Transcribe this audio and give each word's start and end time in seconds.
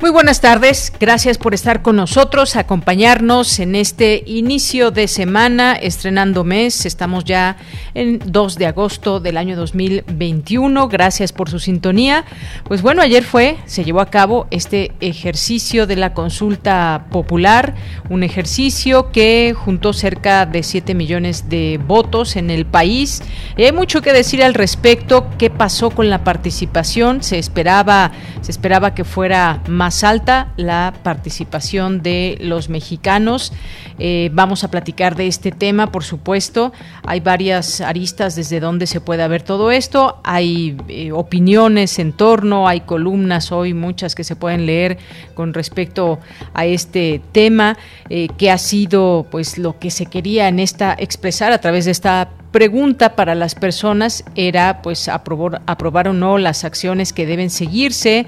Muy 0.00 0.10
buenas 0.10 0.40
tardes, 0.40 0.92
gracias 1.00 1.38
por 1.38 1.54
estar 1.54 1.82
con 1.82 1.96
nosotros, 1.96 2.54
acompañarnos 2.54 3.58
en 3.58 3.74
este 3.74 4.22
inicio 4.26 4.92
de 4.92 5.08
semana, 5.08 5.72
estrenando 5.72 6.44
mes. 6.44 6.86
Estamos 6.86 7.24
ya 7.24 7.56
en 7.94 8.20
2 8.24 8.58
de 8.58 8.66
agosto 8.66 9.18
del 9.18 9.36
año 9.36 9.56
2021. 9.56 10.86
Gracias 10.86 11.32
por 11.32 11.50
su 11.50 11.58
sintonía. 11.58 12.24
Pues 12.62 12.80
bueno, 12.80 13.02
ayer 13.02 13.24
fue, 13.24 13.56
se 13.66 13.82
llevó 13.82 14.00
a 14.00 14.06
cabo 14.06 14.46
este 14.52 14.92
ejercicio 15.00 15.88
de 15.88 15.96
la 15.96 16.14
consulta 16.14 17.06
popular, 17.10 17.74
un 18.08 18.22
ejercicio 18.22 19.10
que 19.10 19.52
juntó 19.52 19.92
cerca 19.92 20.46
de 20.46 20.62
7 20.62 20.94
millones 20.94 21.48
de 21.48 21.80
votos 21.84 22.36
en 22.36 22.50
el 22.50 22.66
país. 22.66 23.20
Y 23.56 23.64
hay 23.64 23.72
mucho 23.72 24.00
que 24.00 24.12
decir 24.12 24.44
al 24.44 24.54
respecto, 24.54 25.26
qué 25.38 25.50
pasó 25.50 25.90
con 25.90 26.08
la 26.08 26.22
participación. 26.22 27.24
Se 27.24 27.40
esperaba, 27.40 28.12
se 28.42 28.52
esperaba 28.52 28.94
que 28.94 29.02
fuera 29.02 29.60
más 29.66 29.87
alta 30.04 30.52
la 30.56 30.94
participación 31.02 32.02
de 32.02 32.38
los 32.40 32.68
mexicanos. 32.68 33.52
Eh, 33.98 34.30
vamos 34.32 34.64
a 34.64 34.70
platicar 34.70 35.16
de 35.16 35.26
este 35.26 35.50
tema, 35.50 35.90
por 35.90 36.04
supuesto. 36.04 36.72
Hay 37.04 37.20
varias 37.20 37.80
aristas 37.80 38.36
desde 38.36 38.60
donde 38.60 38.86
se 38.86 39.00
puede 39.00 39.26
ver 39.28 39.42
todo 39.42 39.70
esto. 39.70 40.20
Hay 40.24 40.76
eh, 40.88 41.12
opiniones 41.12 41.98
en 41.98 42.12
torno, 42.12 42.68
hay 42.68 42.80
columnas 42.80 43.50
hoy, 43.50 43.74
muchas 43.74 44.14
que 44.14 44.24
se 44.24 44.36
pueden 44.36 44.66
leer 44.66 44.98
con 45.34 45.54
respecto 45.54 46.18
a 46.54 46.66
este 46.66 47.20
tema, 47.32 47.76
eh, 48.08 48.28
que 48.36 48.50
ha 48.50 48.58
sido 48.58 49.26
pues 49.30 49.58
lo 49.58 49.78
que 49.78 49.90
se 49.90 50.06
quería 50.06 50.48
en 50.48 50.60
esta 50.60 50.94
expresar 50.98 51.52
a 51.52 51.60
través 51.60 51.84
de 51.86 51.90
esta 51.90 52.30
pregunta 52.50 53.14
para 53.14 53.34
las 53.34 53.54
personas 53.54 54.24
era 54.34 54.80
pues 54.82 55.08
aprobar 55.08 56.08
o 56.08 56.12
no 56.12 56.38
las 56.38 56.64
acciones 56.64 57.12
que 57.12 57.26
deben 57.26 57.50
seguirse 57.50 58.26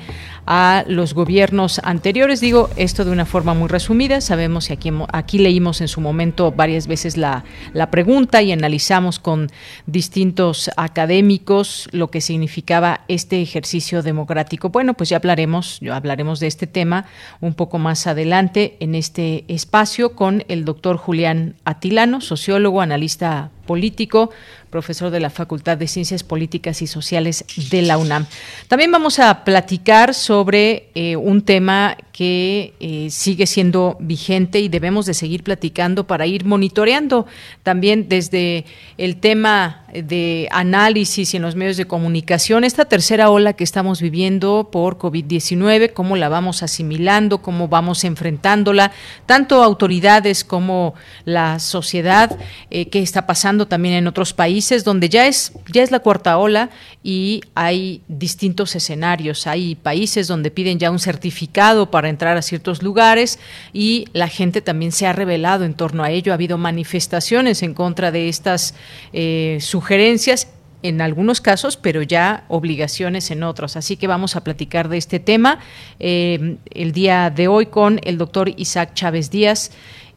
a 0.53 0.85
los 0.89 1.15
gobiernos 1.15 1.81
anteriores. 1.85 2.41
Digo 2.41 2.71
esto 2.75 3.05
de 3.05 3.13
una 3.13 3.25
forma 3.25 3.55
muy 3.55 3.69
resumida. 3.69 4.21
Sabemos 4.21 4.67
que 4.67 4.73
aquí, 4.73 4.91
aquí 5.13 5.39
leímos 5.39 5.81
en 5.81 5.87
su 5.87 6.01
momento 6.01 6.51
varias 6.51 6.89
veces 6.89 7.17
la, 7.17 7.45
la 7.73 7.93
pregunta 7.93 8.43
y 8.43 8.51
analizamos 8.51 9.21
con 9.21 9.47
distintos 9.87 10.69
académicos 10.77 11.89
lo 11.93 12.11
que 12.11 12.21
significaba 12.21 13.03
este 13.07 13.41
ejercicio 13.41 14.03
democrático. 14.03 14.71
Bueno, 14.71 14.95
pues 14.95 15.11
ya 15.11 15.19
hablaremos, 15.19 15.79
ya 15.81 15.95
hablaremos 15.95 16.41
de 16.41 16.49
este 16.49 16.67
tema 16.67 17.05
un 17.41 17.55
poco 17.55 17.79
más 17.79 18.09
adelante 18.09 18.77
en 18.81 18.97
este 18.97 19.45
espacio 19.47 20.17
con 20.17 20.43
el 20.49 20.65
doctor 20.65 20.97
Julián 20.97 21.55
Atilano, 21.65 22.21
sociólogo, 22.21 22.81
analista 22.81 23.53
político, 23.67 24.31
profesor 24.71 25.11
de 25.11 25.21
la 25.21 25.31
Facultad 25.31 25.77
de 25.77 25.89
Ciencias 25.89 26.23
Políticas 26.23 26.81
y 26.83 26.87
Sociales 26.87 27.45
de 27.71 27.83
la 27.83 27.99
UNAM. 27.99 28.27
También 28.69 28.91
vamos 28.91 29.19
a 29.19 29.45
platicar 29.45 30.15
sobre 30.15 30.89
eh, 30.95 31.17
un 31.17 31.43
tema 31.43 31.97
que 32.21 32.75
eh, 32.81 33.09
sigue 33.09 33.47
siendo 33.47 33.97
vigente 33.99 34.61
y 34.61 34.69
debemos 34.69 35.07
de 35.07 35.15
seguir 35.15 35.43
platicando 35.43 36.07
para 36.07 36.27
ir 36.27 36.45
monitoreando 36.45 37.25
también 37.63 38.11
desde 38.11 38.67
el 38.99 39.17
tema 39.17 39.85
de 39.95 40.47
análisis 40.51 41.33
y 41.33 41.39
en 41.39 41.43
los 41.43 41.57
medios 41.57 41.79
de 41.79 41.87
comunicación, 41.87 42.65
esta 42.65 42.85
tercera 42.85 43.31
ola 43.31 43.55
que 43.55 43.65
estamos 43.65 44.03
viviendo 44.03 44.69
por 44.71 44.99
COVID-19, 44.99 45.95
cómo 45.95 46.15
la 46.15 46.29
vamos 46.29 46.63
asimilando, 46.63 47.39
cómo 47.41 47.69
vamos 47.69 48.05
enfrentándola, 48.05 48.93
tanto 49.25 49.63
autoridades 49.63 50.45
como 50.45 50.93
la 51.25 51.59
sociedad, 51.59 52.37
eh, 52.71 52.91
qué 52.91 53.01
está 53.01 53.27
pasando 53.27 53.67
también 53.67 53.95
en 53.95 54.07
otros 54.07 54.35
países 54.35 54.85
donde 54.85 55.09
ya 55.09 55.27
es, 55.27 55.55
ya 55.73 55.83
es 55.83 55.91
la 55.91 56.01
cuarta 56.01 56.37
ola 56.37 56.69
y 57.03 57.41
hay 57.55 58.03
distintos 58.09 58.77
escenarios. 58.77 59.47
Hay 59.47 59.75
países 59.75 60.29
donde 60.29 60.51
piden 60.51 60.79
ya 60.79 60.91
un 60.91 60.99
certificado 60.99 61.91
para 61.91 62.10
entrar 62.11 62.37
a 62.37 62.43
ciertos 62.43 62.83
lugares 62.83 63.39
y 63.73 64.07
la 64.13 64.29
gente 64.29 64.61
también 64.61 64.93
se 64.93 65.07
ha 65.07 65.13
revelado 65.13 65.65
en 65.65 65.75
torno 65.75 66.05
a 66.05 66.11
ello. 66.11 66.33
Ha 66.33 66.35
habido 66.35 66.59
manifestaciones 66.59 67.63
en 67.63 67.75
contra 67.75 68.11
de 68.11 68.29
estas 68.29 68.75
eh, 69.13 69.59
sugerencias 69.61 70.49
en 70.83 71.01
algunos 71.01 71.41
casos, 71.41 71.77
pero 71.77 72.03
ya 72.03 72.45
obligaciones 72.49 73.31
en 73.31 73.43
otros. 73.43 73.77
Así 73.77 73.97
que 73.97 74.07
vamos 74.07 74.37
a 74.37 74.45
platicar 74.45 74.89
de 74.89 74.97
este 74.97 75.21
tema 75.21 75.59
eh, 75.99 76.57
el 76.71 76.93
día 76.93 77.31
de 77.31 77.49
hoy 77.49 77.67
con 77.67 78.01
el 78.05 78.19
doctor 78.19 78.51
Isaac 78.57 78.95
Chávez 78.95 79.31
Díaz. 79.31 79.73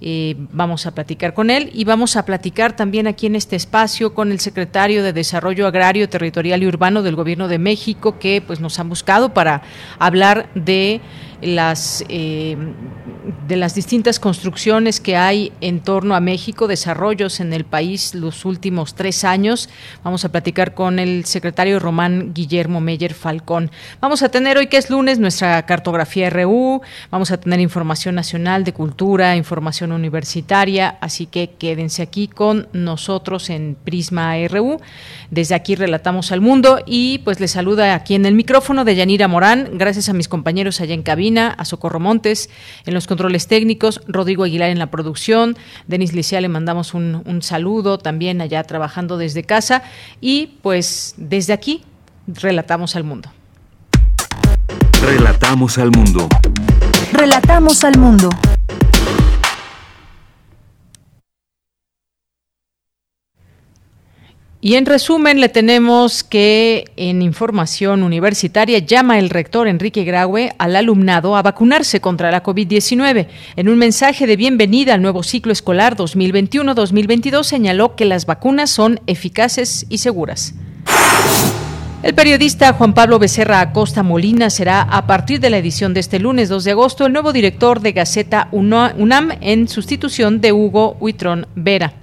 Eh, 0.05 0.35
vamos 0.51 0.85
a 0.85 0.93
platicar 0.93 1.33
con 1.33 1.49
él 1.49 1.69
y 1.73 1.85
vamos 1.85 2.17
a 2.17 2.25
platicar 2.25 2.75
también 2.75 3.07
aquí 3.07 3.25
en 3.25 3.35
este 3.35 3.55
espacio 3.55 4.13
con 4.13 4.33
el 4.33 4.41
secretario 4.41 5.01
de 5.01 5.13
Desarrollo 5.13 5.65
Agrario, 5.65 6.09
Territorial 6.09 6.61
y 6.61 6.67
Urbano 6.67 7.03
del 7.03 7.15
Gobierno 7.15 7.47
de 7.47 7.57
México, 7.57 8.19
que 8.19 8.41
pues 8.45 8.59
nos 8.59 8.79
han 8.79 8.89
buscado 8.89 9.33
para 9.33 9.61
hablar 9.99 10.49
de 10.55 10.99
eh, 11.45 12.57
de 13.47 13.55
las 13.57 13.75
distintas 13.75 14.19
construcciones 14.19 14.99
que 14.99 15.17
hay 15.17 15.51
en 15.61 15.81
torno 15.81 16.15
a 16.15 16.19
México, 16.19 16.67
desarrollos 16.67 17.39
en 17.39 17.53
el 17.53 17.65
país 17.65 18.15
los 18.15 18.45
últimos 18.45 18.95
tres 18.95 19.23
años. 19.23 19.69
Vamos 20.03 20.23
a 20.25 20.31
platicar 20.31 20.73
con 20.73 20.99
el 20.99 21.25
secretario 21.25 21.79
Román 21.79 22.33
Guillermo 22.33 22.79
Meyer 22.79 23.13
Falcón. 23.13 23.71
Vamos 23.99 24.23
a 24.23 24.29
tener 24.29 24.57
hoy 24.57 24.67
que 24.67 24.77
es 24.77 24.89
lunes 24.89 25.19
nuestra 25.19 25.65
cartografía 25.65 26.29
RU, 26.29 26.81
vamos 27.11 27.31
a 27.31 27.37
tener 27.37 27.59
información 27.59 28.15
nacional 28.15 28.63
de 28.63 28.73
cultura, 28.73 29.35
información 29.35 29.91
universitaria, 29.91 30.97
así 31.01 31.25
que 31.25 31.51
quédense 31.51 32.01
aquí 32.01 32.27
con 32.27 32.67
nosotros 32.73 33.49
en 33.49 33.75
Prisma 33.83 34.35
RU. 34.47 34.79
Desde 35.31 35.55
aquí 35.55 35.75
relatamos 35.75 36.31
al 36.31 36.41
mundo 36.41 36.79
y 36.85 37.19
pues 37.19 37.39
les 37.39 37.51
saluda 37.51 37.95
aquí 37.95 38.15
en 38.15 38.25
el 38.25 38.35
micrófono 38.35 38.85
de 38.85 38.95
Yanira 38.95 39.27
Morán, 39.27 39.77
gracias 39.77 40.09
a 40.09 40.13
mis 40.13 40.27
compañeros 40.27 40.79
allá 40.79 40.93
en 40.93 41.03
cabina, 41.03 41.32
a 41.37 41.65
Socorro 41.65 41.99
Montes 41.99 42.49
en 42.85 42.93
los 42.93 43.07
controles 43.07 43.47
técnicos, 43.47 44.01
Rodrigo 44.07 44.43
Aguilar 44.43 44.69
en 44.69 44.79
la 44.79 44.91
producción, 44.91 45.57
Denis 45.87 46.13
Licia 46.13 46.41
le 46.41 46.49
mandamos 46.49 46.93
un, 46.93 47.21
un 47.25 47.41
saludo 47.41 47.97
también 47.97 48.41
allá 48.41 48.63
trabajando 48.63 49.17
desde 49.17 49.43
casa 49.43 49.83
y 50.21 50.57
pues 50.61 51.15
desde 51.17 51.53
aquí 51.53 51.83
relatamos 52.27 52.95
al 52.95 53.03
mundo. 53.03 53.31
Relatamos 55.01 55.77
al 55.77 55.91
mundo. 55.91 56.29
Relatamos 57.11 57.83
al 57.83 57.97
mundo. 57.97 58.29
Y 64.65 64.75
en 64.75 64.85
resumen, 64.85 65.41
le 65.41 65.49
tenemos 65.49 66.23
que 66.23 66.85
en 66.95 67.21
información 67.21 68.01
universitaria 68.01 68.79
llama 68.79 69.19
el 69.19 69.29
rector 69.29 69.67
Enrique 69.67 70.05
Graue 70.05 70.53
al 70.57 70.77
alumnado 70.77 71.35
a 71.35 71.41
vacunarse 71.41 71.99
contra 71.99 72.31
la 72.31 72.43
COVID-19. 72.43 73.27
En 73.57 73.67
un 73.67 73.77
mensaje 73.77 74.25
de 74.25 74.37
bienvenida 74.37 74.93
al 74.93 75.01
nuevo 75.01 75.21
ciclo 75.21 75.51
escolar 75.51 75.97
2021-2022 75.97 77.43
señaló 77.43 77.97
que 77.97 78.05
las 78.05 78.25
vacunas 78.25 78.69
son 78.69 79.01
eficaces 79.05 79.85
y 79.89 79.97
seguras. 79.97 80.53
El 82.01 82.15
periodista 82.15 82.71
Juan 82.71 82.93
Pablo 82.93 83.19
Becerra 83.19 83.59
Acosta 83.59 84.01
Molina 84.01 84.49
será 84.49 84.83
a 84.83 85.05
partir 85.07 85.41
de 85.41 85.49
la 85.49 85.57
edición 85.57 85.93
de 85.93 85.99
este 85.99 86.19
lunes 86.19 86.47
2 86.47 86.63
de 86.63 86.71
agosto 86.71 87.05
el 87.05 87.11
nuevo 87.11 87.33
director 87.33 87.81
de 87.81 87.91
Gaceta 87.91 88.47
UNAM 88.53 89.31
en 89.41 89.67
sustitución 89.67 90.39
de 90.39 90.53
Hugo 90.53 90.95
Huitrón 91.01 91.47
Vera 91.53 91.95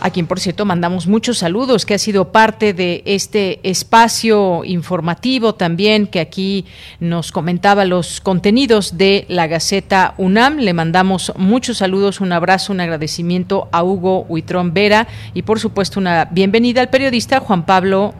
a 0.00 0.10
quien 0.10 0.26
por 0.26 0.40
cierto 0.40 0.64
mandamos 0.64 1.06
muchos 1.06 1.38
saludos, 1.38 1.86
que 1.86 1.94
ha 1.94 1.98
sido 1.98 2.32
parte 2.32 2.72
de 2.72 3.02
este 3.04 3.60
espacio 3.68 4.64
informativo 4.64 5.54
también, 5.54 6.06
que 6.06 6.20
aquí 6.20 6.66
nos 7.00 7.32
comentaba 7.32 7.84
los 7.84 8.20
contenidos 8.20 8.98
de 8.98 9.26
la 9.28 9.46
Gaceta 9.46 10.14
UNAM. 10.18 10.58
Le 10.58 10.74
mandamos 10.74 11.32
muchos 11.36 11.78
saludos, 11.78 12.20
un 12.20 12.32
abrazo, 12.32 12.72
un 12.72 12.80
agradecimiento 12.80 13.68
a 13.72 13.82
Hugo 13.82 14.26
Huitrón 14.28 14.74
Vera 14.74 15.08
y 15.34 15.42
por 15.42 15.60
supuesto 15.60 16.00
una 16.00 16.26
bienvenida 16.26 16.80
al 16.80 16.90
periodista 16.90 17.40
Juan 17.40 17.64
Pablo, 17.66 18.14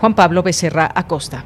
Juan 0.00 0.14
Pablo 0.14 0.42
Becerra 0.42 0.90
Acosta. 0.94 1.44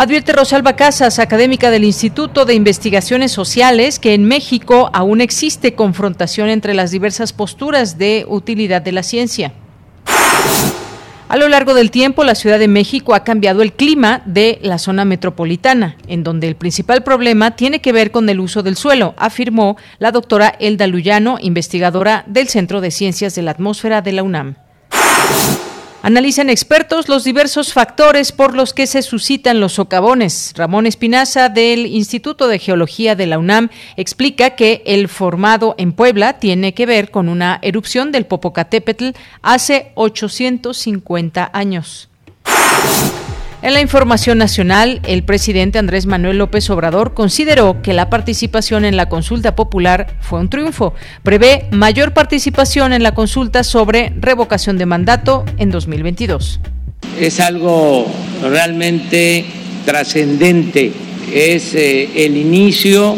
Advierte 0.00 0.32
Rosalba 0.32 0.76
Casas, 0.76 1.18
académica 1.18 1.70
del 1.70 1.84
Instituto 1.84 2.46
de 2.46 2.54
Investigaciones 2.54 3.32
Sociales, 3.32 3.98
que 3.98 4.14
en 4.14 4.24
México 4.24 4.88
aún 4.94 5.20
existe 5.20 5.74
confrontación 5.74 6.48
entre 6.48 6.72
las 6.72 6.90
diversas 6.90 7.34
posturas 7.34 7.98
de 7.98 8.24
utilidad 8.26 8.80
de 8.80 8.92
la 8.92 9.02
ciencia. 9.02 9.52
A 11.28 11.36
lo 11.36 11.48
largo 11.48 11.74
del 11.74 11.90
tiempo, 11.90 12.24
la 12.24 12.34
Ciudad 12.34 12.58
de 12.58 12.66
México 12.66 13.12
ha 13.12 13.24
cambiado 13.24 13.60
el 13.60 13.74
clima 13.74 14.22
de 14.24 14.58
la 14.62 14.78
zona 14.78 15.04
metropolitana, 15.04 15.98
en 16.08 16.24
donde 16.24 16.48
el 16.48 16.56
principal 16.56 17.02
problema 17.02 17.50
tiene 17.50 17.82
que 17.82 17.92
ver 17.92 18.10
con 18.10 18.26
el 18.30 18.40
uso 18.40 18.62
del 18.62 18.76
suelo, 18.76 19.14
afirmó 19.18 19.76
la 19.98 20.12
doctora 20.12 20.54
Elda 20.60 20.86
Luyano, 20.86 21.36
investigadora 21.42 22.24
del 22.26 22.48
Centro 22.48 22.80
de 22.80 22.90
Ciencias 22.90 23.34
de 23.34 23.42
la 23.42 23.50
Atmósfera 23.50 24.00
de 24.00 24.12
la 24.12 24.22
UNAM. 24.22 24.56
Analizan 26.02 26.48
expertos 26.48 27.10
los 27.10 27.24
diversos 27.24 27.74
factores 27.74 28.32
por 28.32 28.54
los 28.54 28.72
que 28.72 28.86
se 28.86 29.02
suscitan 29.02 29.60
los 29.60 29.74
socavones. 29.74 30.54
Ramón 30.56 30.86
Espinaza 30.86 31.50
del 31.50 31.84
Instituto 31.84 32.48
de 32.48 32.58
Geología 32.58 33.14
de 33.14 33.26
la 33.26 33.38
UNAM 33.38 33.68
explica 33.96 34.50
que 34.50 34.82
el 34.86 35.08
formado 35.08 35.74
en 35.76 35.92
Puebla 35.92 36.38
tiene 36.38 36.72
que 36.72 36.86
ver 36.86 37.10
con 37.10 37.28
una 37.28 37.58
erupción 37.60 38.12
del 38.12 38.24
Popocatépetl 38.24 39.10
hace 39.42 39.92
850 39.94 41.50
años. 41.52 42.08
En 43.62 43.74
la 43.74 43.82
información 43.82 44.38
nacional, 44.38 45.02
el 45.06 45.22
presidente 45.22 45.78
Andrés 45.78 46.06
Manuel 46.06 46.38
López 46.38 46.70
Obrador 46.70 47.12
consideró 47.12 47.82
que 47.82 47.92
la 47.92 48.08
participación 48.08 48.86
en 48.86 48.96
la 48.96 49.10
consulta 49.10 49.54
popular 49.54 50.16
fue 50.20 50.40
un 50.40 50.48
triunfo. 50.48 50.94
Prevé 51.22 51.66
mayor 51.70 52.14
participación 52.14 52.94
en 52.94 53.02
la 53.02 53.12
consulta 53.12 53.62
sobre 53.62 54.14
revocación 54.18 54.78
de 54.78 54.86
mandato 54.86 55.44
en 55.58 55.70
2022. 55.70 56.58
Es 57.20 57.38
algo 57.38 58.06
realmente 58.42 59.44
trascendente. 59.84 60.92
Es 61.30 61.74
eh, 61.74 62.08
el 62.24 62.38
inicio 62.38 63.16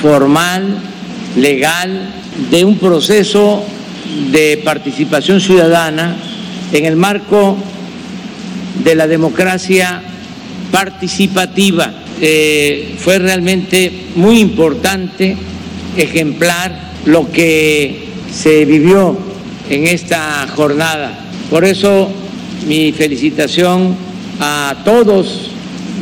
formal, 0.00 0.78
legal, 1.36 2.14
de 2.48 2.64
un 2.64 2.78
proceso 2.78 3.64
de 4.30 4.62
participación 4.64 5.40
ciudadana 5.40 6.16
en 6.72 6.84
el 6.84 6.94
marco 6.94 7.56
de 8.84 8.94
la 8.94 9.06
democracia 9.06 10.02
participativa. 10.70 11.92
Eh, 12.20 12.94
fue 12.98 13.18
realmente 13.18 13.90
muy 14.14 14.40
importante, 14.40 15.36
ejemplar, 15.96 16.90
lo 17.06 17.30
que 17.30 18.08
se 18.32 18.64
vivió 18.64 19.16
en 19.68 19.86
esta 19.86 20.46
jornada. 20.54 21.18
Por 21.48 21.64
eso 21.64 22.10
mi 22.66 22.92
felicitación 22.92 23.96
a 24.38 24.76
todos 24.84 25.50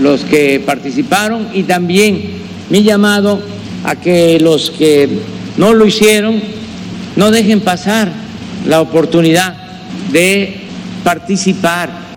los 0.00 0.22
que 0.22 0.60
participaron 0.64 1.48
y 1.54 1.64
también 1.64 2.22
mi 2.70 2.82
llamado 2.82 3.40
a 3.84 3.96
que 3.96 4.38
los 4.40 4.70
que 4.70 5.08
no 5.56 5.74
lo 5.74 5.86
hicieron 5.86 6.40
no 7.16 7.30
dejen 7.30 7.60
pasar 7.60 8.12
la 8.66 8.80
oportunidad 8.80 9.54
de 10.12 10.60
participar 11.04 12.07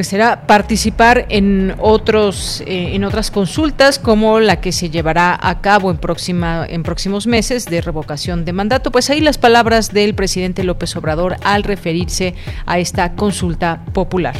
pues 0.00 0.08
será 0.08 0.46
participar 0.46 1.26
en 1.28 1.74
otros 1.78 2.62
eh, 2.62 2.94
en 2.94 3.04
otras 3.04 3.30
consultas 3.30 3.98
como 3.98 4.40
la 4.40 4.58
que 4.58 4.72
se 4.72 4.88
llevará 4.88 5.38
a 5.38 5.60
cabo 5.60 5.90
en 5.90 5.98
próxima 5.98 6.64
en 6.66 6.84
próximos 6.84 7.26
meses 7.26 7.66
de 7.66 7.82
revocación 7.82 8.46
de 8.46 8.54
mandato 8.54 8.90
pues 8.92 9.10
ahí 9.10 9.20
las 9.20 9.36
palabras 9.36 9.92
del 9.92 10.14
presidente 10.14 10.64
López 10.64 10.96
Obrador 10.96 11.36
al 11.42 11.64
referirse 11.64 12.34
a 12.64 12.78
esta 12.78 13.12
consulta 13.12 13.84
popular 13.92 14.36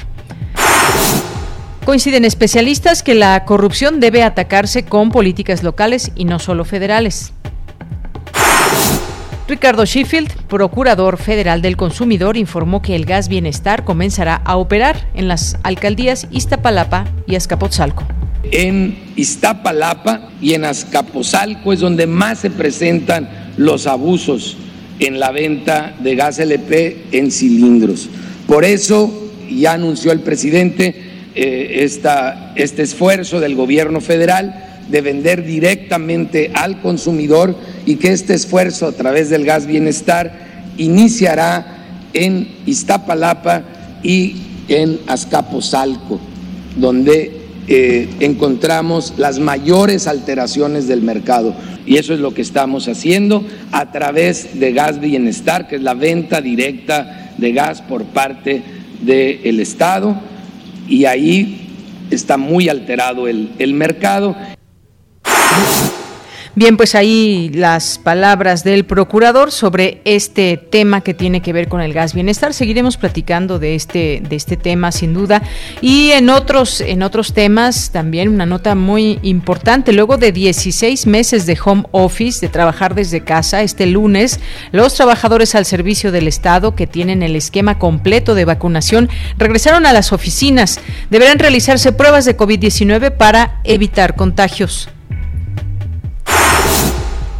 Coinciden 1.84 2.24
especialistas 2.24 3.02
que 3.02 3.14
la 3.14 3.44
corrupción 3.44 4.00
debe 4.00 4.22
atacarse 4.22 4.86
con 4.86 5.10
políticas 5.10 5.62
locales 5.62 6.12
y 6.14 6.24
no 6.24 6.38
solo 6.38 6.64
federales. 6.64 7.34
Ricardo 9.50 9.84
Sheffield, 9.84 10.30
procurador 10.46 11.16
federal 11.16 11.60
del 11.60 11.76
consumidor, 11.76 12.36
informó 12.36 12.82
que 12.82 12.94
el 12.94 13.04
gas 13.04 13.28
bienestar 13.28 13.84
comenzará 13.84 14.36
a 14.36 14.56
operar 14.56 15.08
en 15.12 15.26
las 15.26 15.58
alcaldías 15.64 16.28
Iztapalapa 16.30 17.08
y 17.26 17.34
Azcapotzalco. 17.34 18.06
En 18.52 18.96
Iztapalapa 19.16 20.30
y 20.40 20.54
en 20.54 20.64
Azcapotzalco 20.64 21.72
es 21.72 21.80
donde 21.80 22.06
más 22.06 22.38
se 22.38 22.50
presentan 22.50 23.28
los 23.56 23.88
abusos 23.88 24.56
en 25.00 25.18
la 25.18 25.32
venta 25.32 25.96
de 25.98 26.14
gas 26.14 26.38
LP 26.38 27.06
en 27.10 27.32
cilindros. 27.32 28.08
Por 28.46 28.64
eso 28.64 29.32
ya 29.50 29.72
anunció 29.72 30.12
el 30.12 30.20
presidente 30.20 30.94
eh, 31.34 31.88
este 32.54 32.82
esfuerzo 32.82 33.40
del 33.40 33.56
gobierno 33.56 34.00
federal 34.00 34.69
de 34.90 35.00
vender 35.00 35.44
directamente 35.44 36.50
al 36.54 36.80
consumidor 36.80 37.54
y 37.86 37.96
que 37.96 38.12
este 38.12 38.34
esfuerzo 38.34 38.86
a 38.86 38.92
través 38.92 39.30
del 39.30 39.44
gas 39.44 39.66
bienestar 39.66 40.72
iniciará 40.76 41.78
en 42.12 42.48
Iztapalapa 42.66 43.62
y 44.02 44.36
en 44.68 45.00
Azcapotzalco, 45.06 46.20
donde 46.76 47.40
eh, 47.68 48.08
encontramos 48.20 49.14
las 49.16 49.38
mayores 49.38 50.06
alteraciones 50.06 50.88
del 50.88 51.02
mercado. 51.02 51.54
Y 51.86 51.96
eso 51.96 52.14
es 52.14 52.20
lo 52.20 52.34
que 52.34 52.42
estamos 52.42 52.88
haciendo 52.88 53.44
a 53.72 53.92
través 53.92 54.58
de 54.58 54.72
Gas 54.72 55.00
Bienestar, 55.00 55.68
que 55.68 55.76
es 55.76 55.82
la 55.82 55.94
venta 55.94 56.40
directa 56.40 57.32
de 57.36 57.52
gas 57.52 57.82
por 57.82 58.04
parte 58.04 58.62
del 59.00 59.60
Estado. 59.60 60.16
Y 60.88 61.04
ahí 61.04 61.68
está 62.10 62.36
muy 62.36 62.68
alterado 62.68 63.28
el, 63.28 63.50
el 63.58 63.74
mercado. 63.74 64.36
Bien, 66.60 66.76
pues 66.76 66.94
ahí 66.94 67.50
las 67.54 67.96
palabras 67.96 68.64
del 68.64 68.84
procurador 68.84 69.50
sobre 69.50 70.02
este 70.04 70.58
tema 70.58 71.00
que 71.00 71.14
tiene 71.14 71.40
que 71.40 71.54
ver 71.54 71.68
con 71.68 71.80
el 71.80 71.94
gas 71.94 72.12
bienestar. 72.12 72.52
Seguiremos 72.52 72.98
platicando 72.98 73.58
de 73.58 73.74
este 73.74 74.22
de 74.28 74.36
este 74.36 74.58
tema 74.58 74.92
sin 74.92 75.14
duda 75.14 75.42
y 75.80 76.10
en 76.10 76.28
otros 76.28 76.82
en 76.82 77.02
otros 77.02 77.32
temas 77.32 77.92
también 77.92 78.28
una 78.28 78.44
nota 78.44 78.74
muy 78.74 79.20
importante. 79.22 79.94
Luego 79.94 80.18
de 80.18 80.32
16 80.32 81.06
meses 81.06 81.46
de 81.46 81.58
home 81.64 81.84
office, 81.92 82.44
de 82.46 82.52
trabajar 82.52 82.94
desde 82.94 83.24
casa, 83.24 83.62
este 83.62 83.86
lunes 83.86 84.38
los 84.70 84.92
trabajadores 84.92 85.54
al 85.54 85.64
servicio 85.64 86.12
del 86.12 86.28
Estado 86.28 86.74
que 86.74 86.86
tienen 86.86 87.22
el 87.22 87.36
esquema 87.36 87.78
completo 87.78 88.34
de 88.34 88.44
vacunación 88.44 89.08
regresaron 89.38 89.86
a 89.86 89.94
las 89.94 90.12
oficinas. 90.12 90.78
Deberán 91.08 91.38
realizarse 91.38 91.92
pruebas 91.92 92.26
de 92.26 92.36
COVID-19 92.36 93.16
para 93.16 93.62
evitar 93.64 94.14
contagios. 94.14 94.90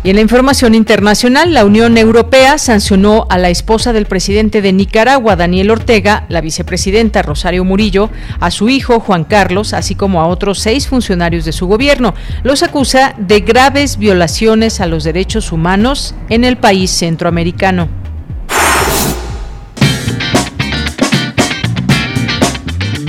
Y 0.02 0.08
en 0.08 0.16
la 0.16 0.22
información 0.22 0.74
internacional, 0.74 1.52
la 1.52 1.66
Unión 1.66 1.98
Europea 1.98 2.56
sancionó 2.56 3.26
a 3.28 3.36
la 3.36 3.50
esposa 3.50 3.92
del 3.92 4.06
presidente 4.06 4.62
de 4.62 4.72
Nicaragua, 4.72 5.36
Daniel 5.36 5.70
Ortega, 5.70 6.24
la 6.30 6.40
vicepresidenta 6.40 7.20
Rosario 7.20 7.64
Murillo, 7.64 8.08
a 8.40 8.50
su 8.50 8.70
hijo 8.70 8.98
Juan 9.00 9.24
Carlos, 9.24 9.74
así 9.74 9.94
como 9.94 10.22
a 10.22 10.26
otros 10.26 10.58
seis 10.58 10.88
funcionarios 10.88 11.44
de 11.44 11.52
su 11.52 11.66
gobierno. 11.66 12.14
Los 12.44 12.62
acusa 12.62 13.14
de 13.18 13.40
graves 13.40 13.98
violaciones 13.98 14.80
a 14.80 14.86
los 14.86 15.04
derechos 15.04 15.52
humanos 15.52 16.14
en 16.30 16.44
el 16.44 16.56
país 16.56 16.90
centroamericano. 16.90 17.88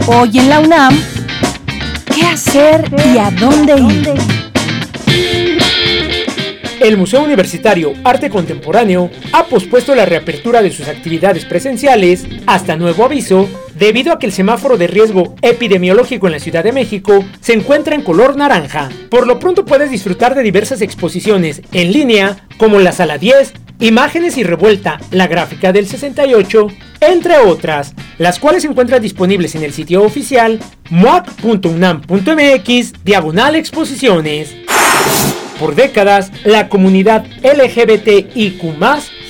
Hoy 0.08 0.40
en 0.40 0.50
la 0.50 0.60
UNAM, 0.60 1.00
¿qué 2.14 2.24
hacer 2.24 2.92
y 3.14 3.18
a 3.18 3.32
dónde 3.32 3.80
ir? 3.80 4.41
El 6.82 6.98
Museo 6.98 7.24
Universitario 7.24 7.94
Arte 8.04 8.32
Contemporáneo 8.32 9.12
ha 9.34 9.46
pospuesto 9.46 9.94
la 9.94 10.08
reapertura 10.08 10.64
de 10.64 10.72
sus 10.72 10.88
actividades 10.88 11.46
presenciales 11.46 12.26
hasta 12.48 12.76
nuevo 12.76 13.06
aviso 13.06 13.48
debido 13.76 14.12
a 14.12 14.18
que 14.18 14.26
el 14.26 14.32
semáforo 14.32 14.80
de 14.80 14.88
riesgo 14.88 15.36
epidemiológico 15.44 16.26
en 16.26 16.34
la 16.34 16.40
Ciudad 16.40 16.64
de 16.64 16.72
México 16.72 17.24
se 17.40 17.54
encuentra 17.54 17.94
en 17.94 18.02
color 18.02 18.36
naranja. 18.36 18.90
Por 19.12 19.28
lo 19.28 19.38
pronto 19.38 19.64
puedes 19.64 19.92
disfrutar 19.92 20.34
de 20.34 20.42
diversas 20.42 20.82
exposiciones 20.82 21.62
en 21.72 21.92
línea 21.92 22.48
como 22.58 22.80
la 22.80 22.94
Sala 22.94 23.20
10, 23.20 23.54
Imágenes 23.80 24.40
y 24.40 24.44
Revuelta, 24.44 25.00
la 25.12 25.28
gráfica 25.28 25.72
del 25.72 25.86
68, 25.86 26.68
entre 27.02 27.38
otras, 27.38 27.94
las 28.18 28.40
cuales 28.40 28.64
se 28.64 28.70
encuentran 28.70 29.04
disponibles 29.04 29.54
en 29.54 29.64
el 29.64 29.74
sitio 29.74 30.02
oficial 30.02 30.60
moac.unam.mx 30.90 32.94
diagonal 33.04 33.56
exposiciones. 33.56 34.56
Por 35.62 35.76
décadas, 35.76 36.32
la 36.44 36.68
comunidad 36.70 37.24
LGBTIQ 37.44 38.64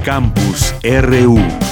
Campus 0.04 0.74
RU. 0.84 1.63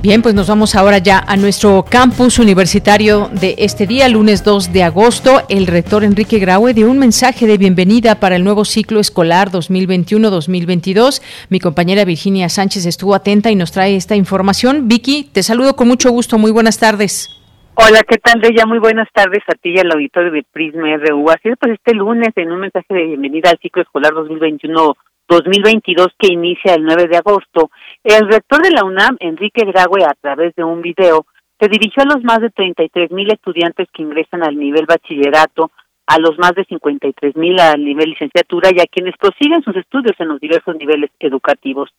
Bien, 0.00 0.22
pues 0.22 0.32
nos 0.32 0.48
vamos 0.48 0.76
ahora 0.76 0.98
ya 0.98 1.18
a 1.26 1.36
nuestro 1.36 1.84
campus 1.84 2.38
universitario 2.38 3.28
de 3.32 3.56
este 3.58 3.84
día, 3.84 4.08
lunes 4.08 4.44
2 4.44 4.72
de 4.72 4.84
agosto. 4.84 5.42
El 5.48 5.66
rector 5.66 6.04
Enrique 6.04 6.38
Graue 6.38 6.72
dio 6.72 6.88
un 6.88 7.00
mensaje 7.00 7.48
de 7.48 7.58
bienvenida 7.58 8.20
para 8.20 8.36
el 8.36 8.44
nuevo 8.44 8.64
ciclo 8.64 9.00
escolar 9.00 9.48
2021-2022. 9.48 11.20
Mi 11.50 11.58
compañera 11.58 12.04
Virginia 12.04 12.48
Sánchez 12.48 12.86
estuvo 12.86 13.12
atenta 13.12 13.50
y 13.50 13.56
nos 13.56 13.72
trae 13.72 13.96
esta 13.96 14.14
información. 14.14 14.86
Vicky, 14.86 15.24
te 15.32 15.42
saludo 15.42 15.74
con 15.74 15.88
mucho 15.88 16.10
gusto. 16.10 16.38
Muy 16.38 16.52
buenas 16.52 16.78
tardes. 16.78 17.28
Hola, 17.74 18.00
¿qué 18.08 18.18
tal? 18.18 18.40
Muy 18.68 18.78
buenas 18.78 19.08
tardes 19.12 19.42
a 19.48 19.54
ti 19.54 19.70
y 19.70 19.78
al 19.80 19.90
auditorio 19.90 20.30
de 20.30 20.44
Prisma 20.52 20.96
RU. 20.96 21.28
Así 21.28 21.48
es, 21.48 21.56
pues 21.58 21.72
este 21.72 21.94
lunes, 21.94 22.28
en 22.36 22.52
un 22.52 22.60
mensaje 22.60 22.94
de 22.94 23.02
bienvenida 23.02 23.50
al 23.50 23.58
ciclo 23.58 23.82
escolar 23.82 24.12
2021-2022 25.28 26.08
que 26.18 26.32
inicia 26.32 26.74
el 26.74 26.84
9 26.84 27.08
de 27.08 27.16
agosto, 27.18 27.70
el 28.02 28.28
rector 28.28 28.62
de 28.62 28.70
la 28.70 28.84
UNAM, 28.84 29.16
Enrique 29.20 29.64
Graue, 29.64 30.04
a 30.04 30.14
través 30.20 30.54
de 30.54 30.64
un 30.64 30.82
video, 30.82 31.26
se 31.60 31.68
dirigió 31.68 32.02
a 32.02 32.14
los 32.14 32.24
más 32.24 32.40
de 32.40 32.50
33 32.50 33.10
mil 33.10 33.30
estudiantes 33.30 33.88
que 33.92 34.02
ingresan 34.02 34.42
al 34.42 34.56
nivel 34.56 34.86
bachillerato, 34.86 35.70
a 36.06 36.18
los 36.18 36.38
más 36.38 36.52
de 36.54 36.64
53 36.64 37.36
mil 37.36 37.60
al 37.60 37.84
nivel 37.84 38.10
licenciatura 38.10 38.70
y 38.72 38.80
a 38.80 38.86
quienes 38.86 39.16
prosiguen 39.18 39.62
sus 39.62 39.76
estudios 39.76 40.14
en 40.18 40.28
los 40.28 40.40
diversos 40.40 40.76
niveles 40.76 41.10
educativos. 41.18 41.90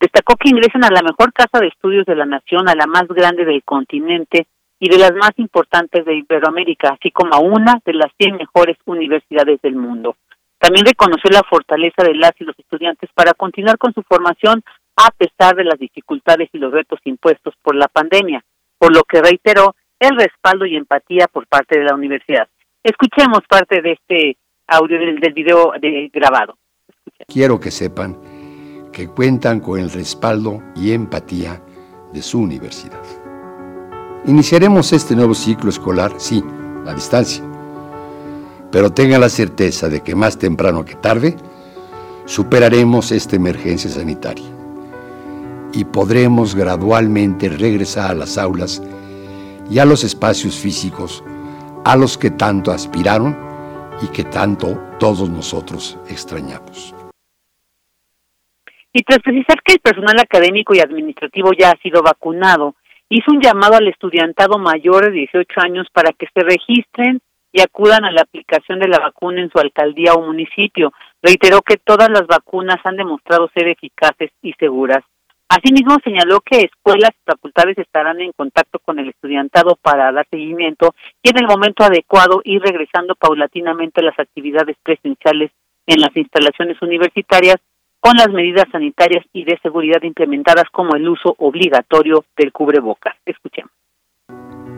Destacó 0.00 0.34
que 0.36 0.48
ingresan 0.48 0.84
a 0.84 0.90
la 0.90 1.02
mejor 1.02 1.32
casa 1.32 1.60
de 1.60 1.68
estudios 1.68 2.04
de 2.06 2.16
la 2.16 2.26
nación, 2.26 2.68
a 2.68 2.74
la 2.74 2.86
más 2.86 3.06
grande 3.08 3.44
del 3.44 3.62
continente, 3.62 4.46
y 4.82 4.88
de 4.88 4.98
las 4.98 5.12
más 5.12 5.30
importantes 5.36 6.04
de 6.04 6.16
Iberoamérica, 6.16 6.88
así 6.88 7.12
como 7.12 7.32
a 7.32 7.38
una 7.38 7.80
de 7.84 7.94
las 7.94 8.10
100 8.18 8.34
mejores 8.34 8.76
universidades 8.84 9.62
del 9.62 9.76
mundo. 9.76 10.16
También 10.62 10.86
reconoció 10.86 11.28
la 11.28 11.42
fortaleza 11.42 12.04
de 12.04 12.14
las 12.14 12.30
y 12.38 12.44
los 12.44 12.56
estudiantes 12.56 13.10
para 13.14 13.34
continuar 13.34 13.78
con 13.78 13.92
su 13.92 14.02
formación 14.04 14.62
a 14.96 15.10
pesar 15.10 15.56
de 15.56 15.64
las 15.64 15.76
dificultades 15.76 16.50
y 16.52 16.58
los 16.58 16.72
retos 16.72 17.00
impuestos 17.04 17.52
por 17.62 17.74
la 17.74 17.88
pandemia, 17.88 18.44
por 18.78 18.94
lo 18.94 19.02
que 19.02 19.20
reiteró 19.20 19.74
el 19.98 20.16
respaldo 20.16 20.64
y 20.64 20.76
empatía 20.76 21.26
por 21.26 21.48
parte 21.48 21.80
de 21.80 21.84
la 21.84 21.96
universidad. 21.96 22.46
Escuchemos 22.84 23.40
parte 23.48 23.82
de 23.82 23.92
este 23.94 24.36
audio 24.68 25.00
del, 25.00 25.32
video 25.32 25.72
de, 25.80 26.08
grabado. 26.12 26.56
Quiero 27.26 27.58
que 27.58 27.72
sepan 27.72 28.16
que 28.92 29.08
cuentan 29.08 29.58
con 29.58 29.80
el 29.80 29.90
respaldo 29.90 30.62
y 30.76 30.92
empatía 30.92 31.60
de 32.12 32.22
su 32.22 32.38
universidad. 32.38 33.02
Iniciaremos 34.26 34.92
este 34.92 35.16
nuevo 35.16 35.34
ciclo 35.34 35.70
escolar, 35.70 36.12
sí, 36.18 36.40
a 36.86 36.94
distancia, 36.94 37.42
pero 38.72 38.90
tengan 38.90 39.20
la 39.20 39.28
certeza 39.28 39.88
de 39.88 40.02
que 40.02 40.14
más 40.14 40.38
temprano 40.38 40.84
que 40.84 40.96
tarde 40.96 41.36
superaremos 42.24 43.12
esta 43.12 43.36
emergencia 43.36 43.90
sanitaria 43.90 44.46
y 45.74 45.84
podremos 45.84 46.54
gradualmente 46.54 47.48
regresar 47.50 48.10
a 48.10 48.14
las 48.14 48.38
aulas 48.38 48.82
y 49.70 49.78
a 49.78 49.84
los 49.84 50.04
espacios 50.04 50.58
físicos 50.58 51.22
a 51.84 51.96
los 51.96 52.16
que 52.16 52.30
tanto 52.30 52.70
aspiraron 52.70 53.36
y 54.02 54.08
que 54.08 54.24
tanto 54.24 54.80
todos 54.98 55.28
nosotros 55.28 55.98
extrañamos. 56.08 56.94
Y 58.92 59.02
tras 59.02 59.20
precisar 59.20 59.62
que 59.62 59.74
el 59.74 59.80
personal 59.80 60.18
académico 60.20 60.74
y 60.74 60.80
administrativo 60.80 61.50
ya 61.58 61.70
ha 61.70 61.82
sido 61.82 62.02
vacunado, 62.02 62.74
hizo 63.08 63.32
un 63.32 63.40
llamado 63.40 63.74
al 63.74 63.88
estudiantado 63.88 64.58
mayor 64.58 65.06
de 65.06 65.12
18 65.12 65.60
años 65.60 65.86
para 65.92 66.12
que 66.12 66.26
se 66.32 66.40
registren 66.40 67.20
y 67.52 67.60
acudan 67.60 68.04
a 68.04 68.10
la 68.10 68.22
aplicación 68.22 68.80
de 68.80 68.88
la 68.88 68.98
vacuna 68.98 69.42
en 69.42 69.50
su 69.50 69.58
alcaldía 69.58 70.14
o 70.14 70.22
municipio. 70.22 70.92
Reiteró 71.22 71.60
que 71.60 71.76
todas 71.76 72.08
las 72.08 72.26
vacunas 72.26 72.78
han 72.84 72.96
demostrado 72.96 73.50
ser 73.54 73.68
eficaces 73.68 74.30
y 74.40 74.54
seguras. 74.54 75.04
Asimismo, 75.48 75.98
señaló 76.02 76.40
que 76.40 76.62
escuelas 76.62 77.10
y 77.10 77.30
facultades 77.30 77.76
estarán 77.76 78.22
en 78.22 78.32
contacto 78.32 78.78
con 78.78 78.98
el 78.98 79.10
estudiantado 79.10 79.76
para 79.82 80.10
dar 80.10 80.26
seguimiento 80.30 80.94
y 81.22 81.28
en 81.28 81.40
el 81.40 81.46
momento 81.46 81.84
adecuado 81.84 82.40
ir 82.44 82.62
regresando 82.62 83.14
paulatinamente 83.14 84.00
a 84.00 84.04
las 84.04 84.18
actividades 84.18 84.76
presenciales 84.82 85.50
en 85.86 86.00
las 86.00 86.16
instalaciones 86.16 86.80
universitarias 86.80 87.56
con 88.00 88.16
las 88.16 88.30
medidas 88.30 88.64
sanitarias 88.72 89.26
y 89.34 89.44
de 89.44 89.58
seguridad 89.62 90.02
implementadas 90.02 90.64
como 90.72 90.96
el 90.96 91.06
uso 91.06 91.34
obligatorio 91.38 92.24
del 92.34 92.50
cubrebocas. 92.50 93.14
Escuchemos. 93.26 93.72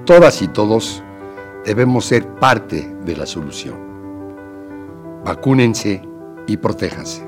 Todas 0.04 0.42
y 0.42 0.52
todos 0.52 1.03
debemos 1.64 2.04
ser 2.04 2.26
parte 2.34 2.88
de 3.04 3.16
la 3.16 3.26
solución. 3.26 3.76
Vacúnense 5.24 6.02
y 6.46 6.56
protéjanse. 6.56 7.22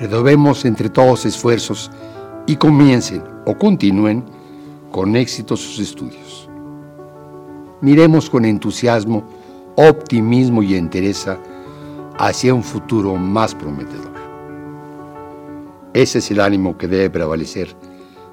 Redobemos 0.00 0.64
entre 0.64 0.88
todos 0.88 1.24
esfuerzos 1.24 1.90
y 2.46 2.56
comiencen 2.56 3.22
o 3.46 3.56
continúen 3.56 4.24
con 4.90 5.14
éxito 5.14 5.56
sus 5.56 5.78
estudios. 5.78 6.48
Miremos 7.80 8.28
con 8.28 8.44
entusiasmo, 8.44 9.24
optimismo 9.76 10.62
y 10.62 10.74
entereza 10.74 11.38
hacia 12.18 12.54
un 12.54 12.62
futuro 12.62 13.16
más 13.16 13.54
prometedor. 13.54 14.12
Ese 15.94 16.18
es 16.18 16.30
el 16.30 16.40
ánimo 16.40 16.76
que 16.76 16.88
debe 16.88 17.10
prevalecer 17.10 17.74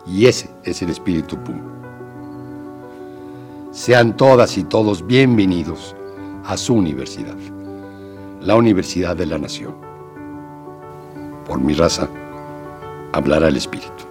y 0.08 0.26
ese 0.26 0.50
es 0.64 0.82
el 0.82 0.90
espíritu 0.90 1.38
Puma. 1.44 1.79
Sean 3.80 4.18
todas 4.18 4.58
y 4.58 4.66
todos 4.66 5.08
bienvenidos 5.08 5.96
a 6.44 6.58
su 6.58 6.76
universidad, 6.76 7.38
la 8.42 8.58
Universidad 8.58 9.16
de 9.16 9.26
la 9.26 9.38
Nación. 9.38 9.74
Por 11.48 11.62
mi 11.62 11.74
raza, 11.74 12.10
hablará 13.14 13.48
el 13.48 13.56
espíritu. 13.56 14.04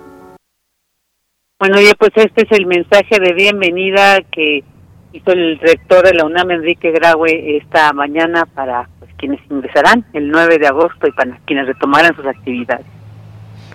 Bueno, 1.61 1.77
pues 1.99 2.13
este 2.15 2.47
es 2.47 2.53
el 2.53 2.65
mensaje 2.65 3.21
de 3.21 3.35
bienvenida 3.35 4.23
que 4.33 4.65
hizo 5.13 5.33
el 5.33 5.59
rector 5.59 6.03
de 6.03 6.15
la 6.15 6.25
UNAM, 6.25 6.51
Enrique 6.51 6.91
Graue, 6.91 7.59
esta 7.59 7.93
mañana 7.93 8.47
para 8.47 8.89
quienes 9.19 9.39
ingresarán 9.51 10.07
el 10.15 10.31
9 10.31 10.57
de 10.61 10.67
agosto 10.67 11.07
y 11.07 11.13
para 11.13 11.39
quienes 11.45 11.67
retomarán 11.67 12.17
sus 12.17 12.25
actividades. 12.25 12.87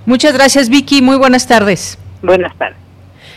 Muchas 0.07 0.33
gracias 0.33 0.69
Vicky, 0.69 1.03
muy 1.03 1.17
buenas 1.17 1.47
tardes. 1.47 2.00
Buenas 2.23 2.57
tardes. 2.57 2.82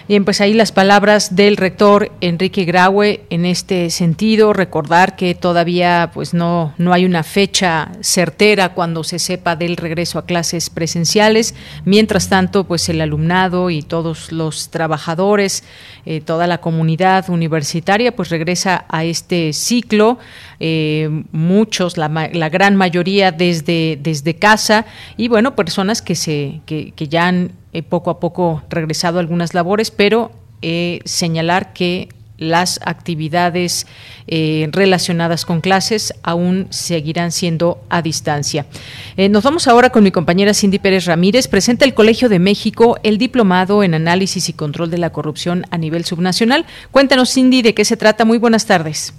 Bien, 0.08 0.24
pues 0.24 0.40
ahí 0.40 0.54
las 0.54 0.70
palabras 0.70 1.34
del 1.34 1.56
rector 1.56 2.12
Enrique 2.20 2.64
Graue 2.64 3.24
en 3.28 3.44
este 3.44 3.90
sentido, 3.90 4.52
recordar 4.52 5.16
que 5.16 5.34
todavía 5.34 6.12
pues 6.14 6.32
no, 6.32 6.74
no 6.78 6.92
hay 6.92 7.04
una 7.04 7.24
fecha 7.24 7.90
certera 8.02 8.68
cuando 8.68 9.02
se 9.02 9.18
sepa 9.18 9.56
del 9.56 9.76
regreso 9.76 10.20
a 10.20 10.24
clases 10.24 10.70
presenciales. 10.70 11.56
Mientras 11.84 12.28
tanto, 12.28 12.68
pues 12.68 12.88
el 12.88 13.00
alumnado 13.00 13.68
y 13.68 13.82
todos 13.82 14.30
los 14.30 14.68
trabajadores, 14.70 15.64
eh, 16.04 16.20
toda 16.20 16.46
la 16.46 16.58
comunidad 16.58 17.28
universitaria, 17.28 18.14
pues 18.14 18.28
regresa 18.28 18.84
a 18.88 19.02
este 19.02 19.52
ciclo. 19.52 20.20
Eh, 20.60 21.24
muchos, 21.32 21.96
la, 21.96 22.08
gran 22.48 22.76
mayoría 22.76 23.32
desde, 23.32 23.98
desde 24.00 24.36
casa 24.36 24.86
y 25.16 25.26
bueno, 25.26 25.56
personas 25.56 26.00
que, 26.00 26.14
se, 26.14 26.60
que, 26.64 26.92
que 26.92 27.08
ya 27.08 27.26
han 27.26 27.50
eh, 27.76 27.82
poco 27.82 28.08
a 28.08 28.18
poco 28.20 28.62
regresado 28.70 29.18
a 29.18 29.20
algunas 29.20 29.52
labores, 29.52 29.90
pero 29.90 30.30
eh, 30.62 31.00
señalar 31.04 31.74
que 31.74 32.08
las 32.38 32.80
actividades 32.86 33.86
eh, 34.28 34.70
relacionadas 34.72 35.44
con 35.44 35.60
clases 35.60 36.14
aún 36.22 36.68
seguirán 36.70 37.32
siendo 37.32 37.78
a 37.90 38.00
distancia. 38.00 38.64
nos 39.18 39.44
vamos 39.44 39.68
ahora 39.68 39.90
con 39.90 40.04
mi 40.04 40.10
compañera 40.10 40.54
Cindy 40.54 40.78
Pérez 40.78 41.04
Ramírez. 41.04 41.48
Presenta 41.48 41.84
el 41.84 41.92
Colegio 41.92 42.30
de 42.30 42.38
México 42.38 42.96
el 43.02 43.18
diplomado 43.18 43.82
en 43.82 43.92
análisis 43.92 44.48
y 44.48 44.54
control 44.54 44.90
de 44.90 44.96
la 44.96 45.12
corrupción 45.12 45.64
a 45.70 45.76
nivel 45.76 46.06
subnacional. 46.06 46.64
Cuéntanos, 46.90 47.34
Cindy, 47.34 47.60
de 47.60 47.74
qué 47.74 47.84
se 47.84 47.98
trata. 47.98 48.24
Muy 48.24 48.38
buenas 48.38 48.66
tardes. 48.66 49.12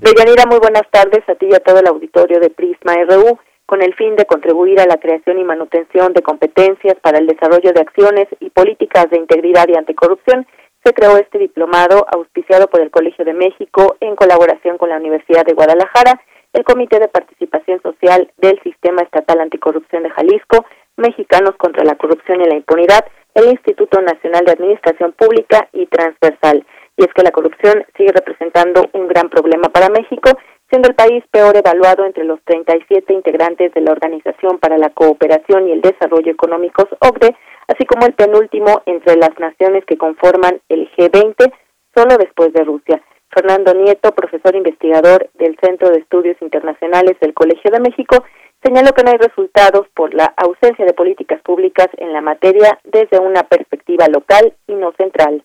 Deyanira, 0.00 0.46
muy 0.46 0.58
buenas 0.58 0.90
tardes 0.90 1.22
a 1.28 1.34
ti 1.36 1.46
y 1.48 1.54
a 1.54 1.60
todo 1.60 1.78
el 1.78 1.86
auditorio 1.86 2.40
de 2.40 2.50
Prisma 2.50 2.94
RU 3.08 3.38
con 3.70 3.82
el 3.82 3.94
fin 3.94 4.16
de 4.16 4.24
contribuir 4.24 4.80
a 4.80 4.86
la 4.86 4.96
creación 4.96 5.38
y 5.38 5.44
manutención 5.44 6.12
de 6.12 6.22
competencias 6.22 6.96
para 7.00 7.18
el 7.18 7.28
desarrollo 7.28 7.72
de 7.72 7.80
acciones 7.80 8.26
y 8.40 8.50
políticas 8.50 9.08
de 9.10 9.18
integridad 9.18 9.68
y 9.68 9.76
anticorrupción, 9.76 10.44
se 10.82 10.92
creó 10.92 11.16
este 11.18 11.38
diplomado 11.38 12.04
auspiciado 12.12 12.66
por 12.66 12.80
el 12.80 12.90
Colegio 12.90 13.24
de 13.24 13.32
México 13.32 13.94
en 14.00 14.16
colaboración 14.16 14.76
con 14.76 14.88
la 14.88 14.96
Universidad 14.96 15.44
de 15.44 15.52
Guadalajara, 15.52 16.20
el 16.52 16.64
Comité 16.64 16.98
de 16.98 17.06
Participación 17.06 17.80
Social 17.80 18.32
del 18.38 18.60
Sistema 18.64 19.02
Estatal 19.02 19.40
Anticorrupción 19.40 20.02
de 20.02 20.10
Jalisco, 20.10 20.66
Mexicanos 20.96 21.54
contra 21.56 21.84
la 21.84 21.94
Corrupción 21.94 22.40
y 22.40 22.46
la 22.46 22.56
Impunidad, 22.56 23.04
el 23.34 23.50
Instituto 23.50 24.02
Nacional 24.02 24.46
de 24.46 24.50
Administración 24.50 25.12
Pública 25.12 25.68
y 25.72 25.86
Transversal. 25.86 26.66
Y 26.96 27.04
es 27.04 27.14
que 27.14 27.22
la 27.22 27.30
corrupción 27.30 27.86
sigue 27.96 28.10
representando 28.10 28.90
un 28.94 29.06
gran 29.06 29.28
problema 29.28 29.68
para 29.68 29.90
México 29.90 30.36
siendo 30.70 30.88
el 30.88 30.94
país 30.94 31.24
peor 31.30 31.56
evaluado 31.56 32.06
entre 32.06 32.24
los 32.24 32.40
37 32.44 33.12
integrantes 33.12 33.74
de 33.74 33.80
la 33.80 33.92
Organización 33.92 34.58
para 34.58 34.78
la 34.78 34.90
Cooperación 34.90 35.68
y 35.68 35.72
el 35.72 35.80
Desarrollo 35.80 36.30
Económicos 36.30 36.86
OCDE, 37.00 37.36
así 37.66 37.84
como 37.84 38.06
el 38.06 38.14
penúltimo 38.14 38.80
entre 38.86 39.16
las 39.16 39.36
naciones 39.38 39.84
que 39.84 39.98
conforman 39.98 40.60
el 40.68 40.88
G20, 40.92 41.52
solo 41.94 42.16
después 42.16 42.52
de 42.52 42.64
Rusia. 42.64 43.02
Fernando 43.30 43.74
Nieto, 43.74 44.12
profesor 44.12 44.54
investigador 44.56 45.28
del 45.34 45.56
Centro 45.60 45.90
de 45.90 46.00
Estudios 46.00 46.36
Internacionales 46.40 47.16
del 47.20 47.34
Colegio 47.34 47.70
de 47.70 47.80
México, 47.80 48.24
señaló 48.62 48.92
que 48.92 49.02
no 49.02 49.10
hay 49.10 49.18
resultados 49.18 49.88
por 49.94 50.14
la 50.14 50.32
ausencia 50.36 50.84
de 50.84 50.92
políticas 50.92 51.40
públicas 51.42 51.88
en 51.96 52.12
la 52.12 52.20
materia 52.20 52.78
desde 52.84 53.18
una 53.18 53.42
perspectiva 53.44 54.06
local 54.08 54.54
y 54.66 54.74
no 54.74 54.92
central. 54.98 55.44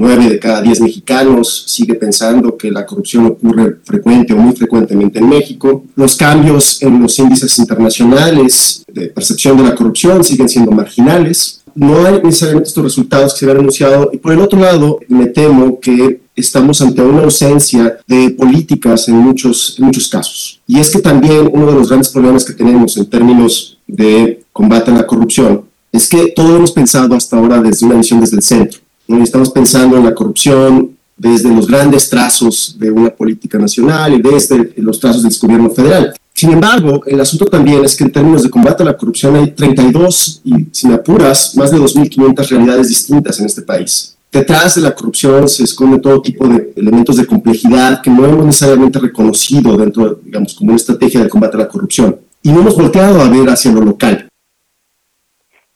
Nueve 0.00 0.28
de 0.28 0.38
cada 0.38 0.62
diez 0.62 0.80
mexicanos 0.80 1.64
sigue 1.66 1.96
pensando 1.96 2.56
que 2.56 2.70
la 2.70 2.86
corrupción 2.86 3.26
ocurre 3.26 3.78
frecuente 3.82 4.32
o 4.32 4.36
muy 4.36 4.54
frecuentemente 4.54 5.18
en 5.18 5.28
México. 5.28 5.82
Los 5.96 6.14
cambios 6.14 6.80
en 6.82 7.02
los 7.02 7.18
índices 7.18 7.58
internacionales 7.58 8.84
de 8.86 9.08
percepción 9.08 9.56
de 9.56 9.64
la 9.64 9.74
corrupción 9.74 10.22
siguen 10.22 10.48
siendo 10.48 10.70
marginales. 10.70 11.62
No 11.74 12.06
hay 12.06 12.20
necesariamente 12.22 12.68
estos 12.68 12.84
resultados 12.84 13.32
que 13.32 13.40
se 13.40 13.44
habían 13.46 13.58
anunciado. 13.58 14.10
Y 14.12 14.18
por 14.18 14.32
el 14.32 14.38
otro 14.38 14.60
lado, 14.60 15.00
me 15.08 15.26
temo 15.26 15.80
que 15.80 16.20
estamos 16.36 16.80
ante 16.80 17.02
una 17.02 17.24
ausencia 17.24 17.98
de 18.06 18.30
políticas 18.30 19.08
en 19.08 19.16
muchos, 19.16 19.74
en 19.80 19.86
muchos 19.86 20.06
casos. 20.06 20.60
Y 20.68 20.78
es 20.78 20.90
que 20.90 21.00
también 21.00 21.50
uno 21.52 21.66
de 21.66 21.74
los 21.74 21.88
grandes 21.88 22.10
problemas 22.10 22.44
que 22.44 22.52
tenemos 22.52 22.96
en 22.96 23.10
términos 23.10 23.78
de 23.88 24.44
combate 24.52 24.92
a 24.92 24.94
la 24.94 25.06
corrupción 25.08 25.64
es 25.90 26.08
que 26.08 26.28
todo 26.28 26.54
hemos 26.54 26.70
pensado 26.70 27.16
hasta 27.16 27.36
ahora 27.36 27.60
desde 27.60 27.84
una 27.84 27.96
visión 27.96 28.20
desde 28.20 28.36
el 28.36 28.42
centro 28.44 28.78
Estamos 29.08 29.50
pensando 29.50 29.96
en 29.96 30.04
la 30.04 30.14
corrupción 30.14 30.96
desde 31.16 31.54
los 31.54 31.66
grandes 31.66 32.08
trazos 32.08 32.76
de 32.78 32.90
una 32.90 33.10
política 33.10 33.58
nacional 33.58 34.14
y 34.14 34.22
desde 34.22 34.72
los 34.76 35.00
trazos 35.00 35.22
del 35.22 35.32
gobierno 35.40 35.70
federal. 35.70 36.14
Sin 36.32 36.52
embargo, 36.52 37.02
el 37.04 37.20
asunto 37.20 37.46
también 37.46 37.84
es 37.84 37.96
que 37.96 38.04
en 38.04 38.12
términos 38.12 38.44
de 38.44 38.50
combate 38.50 38.84
a 38.84 38.86
la 38.86 38.96
corrupción 38.96 39.34
hay 39.34 39.50
32 39.50 40.42
y, 40.44 40.68
sin 40.70 40.92
apuras, 40.92 41.56
más 41.56 41.72
de 41.72 41.78
2.500 41.78 42.48
realidades 42.48 42.88
distintas 42.88 43.40
en 43.40 43.46
este 43.46 43.62
país. 43.62 44.14
Detrás 44.30 44.76
de 44.76 44.82
la 44.82 44.94
corrupción 44.94 45.48
se 45.48 45.64
esconde 45.64 45.98
todo 45.98 46.22
tipo 46.22 46.46
de 46.46 46.72
elementos 46.76 47.16
de 47.16 47.26
complejidad 47.26 48.02
que 48.02 48.10
no 48.10 48.24
hemos 48.24 48.46
necesariamente 48.46 48.98
reconocido 48.98 49.76
dentro, 49.76 50.20
digamos, 50.22 50.54
como 50.54 50.70
una 50.70 50.76
estrategia 50.76 51.22
de 51.22 51.28
combate 51.28 51.56
a 51.56 51.60
la 51.60 51.68
corrupción. 51.68 52.16
Y 52.42 52.52
no 52.52 52.60
hemos 52.60 52.76
volteado 52.76 53.20
a 53.20 53.28
ver 53.28 53.48
hacia 53.48 53.72
lo 53.72 53.80
local. 53.80 54.27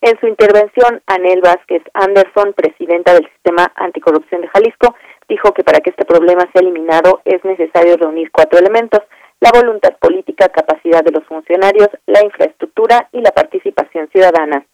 En 0.02 0.18
su 0.18 0.26
intervención, 0.26 1.00
Anel 1.06 1.40
Vázquez 1.40 1.80
Anderson, 1.94 2.54
presidenta 2.54 3.14
del 3.14 3.24
Sistema 3.34 3.72
Anticorrupción 3.76 4.40
de 4.40 4.48
Jalisco, 4.48 4.96
dijo 5.28 5.54
que 5.54 5.62
para 5.62 5.78
que 5.78 5.90
este 5.90 6.04
problema 6.04 6.42
sea 6.52 6.60
eliminado 6.60 7.22
es 7.24 7.42
necesario 7.44 7.96
reunir 7.96 8.32
cuatro 8.32 8.58
elementos, 8.58 9.00
la 9.38 9.52
voluntad 9.52 9.96
política, 10.00 10.48
capacidad 10.48 11.04
de 11.04 11.12
los 11.12 11.24
funcionarios, 11.26 11.88
la 12.06 12.24
infraestructura 12.24 13.08
y 13.12 13.20
la 13.20 13.30
participación 13.30 14.08
ciudadana. 14.10 14.66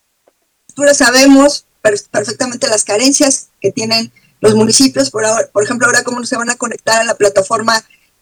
Sabemos 0.95 1.67
perfectamente 1.83 2.67
las 2.69 2.85
carencias 2.85 3.51
que 3.61 3.71
tienen 3.71 4.11
los 4.41 4.55
municipios, 4.55 5.11
por, 5.11 5.25
por 5.53 5.63
ejemplo, 5.63 5.89
ahora 5.89 6.05
cómo 6.05 6.25
se 6.25 6.39
van 6.39 6.49
a 6.49 6.57
conectar 6.57 7.03
a 7.03 7.05
la 7.05 7.15
plataforma 7.15 7.75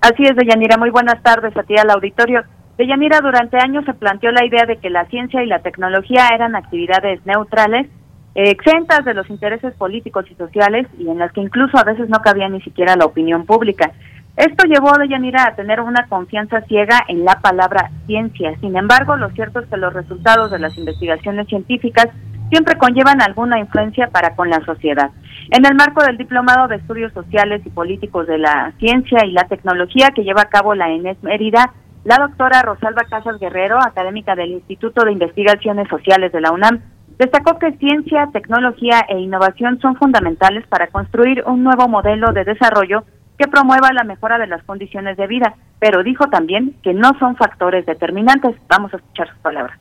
Así 0.01 0.21
es, 0.23 0.35
Deyanira. 0.35 0.77
Muy 0.77 0.91
buenas 0.91 1.23
tardes 1.23 1.57
a 1.57 1.63
ti 1.63 1.75
al 1.75 1.89
auditorio. 1.89 2.43
Deyanira, 2.77 3.19
durante 3.19 3.57
años 3.57 3.83
se 3.85 3.95
planteó 3.95 4.31
la 4.31 4.45
idea 4.45 4.65
de 4.67 4.77
que 4.77 4.91
la 4.91 5.05
ciencia 5.05 5.43
y 5.43 5.47
la 5.47 5.59
tecnología 5.59 6.27
eran 6.35 6.55
actividades 6.55 7.19
neutrales, 7.25 7.87
exentas 8.35 9.05
de 9.05 9.15
los 9.15 9.27
intereses 9.31 9.73
políticos 9.73 10.25
y 10.29 10.35
sociales 10.35 10.87
y 10.99 11.07
en 11.07 11.17
las 11.17 11.31
que 11.31 11.41
incluso 11.41 11.79
a 11.79 11.83
veces 11.83 12.09
no 12.09 12.19
cabía 12.21 12.47
ni 12.47 12.61
siquiera 12.61 12.95
la 12.95 13.05
opinión 13.05 13.47
pública. 13.47 13.91
Esto 14.35 14.65
llevó 14.65 14.95
a 14.95 14.97
Deyanira 14.97 15.45
a 15.45 15.55
tener 15.55 15.79
una 15.79 16.07
confianza 16.07 16.61
ciega 16.61 17.01
en 17.07 17.23
la 17.23 17.39
palabra 17.39 17.91
ciencia. 18.07 18.57
Sin 18.61 18.75
embargo, 18.75 19.15
lo 19.15 19.29
cierto 19.31 19.59
es 19.59 19.67
que 19.67 19.77
los 19.77 19.93
resultados 19.93 20.49
de 20.49 20.57
las 20.57 20.75
investigaciones 20.75 21.47
científicas 21.47 22.07
siempre 22.49 22.77
conllevan 22.77 23.21
alguna 23.21 23.59
influencia 23.59 24.07
para 24.07 24.35
con 24.35 24.49
la 24.49 24.59
sociedad. 24.65 25.11
En 25.51 25.65
el 25.67 25.75
marco 25.75 26.03
del 26.03 26.17
Diplomado 26.17 26.67
de 26.67 26.77
Estudios 26.77 27.13
Sociales 27.13 27.61
y 27.63 27.69
Políticos 27.69 28.25
de 28.25 28.39
la 28.39 28.73
Ciencia 28.79 29.23
y 29.23 29.31
la 29.33 29.47
Tecnología 29.47 30.09
que 30.15 30.23
lleva 30.23 30.41
a 30.41 30.49
cabo 30.49 30.73
la 30.73 30.89
ENES 30.89 31.21
Mérida, 31.21 31.71
la 32.03 32.17
doctora 32.17 32.63
Rosalba 32.63 33.03
Casas 33.07 33.39
Guerrero, 33.39 33.77
académica 33.79 34.35
del 34.35 34.51
Instituto 34.51 35.05
de 35.05 35.11
Investigaciones 35.11 35.87
Sociales 35.89 36.31
de 36.31 36.41
la 36.41 36.51
UNAM, 36.51 36.81
Destacó 37.17 37.59
que 37.59 37.73
ciencia, 37.73 38.27
tecnología 38.33 39.05
e 39.07 39.19
innovación 39.19 39.79
son 39.79 39.95
fundamentales 39.97 40.65
para 40.67 40.87
construir 40.87 41.43
un 41.45 41.63
nuevo 41.63 41.87
modelo 41.87 42.33
de 42.33 42.43
desarrollo 42.43 43.03
que 43.43 43.49
promueva 43.49 43.91
la 43.91 44.05
mejora 44.05 44.37
de 44.37 44.47
las 44.47 44.63
condiciones 44.63 45.17
de 45.17 45.27
vida, 45.27 45.55
pero 45.77 46.01
dijo 46.01 46.29
también 46.29 46.77
que 46.81 46.93
no 46.93 47.11
son 47.19 47.35
factores 47.35 47.85
determinantes. 47.85 48.55
Vamos 48.69 48.93
a 48.93 48.97
escuchar 48.97 49.27
sus 49.27 49.39
palabras. 49.39 49.77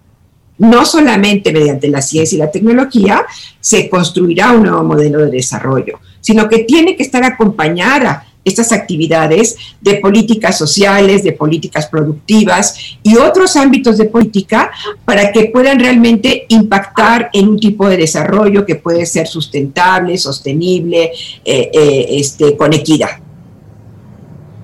No 0.59 0.85
solamente 0.85 1.53
mediante 1.53 1.87
la 1.87 2.03
ciencia 2.03 2.35
y 2.35 2.41
la 2.41 2.51
tecnología 2.51 3.25
se 3.61 3.89
construirá 3.89 4.51
un 4.51 4.65
nuevo 4.65 4.83
modelo 4.83 5.21
de 5.21 5.31
desarrollo, 5.31 6.01
sino 6.21 6.49
que 6.49 6.65
tiene 6.65 6.97
que 6.97 7.05
estar 7.05 7.23
acompañada 7.23 8.25
estas 8.45 8.73
actividades 8.73 9.57
de 9.81 9.95
políticas 9.95 10.59
sociales, 10.59 11.23
de 11.23 11.33
políticas 11.33 11.87
productivas 11.87 12.97
y 13.05 13.17
otros 13.17 13.55
ámbitos 13.55 13.97
de 13.99 14.07
política 14.07 14.73
para 15.05 15.31
que 15.31 15.45
puedan 15.47 15.79
realmente 15.79 16.47
impactar 16.49 17.31
en 17.33 17.47
un 17.47 17.61
tipo 17.61 17.89
de 17.89 17.99
desarrollo 17.99 18.67
que 18.67 18.75
puede 18.75 19.07
ser 19.07 19.29
sustentable, 19.29 20.19
sostenible, 20.19 21.13
eh, 21.45 21.71
eh, 21.73 22.07
este, 22.11 22.57
con 22.57 22.73
equidad. 22.73 23.22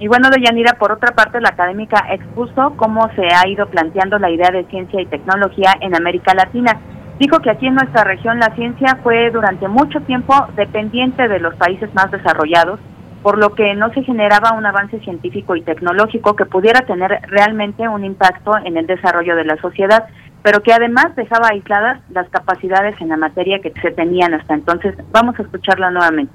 Y 0.00 0.06
bueno, 0.06 0.30
Deyanira, 0.30 0.74
por 0.74 0.92
otra 0.92 1.12
parte, 1.12 1.40
la 1.40 1.48
académica 1.48 2.06
expuso 2.10 2.74
cómo 2.76 3.08
se 3.16 3.26
ha 3.34 3.48
ido 3.48 3.66
planteando 3.66 4.18
la 4.18 4.30
idea 4.30 4.50
de 4.50 4.64
ciencia 4.66 5.00
y 5.00 5.06
tecnología 5.06 5.74
en 5.80 5.96
América 5.96 6.34
Latina. 6.34 6.78
Dijo 7.18 7.40
que 7.40 7.50
aquí 7.50 7.66
en 7.66 7.74
nuestra 7.74 8.04
región 8.04 8.38
la 8.38 8.54
ciencia 8.54 8.98
fue 9.02 9.30
durante 9.30 9.66
mucho 9.66 10.00
tiempo 10.02 10.34
dependiente 10.54 11.26
de 11.26 11.40
los 11.40 11.54
países 11.56 11.92
más 11.94 12.10
desarrollados 12.12 12.78
por 13.22 13.38
lo 13.38 13.54
que 13.54 13.74
no 13.74 13.92
se 13.92 14.02
generaba 14.02 14.56
un 14.56 14.64
avance 14.64 15.00
científico 15.00 15.56
y 15.56 15.62
tecnológico 15.62 16.36
que 16.36 16.46
pudiera 16.46 16.82
tener 16.82 17.20
realmente 17.28 17.88
un 17.88 18.04
impacto 18.04 18.56
en 18.64 18.76
el 18.76 18.86
desarrollo 18.86 19.34
de 19.34 19.44
la 19.44 19.56
sociedad, 19.56 20.06
pero 20.42 20.62
que 20.62 20.72
además 20.72 21.14
dejaba 21.16 21.48
aisladas 21.48 22.00
las 22.10 22.28
capacidades 22.30 22.94
en 23.00 23.08
la 23.08 23.16
materia 23.16 23.60
que 23.60 23.72
se 23.82 23.90
tenían 23.90 24.34
hasta 24.34 24.54
entonces. 24.54 24.94
Vamos 25.10 25.38
a 25.38 25.42
escucharla 25.42 25.90
nuevamente 25.90 26.32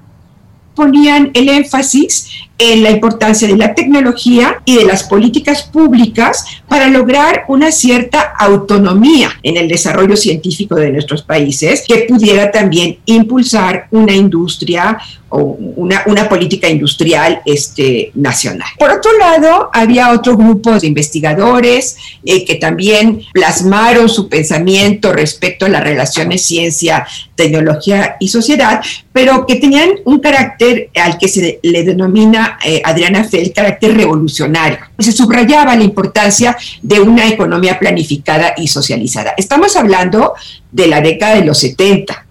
ponían 0.74 1.30
el 1.34 1.48
énfasis 1.48 2.28
en 2.58 2.82
la 2.82 2.90
importancia 2.90 3.48
de 3.48 3.56
la 3.56 3.74
tecnología 3.74 4.62
y 4.64 4.76
de 4.76 4.84
las 4.84 5.04
políticas 5.04 5.64
públicas 5.64 6.44
para 6.68 6.88
lograr 6.88 7.44
una 7.48 7.72
cierta 7.72 8.32
autonomía 8.38 9.30
en 9.42 9.56
el 9.56 9.68
desarrollo 9.68 10.16
científico 10.16 10.76
de 10.76 10.90
nuestros 10.90 11.22
países 11.22 11.84
que 11.86 12.06
pudiera 12.08 12.50
también 12.52 12.98
impulsar 13.06 13.88
una 13.90 14.14
industria 14.14 14.98
o 15.28 15.40
una, 15.40 16.04
una 16.06 16.28
política 16.28 16.68
industrial 16.68 17.42
este, 17.44 18.12
nacional. 18.14 18.68
Por 18.78 18.90
otro 18.90 19.18
lado, 19.18 19.68
había 19.72 20.12
otro 20.12 20.36
grupo 20.36 20.78
de 20.78 20.86
investigadores 20.86 21.96
eh, 22.24 22.44
que 22.44 22.54
también 22.54 23.22
plasmaron 23.32 24.08
su 24.08 24.28
pensamiento 24.28 25.12
respecto 25.12 25.66
a 25.66 25.70
las 25.70 25.82
relaciones 25.82 26.42
ciencia, 26.42 27.04
tecnología 27.34 28.16
y 28.20 28.28
sociedad, 28.28 28.80
pero 29.12 29.44
que 29.44 29.56
tenían 29.56 29.90
un 30.04 30.20
carácter 30.20 30.63
al 31.02 31.18
que 31.18 31.28
se 31.28 31.60
le 31.62 31.84
denomina 31.84 32.58
eh, 32.64 32.80
Adriana 32.84 33.24
Feld 33.24 33.52
carácter 33.52 33.96
revolucionario. 33.96 34.78
Se 34.98 35.12
subrayaba 35.12 35.76
la 35.76 35.82
importancia 35.82 36.56
de 36.82 37.00
una 37.00 37.28
economía 37.28 37.78
planificada 37.78 38.54
y 38.56 38.68
socializada. 38.68 39.34
Estamos 39.36 39.76
hablando 39.76 40.34
de 40.70 40.86
la 40.86 41.00
década 41.00 41.36
de 41.36 41.44
los 41.44 41.58
70 41.58 42.24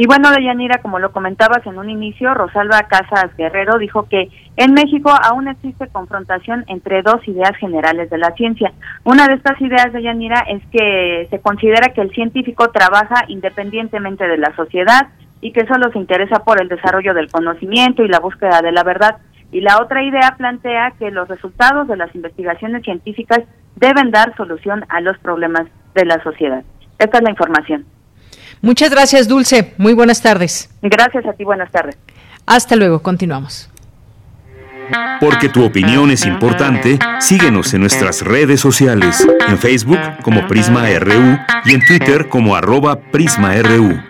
y 0.00 0.06
bueno, 0.06 0.30
Deyanira, 0.30 0.78
como 0.78 0.98
lo 0.98 1.12
comentabas 1.12 1.66
en 1.66 1.76
un 1.78 1.90
inicio, 1.90 2.32
Rosalba 2.32 2.84
Casas 2.84 3.36
Guerrero 3.36 3.76
dijo 3.76 4.08
que 4.08 4.30
en 4.56 4.72
México 4.72 5.10
aún 5.10 5.46
existe 5.46 5.88
confrontación 5.88 6.64
entre 6.68 7.02
dos 7.02 7.20
ideas 7.28 7.54
generales 7.58 8.08
de 8.08 8.16
la 8.16 8.30
ciencia. 8.30 8.72
Una 9.04 9.26
de 9.26 9.34
estas 9.34 9.60
ideas, 9.60 9.92
Deyanira, 9.92 10.40
es 10.48 10.62
que 10.72 11.26
se 11.28 11.40
considera 11.40 11.92
que 11.92 12.00
el 12.00 12.12
científico 12.12 12.70
trabaja 12.70 13.26
independientemente 13.28 14.26
de 14.26 14.38
la 14.38 14.56
sociedad 14.56 15.08
y 15.40 15.52
que 15.52 15.66
solo 15.66 15.90
se 15.92 15.98
interesa 15.98 16.44
por 16.44 16.60
el 16.60 16.68
desarrollo 16.68 17.14
del 17.14 17.30
conocimiento 17.30 18.04
y 18.04 18.08
la 18.08 18.20
búsqueda 18.20 18.60
de 18.62 18.72
la 18.72 18.82
verdad. 18.82 19.18
Y 19.52 19.60
la 19.60 19.78
otra 19.80 20.02
idea 20.02 20.34
plantea 20.36 20.92
que 20.98 21.10
los 21.10 21.28
resultados 21.28 21.88
de 21.88 21.96
las 21.96 22.14
investigaciones 22.14 22.82
científicas 22.84 23.40
deben 23.76 24.10
dar 24.10 24.36
solución 24.36 24.84
a 24.88 25.00
los 25.00 25.18
problemas 25.18 25.66
de 25.94 26.04
la 26.04 26.22
sociedad. 26.22 26.62
Esta 26.98 27.18
es 27.18 27.24
la 27.24 27.30
información. 27.30 27.84
Muchas 28.62 28.90
gracias, 28.90 29.26
Dulce. 29.26 29.74
Muy 29.78 29.94
buenas 29.94 30.22
tardes. 30.22 30.70
Gracias 30.82 31.24
a 31.24 31.32
ti, 31.32 31.44
buenas 31.44 31.70
tardes. 31.70 31.98
Hasta 32.46 32.76
luego, 32.76 33.00
continuamos. 33.00 33.70
Porque 35.20 35.48
tu 35.48 35.64
opinión 35.64 36.10
es 36.10 36.26
importante, 36.26 36.98
síguenos 37.20 37.72
en 37.74 37.82
nuestras 37.82 38.22
redes 38.22 38.60
sociales, 38.60 39.26
en 39.48 39.58
Facebook 39.58 40.00
como 40.22 40.46
Prisma 40.48 40.84
RU 40.98 41.38
y 41.64 41.74
en 41.74 41.84
Twitter 41.86 42.28
como 42.28 42.56
arroba 42.56 42.96
PrismaRU. 42.96 44.00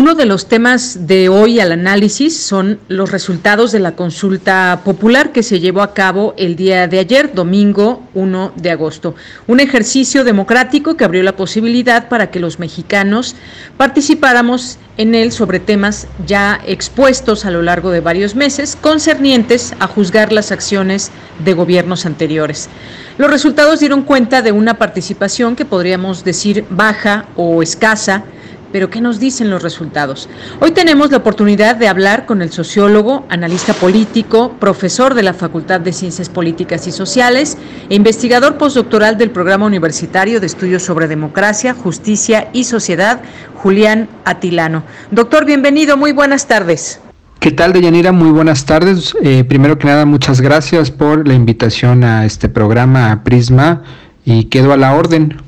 Uno 0.00 0.14
de 0.14 0.24
los 0.24 0.46
temas 0.46 1.06
de 1.06 1.28
hoy 1.28 1.60
al 1.60 1.72
análisis 1.72 2.34
son 2.34 2.80
los 2.88 3.12
resultados 3.12 3.70
de 3.70 3.80
la 3.80 3.96
consulta 3.96 4.80
popular 4.82 5.30
que 5.30 5.42
se 5.42 5.60
llevó 5.60 5.82
a 5.82 5.92
cabo 5.92 6.32
el 6.38 6.56
día 6.56 6.88
de 6.88 7.00
ayer, 7.00 7.34
domingo 7.34 8.02
1 8.14 8.52
de 8.56 8.70
agosto. 8.70 9.14
Un 9.46 9.60
ejercicio 9.60 10.24
democrático 10.24 10.96
que 10.96 11.04
abrió 11.04 11.22
la 11.22 11.36
posibilidad 11.36 12.08
para 12.08 12.30
que 12.30 12.40
los 12.40 12.58
mexicanos 12.58 13.36
participáramos 13.76 14.78
en 14.96 15.14
él 15.14 15.32
sobre 15.32 15.60
temas 15.60 16.06
ya 16.26 16.58
expuestos 16.66 17.44
a 17.44 17.50
lo 17.50 17.60
largo 17.60 17.90
de 17.90 18.00
varios 18.00 18.34
meses, 18.34 18.78
concernientes 18.80 19.74
a 19.80 19.86
juzgar 19.86 20.32
las 20.32 20.50
acciones 20.50 21.10
de 21.44 21.52
gobiernos 21.52 22.06
anteriores. 22.06 22.70
Los 23.18 23.30
resultados 23.30 23.80
dieron 23.80 24.00
cuenta 24.00 24.40
de 24.40 24.52
una 24.52 24.78
participación 24.78 25.56
que 25.56 25.66
podríamos 25.66 26.24
decir 26.24 26.64
baja 26.70 27.26
o 27.36 27.62
escasa, 27.62 28.24
pero 28.72 28.90
¿qué 28.90 29.00
nos 29.00 29.18
dicen 29.18 29.50
los 29.50 29.62
resultados? 29.62 30.28
Hoy 30.60 30.72
tenemos 30.72 31.10
la 31.10 31.18
oportunidad 31.18 31.76
de 31.76 31.88
hablar 31.88 32.26
con 32.26 32.42
el 32.42 32.50
sociólogo, 32.50 33.24
analista 33.28 33.74
político, 33.74 34.52
profesor 34.58 35.14
de 35.14 35.22
la 35.22 35.34
Facultad 35.34 35.80
de 35.80 35.92
Ciencias 35.92 36.28
Políticas 36.28 36.86
y 36.86 36.92
Sociales 36.92 37.58
e 37.88 37.94
investigador 37.94 38.56
postdoctoral 38.58 39.18
del 39.18 39.30
Programa 39.30 39.66
Universitario 39.66 40.40
de 40.40 40.46
Estudios 40.46 40.82
sobre 40.82 41.08
Democracia, 41.08 41.74
Justicia 41.74 42.48
y 42.52 42.64
Sociedad, 42.64 43.20
Julián 43.54 44.08
Atilano. 44.24 44.84
Doctor, 45.10 45.44
bienvenido, 45.44 45.96
muy 45.96 46.12
buenas 46.12 46.46
tardes. 46.46 47.00
¿Qué 47.40 47.50
tal, 47.50 47.72
Deyanira? 47.72 48.12
Muy 48.12 48.30
buenas 48.30 48.66
tardes. 48.66 49.16
Eh, 49.22 49.44
primero 49.44 49.78
que 49.78 49.86
nada, 49.86 50.04
muchas 50.04 50.42
gracias 50.42 50.90
por 50.90 51.26
la 51.26 51.32
invitación 51.32 52.04
a 52.04 52.26
este 52.26 52.50
programa, 52.50 53.12
a 53.12 53.24
Prisma, 53.24 53.82
y 54.26 54.44
quedo 54.44 54.74
a 54.74 54.76
la 54.76 54.94
orden. 54.94 55.38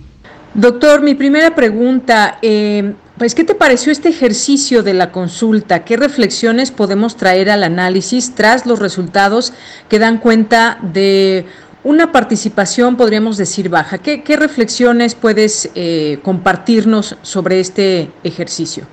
Doctor, 0.55 1.03
mi 1.03 1.15
primera 1.15 1.55
pregunta, 1.55 2.39
eh, 2.41 2.95
pues, 3.19 3.35
¿qué 3.35 3.45
te 3.45 3.55
pareció 3.55 3.93
este 3.93 4.09
ejercicio 4.09 4.83
de 4.83 4.95
la 4.95 5.13
consulta? 5.13 5.85
¿Qué 5.85 5.97
reflexiones 5.97 6.71
podemos 6.71 7.17
traer 7.17 7.51
al 7.51 7.65
análisis 7.65 8.35
tras 8.35 8.67
los 8.67 8.79
resultados 8.79 9.53
que 9.89 9.99
dan 9.99 10.19
cuenta 10.19 10.79
de 10.83 11.47
una 11.85 12.13
participación, 12.13 12.97
podríamos 12.97 13.37
decir, 13.37 13.69
baja? 13.69 13.99
¿Qué, 13.99 14.37
reflexiones 14.37 15.15
puedes 15.15 15.71
eh, 15.75 16.19
compartirnos 16.23 17.17
sobre 17.23 17.61
este 17.61 18.11
ejercicio? 18.25 18.87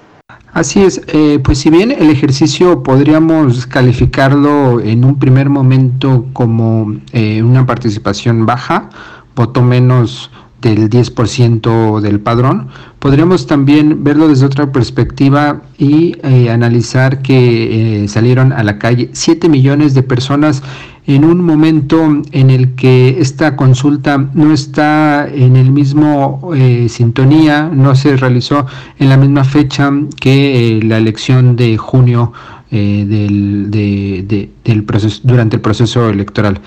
Así 0.51 0.81
es, 0.81 1.01
eh, 1.07 1.39
pues 1.43 1.59
si 1.59 1.69
bien 1.69 1.91
el 1.91 2.09
ejercicio 2.09 2.81
podríamos 2.81 3.67
calificarlo 3.67 4.79
en 4.79 5.05
un 5.05 5.19
primer 5.19 5.49
momento 5.49 6.25
como 6.33 6.95
eh, 7.13 7.43
una 7.43 7.65
participación 7.67 8.47
baja, 8.47 8.89
voto 9.35 9.61
menos 9.61 10.31
del 10.61 10.89
10% 10.89 12.01
del 12.01 12.19
padrón, 12.19 12.67
podríamos 12.99 13.47
también 13.47 14.03
verlo 14.03 14.27
desde 14.27 14.45
otra 14.45 14.71
perspectiva 14.71 15.61
y 15.77 16.17
eh, 16.23 16.49
analizar 16.49 17.21
que 17.21 18.03
eh, 18.03 18.07
salieron 18.07 18.51
a 18.51 18.63
la 18.63 18.77
calle 18.77 19.09
7 19.13 19.47
millones 19.47 19.93
de 19.93 20.03
personas 20.03 20.61
en 21.07 21.25
un 21.25 21.43
momento 21.43 22.21
en 22.31 22.49
el 22.49 22.75
que 22.75 23.17
esta 23.19 23.55
consulta 23.55 24.29
no 24.33 24.53
está 24.53 25.27
en 25.27 25.55
el 25.55 25.71
mismo 25.71 26.51
eh, 26.55 26.87
sintonía, 26.89 27.69
no 27.73 27.95
se 27.95 28.15
realizó 28.15 28.67
en 28.99 29.09
la 29.09 29.17
misma 29.17 29.43
fecha 29.43 29.91
que 30.19 30.79
la 30.83 30.97
elección 30.97 31.55
de 31.55 31.77
junio 31.77 32.31
del, 32.69 33.71
del 33.71 34.83
proceso, 34.83 35.21
durante 35.23 35.55
el 35.55 35.61
proceso 35.63 36.07
electoral. 36.07 36.61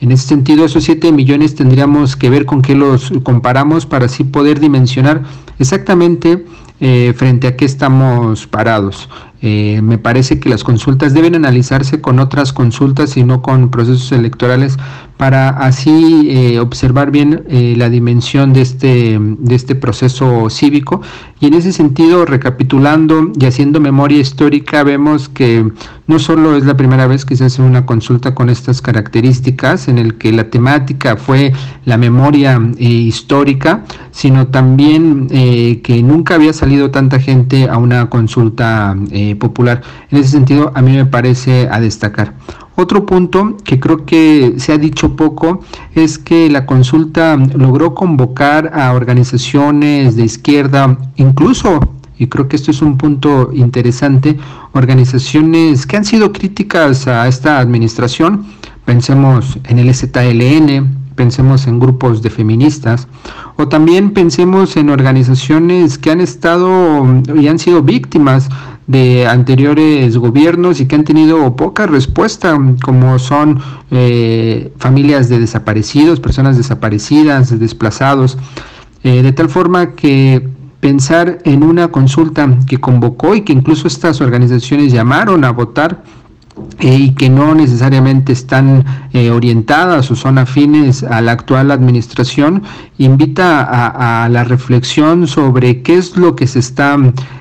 En 0.00 0.12
ese 0.12 0.26
sentido, 0.26 0.64
esos 0.64 0.84
7 0.84 1.12
millones 1.12 1.54
tendríamos 1.54 2.16
que 2.16 2.28
ver 2.28 2.46
con 2.46 2.62
qué 2.62 2.74
los 2.74 3.12
comparamos 3.22 3.86
para 3.86 4.06
así 4.06 4.24
poder 4.24 4.60
dimensionar 4.60 5.22
exactamente 5.58 6.44
eh, 6.80 7.14
frente 7.16 7.46
a 7.46 7.56
qué 7.56 7.64
estamos 7.64 8.46
parados. 8.46 9.08
Eh, 9.40 9.80
me 9.82 9.98
parece 9.98 10.40
que 10.40 10.48
las 10.48 10.64
consultas 10.64 11.14
deben 11.14 11.34
analizarse 11.34 12.00
con 12.00 12.18
otras 12.18 12.52
consultas 12.52 13.16
y 13.16 13.22
no 13.22 13.42
con 13.42 13.70
procesos 13.70 14.10
electorales 14.12 14.78
para 15.16 15.50
así 15.50 16.28
eh, 16.28 16.58
observar 16.58 17.10
bien 17.10 17.44
eh, 17.48 17.74
la 17.76 17.88
dimensión 17.88 18.52
de 18.52 18.62
este, 18.62 19.18
de 19.20 19.54
este 19.54 19.74
proceso 19.74 20.50
cívico. 20.50 21.02
Y 21.40 21.46
en 21.46 21.54
ese 21.54 21.72
sentido, 21.72 22.24
recapitulando 22.24 23.30
y 23.38 23.44
haciendo 23.44 23.80
memoria 23.80 24.18
histórica, 24.18 24.82
vemos 24.82 25.28
que 25.28 25.70
no 26.06 26.18
solo 26.18 26.56
es 26.56 26.64
la 26.64 26.76
primera 26.76 27.06
vez 27.06 27.24
que 27.24 27.36
se 27.36 27.44
hace 27.44 27.62
una 27.62 27.86
consulta 27.86 28.34
con 28.34 28.50
estas 28.50 28.82
características, 28.82 29.88
en 29.88 29.98
el 29.98 30.14
que 30.14 30.32
la 30.32 30.50
temática 30.50 31.16
fue 31.16 31.52
la 31.84 31.96
memoria 31.96 32.60
eh, 32.78 32.84
histórica, 32.84 33.84
sino 34.10 34.48
también 34.48 35.28
que 35.28 36.02
nunca 36.02 36.36
había 36.36 36.52
salido 36.52 36.90
tanta 36.90 37.18
gente 37.18 37.68
a 37.68 37.78
una 37.78 38.08
consulta 38.08 38.96
popular. 39.38 39.82
En 40.10 40.18
ese 40.18 40.30
sentido, 40.30 40.72
a 40.74 40.82
mí 40.82 40.92
me 40.92 41.06
parece 41.06 41.68
a 41.70 41.80
destacar. 41.80 42.34
Otro 42.76 43.06
punto 43.06 43.56
que 43.62 43.78
creo 43.78 44.04
que 44.04 44.54
se 44.58 44.72
ha 44.72 44.78
dicho 44.78 45.14
poco 45.14 45.60
es 45.94 46.18
que 46.18 46.50
la 46.50 46.66
consulta 46.66 47.36
logró 47.36 47.94
convocar 47.94 48.72
a 48.74 48.92
organizaciones 48.92 50.16
de 50.16 50.24
izquierda, 50.24 50.98
incluso, 51.14 51.78
y 52.18 52.26
creo 52.26 52.48
que 52.48 52.56
esto 52.56 52.72
es 52.72 52.82
un 52.82 52.98
punto 52.98 53.50
interesante, 53.52 54.36
organizaciones 54.72 55.86
que 55.86 55.96
han 55.96 56.04
sido 56.04 56.32
críticas 56.32 57.06
a 57.06 57.28
esta 57.28 57.60
administración. 57.60 58.44
Pensemos 58.84 59.56
en 59.68 59.78
el 59.78 59.94
STLN, 59.94 61.03
pensemos 61.14 61.66
en 61.66 61.78
grupos 61.78 62.22
de 62.22 62.30
feministas, 62.30 63.08
o 63.56 63.68
también 63.68 64.10
pensemos 64.12 64.76
en 64.76 64.90
organizaciones 64.90 65.98
que 65.98 66.10
han 66.10 66.20
estado 66.20 67.06
y 67.34 67.48
han 67.48 67.58
sido 67.58 67.82
víctimas 67.82 68.48
de 68.86 69.26
anteriores 69.26 70.16
gobiernos 70.18 70.80
y 70.80 70.86
que 70.86 70.96
han 70.96 71.04
tenido 71.04 71.56
poca 71.56 71.86
respuesta, 71.86 72.58
como 72.82 73.18
son 73.18 73.60
eh, 73.90 74.72
familias 74.78 75.28
de 75.28 75.40
desaparecidos, 75.40 76.20
personas 76.20 76.56
desaparecidas, 76.56 77.58
desplazados, 77.58 78.36
eh, 79.02 79.22
de 79.22 79.32
tal 79.32 79.48
forma 79.48 79.92
que 79.92 80.46
pensar 80.80 81.38
en 81.44 81.62
una 81.62 81.88
consulta 81.88 82.58
que 82.66 82.78
convocó 82.78 83.34
y 83.34 83.40
que 83.40 83.54
incluso 83.54 83.88
estas 83.88 84.20
organizaciones 84.20 84.92
llamaron 84.92 85.44
a 85.44 85.50
votar 85.50 86.02
y 86.80 87.12
que 87.12 87.30
no 87.30 87.54
necesariamente 87.54 88.32
están 88.32 88.84
eh, 89.12 89.30
orientadas 89.30 90.10
o 90.10 90.16
son 90.16 90.38
afines 90.38 91.02
a 91.02 91.20
la 91.20 91.32
actual 91.32 91.70
administración, 91.70 92.62
invita 92.98 93.62
a, 94.24 94.28
la 94.28 94.44
reflexión 94.44 95.26
sobre 95.26 95.82
qué 95.82 95.96
es 95.96 96.16
lo 96.16 96.36
que 96.36 96.46
se 96.46 96.60
está 96.60 96.96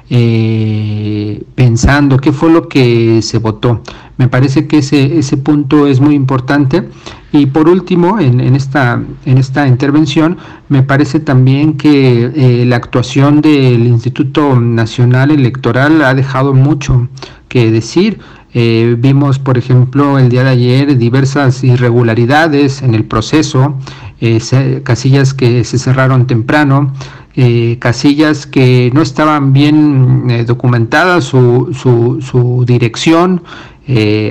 eh, 0.10 1.44
pensando, 1.56 2.18
qué 2.18 2.32
fue 2.32 2.52
lo 2.52 2.68
que 2.68 3.22
se 3.22 3.38
votó. 3.38 3.82
Me 4.18 4.28
parece 4.28 4.68
que 4.68 4.80
ese, 4.80 5.18
ese 5.20 5.38
punto 5.38 5.88
es 5.88 6.00
muy 6.00 6.16
importante. 6.16 6.90
Y 7.32 7.48
por 7.48 7.68
último, 7.68 8.20
en, 8.20 8.56
esta, 8.56 9.02
en 9.26 9.38
esta 9.40 9.68
intervención, 9.68 10.38
me 10.70 10.84
parece 10.84 11.20
también 11.20 11.78
que 11.78 12.64
la 12.68 12.76
actuación 12.76 13.42
del 13.42 13.88
Instituto 13.88 14.60
Nacional 14.60 15.32
Electoral 15.32 16.04
ha 16.04 16.14
dejado 16.14 16.54
mucho 16.54 17.08
que 17.48 17.72
decir. 17.72 18.20
Eh, 18.54 18.96
vimos, 19.00 19.40
por 19.40 19.58
ejemplo, 19.58 20.20
el 20.20 20.30
día 20.30 20.44
de 20.44 20.52
ayer 20.52 20.98
diversas 20.98 21.64
irregularidades 21.64 22.84
en 22.84 22.94
el 22.94 23.04
proceso, 23.04 23.76
eh, 24.22 24.40
casillas 24.84 25.34
que 25.34 25.64
se 25.64 25.80
cerraron 25.80 26.28
temprano, 26.28 26.94
eh, 27.36 27.78
casillas 27.80 28.46
que 28.46 28.92
no 28.94 29.02
estaban 29.02 29.54
bien 29.54 30.46
documentadas 30.46 31.24
su, 31.24 31.74
su, 31.74 32.22
su 32.22 32.64
dirección. 32.66 33.42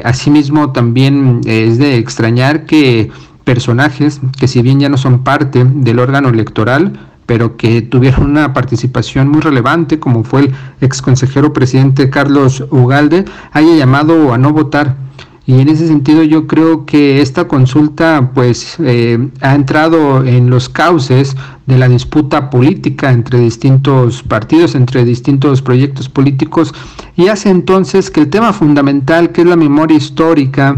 asimismo, 0.04 0.72
también 0.72 1.40
es 1.44 1.78
de 1.78 1.96
extrañar 1.96 2.64
que 2.64 3.10
personajes 3.44 4.20
que 4.38 4.46
si 4.46 4.62
bien 4.62 4.80
ya 4.80 4.88
no 4.88 4.96
son 4.96 5.24
parte 5.24 5.64
del 5.64 5.98
órgano 5.98 6.28
electoral, 6.28 7.11
pero 7.32 7.56
que 7.56 7.80
tuvieron 7.80 8.32
una 8.32 8.52
participación 8.52 9.28
muy 9.28 9.40
relevante, 9.40 9.98
como 9.98 10.22
fue 10.22 10.40
el 10.42 10.54
ex 10.82 11.00
consejero 11.00 11.54
presidente 11.54 12.10
Carlos 12.10 12.62
Ugalde, 12.68 13.24
haya 13.52 13.74
llamado 13.74 14.34
a 14.34 14.36
no 14.36 14.52
votar. 14.52 14.96
Y 15.46 15.58
en 15.58 15.70
ese 15.70 15.88
sentido 15.88 16.22
yo 16.24 16.46
creo 16.46 16.84
que 16.84 17.22
esta 17.22 17.48
consulta 17.48 18.32
pues 18.34 18.76
eh, 18.80 19.30
ha 19.40 19.54
entrado 19.54 20.26
en 20.26 20.50
los 20.50 20.68
cauces 20.68 21.34
de 21.66 21.78
la 21.78 21.88
disputa 21.88 22.50
política 22.50 23.10
entre 23.10 23.38
distintos 23.38 24.22
partidos, 24.22 24.74
entre 24.74 25.06
distintos 25.06 25.62
proyectos 25.62 26.10
políticos 26.10 26.74
y 27.16 27.28
hace 27.28 27.48
entonces 27.48 28.10
que 28.10 28.20
el 28.20 28.28
tema 28.28 28.52
fundamental 28.52 29.32
que 29.32 29.40
es 29.40 29.46
la 29.46 29.56
memoria 29.56 29.96
histórica, 29.96 30.76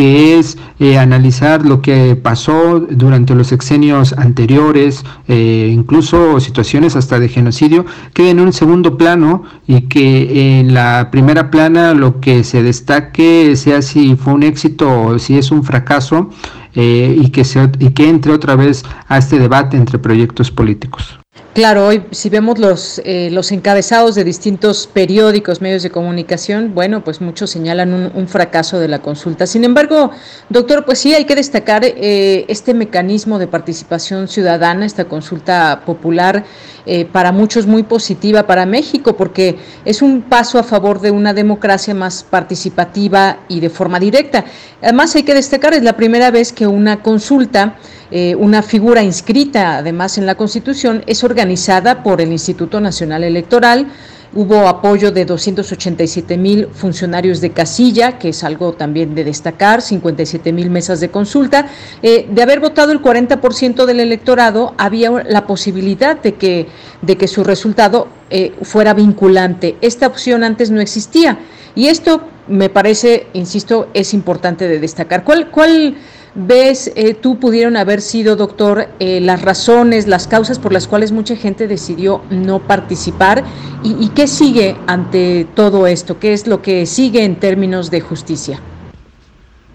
que 0.00 0.38
es 0.38 0.56
eh, 0.78 0.96
analizar 0.96 1.66
lo 1.66 1.82
que 1.82 2.16
pasó 2.16 2.80
durante 2.80 3.34
los 3.34 3.48
sexenios 3.48 4.14
anteriores, 4.14 5.04
eh, 5.28 5.70
incluso 5.70 6.40
situaciones 6.40 6.96
hasta 6.96 7.20
de 7.20 7.28
genocidio, 7.28 7.84
queden 8.14 8.38
en 8.38 8.46
un 8.46 8.52
segundo 8.54 8.96
plano 8.96 9.42
y 9.66 9.82
que 9.88 10.58
en 10.58 10.72
la 10.72 11.10
primera 11.10 11.50
plana 11.50 11.92
lo 11.92 12.18
que 12.18 12.44
se 12.44 12.62
destaque 12.62 13.54
sea 13.56 13.82
si 13.82 14.16
fue 14.16 14.32
un 14.32 14.42
éxito 14.42 15.02
o 15.02 15.18
si 15.18 15.36
es 15.36 15.50
un 15.50 15.64
fracaso 15.64 16.30
eh, 16.74 17.14
y, 17.20 17.28
que 17.28 17.44
se, 17.44 17.70
y 17.78 17.90
que 17.90 18.08
entre 18.08 18.32
otra 18.32 18.56
vez 18.56 18.84
a 19.06 19.18
este 19.18 19.38
debate 19.38 19.76
entre 19.76 19.98
proyectos 19.98 20.50
políticos. 20.50 21.19
Claro, 21.52 21.88
hoy 21.88 22.04
si 22.12 22.28
vemos 22.30 22.60
los, 22.60 23.02
eh, 23.04 23.28
los 23.32 23.50
encabezados 23.50 24.14
de 24.14 24.22
distintos 24.22 24.86
periódicos, 24.86 25.60
medios 25.60 25.82
de 25.82 25.90
comunicación, 25.90 26.74
bueno, 26.74 27.02
pues 27.02 27.20
muchos 27.20 27.50
señalan 27.50 28.12
un, 28.14 28.28
fracaso 28.28 28.78
de 28.78 28.86
la 28.86 29.00
consulta. 29.00 29.48
Sin 29.48 29.64
embargo, 29.64 30.12
doctor, 30.48 30.84
pues 30.84 31.00
sí 31.00 31.12
hay 31.12 31.24
que 31.24 31.34
destacar 31.34 31.84
eh, 31.84 32.44
este 32.46 32.72
mecanismo 32.72 33.40
de 33.40 33.48
participación 33.48 34.28
ciudadana, 34.28 34.86
esta 34.86 35.06
consulta 35.06 35.82
popular, 35.84 36.44
eh, 36.92 37.04
para 37.04 37.30
muchos 37.30 37.68
muy 37.68 37.84
positiva 37.84 38.48
para 38.48 38.66
México, 38.66 39.14
porque 39.14 39.56
es 39.84 40.02
un 40.02 40.22
paso 40.22 40.58
a 40.58 40.64
favor 40.64 41.00
de 41.00 41.12
una 41.12 41.32
democracia 41.32 41.94
más 41.94 42.24
participativa 42.24 43.38
y 43.46 43.60
de 43.60 43.70
forma 43.70 44.00
directa. 44.00 44.44
Además, 44.82 45.14
hay 45.14 45.22
que 45.22 45.32
destacar, 45.32 45.72
es 45.72 45.84
la 45.84 45.96
primera 45.96 46.32
vez 46.32 46.52
que 46.52 46.66
una 46.66 47.00
consulta 47.00 47.76
eh, 48.12 48.34
una 48.34 48.60
figura 48.62 49.04
inscrita 49.04 49.76
además 49.76 50.18
en 50.18 50.26
la 50.26 50.34
Constitución, 50.34 51.04
es 51.06 51.22
organizada 51.22 52.02
por 52.02 52.20
el 52.20 52.32
Instituto 52.32 52.80
Nacional 52.80 53.22
Electoral. 53.22 53.86
Hubo 54.32 54.68
apoyo 54.68 55.10
de 55.10 55.24
287 55.24 56.36
mil 56.38 56.68
funcionarios 56.68 57.40
de 57.40 57.50
casilla, 57.50 58.16
que 58.16 58.28
es 58.28 58.44
algo 58.44 58.74
también 58.74 59.16
de 59.16 59.24
destacar, 59.24 59.82
57 59.82 60.52
mil 60.52 60.70
mesas 60.70 61.00
de 61.00 61.08
consulta. 61.08 61.66
Eh, 62.00 62.28
de 62.30 62.40
haber 62.40 62.60
votado 62.60 62.92
el 62.92 63.02
40% 63.02 63.86
del 63.86 63.98
electorado, 63.98 64.72
había 64.78 65.10
la 65.24 65.48
posibilidad 65.48 66.16
de 66.16 66.36
que, 66.36 66.68
de 67.02 67.16
que 67.16 67.26
su 67.26 67.42
resultado 67.42 68.06
eh, 68.30 68.52
fuera 68.62 68.94
vinculante. 68.94 69.74
Esta 69.80 70.06
opción 70.06 70.44
antes 70.44 70.70
no 70.70 70.80
existía. 70.80 71.40
Y 71.74 71.88
esto 71.88 72.22
me 72.46 72.68
parece, 72.68 73.26
insisto, 73.32 73.88
es 73.94 74.14
importante 74.14 74.68
de 74.68 74.78
destacar. 74.78 75.24
¿Cuál, 75.24 75.50
cuál 75.50 75.96
ves 76.34 76.92
eh, 76.94 77.14
tú 77.14 77.38
pudieron 77.38 77.76
haber 77.76 78.00
sido, 78.00 78.36
doctor, 78.36 78.88
eh, 78.98 79.20
las 79.20 79.42
razones, 79.42 80.06
las 80.06 80.26
causas 80.26 80.58
por 80.58 80.72
las 80.72 80.86
cuales 80.86 81.12
mucha 81.12 81.36
gente 81.36 81.66
decidió 81.66 82.22
no 82.30 82.60
participar? 82.60 83.44
¿Y, 83.82 84.08
qué 84.08 84.26
sigue 84.26 84.76
ante 84.86 85.46
todo 85.54 85.86
esto? 85.86 86.18
¿Qué 86.18 86.32
es 86.32 86.46
lo 86.46 86.60
que 86.60 86.84
sigue 86.86 87.24
en 87.24 87.36
términos 87.36 87.90
de 87.90 88.00
justicia? 88.00 88.60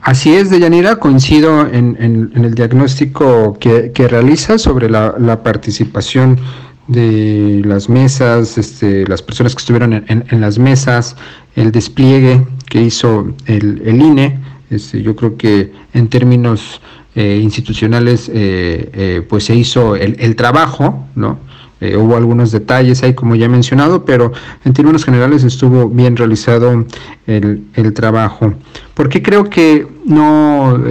Así 0.01 0.35
es, 0.35 0.51
Deyanira, 0.51 0.97
coincido 0.97 1.67
en, 1.67 1.97
el 2.35 2.53
diagnóstico 2.53 3.57
que, 3.59 3.91
realiza 4.07 4.59
sobre 4.59 4.89
la, 4.89 5.41
participación 5.43 6.37
de 6.87 7.63
las 7.65 7.89
mesas, 7.89 8.59
este, 8.59 9.07
las 9.07 9.23
personas 9.23 9.55
que 9.55 9.59
estuvieron 9.59 9.93
en, 10.07 10.41
las 10.41 10.59
mesas, 10.59 11.15
el 11.55 11.71
despliegue 11.71 12.45
que 12.69 12.83
hizo 12.83 13.33
el, 13.47 13.81
el 13.83 13.99
INE 13.99 14.39
este, 14.69 15.01
yo 15.01 15.15
creo 15.15 15.37
que 15.37 15.71
en 15.93 16.07
términos 16.07 16.81
eh, 17.17 17.39
institucionales, 17.41 18.27
eh, 18.27 18.89
eh, 18.93 19.25
pues 19.29 19.45
se 19.45 19.55
hizo 19.55 19.95
el, 19.95 20.35
trabajo, 20.35 21.07
¿no? 21.15 21.39
hubo 21.97 22.15
algunos 22.15 22.51
detalles 22.51 23.03
ahí, 23.03 23.13
como 23.13 23.35
ya 23.35 23.45
he 23.45 23.49
mencionado, 23.49 24.05
pero 24.05 24.31
en 24.63 24.73
términos 24.73 25.05
generales 25.05 25.43
estuvo 25.43 25.87
bien 25.87 26.17
realizado 26.17 26.83
el, 27.27 27.93
trabajo. 27.93 28.55
¿Por 28.95 29.07
qué 29.07 29.21
creo 29.21 29.51
que 29.51 29.87
no 30.03 30.81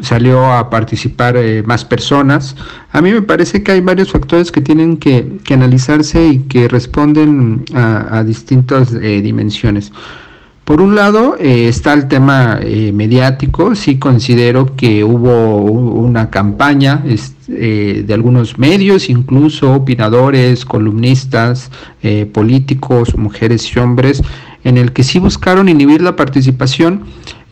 salió 0.00 0.50
a 0.50 0.70
participar 0.70 1.36
más 1.66 1.84
personas? 1.84 2.56
A 2.90 3.02
mí 3.02 3.12
me 3.12 3.20
parece 3.20 3.62
que 3.62 3.72
hay 3.72 3.82
varios 3.82 4.12
factores 4.12 4.50
que 4.50 4.62
tienen 4.62 4.96
que, 4.96 5.40
que 5.44 5.52
analizarse 5.52 6.26
y 6.26 6.38
que 6.38 6.68
responden 6.68 7.66
a 7.74 8.24
distintas 8.24 8.98
dimensiones. 8.98 9.92
Por 10.70 10.80
un 10.82 10.94
lado 10.94 11.36
eh, 11.36 11.66
está 11.66 11.94
el 11.94 12.06
tema 12.06 12.60
eh, 12.62 12.92
mediático, 12.92 13.74
sí 13.74 13.98
considero 13.98 14.76
que 14.76 15.02
hubo 15.02 15.56
una 15.56 16.30
campaña 16.30 17.02
eh, 17.48 18.04
de 18.06 18.14
algunos 18.14 18.56
medios, 18.56 19.10
incluso 19.10 19.74
opinadores, 19.74 20.64
columnistas, 20.64 21.72
políticos, 22.32 23.16
mujeres 23.16 23.74
y 23.74 23.80
hombres, 23.80 24.22
en 24.62 24.78
el 24.78 24.92
que 24.92 25.02
sí 25.02 25.18
buscaron 25.18 25.68
inhibir 25.68 26.02
la 26.02 26.14
participación 26.14 27.02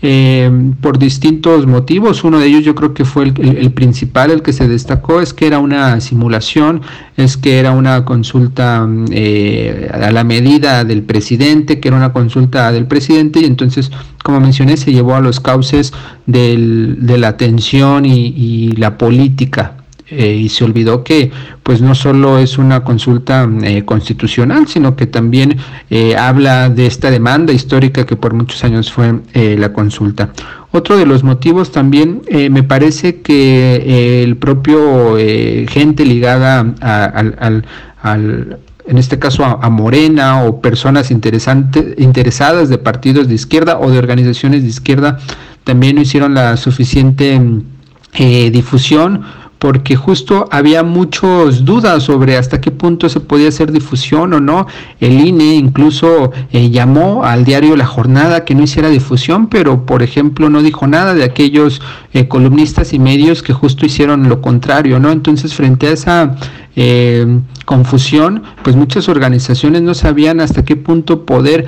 eh, 0.00 0.50
por 0.80 0.98
distintos 0.98 1.66
motivos. 1.66 2.22
Uno 2.22 2.38
de 2.38 2.46
ellos 2.46 2.64
yo 2.64 2.74
creo 2.74 2.94
que 2.94 3.04
fue 3.04 3.24
el, 3.24 3.72
principal, 3.72 4.30
el 4.30 4.42
que 4.42 4.52
se 4.52 4.68
destacó, 4.68 5.20
es 5.20 5.34
que 5.34 5.46
era 5.46 5.58
una 5.58 6.00
simulación, 6.00 6.82
es 7.16 7.36
que 7.36 7.58
era 7.58 7.72
una 7.72 8.04
consulta 8.04 8.88
eh, 9.10 9.90
a 9.92 10.10
la 10.10 10.24
medida 10.24 10.84
del 10.84 11.02
presidente, 11.02 11.80
que 11.80 11.88
era 11.88 11.96
una 11.96 12.12
consulta 12.12 12.70
del 12.70 12.86
presidente 12.86 13.40
y 13.40 13.44
entonces, 13.44 13.90
como 14.22 14.40
mencioné, 14.40 14.76
se 14.76 14.92
llevó 14.92 15.16
a 15.16 15.20
los 15.20 15.40
cauces 15.40 15.92
del, 16.26 16.98
de 17.00 17.18
la 17.18 17.36
tensión 17.36 18.06
y 18.06 18.72
la 18.76 18.98
política 18.98 19.77
eh, 20.10 20.34
y 20.34 20.48
se 20.48 20.64
olvidó 20.64 21.04
que 21.04 21.30
pues 21.62 21.82
no 21.82 21.94
solo 21.94 22.38
es 22.38 22.56
una 22.56 22.82
consulta 22.82 23.46
eh, 23.62 23.84
constitucional, 23.84 24.66
sino 24.66 24.96
que 24.96 25.06
también 25.06 25.58
eh, 25.90 26.16
habla 26.16 26.70
de 26.70 26.86
esta 26.86 27.10
demanda 27.10 27.52
histórica 27.52 28.06
que 28.06 28.16
por 28.16 28.32
muchos 28.32 28.64
años 28.64 28.90
fue 28.90 29.20
la 29.34 29.72
consulta. 29.74 30.30
Otro 30.72 30.96
de 30.96 31.04
los 31.04 31.24
motivos 31.24 31.72
también 31.72 32.22
me 32.50 32.62
parece 32.62 33.20
que 33.20 34.22
el 34.22 34.36
propio 34.36 35.16
gente 35.16 36.04
ligada 36.04 36.60
al, 36.80 37.64
al, 38.02 38.58
en 38.86 38.98
este 38.98 39.18
caso 39.18 39.44
a, 39.44 39.68
Morena 39.70 40.44
o 40.44 40.60
personas 40.60 41.10
interesadas 41.10 42.68
de 42.68 42.78
partidos 42.78 43.28
de 43.28 43.34
izquierda 43.34 43.78
o 43.78 43.90
de 43.90 43.98
organizaciones 43.98 44.62
de 44.62 44.68
izquierda 44.68 45.18
también 45.64 45.96
no 45.96 46.02
hicieron 46.02 46.34
la 46.34 46.56
suficiente 46.56 47.40
difusión 48.14 49.22
porque 49.58 49.96
justo 49.96 50.48
había 50.50 50.82
muchas 50.82 51.64
dudas 51.64 52.04
sobre 52.04 52.36
hasta 52.36 52.60
qué 52.60 52.70
punto 52.70 53.08
se 53.08 53.20
podía 53.20 53.48
hacer 53.48 53.72
difusión 53.72 54.32
o 54.32 54.40
no. 54.40 54.66
El 55.00 55.20
INE 55.20 55.54
incluso 55.54 56.32
eh, 56.52 56.70
llamó 56.70 57.24
al 57.24 57.44
diario 57.44 57.76
La 57.76 57.86
Jornada 57.86 58.44
que 58.44 58.54
no 58.54 58.62
hiciera 58.62 58.88
difusión, 58.88 59.48
pero 59.48 59.84
por 59.84 60.02
ejemplo 60.02 60.48
no 60.48 60.62
dijo 60.62 60.86
nada 60.86 61.14
de 61.14 61.24
aquellos 61.24 61.82
eh, 62.12 62.28
columnistas 62.28 62.92
y 62.92 62.98
medios 62.98 63.42
que 63.42 63.52
justo 63.52 63.84
hicieron 63.84 64.28
lo 64.28 64.40
contrario, 64.40 65.00
¿no? 65.00 65.10
Entonces 65.10 65.54
frente 65.54 65.88
a 65.88 65.92
esa 65.92 66.36
eh, 66.80 67.26
confusión, 67.64 68.44
pues 68.62 68.76
muchas 68.76 69.08
organizaciones 69.08 69.82
no 69.82 69.94
sabían 69.94 70.40
hasta 70.40 70.64
qué 70.64 70.76
punto 70.76 71.26
poder 71.26 71.66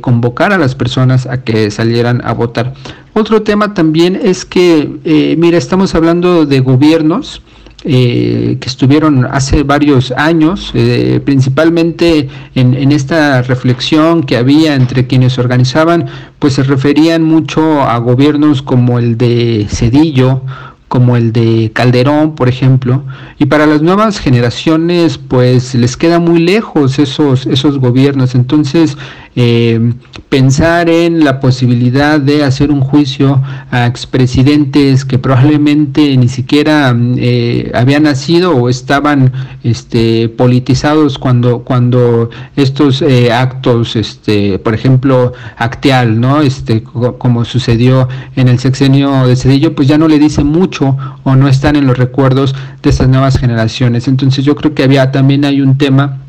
convocar 0.00 0.52
a 0.52 0.58
las 0.58 0.76
personas 0.76 1.26
a 1.26 1.42
que 1.42 1.72
salieran 1.72 2.22
a 2.24 2.32
votar. 2.32 2.72
Otro 3.16 3.42
tema 3.42 3.74
también 3.74 4.18
es 4.20 4.44
que, 4.44 4.98
eh, 5.04 5.36
mira, 5.38 5.56
estamos 5.56 5.94
hablando 5.94 6.46
de 6.46 6.58
gobiernos 6.58 7.42
eh, 7.84 8.56
que 8.60 8.68
estuvieron 8.68 9.26
hace 9.30 9.62
varios 9.62 10.10
años, 10.12 10.72
eh, 10.74 11.20
principalmente 11.24 12.28
en, 12.56 12.74
en, 12.74 12.90
esta 12.90 13.42
reflexión 13.42 14.24
que 14.24 14.36
había 14.36 14.74
entre 14.74 15.06
quienes 15.06 15.38
organizaban, 15.38 16.06
pues 16.40 16.54
se 16.54 16.64
referían 16.64 17.22
mucho 17.22 17.82
a 17.82 17.98
gobiernos 17.98 18.62
como 18.62 18.98
el 18.98 19.16
de 19.16 19.68
Cedillo 19.70 20.42
como 20.88 21.16
el 21.16 21.32
de 21.32 21.70
Calderón, 21.74 22.34
por 22.34 22.48
ejemplo, 22.48 23.02
y 23.38 23.46
para 23.46 23.66
las 23.66 23.82
nuevas 23.82 24.20
generaciones 24.20 25.18
pues 25.18 25.74
les 25.74 25.96
queda 25.96 26.18
muy 26.18 26.38
lejos 26.38 26.98
esos, 26.98 27.46
esos 27.46 27.78
gobiernos. 27.78 28.34
Entonces, 28.34 28.96
eh, 29.36 29.92
pensar 30.28 30.88
en 30.88 31.24
la 31.24 31.40
posibilidad 31.40 32.20
de 32.20 32.44
hacer 32.44 32.70
un 32.70 32.80
juicio 32.80 33.42
a 33.70 33.86
expresidentes 33.86 35.04
que 35.04 35.18
probablemente 35.18 36.16
ni 36.16 36.28
siquiera 36.28 36.94
eh, 37.16 37.72
habían 37.74 38.04
nacido 38.04 38.56
o 38.56 38.68
estaban 38.68 39.32
este, 39.64 40.28
politizados 40.28 41.18
cuando, 41.18 41.60
cuando 41.64 42.30
estos 42.56 43.02
eh, 43.02 43.32
actos, 43.32 43.96
este, 43.96 44.58
por 44.58 44.74
ejemplo, 44.74 45.32
Acteal, 45.56 46.20
¿no? 46.20 46.40
Este, 46.40 46.82
como 46.82 47.44
sucedió 47.44 48.08
en 48.36 48.48
el 48.48 48.58
sexenio 48.58 49.26
de 49.26 49.36
Cedillo, 49.36 49.74
pues 49.74 49.88
ya 49.88 49.98
no 49.98 50.08
le 50.08 50.18
dice 50.18 50.44
mucho 50.44 50.96
o 51.24 51.34
no 51.34 51.48
están 51.48 51.76
en 51.76 51.86
los 51.86 51.98
recuerdos 51.98 52.54
de 52.82 52.90
estas 52.90 53.08
nuevas 53.08 53.38
generaciones. 53.38 54.06
Entonces 54.08 54.44
yo 54.44 54.54
creo 54.54 54.74
que 54.74 54.84
había 54.84 55.10
también 55.10 55.44
hay 55.44 55.60
un 55.60 55.76
tema 55.76 56.23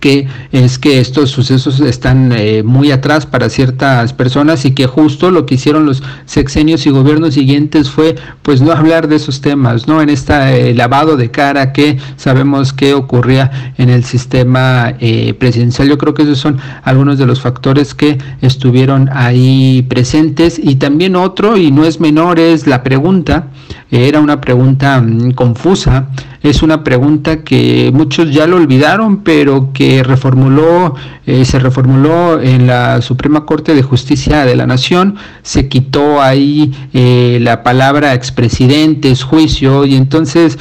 que 0.00 0.26
es 0.52 0.78
que 0.78 1.00
estos 1.00 1.30
sucesos 1.30 1.80
están 1.80 2.32
eh, 2.32 2.62
muy 2.62 2.90
atrás 2.90 3.26
para 3.26 3.48
ciertas 3.48 4.12
personas 4.12 4.64
y 4.64 4.72
que 4.72 4.86
justo 4.86 5.30
lo 5.30 5.46
que 5.46 5.56
hicieron 5.56 5.86
los 5.86 6.02
sexenios 6.26 6.86
y 6.86 6.90
gobiernos 6.90 7.34
siguientes 7.34 7.90
fue 7.90 8.14
pues 8.42 8.60
no 8.60 8.72
hablar 8.72 9.08
de 9.08 9.16
esos 9.16 9.40
temas, 9.40 9.86
¿no? 9.86 10.00
En 10.02 10.08
este 10.08 10.74
lavado 10.74 11.16
de 11.16 11.30
cara 11.30 11.72
que 11.72 11.98
sabemos 12.16 12.72
que 12.72 12.94
ocurría 12.94 13.74
en 13.78 13.90
el 13.90 14.04
sistema 14.04 14.94
eh, 15.00 15.34
presidencial. 15.34 15.88
Yo 15.88 15.98
creo 15.98 16.14
que 16.14 16.22
esos 16.22 16.38
son 16.38 16.58
algunos 16.82 17.18
de 17.18 17.26
los 17.26 17.40
factores 17.40 17.94
que 17.94 18.18
estuvieron 18.40 19.08
ahí 19.12 19.86
presentes 19.88 20.60
y 20.62 20.76
también 20.76 21.16
otro 21.16 21.56
y 21.56 21.70
no 21.70 21.84
es 21.84 22.00
menor 22.00 22.38
es 22.38 22.66
la 22.66 22.82
pregunta, 22.82 23.48
era 23.90 24.20
una 24.20 24.40
pregunta 24.40 25.00
mm, 25.00 25.32
confusa 25.32 26.08
es 26.44 26.62
una 26.62 26.84
pregunta 26.84 27.42
que 27.42 27.90
muchos 27.94 28.30
ya 28.30 28.46
lo 28.46 28.56
olvidaron, 28.56 29.22
pero 29.22 29.70
que 29.72 30.02
reformuló, 30.02 30.94
eh, 31.24 31.46
se 31.46 31.58
reformuló 31.58 32.38
en 32.38 32.66
la 32.66 33.00
Suprema 33.00 33.46
Corte 33.46 33.74
de 33.74 33.82
Justicia 33.82 34.44
de 34.44 34.54
la 34.54 34.66
Nación, 34.66 35.16
se 35.42 35.68
quitó 35.68 36.20
ahí 36.20 36.74
eh, 36.92 37.38
la 37.40 37.62
palabra 37.62 38.12
expresidentes, 38.12 39.22
juicio, 39.22 39.86
y 39.86 39.96
entonces 39.96 40.58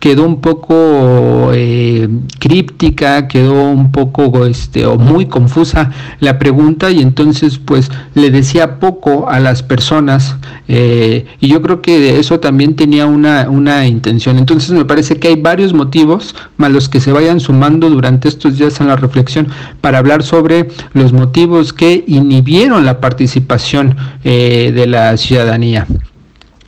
quedó 0.00 0.24
un 0.24 0.40
poco 0.40 1.52
eh, 1.54 2.08
críptica, 2.38 3.28
quedó 3.28 3.70
un 3.70 3.92
poco 3.92 4.46
este, 4.46 4.86
o 4.86 4.96
muy 4.96 5.26
confusa 5.26 5.90
la 6.20 6.38
pregunta 6.38 6.90
y 6.90 7.00
entonces 7.00 7.58
pues 7.58 7.90
le 8.14 8.30
decía 8.30 8.80
poco 8.80 9.28
a 9.28 9.38
las 9.40 9.62
personas 9.62 10.36
eh, 10.68 11.26
y 11.38 11.48
yo 11.48 11.60
creo 11.62 11.82
que 11.82 12.18
eso 12.18 12.40
también 12.40 12.74
tenía 12.74 13.06
una, 13.06 13.48
una 13.50 13.86
intención. 13.86 14.38
Entonces 14.38 14.70
me 14.70 14.86
parece 14.86 15.18
que 15.18 15.28
hay 15.28 15.36
varios 15.36 15.74
motivos, 15.74 16.34
más 16.56 16.72
los 16.72 16.88
que 16.88 17.00
se 17.00 17.12
vayan 17.12 17.38
sumando 17.38 17.90
durante 17.90 18.28
estos 18.28 18.58
días 18.58 18.80
en 18.80 18.88
la 18.88 18.96
reflexión, 18.96 19.48
para 19.82 19.98
hablar 19.98 20.22
sobre 20.22 20.68
los 20.94 21.12
motivos 21.12 21.72
que 21.74 22.04
inhibieron 22.06 22.86
la 22.86 23.00
participación 23.00 23.96
eh, 24.24 24.72
de 24.74 24.86
la 24.86 25.16
ciudadanía. 25.18 25.86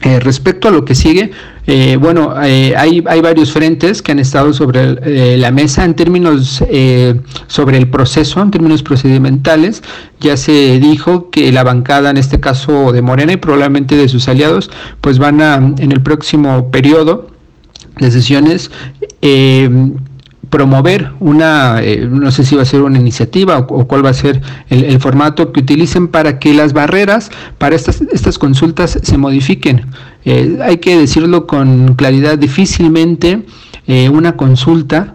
Eh, 0.05 0.19
respecto 0.19 0.67
a 0.67 0.73
lo 0.73 0.85
que 0.85 0.97
sigue, 0.97 1.31
eh, 1.69 1.97
bueno, 1.97 2.35
eh, 2.43 2.75
hay, 2.77 3.05
hay, 3.07 3.21
varios 3.21 3.53
frentes 3.53 4.03
que 4.03 4.11
han 4.11 4.19
estado 4.19 4.53
sobre 4.53 5.37
la 5.37 5.53
mesa 5.53 5.85
en 5.85 5.95
términos 5.95 6.65
sobre 7.47 7.79
el 7.79 7.89
proceso, 7.89 8.43
en 8.43 8.51
términos 8.51 8.83
procedimentales. 8.83 9.85
Ya 10.19 10.37
se 10.37 10.81
dijo 10.81 11.31
que 11.31 11.53
la 11.53 11.63
bancada, 11.63 12.11
en 12.11 12.17
este 12.17 12.41
caso 12.41 12.91
de 12.91 13.01
Morena 13.01 13.35
y 13.35 13.37
probablemente 13.37 13.95
de 13.95 14.09
sus 14.09 14.27
aliados, 14.27 14.73
pues 15.01 15.21
van 15.21 15.41
a, 15.41 15.55
en 15.55 15.93
el 15.93 16.01
próximo 16.01 16.73
periodo 16.73 17.29
de 18.01 18.11
sesiones, 18.11 18.73
promover 20.53 21.13
una, 21.19 21.83
eh, 21.83 22.07
no 22.09 22.31
sé 22.31 22.45
si 22.45 22.55
va 22.55 22.61
a 22.61 22.67
ser 22.67 22.83
una 22.83 22.99
iniciativa 22.99 23.59
o, 23.59 23.89
cuál 23.89 24.05
va 24.05 24.11
a 24.11 24.15
ser 24.15 24.43
el, 24.69 25.01
formato 25.01 25.51
que 25.51 25.61
utilicen 25.61 26.09
para 26.09 26.39
que 26.39 26.53
las 26.53 26.75
barreras 26.75 27.31
para 27.57 27.75
estas, 27.75 28.03
estas 28.13 28.39
consultas 28.39 28.99
se 29.03 29.17
modifiquen. 29.17 29.87
Eh, 30.27 30.59
hay 30.63 30.77
que 30.77 30.99
decirlo 30.99 31.47
con 31.47 31.95
claridad, 31.95 32.37
difícilmente 32.37 33.47
eh, 33.87 34.11
una 34.11 34.37
consulta 34.37 35.15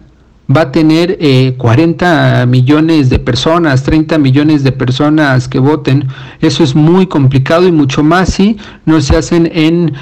va 0.50 0.62
a 0.62 0.72
tener 0.72 1.20
40 1.58 2.46
millones 2.48 3.10
de 3.10 3.20
personas, 3.20 3.84
30 3.84 4.18
millones 4.18 4.64
de 4.64 4.72
personas 4.72 5.50
que 5.50 5.60
voten. 5.60 6.08
Eso 6.40 6.64
es 6.64 6.74
muy 6.74 7.06
complicado 7.08 7.68
y 7.68 7.74
mucho 7.74 8.02
más 8.02 8.30
si 8.30 8.56
no 8.86 9.02
se 9.02 9.18
hacen 9.18 9.52
en 9.54 9.94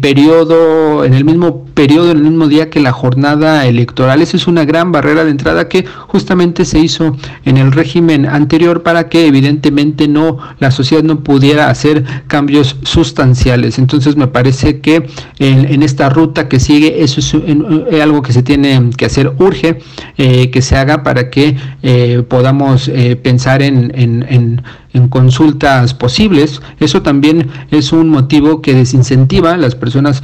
periodo, 0.00 1.04
en 1.04 1.14
el 1.14 1.24
mismo 1.24 1.66
periodo, 1.74 2.10
en 2.10 2.18
el 2.18 2.22
mismo 2.24 2.48
día 2.48 2.70
que 2.70 2.80
la 2.80 2.92
jornada 2.92 3.66
electoral. 3.66 4.22
Esa 4.22 4.36
es 4.36 4.46
una 4.46 4.64
gran 4.64 4.92
barrera 4.92 5.24
de 5.24 5.30
entrada 5.30 5.68
que 5.68 5.84
justamente 5.86 6.64
se 6.64 6.78
hizo 6.78 7.16
en 7.44 7.56
el 7.56 7.72
régimen 7.72 8.26
anterior 8.26 8.82
para 8.82 9.08
que 9.08 9.26
evidentemente 9.26 10.08
no 10.08 10.38
la 10.58 10.70
sociedad 10.70 11.02
no 11.02 11.20
pudiera 11.20 11.70
hacer 11.70 12.04
cambios 12.26 12.76
sustanciales. 12.82 13.78
Entonces 13.78 14.16
me 14.16 14.26
parece 14.26 14.80
que 14.80 15.08
en, 15.38 15.82
esta 15.82 16.08
ruta 16.08 16.48
que 16.48 16.60
sigue 16.60 17.02
eso 17.02 17.20
es, 17.20 18.00
algo 18.00 18.22
que 18.22 18.32
se 18.32 18.42
tiene 18.42 18.90
que 18.96 19.06
hacer 19.06 19.32
urge 19.38 19.80
eh, 20.16 20.50
que 20.50 20.62
se 20.62 20.76
haga 20.76 21.02
para 21.02 21.30
que 21.30 21.56
eh, 21.82 22.22
podamos 22.28 22.88
eh, 22.88 23.16
pensar 23.16 23.62
en, 23.62 23.92
en, 23.94 24.62
en 24.92 25.08
consultas 25.08 25.94
posibles. 25.94 26.60
Eso 26.80 27.02
también 27.02 27.48
es 27.70 27.92
un 27.92 28.08
motivo 28.08 28.62
que 28.62 28.74
desincentiva 28.74 29.54
a 29.54 29.56
las 29.56 29.74
personas 29.74 30.22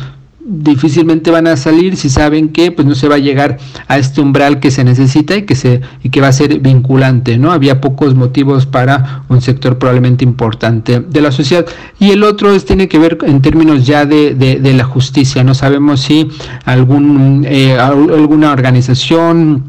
difícilmente 0.51 1.31
van 1.31 1.47
a 1.47 1.59
salir 1.59 1.97
si 1.97 2.09
saben 2.09 2.49
que 2.49 2.73
pues 2.73 2.89
no 2.89 2.95
se 2.95 3.07
va 3.07 3.17
a 3.17 3.19
llegar 3.19 3.59
a 3.87 3.99
este 3.99 4.23
umbral 4.23 4.61
que 4.61 4.71
se 4.71 4.83
necesita 4.83 5.37
y 5.37 5.43
que 5.43 5.55
se 5.55 5.83
y 6.03 6.09
que 6.09 6.23
va 6.23 6.29
a 6.29 6.33
ser 6.33 6.59
vinculante 6.61 7.37
no 7.37 7.53
había 7.53 7.83
pocos 7.83 8.15
motivos 8.15 8.65
para 8.65 9.25
un 9.29 9.43
sector 9.43 9.79
probablemente 9.79 10.25
importante 10.25 11.01
de 11.01 11.21
la 11.21 11.33
sociedad. 11.33 11.67
Y 11.99 12.13
el 12.13 12.23
otro 12.23 12.55
es 12.55 12.65
tiene 12.65 12.89
que 12.89 12.99
ver 12.99 13.19
en 13.27 13.43
términos 13.43 13.87
ya 13.87 14.07
de, 14.07 14.35
de, 14.35 14.73
la 14.73 14.85
justicia 14.85 15.45
no 15.45 15.55
sabemos 15.55 16.01
si 16.01 16.29
algún 16.65 17.45
eh, 17.47 17.77
alguna 17.79 18.53
organización 18.53 19.65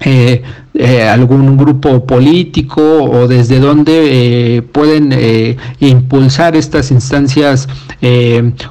eh, 0.00 0.42
eh, 0.76 1.04
algún 1.04 1.56
grupo 1.56 2.04
político 2.04 2.82
o 3.04 3.28
desde 3.28 3.60
dónde 3.60 4.56
eh, 4.56 4.62
pueden 4.62 5.10
eh, 5.12 5.56
impulsar 5.78 6.56
estas 6.56 6.90
instancias 6.90 7.68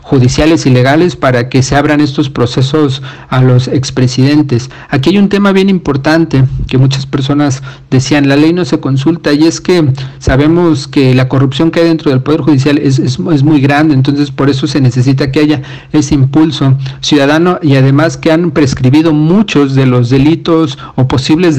judiciales 0.03 0.67
y 0.67 0.69
legales 0.69 1.15
para 1.15 1.49
que 1.49 1.63
se 1.63 1.75
abran 1.75 2.01
estos 2.01 2.29
procesos 2.29 3.01
a 3.29 3.41
los 3.41 3.67
expresidentes. 3.67 4.69
Aquí 4.89 5.09
hay 5.09 5.17
un 5.17 5.27
tema 5.27 5.51
bien 5.53 5.71
importante 5.71 6.43
que 6.67 6.77
muchas 6.77 7.07
personas 7.07 7.63
decían, 7.89 8.29
la 8.29 8.35
ley 8.35 8.53
no 8.53 8.63
se 8.63 8.79
consulta 8.79 9.33
y 9.33 9.45
es 9.45 9.59
que 9.59 9.91
sabemos 10.19 10.87
que 10.87 11.15
la 11.15 11.29
corrupción 11.29 11.71
que 11.71 11.79
hay 11.79 11.87
dentro 11.87 12.11
del 12.11 12.21
Poder 12.21 12.41
Judicial 12.41 12.77
es, 12.77 12.99
es, 12.99 13.17
es 13.17 13.43
muy 13.43 13.59
grande, 13.59 13.95
entonces 13.95 14.29
por 14.29 14.51
eso 14.51 14.67
se 14.67 14.81
necesita 14.81 15.31
que 15.31 15.39
haya 15.39 15.61
ese 15.93 16.13
impulso 16.13 16.77
ciudadano 17.01 17.57
y 17.63 17.75
además 17.75 18.17
que 18.17 18.31
han 18.31 18.51
prescribido 18.51 19.13
muchos 19.13 19.73
de 19.73 19.87
los 19.87 20.11
delitos 20.11 20.77
o 20.95 21.07
posibles 21.07 21.57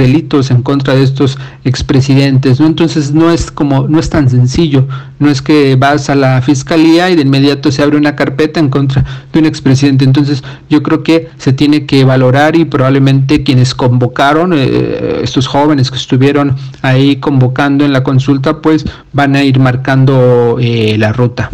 en 0.51 0.63
contra 0.63 0.95
de 0.95 1.03
estos 1.03 1.39
expresidentes, 1.65 2.61
¿no? 2.61 2.67
Entonces 2.67 3.13
no 3.13 3.31
es 3.31 3.51
como, 3.51 3.89
no 3.89 3.99
es 3.99 4.11
tan 4.11 4.29
sencillo, 4.29 4.87
no 5.19 5.31
es 5.31 5.43
que 5.43 5.77
vas 5.77 6.11
a 6.11 6.15
la 6.15 6.43
fiscalía 6.43 7.11
y 7.11 7.17
de 7.17 7.23
inmediato 7.23 7.71
se 7.71 7.83
abre 7.83 7.97
una 7.97 8.17
carpeta 8.17 8.61
en 8.61 8.69
contra 8.69 9.05
de 9.33 9.39
un 9.39 9.47
expresidente. 9.47 10.05
Entonces 10.05 10.43
yo 10.69 10.83
creo 10.83 11.03
que 11.03 11.29
se 11.39 11.53
tiene 11.53 11.87
que 11.87 12.05
valorar 12.05 12.57
y 12.57 12.65
probablemente 12.65 13.43
quienes 13.45 13.75
convocaron, 13.75 14.53
eh, 14.55 15.21
estos 15.23 15.47
jóvenes 15.47 15.91
que 15.91 15.97
estuvieron 15.97 16.57
ahí 16.83 17.17
convocando 17.17 17.85
en 17.85 17.93
la 17.93 18.03
consulta, 18.03 18.61
pues 18.61 18.85
van 19.13 19.37
a 19.37 19.45
ir 19.45 19.59
marcando 19.59 20.57
eh, 20.61 20.97
la 20.99 21.13
ruta. 21.13 21.51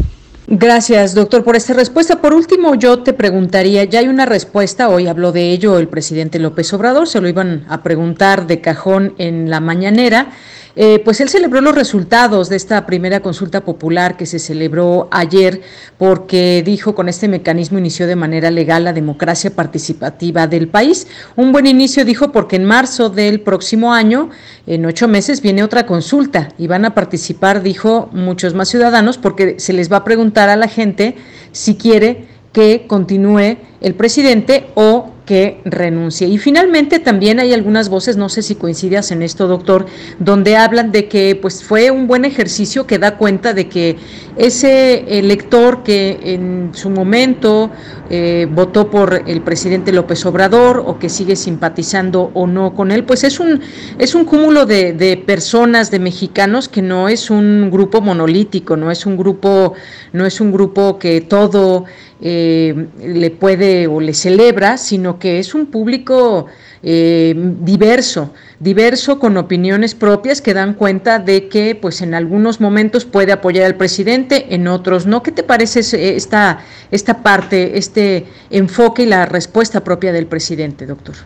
Gracias, 0.53 1.15
doctor, 1.15 1.45
por 1.45 1.55
esta 1.55 1.75
respuesta. 1.75 2.21
Por 2.21 2.35
último, 2.35 2.75
yo 2.75 3.05
te 3.05 3.13
preguntaría, 3.13 3.85
ya 3.85 4.01
hay 4.01 4.09
una 4.09 4.27
respuesta, 4.27 4.89
hoy 4.89 5.07
habló 5.07 5.31
de 5.31 5.53
ello 5.53 5.79
el 5.79 5.87
presidente 5.87 6.41
López 6.41 6.73
Obrador, 6.73 7.07
se 7.07 7.21
lo 7.21 7.29
iban 7.29 7.65
a 7.69 7.85
preguntar 7.85 8.49
de 8.49 8.61
cajón 8.61 9.15
en 9.19 9.49
la 9.49 9.61
mañanera. 9.61 10.33
Eh, 10.77 11.01
pues 11.05 11.21
él 11.21 11.29
celebró 11.29 11.61
los 11.61 11.75
resultados 11.75 12.49
de 12.49 12.57
esta 12.57 12.87
primera 12.87 13.21
consulta 13.21 13.63
popular 13.63 14.17
que 14.17 14.27
se 14.27 14.39
celebró 14.39 15.09
ayer 15.11 15.63
porque 15.99 16.63
dijo 16.65 16.95
con 16.95 17.09
este 17.09 17.27
mecanismo 17.27 17.79
inició 17.79 18.07
de 18.07 18.17
manera 18.17 18.51
legal 18.51 18.85
la 18.85 18.93
democracia 18.93 19.51
participativa 19.51 20.47
del 20.47 20.69
país. 20.69 21.09
Un 21.37 21.53
buen 21.53 21.67
inicio 21.67 22.05
dijo 22.05 22.31
porque 22.31 22.57
en 22.57 22.65
marzo 22.65 23.11
del 23.11 23.41
próximo 23.41 23.93
año, 23.93 24.31
en 24.67 24.87
ocho 24.87 25.09
meses, 25.09 25.43
viene 25.43 25.65
otra 25.65 25.87
consulta 25.87 26.49
y 26.57 26.67
van 26.67 26.85
a 26.85 26.95
participar, 26.95 27.63
dijo, 27.63 28.09
muchos 28.13 28.55
más 28.55 28.69
ciudadanos 28.69 29.19
porque 29.19 29.59
se 29.59 29.73
les 29.73 29.91
va 29.91 29.99
a 29.99 30.05
preguntar 30.05 30.49
a 30.49 30.57
la 30.57 30.69
gente 30.69 31.17
si 31.53 31.75
quiere 31.75 32.29
que 32.53 32.87
continúe 32.87 33.57
el 33.81 33.95
presidente 33.95 34.67
o 34.75 35.11
que 35.31 35.61
renuncie. 35.65 36.27
Y 36.27 36.39
finalmente 36.39 36.99
también 36.99 37.39
hay 37.39 37.53
algunas 37.53 37.89
voces, 37.89 38.17
no 38.17 38.29
sé 38.29 38.43
si 38.43 38.57
coincidas 38.57 39.13
en 39.13 39.23
esto, 39.23 39.47
doctor, 39.47 39.87
donde 40.19 40.57
hablan 40.57 40.91
de 40.91 41.07
que 41.07 41.39
pues 41.41 41.63
fue 41.63 41.93
un 41.93 42.09
buen 42.09 42.25
ejercicio 42.25 42.85
que 42.85 42.99
da 42.99 43.17
cuenta 43.17 43.55
de 43.55 43.69
que 43.69 43.97
ese 44.37 45.19
elector 45.21 45.85
que 45.85 46.19
en 46.35 46.71
su 46.73 46.91
momento 46.91 47.71
eh, 48.11 48.49
votó 48.51 48.91
por 48.91 49.23
el 49.25 49.41
presidente 49.43 49.93
López 49.93 50.27
Obrador 50.27 50.83
o 50.85 50.99
que 50.99 51.09
sigue 51.09 51.37
simpatizando 51.37 52.33
o 52.35 52.49
no 52.49 52.75
con 52.75 52.91
él, 52.91 53.05
pues 53.05 53.23
es 53.23 53.39
un, 53.39 53.61
es 54.01 54.17
un 54.17 54.25
cúmulo 54.25 54.67
de, 54.67 54.95
de 54.95 55.17
personas, 55.17 55.93
de 55.93 56.01
mexicanos, 56.01 56.69
que 56.69 56.83
no 56.83 57.09
es 57.09 57.31
un 57.31 57.71
grupo 57.71 58.01
monolítico, 58.01 58.77
no 58.77 58.91
es 58.91 59.07
un 59.07 59.17
grupo, 59.17 59.75
no 60.13 60.27
es 60.27 60.41
un 60.41 60.51
grupo 60.51 60.99
que 60.99 61.21
todo 61.21 61.85
eh, 62.23 62.89
le 63.03 63.31
puede 63.31 63.70
o 63.87 64.01
le 64.01 64.15
celebra, 64.15 64.77
sino 64.77 65.19
que 65.19 65.39
es 65.39 65.55
un 65.55 65.67
público 65.67 66.47
eh, 66.83 67.35
diverso, 67.37 68.33
diverso 68.59 69.19
con 69.19 69.37
opiniones 69.37 69.95
propias 69.95 70.41
que 70.41 70.55
dan 70.55 70.75
cuenta 70.75 71.19
de 71.19 71.49
que 71.49 71.75
pues 71.75 72.01
en 72.01 72.15
algunos 72.15 72.61
momentos 72.61 73.05
puede 73.05 73.33
apoyar 73.33 73.67
al 73.67 73.77
presidente, 73.77 74.55
en 74.55 74.67
otros 74.69 75.07
no. 75.07 75.23
¿Qué 75.23 75.33
te 75.33 75.43
parece 75.43 75.81
esta, 76.17 76.61
esta 76.91 77.23
parte, 77.23 77.79
este 77.79 78.27
enfoque 78.51 79.03
y 79.03 79.07
la 79.07 79.27
respuesta 79.27 79.85
propia 79.85 80.13
del 80.13 80.27
presidente, 80.27 80.87
doctor? 80.87 81.17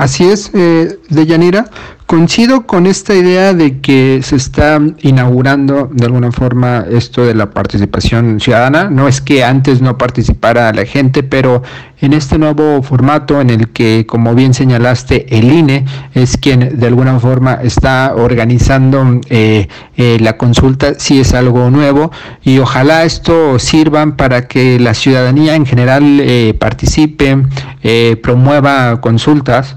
Así 0.00 0.24
es, 0.24 0.50
eh, 0.54 0.98
Deyanira. 1.10 1.66
Coincido 2.06 2.66
con 2.66 2.86
esta 2.86 3.14
idea 3.14 3.54
de 3.54 3.80
que 3.80 4.20
se 4.24 4.34
está 4.34 4.80
inaugurando 5.02 5.88
de 5.92 6.06
alguna 6.06 6.32
forma 6.32 6.84
esto 6.90 7.24
de 7.24 7.34
la 7.34 7.50
participación 7.50 8.40
ciudadana. 8.40 8.90
No 8.90 9.06
es 9.06 9.20
que 9.20 9.44
antes 9.44 9.80
no 9.80 9.96
participara 9.96 10.72
la 10.72 10.86
gente, 10.86 11.22
pero 11.22 11.62
en 12.00 12.12
este 12.12 12.36
nuevo 12.36 12.82
formato 12.82 13.40
en 13.40 13.50
el 13.50 13.68
que, 13.68 14.06
como 14.08 14.34
bien 14.34 14.54
señalaste, 14.54 15.38
el 15.38 15.52
INE 15.52 15.84
es 16.12 16.36
quien 16.36 16.80
de 16.80 16.86
alguna 16.88 17.20
forma 17.20 17.60
está 17.62 18.14
organizando 18.16 19.20
eh, 19.28 19.68
eh, 19.96 20.18
la 20.20 20.36
consulta, 20.36 20.94
sí 20.98 21.20
es 21.20 21.32
algo 21.32 21.70
nuevo 21.70 22.10
y 22.42 22.58
ojalá 22.58 23.04
esto 23.04 23.60
sirva 23.60 24.16
para 24.16 24.48
que 24.48 24.80
la 24.80 24.94
ciudadanía 24.94 25.54
en 25.54 25.64
general 25.64 26.18
eh, 26.20 26.54
participe, 26.58 27.38
promueva 28.20 29.00
consultas. 29.00 29.76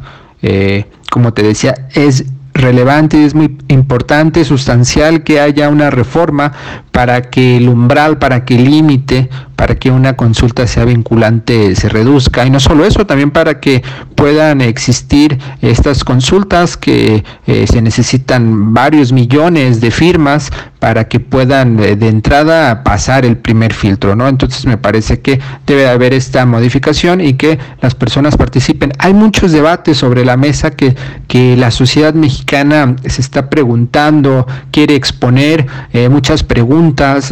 Como 1.09 1.33
te 1.33 1.43
decía, 1.43 1.87
es 1.93 2.25
relevante 2.53 3.25
es 3.25 3.33
muy 3.33 3.57
importante, 3.67 4.45
sustancial 4.45 5.23
que 5.23 5.39
haya 5.39 5.69
una 5.69 5.89
reforma 5.89 6.53
para 6.93 7.23
que 7.23 7.57
el 7.57 7.67
umbral, 7.69 8.19
para 8.19 8.45
que 8.45 8.53
el 8.53 8.65
límite, 8.65 9.27
para 9.55 9.75
que 9.75 9.89
una 9.89 10.15
consulta 10.15 10.67
sea 10.67 10.85
vinculante 10.85 11.75
se 11.75 11.89
reduzca. 11.89 12.45
Y 12.45 12.51
no 12.51 12.59
solo 12.59 12.85
eso, 12.85 13.07
también 13.07 13.31
para 13.31 13.59
que 13.59 13.81
puedan 14.15 14.61
existir 14.61 15.39
estas 15.61 16.03
consultas 16.03 16.77
que 16.77 17.23
eh, 17.47 17.65
se 17.67 17.81
necesitan 17.81 18.73
varios 18.75 19.11
millones 19.11 19.81
de 19.81 19.89
firmas 19.89 20.51
para 20.79 21.07
que 21.07 21.19
puedan 21.19 21.79
eh, 21.79 21.95
de 21.95 22.09
entrada 22.09 22.83
pasar 22.83 23.25
el 23.25 23.37
primer 23.37 23.73
filtro, 23.73 24.15
¿no? 24.15 24.27
Entonces 24.27 24.65
me 24.65 24.77
parece 24.77 25.21
que 25.21 25.39
debe 25.65 25.87
haber 25.87 26.13
esta 26.13 26.45
modificación 26.45 27.21
y 27.21 27.33
que 27.33 27.57
las 27.81 27.95
personas 27.95 28.37
participen. 28.37 28.91
Hay 28.99 29.13
muchos 29.13 29.51
debates 29.51 29.97
sobre 29.97 30.25
la 30.25 30.37
mesa 30.37 30.71
que, 30.71 30.95
que 31.27 31.55
la 31.57 31.71
sociedad 31.71 32.13
mexicana 32.13 32.95
se 33.05 33.21
está 33.21 33.49
preguntando, 33.49 34.45
quiere 34.71 34.95
exponer 34.95 35.65
eh, 35.93 36.09
muchas 36.09 36.43
preguntas 36.43 36.82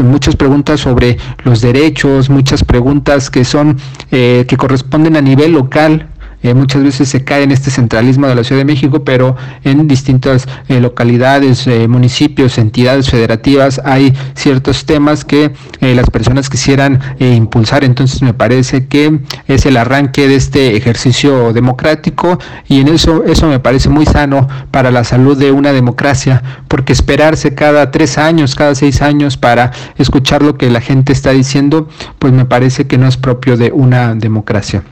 muchas 0.03 0.35
preguntas 0.35 0.79
sobre 0.79 1.17
los 1.43 1.61
derechos, 1.61 2.29
muchas 2.29 2.63
preguntas 2.63 3.29
que 3.29 3.43
son 3.43 3.77
eh, 4.11 4.45
que 4.47 4.57
corresponden 4.57 5.15
a 5.17 5.21
nivel 5.21 5.51
local 5.53 6.10
eh, 6.43 6.53
muchas 6.53 6.83
veces 6.83 7.09
se 7.09 7.23
cae 7.23 7.43
en 7.43 7.51
este 7.51 7.71
centralismo 7.71 8.27
de 8.27 8.35
la 8.35 8.43
Ciudad 8.43 8.61
de 8.61 8.65
México, 8.65 9.03
pero 9.03 9.35
en 9.63 9.87
distintas 9.87 10.47
eh, 10.67 10.79
localidades, 10.79 11.67
eh, 11.67 11.87
municipios, 11.87 12.57
entidades 12.57 13.09
federativas 13.09 13.81
hay 13.83 14.13
ciertos 14.33 14.85
temas 14.85 15.25
que 15.25 15.51
las 15.81 16.09
personas 16.09 16.49
quisieran 16.49 16.99
impulsar. 17.19 17.83
Entonces 17.83 18.21
me 18.21 18.33
parece 18.33 18.87
que 18.87 19.19
es 19.47 19.65
el 19.65 19.77
arranque 19.77 20.27
de 20.27 20.35
este 20.35 20.75
ejercicio 20.75 21.53
democrático 21.53 22.39
y 22.67 22.81
en 22.81 22.87
eso 22.87 23.23
eso 23.25 23.47
me 23.47 23.59
parece 23.59 23.89
muy 23.89 24.05
sano 24.05 24.47
para 24.71 24.91
la 24.91 25.03
salud 25.03 25.37
de 25.37 25.51
una 25.51 25.71
democracia, 25.73 26.43
porque 26.67 26.93
esperarse 26.93 27.55
cada 27.55 27.91
tres 27.91 28.17
años, 28.17 28.55
cada 28.55 28.75
seis 28.75 29.01
años 29.01 29.37
para 29.37 29.71
escuchar 29.97 30.41
lo 30.43 30.57
que 30.57 30.69
la 30.69 30.81
gente 30.81 31.13
está 31.13 31.31
diciendo, 31.31 31.87
pues 32.19 32.33
me 32.33 32.45
parece 32.45 32.87
que 32.87 32.97
no 32.97 33.07
es 33.07 33.17
propio 33.17 33.57
de 33.57 33.71
una 33.71 34.15
democracia. 34.15 34.83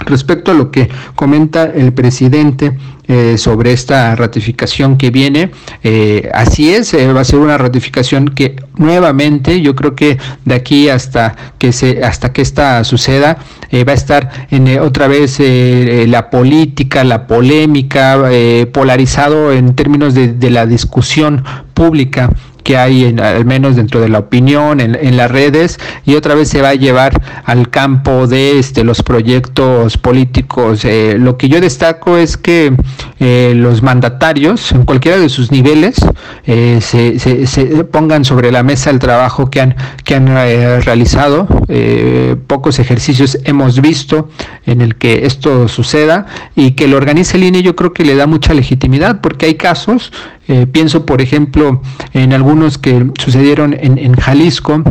Respecto 0.00 0.50
a 0.50 0.54
lo 0.54 0.70
que 0.70 0.88
comenta 1.14 1.64
el 1.64 1.92
presidente 1.92 2.76
eh, 3.06 3.38
sobre 3.38 3.72
esta 3.72 4.16
ratificación 4.16 4.96
que 4.96 5.10
viene, 5.10 5.50
eh, 5.82 6.30
así 6.34 6.74
es, 6.74 6.92
eh, 6.94 7.12
va 7.12 7.20
a 7.20 7.24
ser 7.24 7.38
una 7.38 7.56
ratificación 7.58 8.28
que 8.28 8.56
nuevamente, 8.76 9.60
yo 9.60 9.74
creo 9.74 9.94
que 9.94 10.18
de 10.44 10.54
aquí 10.54 10.88
hasta 10.88 11.36
que 11.58 11.72
se, 11.72 12.02
hasta 12.02 12.32
que 12.32 12.42
esta 12.42 12.82
suceda, 12.84 13.38
va 13.72 13.92
a 13.92 13.94
estar 13.94 14.46
en 14.50 14.78
otra 14.78 15.08
vez 15.08 15.40
la 15.40 16.30
política, 16.30 17.02
la 17.02 17.26
polémica, 17.26 18.30
polarizado 18.72 19.52
en 19.52 19.74
términos 19.74 20.14
de 20.14 20.50
la 20.50 20.64
discusión 20.64 21.44
pública 21.74 22.30
que 22.64 22.76
hay 22.76 23.04
en, 23.04 23.20
al 23.20 23.44
menos 23.44 23.76
dentro 23.76 24.00
de 24.00 24.08
la 24.08 24.18
opinión 24.18 24.80
en, 24.80 25.16
las 25.16 25.30
redes 25.30 25.78
y 26.04 26.14
otra 26.16 26.34
vez 26.34 26.48
se 26.48 26.62
va 26.62 26.70
a 26.70 26.74
llevar 26.74 27.20
al 27.44 27.68
campo 27.68 28.26
de 28.26 28.58
este 28.58 28.82
los 28.82 29.02
proyectos 29.02 29.98
políticos. 29.98 30.84
Eh, 30.84 31.16
lo 31.18 31.36
que 31.36 31.48
yo 31.48 31.60
destaco 31.60 32.16
es 32.16 32.36
que 32.36 32.74
eh, 33.20 33.52
los 33.54 33.82
mandatarios 33.82 34.72
en 34.72 34.84
cualquiera 34.84 35.18
de 35.18 35.28
sus 35.28 35.52
niveles 35.52 35.96
eh, 36.46 36.78
se, 36.80 37.18
se, 37.18 37.84
pongan 37.84 38.24
sobre 38.24 38.50
la 38.50 38.62
mesa 38.62 38.90
el 38.90 38.98
trabajo 38.98 39.50
que 39.50 39.60
han 39.60 39.76
que 40.02 40.14
han 40.16 40.26
realizado. 40.82 41.46
Pocos 42.46 42.78
ejercicios 42.78 43.38
hemos 43.44 43.80
visto 43.80 44.30
en 44.64 44.80
el 44.80 44.96
que 44.96 45.26
esto 45.26 45.68
suceda 45.68 46.26
y 46.56 46.72
que 46.72 46.88
lo 46.88 46.96
organice 46.96 47.36
el 47.36 47.44
INE 47.44 47.62
yo 47.62 47.76
creo 47.76 47.92
que 47.92 48.04
le 48.04 48.16
da 48.16 48.26
mucha 48.26 48.54
legitimidad 48.54 49.20
porque 49.20 49.46
hay 49.46 49.54
casos 49.54 50.12
pienso, 50.72 51.06
por 51.06 51.22
ejemplo, 51.22 51.80
en 52.12 52.32
algunos 52.54 52.78
que 52.78 53.10
sucedieron 53.18 53.74
en, 53.76 53.98
en 53.98 54.14
Jalisco, 54.14 54.84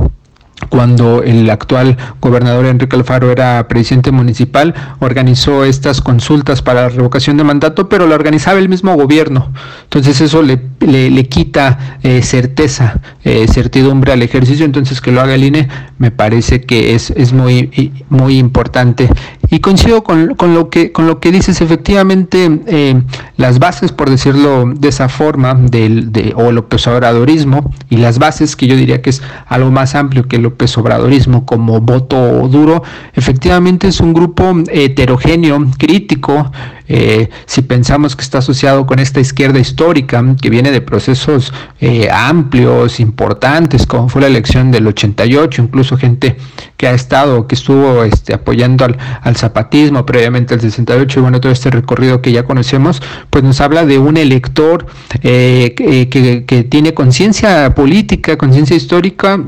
cuando 0.68 1.24
el 1.24 1.50
actual 1.50 1.96
gobernador 2.20 2.66
Enrique 2.66 2.96
Alfaro 2.98 3.32
era 3.32 3.66
presidente 3.70 4.12
municipal, 4.12 4.74
organizó 5.00 5.64
estas 5.64 6.02
consultas 6.02 6.62
para 6.62 6.82
la 6.82 6.90
revocación 6.90 7.38
de 7.38 7.46
mandato, 7.46 7.88
pero 7.88 8.06
lo 8.06 8.16
organizaba 8.16 8.60
el 8.60 8.68
mismo 8.68 8.94
gobierno. 8.96 9.54
Entonces 9.84 10.20
eso 10.20 10.42
le, 10.42 10.60
le, 10.82 11.26
quita 11.30 11.98
eh, 12.04 12.22
certeza, 12.22 13.00
eh, 13.24 13.48
certidumbre 13.48 14.12
al 14.12 14.22
ejercicio, 14.22 14.66
entonces 14.66 15.00
que 15.00 15.14
lo 15.14 15.22
haga 15.22 15.36
el 15.36 15.46
INE 15.46 15.70
me 16.00 16.12
parece 16.12 16.62
que 16.62 16.96
es, 16.96 17.12
es 17.12 17.32
muy, 17.32 17.94
muy 18.10 18.38
importante. 18.38 19.08
Y 19.54 19.60
coincido 19.60 20.04
con, 20.04 20.34
con, 20.34 20.56
lo 20.56 20.72
que, 20.72 20.92
con 20.92 21.06
lo 21.06 21.20
que 21.20 21.32
dices, 21.32 21.62
efectivamente, 21.62 22.62
eh, 22.66 23.00
las 23.38 23.60
bases, 23.60 23.92
por 23.92 24.10
decirlo 24.10 24.66
de 24.76 24.88
esa 24.88 25.10
forma, 25.10 25.54
del, 25.54 26.12
de, 26.12 26.34
o 26.36 26.52
López 26.52 26.88
Obradorismo, 26.88 27.72
y 27.88 27.98
las 27.98 28.18
bases, 28.18 28.56
que 28.56 28.66
yo 28.66 28.76
diría 28.76 29.04
que 29.04 29.12
es 29.12 29.22
algo 29.46 29.70
más 29.70 29.94
amplio 29.94 30.28
que 30.28 30.40
López 30.40 30.76
Obradorismo 30.80 31.46
como 31.46 31.82
voto 31.82 32.48
duro, 32.48 32.82
efectivamente 33.14 33.88
es 33.88 34.00
un 34.00 34.16
grupo 34.16 34.56
heterogéneo, 34.72 35.64
crítico, 35.78 36.52
eh, 36.96 37.28
si 37.48 37.64
pensamos 37.64 38.16
que 38.16 38.22
está 38.22 38.38
asociado 38.38 38.86
con 38.86 39.00
esta 39.00 39.20
izquierda 39.20 39.58
histórica, 39.58 40.24
que 40.40 40.52
viene 40.52 40.70
de 40.70 40.80
procesos 40.80 41.52
eh, 41.82 42.08
amplios, 42.12 43.00
importantes, 43.00 43.88
como 43.88 44.10
fue 44.10 44.22
la 44.22 44.28
elección 44.28 44.70
del 44.70 44.86
88, 44.86 45.64
incluso 45.64 45.98
gente 45.98 46.38
que 46.78 46.88
ha 46.88 46.92
estado, 46.92 47.48
que 47.48 47.56
estuvo 47.56 48.04
este, 48.04 48.36
apoyando 48.36 48.86
al, 48.86 48.96
al 49.24 49.36
zapatismo 49.36 50.06
previamente 50.06 50.54
al 50.54 50.62
68, 50.62 51.18
y 51.18 51.22
bueno, 51.24 51.42
todo 51.42 51.52
este 51.52 51.72
recorrido 51.72 52.22
que 52.22 52.32
ya 52.32 52.44
conocemos, 52.44 53.02
pues 53.32 53.44
nos 53.44 53.60
habla 53.60 53.88
de 53.88 53.98
un 53.98 54.16
elector 54.16 54.86
eh, 55.24 55.74
que, 55.76 56.46
que 56.46 56.64
tiene 56.64 56.94
conciencia 56.94 57.74
política, 57.74 58.38
conciencia 58.38 58.76
histórica, 58.76 59.40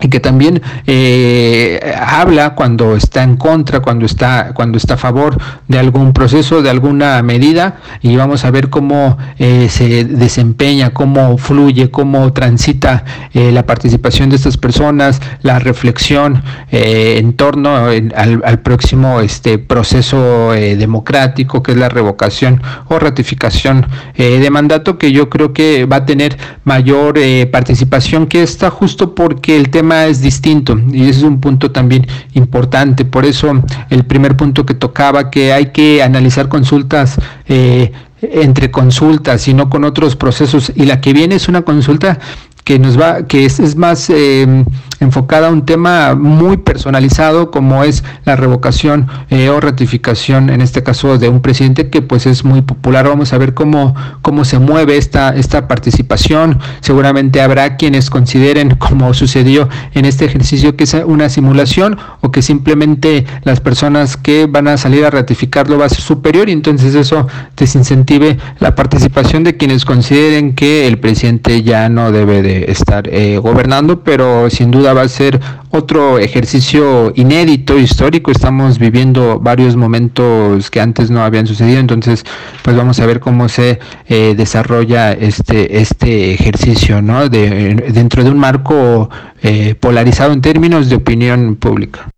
y 0.00 0.08
que 0.08 0.20
también 0.20 0.62
eh, 0.86 1.94
habla 2.00 2.54
cuando 2.54 2.96
está 2.96 3.22
en 3.22 3.36
contra, 3.36 3.80
cuando 3.80 4.06
está, 4.06 4.52
cuando 4.54 4.78
está 4.78 4.94
a 4.94 4.96
favor 4.96 5.36
de 5.68 5.78
algún 5.78 6.12
proceso, 6.12 6.62
de 6.62 6.70
alguna 6.70 7.22
medida, 7.22 7.76
y 8.00 8.16
vamos 8.16 8.44
a 8.44 8.50
ver 8.50 8.70
cómo 8.70 9.18
eh, 9.38 9.68
se 9.70 10.04
desempeña, 10.04 10.90
cómo 10.90 11.36
fluye, 11.38 11.90
cómo 11.90 12.32
transita 12.32 13.04
eh, 13.34 13.52
la 13.52 13.66
participación 13.66 14.30
de 14.30 14.36
estas 14.36 14.56
personas, 14.56 15.20
la 15.42 15.58
reflexión 15.58 16.42
en 16.70 17.32
torno 17.34 17.76
al, 17.76 18.60
próximo 18.60 19.20
este 19.20 19.58
proceso 19.58 20.52
democrático, 20.52 21.62
que 21.62 21.72
es 21.72 21.78
la 21.78 21.88
revocación 21.88 22.62
o 22.88 22.98
ratificación 22.98 23.86
de 24.16 24.50
mandato, 24.50 24.98
que 24.98 25.12
yo 25.12 25.28
creo 25.28 25.52
que 25.52 25.84
va 25.84 25.96
a 25.96 26.06
tener 26.06 26.36
mayor 26.64 27.18
participación 27.50 28.26
que 28.26 28.42
esta, 28.42 28.70
justo 28.70 29.14
porque 29.14 29.56
el 29.56 29.70
tema 29.70 29.89
es 29.92 30.20
distinto 30.20 30.78
y 30.92 31.02
ese 31.02 31.20
es 31.20 31.22
un 31.22 31.40
punto 31.40 31.70
también 31.70 32.06
importante. 32.34 33.04
Por 33.04 33.24
eso 33.24 33.62
el 33.90 34.04
primer 34.04 34.36
punto 34.36 34.64
que 34.66 34.74
tocaba, 34.74 35.30
que 35.30 35.52
hay 35.52 35.66
que 35.66 36.02
analizar 36.02 36.48
consultas 36.48 37.18
eh, 37.46 37.92
entre 38.22 38.70
consultas 38.70 39.48
y 39.48 39.54
no 39.54 39.70
con 39.70 39.84
otros 39.84 40.16
procesos. 40.16 40.72
Y 40.74 40.84
la 40.84 41.00
que 41.00 41.12
viene 41.12 41.36
es 41.36 41.48
una 41.48 41.62
consulta 41.62 42.18
que 42.64 42.78
nos 42.78 42.98
va, 42.98 43.26
que 43.26 43.44
es, 43.46 43.60
es 43.60 43.76
más 43.76 44.10
eh, 44.10 44.64
enfocada 45.00 45.48
a 45.48 45.50
un 45.50 45.64
tema 45.64 46.14
muy 46.14 46.58
personalizado 46.58 47.50
como 47.50 47.84
es 47.84 48.04
la 48.24 48.36
revocación 48.36 49.08
eh, 49.30 49.48
o 49.48 49.60
ratificación, 49.60 50.50
en 50.50 50.60
este 50.60 50.82
caso 50.82 51.18
de 51.18 51.28
un 51.28 51.40
presidente 51.40 51.90
que 51.90 52.02
pues 52.02 52.26
es 52.26 52.44
muy 52.44 52.62
popular. 52.62 53.08
Vamos 53.08 53.32
a 53.32 53.38
ver 53.38 53.54
cómo, 53.54 53.94
cómo 54.22 54.44
se 54.44 54.58
mueve 54.58 54.96
esta, 54.96 55.34
esta 55.34 55.66
participación. 55.68 56.58
Seguramente 56.80 57.40
habrá 57.40 57.76
quienes 57.76 58.10
consideren, 58.10 58.76
como 58.76 59.14
sucedió 59.14 59.68
en 59.94 60.04
este 60.04 60.26
ejercicio, 60.26 60.76
que 60.76 60.84
es 60.84 60.94
una 61.06 61.28
simulación 61.28 61.98
o 62.20 62.30
que 62.30 62.42
simplemente 62.42 63.24
las 63.42 63.60
personas 63.60 64.16
que 64.16 64.46
van 64.46 64.68
a 64.68 64.76
salir 64.76 65.04
a 65.04 65.10
ratificarlo 65.10 65.78
va 65.78 65.86
a 65.86 65.88
ser 65.88 66.00
superior 66.00 66.48
y 66.48 66.52
entonces 66.52 66.94
eso 66.94 67.26
desincentive 67.56 68.38
la 68.58 68.74
participación 68.74 69.44
de 69.44 69.56
quienes 69.56 69.84
consideren 69.84 70.54
que 70.54 70.86
el 70.86 70.98
presidente 70.98 71.62
ya 71.62 71.88
no 71.88 72.12
debe 72.12 72.42
de 72.42 72.70
estar 72.70 73.08
eh, 73.08 73.38
gobernando, 73.38 74.02
pero 74.04 74.50
sin 74.50 74.70
duda 74.70 74.89
va 74.92 75.02
a 75.02 75.08
ser 75.08 75.40
otro 75.70 76.18
ejercicio 76.18 77.12
inédito, 77.14 77.78
histórico. 77.78 78.30
Estamos 78.30 78.78
viviendo 78.78 79.38
varios 79.38 79.76
momentos 79.76 80.70
que 80.70 80.80
antes 80.80 81.10
no 81.10 81.22
habían 81.22 81.46
sucedido, 81.46 81.80
entonces 81.80 82.24
pues 82.62 82.76
vamos 82.76 83.00
a 83.00 83.06
ver 83.06 83.20
cómo 83.20 83.48
se 83.48 83.78
eh, 84.06 84.34
desarrolla 84.36 85.12
este, 85.12 85.80
este 85.80 86.34
ejercicio, 86.34 87.02
¿no? 87.02 87.28
De, 87.28 87.74
dentro 87.92 88.24
de 88.24 88.30
un 88.30 88.38
marco 88.38 89.10
eh, 89.42 89.74
polarizado 89.74 90.32
en 90.32 90.40
términos 90.40 90.88
de 90.88 90.96
opinión 90.96 91.56
pública. 91.56 92.10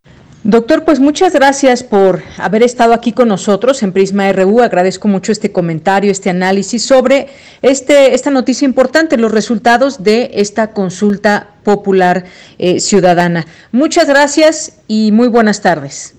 Doctor, 0.44 0.84
pues 0.84 0.98
muchas 0.98 1.34
gracias 1.34 1.84
por 1.84 2.24
haber 2.36 2.64
estado 2.64 2.94
aquí 2.94 3.12
con 3.12 3.28
nosotros 3.28 3.80
en 3.84 3.92
Prisma 3.92 4.32
RU. 4.32 4.60
Agradezco 4.60 5.06
mucho 5.06 5.30
este 5.30 5.52
comentario, 5.52 6.10
este 6.10 6.30
análisis 6.30 6.84
sobre 6.84 7.28
este, 7.62 8.12
esta 8.12 8.30
noticia 8.30 8.66
importante, 8.66 9.16
los 9.16 9.30
resultados 9.30 10.02
de 10.02 10.32
esta 10.34 10.72
consulta 10.72 11.51
popular 11.62 12.24
eh, 12.58 12.80
ciudadana. 12.80 13.46
Muchas 13.70 14.08
gracias 14.08 14.78
y 14.88 15.12
muy 15.12 15.28
buenas 15.28 15.62
tardes. 15.62 16.14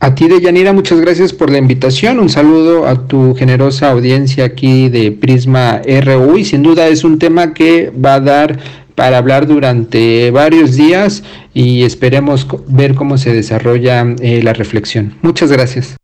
A 0.00 0.14
ti, 0.14 0.28
Deyanira, 0.28 0.72
muchas 0.74 1.00
gracias 1.00 1.32
por 1.32 1.50
la 1.50 1.56
invitación. 1.56 2.18
Un 2.18 2.28
saludo 2.28 2.86
a 2.86 3.06
tu 3.06 3.34
generosa 3.34 3.90
audiencia 3.90 4.44
aquí 4.44 4.90
de 4.90 5.12
Prisma 5.12 5.80
RU 6.04 6.36
y 6.36 6.44
sin 6.44 6.62
duda 6.62 6.88
es 6.88 7.04
un 7.04 7.18
tema 7.18 7.54
que 7.54 7.90
va 7.90 8.14
a 8.14 8.20
dar 8.20 8.58
para 8.94 9.18
hablar 9.18 9.46
durante 9.46 10.30
varios 10.30 10.76
días 10.76 11.22
y 11.52 11.84
esperemos 11.84 12.46
ver 12.68 12.94
cómo 12.94 13.18
se 13.18 13.32
desarrolla 13.32 14.04
eh, 14.20 14.42
la 14.42 14.52
reflexión. 14.52 15.14
Muchas 15.22 15.50
gracias. 15.50 15.96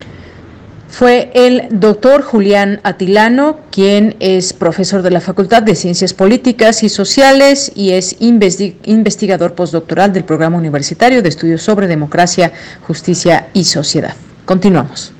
Fue 0.91 1.31
el 1.35 1.69
doctor 1.71 2.23
Julián 2.23 2.81
Atilano, 2.83 3.61
quien 3.71 4.17
es 4.21 4.53
profesor 4.53 5.03
de 5.03 5.11
la 5.11 5.21
Facultad 5.21 5.63
de 5.63 5.75
Ciencias 5.75 6.13
Políticas 6.13 6.83
y 6.83 6.89
Sociales 6.89 7.73
y 7.75 7.93
es 7.93 8.17
investigador 8.21 9.55
postdoctoral 9.55 10.13
del 10.13 10.25
Programa 10.25 10.59
Universitario 10.59 11.23
de 11.23 11.29
Estudios 11.29 11.63
sobre 11.63 11.87
Democracia, 11.87 12.53
Justicia 12.87 13.49
y 13.55 13.65
Sociedad. 13.65 14.15
Continuamos. 14.45 15.13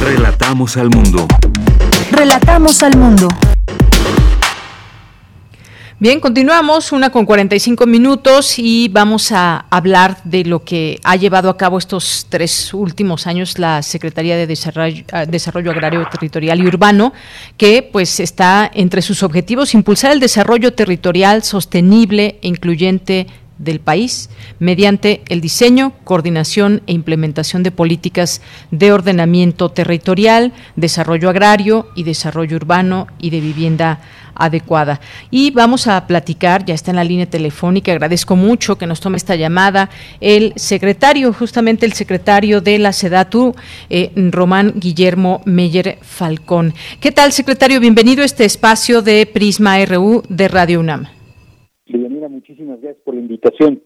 Relatamos 0.00 0.76
al 0.76 0.90
mundo. 0.90 1.26
Relatamos 2.12 2.82
al 2.82 2.96
mundo. 2.96 3.28
Bien, 6.00 6.20
continuamos, 6.20 6.92
una 6.92 7.10
con 7.10 7.26
45 7.26 7.84
minutos 7.84 8.60
y 8.60 8.86
vamos 8.88 9.32
a 9.32 9.66
hablar 9.68 10.18
de 10.22 10.44
lo 10.44 10.62
que 10.62 11.00
ha 11.02 11.16
llevado 11.16 11.50
a 11.50 11.56
cabo 11.56 11.76
estos 11.76 12.26
tres 12.28 12.72
últimos 12.72 13.26
años 13.26 13.58
la 13.58 13.82
Secretaría 13.82 14.36
de 14.36 14.46
Desarrollo, 14.46 15.02
ah, 15.10 15.26
Desarrollo 15.26 15.72
Agrario 15.72 16.06
Territorial 16.08 16.60
y 16.60 16.68
Urbano, 16.68 17.12
que 17.56 17.82
pues 17.82 18.20
está 18.20 18.70
entre 18.72 19.02
sus 19.02 19.24
objetivos 19.24 19.74
impulsar 19.74 20.12
el 20.12 20.20
desarrollo 20.20 20.72
territorial 20.72 21.42
sostenible 21.42 22.38
e 22.42 22.46
incluyente 22.46 23.26
del 23.58 23.80
país 23.80 24.30
mediante 24.58 25.22
el 25.28 25.40
diseño, 25.40 25.92
coordinación 26.04 26.82
e 26.86 26.92
implementación 26.92 27.62
de 27.62 27.70
políticas 27.70 28.40
de 28.70 28.92
ordenamiento 28.92 29.68
territorial, 29.70 30.52
desarrollo 30.76 31.28
agrario 31.28 31.88
y 31.94 32.04
desarrollo 32.04 32.56
urbano 32.56 33.06
y 33.18 33.30
de 33.30 33.40
vivienda 33.40 34.00
adecuada. 34.38 35.00
Y 35.30 35.50
vamos 35.50 35.86
a 35.86 36.06
platicar, 36.06 36.64
ya 36.64 36.74
está 36.74 36.92
en 36.92 36.96
la 36.96 37.04
línea 37.04 37.26
telefónica, 37.26 37.92
agradezco 37.92 38.36
mucho 38.36 38.78
que 38.78 38.86
nos 38.86 39.00
tome 39.00 39.16
esta 39.16 39.34
llamada, 39.34 39.90
el 40.20 40.52
secretario, 40.56 41.32
justamente 41.32 41.84
el 41.84 41.92
secretario 41.92 42.60
de 42.60 42.78
la 42.78 42.92
SEDATU, 42.92 43.54
eh, 43.90 44.12
Román 44.30 44.74
Guillermo 44.76 45.42
Meyer 45.44 45.98
Falcón. 46.02 46.72
¿Qué 47.00 47.12
tal, 47.12 47.32
secretario? 47.32 47.80
Bienvenido 47.80 48.22
a 48.22 48.26
este 48.26 48.44
espacio 48.44 49.02
de 49.02 49.26
Prisma 49.26 49.84
RU 49.84 50.22
de 50.28 50.48
Radio 50.48 50.80
UNAM. 50.80 51.17
Bienvenida, 51.88 52.28
muchísimas 52.28 52.80
gracias 52.80 53.02
por 53.04 53.14
la 53.14 53.20
invitación. 53.20 53.82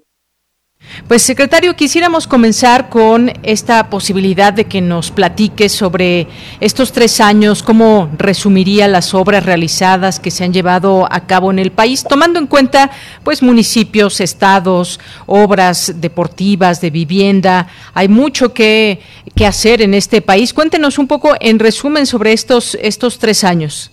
Pues 1.06 1.22
secretario, 1.22 1.76
quisiéramos 1.76 2.26
comenzar 2.26 2.88
con 2.88 3.30
esta 3.44 3.88
posibilidad 3.88 4.52
de 4.52 4.64
que 4.64 4.80
nos 4.80 5.12
platique 5.12 5.68
sobre 5.68 6.26
estos 6.58 6.90
tres 6.90 7.20
años, 7.20 7.62
cómo 7.62 8.10
resumiría 8.18 8.88
las 8.88 9.14
obras 9.14 9.46
realizadas 9.46 10.18
que 10.18 10.32
se 10.32 10.42
han 10.42 10.52
llevado 10.52 11.06
a 11.08 11.26
cabo 11.26 11.52
en 11.52 11.60
el 11.60 11.70
país, 11.70 12.04
tomando 12.08 12.40
en 12.40 12.48
cuenta 12.48 12.90
pues 13.22 13.42
municipios, 13.42 14.20
estados, 14.20 14.98
obras 15.26 16.00
deportivas, 16.00 16.80
de 16.80 16.90
vivienda. 16.90 17.68
Hay 17.94 18.08
mucho 18.08 18.52
que, 18.52 18.98
que 19.36 19.46
hacer 19.46 19.82
en 19.82 19.94
este 19.94 20.20
país. 20.20 20.52
Cuéntenos 20.52 20.98
un 20.98 21.06
poco 21.06 21.34
en 21.40 21.60
resumen 21.60 22.06
sobre 22.06 22.32
estos, 22.32 22.76
estos 22.80 23.18
tres 23.18 23.44
años. 23.44 23.92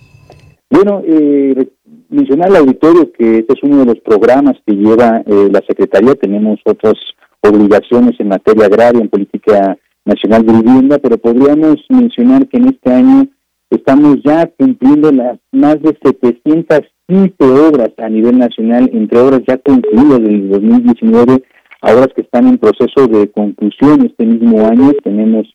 Bueno, 0.70 1.02
eh, 1.06 1.68
mencionar 2.10 2.50
al 2.50 2.58
auditorio 2.58 3.12
que 3.12 3.40
este 3.40 3.54
es 3.54 3.64
uno 3.64 3.80
de 3.80 3.86
los 3.86 4.00
programas 4.00 4.56
que 4.66 4.74
lleva 4.74 5.24
eh, 5.26 5.50
la 5.52 5.62
Secretaría. 5.68 6.16
Tenemos 6.16 6.60
otras 6.66 6.96
obligaciones 7.42 8.20
en 8.20 8.28
materia 8.30 8.66
agraria, 8.66 9.02
en 9.02 9.10
política 9.10 9.78
nacional 10.06 10.46
de 10.46 10.54
vivienda, 10.54 10.98
pero 11.00 11.18
podríamos 11.18 11.78
mencionar 11.90 12.48
que 12.48 12.58
en 12.58 12.70
este 12.70 12.92
año 12.92 13.28
estamos 13.70 14.18
ya 14.24 14.48
cumpliendo 14.58 15.12
las 15.12 15.40
más 15.52 15.82
de 15.82 15.98
700 16.04 16.82
15 17.10 17.34
obras 17.42 17.90
a 17.98 18.08
nivel 18.08 18.38
nacional, 18.38 18.88
entre 18.94 19.20
obras 19.20 19.42
ya 19.48 19.58
concluidas 19.58 20.22
del 20.22 20.48
2019 20.48 21.44
a 21.82 21.94
obras 21.94 22.10
que 22.16 22.22
están 22.22 22.48
en 22.48 22.60
proceso 22.60 23.08
de 23.08 23.32
conclusión 23.32 24.06
este 24.06 24.26
mismo 24.26 24.68
año. 24.68 24.94
Tenemos, 25.04 25.48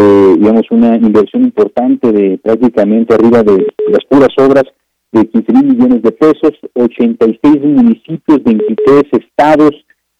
eh, 0.00 0.36
digamos, 0.38 0.62
una 0.70 0.94
inversión 0.94 1.42
importante 1.42 2.12
de 2.12 2.38
prácticamente 2.38 3.14
arriba 3.14 3.42
de 3.42 3.66
las 3.88 4.04
puras 4.08 4.28
obras 4.38 4.62
de 5.10 5.26
15 5.26 5.52
mil 5.54 5.64
millones 5.74 6.02
de 6.02 6.12
pesos, 6.12 6.52
86 6.74 7.62
municipios, 7.64 8.44
23 8.44 9.02
estados, 9.12 9.72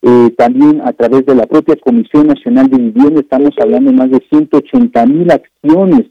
eh, 0.03 0.31
también 0.37 0.81
a 0.85 0.93
través 0.93 1.25
de 1.27 1.37
la 1.37 1.47
propia 1.47 1.77
Comisión 1.77 2.27
Nacional 2.27 2.69
de 2.69 2.79
Vivienda 2.79 3.21
estamos 3.21 3.51
hablando 3.61 3.93
de 3.93 3.97
más 3.97 4.11
de 4.11 4.21
180 4.29 5.07
mil 5.07 5.31
acciones 5.31 6.07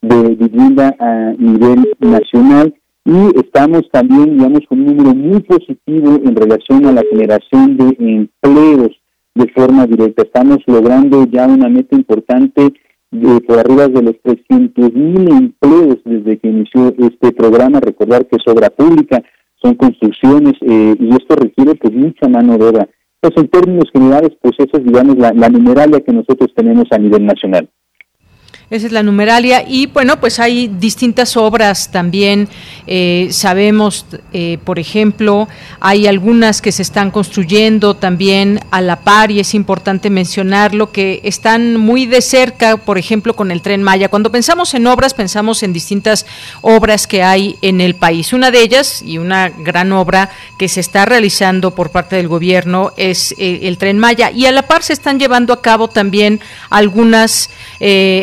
de 0.00 0.34
vivienda 0.34 0.96
a 0.98 1.32
nivel 1.38 1.94
nacional 2.00 2.74
y 3.04 3.38
estamos 3.38 3.82
también, 3.92 4.36
digamos, 4.36 4.60
con 4.68 4.80
un 4.80 4.96
número 4.96 5.14
muy 5.14 5.40
positivo 5.42 6.20
en 6.24 6.34
relación 6.34 6.86
a 6.86 6.92
la 6.92 7.02
generación 7.08 7.76
de 7.76 7.96
empleos 7.98 8.90
de 9.34 9.48
forma 9.52 9.86
directa. 9.86 10.22
Estamos 10.22 10.58
logrando 10.66 11.24
ya 11.26 11.46
una 11.46 11.68
meta 11.68 11.94
importante 11.94 12.72
de 13.12 13.40
por 13.42 13.58
arriba 13.58 13.86
de 13.86 14.02
los 14.02 14.14
300 14.22 14.92
mil 14.94 15.30
empleos 15.30 15.98
desde 16.04 16.38
que 16.38 16.48
inició 16.48 16.94
este 16.98 17.32
programa. 17.32 17.78
Recordar 17.78 18.26
que 18.26 18.36
es 18.36 18.42
obra 18.46 18.70
pública, 18.70 19.22
son 19.62 19.74
construcciones 19.74 20.54
eh, 20.62 20.96
y 20.98 21.08
esto 21.10 21.36
requiere 21.36 21.74
pues 21.76 21.94
mucha 21.94 22.28
mano 22.28 22.58
de 22.58 22.64
obra. 22.64 22.88
Pues 23.20 23.34
en 23.36 23.48
términos 23.48 23.84
generales, 23.92 24.30
pues 24.40 24.54
esa 24.58 24.78
es 24.78 24.84
digamos 24.84 25.16
la, 25.16 25.32
la 25.32 25.48
numeralia 25.48 26.00
que 26.00 26.12
nosotros 26.12 26.52
tenemos 26.56 26.86
a 26.90 26.98
nivel 26.98 27.24
nacional. 27.24 27.68
Esa 28.72 28.86
es 28.86 28.92
la 28.92 29.02
numeralia. 29.02 29.66
Y 29.68 29.84
bueno, 29.84 30.18
pues 30.18 30.38
hay 30.40 30.66
distintas 30.66 31.36
obras 31.36 31.90
también. 31.90 32.48
Eh, 32.86 33.28
sabemos, 33.30 34.06
eh, 34.32 34.56
por 34.64 34.78
ejemplo, 34.78 35.46
hay 35.78 36.06
algunas 36.06 36.62
que 36.62 36.72
se 36.72 36.80
están 36.80 37.10
construyendo 37.10 37.92
también 37.92 38.60
a 38.70 38.80
la 38.80 39.00
par 39.00 39.30
y 39.30 39.40
es 39.40 39.52
importante 39.52 40.08
mencionarlo, 40.08 40.90
que 40.90 41.20
están 41.22 41.76
muy 41.76 42.06
de 42.06 42.22
cerca, 42.22 42.78
por 42.78 42.96
ejemplo, 42.96 43.36
con 43.36 43.50
el 43.50 43.60
tren 43.60 43.82
Maya. 43.82 44.08
Cuando 44.08 44.32
pensamos 44.32 44.72
en 44.72 44.86
obras, 44.86 45.12
pensamos 45.12 45.62
en 45.62 45.74
distintas 45.74 46.24
obras 46.62 47.06
que 47.06 47.22
hay 47.22 47.58
en 47.60 47.82
el 47.82 47.94
país. 47.94 48.32
Una 48.32 48.50
de 48.50 48.62
ellas, 48.62 49.02
y 49.04 49.18
una 49.18 49.50
gran 49.50 49.92
obra 49.92 50.30
que 50.56 50.68
se 50.68 50.80
está 50.80 51.04
realizando 51.04 51.72
por 51.72 51.90
parte 51.90 52.16
del 52.16 52.26
gobierno, 52.26 52.94
es 52.96 53.34
eh, 53.36 53.60
el 53.64 53.76
tren 53.76 53.98
Maya. 53.98 54.30
Y 54.30 54.46
a 54.46 54.52
la 54.52 54.62
par 54.62 54.82
se 54.82 54.94
están 54.94 55.20
llevando 55.20 55.52
a 55.52 55.60
cabo 55.60 55.88
también 55.88 56.40
algunas, 56.70 57.50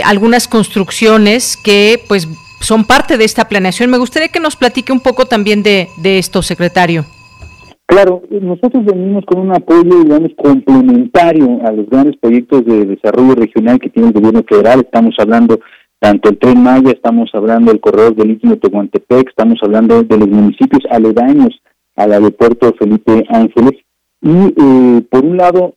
algunas 0.04 0.39
construcciones 0.48 1.58
que 1.58 2.00
pues 2.08 2.28
son 2.60 2.86
parte 2.86 3.18
de 3.18 3.26
esta 3.26 3.48
planeación. 3.48 3.90
Me 3.90 3.98
gustaría 3.98 4.30
que 4.30 4.40
nos 4.40 4.56
platique 4.56 4.92
un 4.92 5.00
poco 5.00 5.26
también 5.26 5.64
de, 5.64 5.88
esto, 6.04 6.42
secretario. 6.42 7.06
Claro, 7.86 8.22
nosotros 8.30 8.86
venimos 8.86 9.26
con 9.26 9.40
un 9.40 9.52
apoyo, 9.52 10.04
digamos, 10.04 10.32
complementario 10.38 11.60
a 11.66 11.72
los 11.72 11.90
grandes 11.90 12.18
proyectos 12.18 12.64
de 12.66 12.86
desarrollo 12.86 13.36
regional 13.36 13.80
que 13.80 13.90
tiene 13.90 14.10
el 14.10 14.14
gobierno 14.14 14.44
federal. 14.48 14.82
Estamos 14.82 15.16
hablando 15.18 15.60
tanto 16.00 16.30
el 16.30 16.38
Tren 16.38 16.62
Maya, 16.62 16.92
estamos 16.92 17.30
hablando 17.34 17.72
del 17.72 17.82
corredor 17.82 18.16
del 18.16 18.32
Istmo 18.32 18.52
de 18.52 18.58
Tehuantepec, 18.58 19.30
estamos 19.30 19.60
hablando 19.64 20.04
de 20.04 20.18
los 20.18 20.30
municipios 20.30 20.84
aledaños 20.92 21.60
al 21.96 22.14
aeropuerto 22.14 22.74
Felipe 22.78 23.26
Ángeles. 23.30 23.74
Y 24.22 24.30
eh, 24.30 25.02
por 25.10 25.26
un 25.26 25.38
lado, 25.38 25.76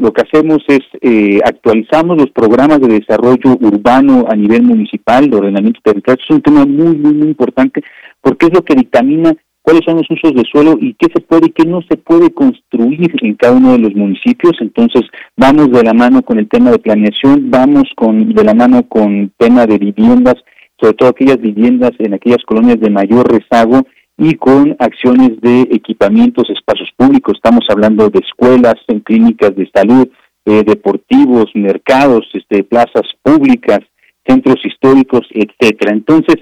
lo 0.00 0.12
que 0.12 0.22
hacemos 0.22 0.62
es 0.68 0.80
eh, 1.00 1.40
actualizamos 1.44 2.16
los 2.16 2.30
programas 2.30 2.80
de 2.80 3.00
desarrollo 3.00 3.56
urbano 3.60 4.24
a 4.28 4.34
nivel 4.34 4.62
municipal, 4.62 5.28
de 5.28 5.36
ordenamiento 5.36 5.80
territorial. 5.82 6.18
Es 6.22 6.34
un 6.34 6.42
tema 6.42 6.64
muy, 6.64 6.96
muy, 6.96 7.12
muy 7.12 7.28
importante 7.28 7.82
porque 8.20 8.46
es 8.46 8.52
lo 8.54 8.62
que 8.62 8.74
dictamina 8.74 9.34
cuáles 9.62 9.84
son 9.84 9.98
los 9.98 10.10
usos 10.10 10.34
de 10.34 10.42
suelo 10.50 10.78
y 10.80 10.94
qué 10.94 11.08
se 11.14 11.20
puede 11.20 11.46
y 11.46 11.50
qué 11.50 11.64
no 11.64 11.82
se 11.82 11.96
puede 11.96 12.32
construir 12.32 13.14
en 13.22 13.34
cada 13.34 13.56
uno 13.56 13.72
de 13.72 13.78
los 13.78 13.94
municipios. 13.94 14.54
Entonces, 14.60 15.02
vamos 15.36 15.70
de 15.70 15.82
la 15.82 15.92
mano 15.92 16.22
con 16.22 16.38
el 16.38 16.48
tema 16.48 16.70
de 16.70 16.78
planeación, 16.78 17.50
vamos 17.50 17.84
con 17.94 18.32
de 18.32 18.44
la 18.44 18.54
mano 18.54 18.88
con 18.88 19.32
tema 19.36 19.66
de 19.66 19.78
viviendas, 19.78 20.36
sobre 20.80 20.94
todo 20.94 21.10
aquellas 21.10 21.40
viviendas 21.40 21.92
en 21.98 22.14
aquellas 22.14 22.42
colonias 22.46 22.80
de 22.80 22.90
mayor 22.90 23.30
rezago 23.30 23.82
y 24.20 24.34
con 24.34 24.76
acciones 24.78 25.40
de 25.40 25.62
equipamientos, 25.72 26.44
espacios 26.50 26.90
públicos. 26.94 27.32
Estamos 27.36 27.64
hablando 27.70 28.10
de 28.10 28.18
escuelas, 28.18 28.74
en 28.88 29.00
clínicas 29.00 29.56
de 29.56 29.66
salud, 29.74 30.06
eh, 30.44 30.62
deportivos, 30.62 31.46
mercados, 31.54 32.28
este, 32.34 32.62
plazas 32.62 33.08
públicas, 33.22 33.80
centros 34.26 34.56
históricos, 34.62 35.22
etcétera. 35.30 35.92
Entonces, 35.94 36.36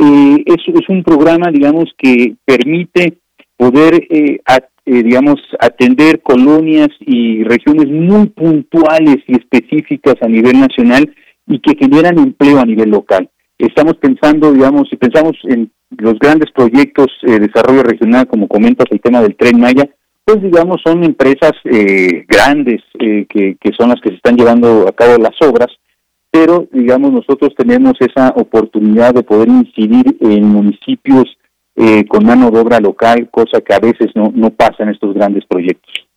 eh, 0.00 0.42
es, 0.46 0.88
un 0.88 1.02
programa, 1.02 1.50
digamos, 1.52 1.92
que 1.98 2.34
permite 2.46 3.18
poder, 3.58 4.06
eh, 4.08 4.40
eh, 4.86 5.02
digamos, 5.02 5.36
atender 5.60 6.22
colonias 6.22 6.88
y 7.00 7.44
regiones 7.44 7.88
muy 7.90 8.28
puntuales 8.28 9.18
y 9.26 9.32
específicas 9.36 10.14
a 10.22 10.28
nivel 10.28 10.60
nacional 10.60 11.14
y 11.46 11.58
que 11.58 11.76
generan 11.76 12.18
empleo 12.18 12.58
a 12.58 12.64
nivel 12.64 12.88
local. 12.88 13.28
Estamos 13.58 13.96
pensando, 13.96 14.52
digamos, 14.52 14.88
si 14.88 14.96
pensamos 14.96 15.36
en 15.44 15.70
los 15.98 16.18
grandes 16.18 16.50
proyectos 16.52 17.08
de 17.22 17.40
desarrollo 17.40 17.82
regional, 17.82 18.28
como 18.28 18.46
comentas 18.46 18.86
el 18.90 19.00
tema 19.00 19.20
del 19.20 19.36
tren 19.36 19.58
Maya, 19.58 19.88
pues 20.24 20.42
digamos 20.42 20.80
son 20.84 21.02
empresas 21.04 21.52
eh, 21.64 22.24
grandes 22.28 22.82
eh, 23.00 23.26
que, 23.28 23.56
que 23.58 23.70
son 23.76 23.88
las 23.88 24.00
que 24.00 24.10
se 24.10 24.16
están 24.16 24.36
llevando 24.36 24.86
a 24.86 24.92
cabo 24.92 25.16
las 25.16 25.40
obras, 25.40 25.68
pero 26.30 26.68
digamos 26.70 27.12
nosotros 27.12 27.54
tenemos 27.56 27.94
esa 28.00 28.28
oportunidad 28.36 29.14
de 29.14 29.22
poder 29.22 29.48
incidir 29.48 30.18
en 30.20 30.44
municipios 30.44 31.24
eh, 31.76 32.04
con 32.06 32.26
mano 32.26 32.50
de 32.50 32.60
obra 32.60 32.78
local, 32.80 33.28
cosa 33.30 33.60
que 33.60 33.72
a 33.72 33.78
veces 33.78 34.08
no, 34.14 34.30
no 34.34 34.50
pasa 34.50 34.82
en 34.82 34.90
estos 34.90 35.14
grandes 35.14 35.44
proyectos. 35.46 36.07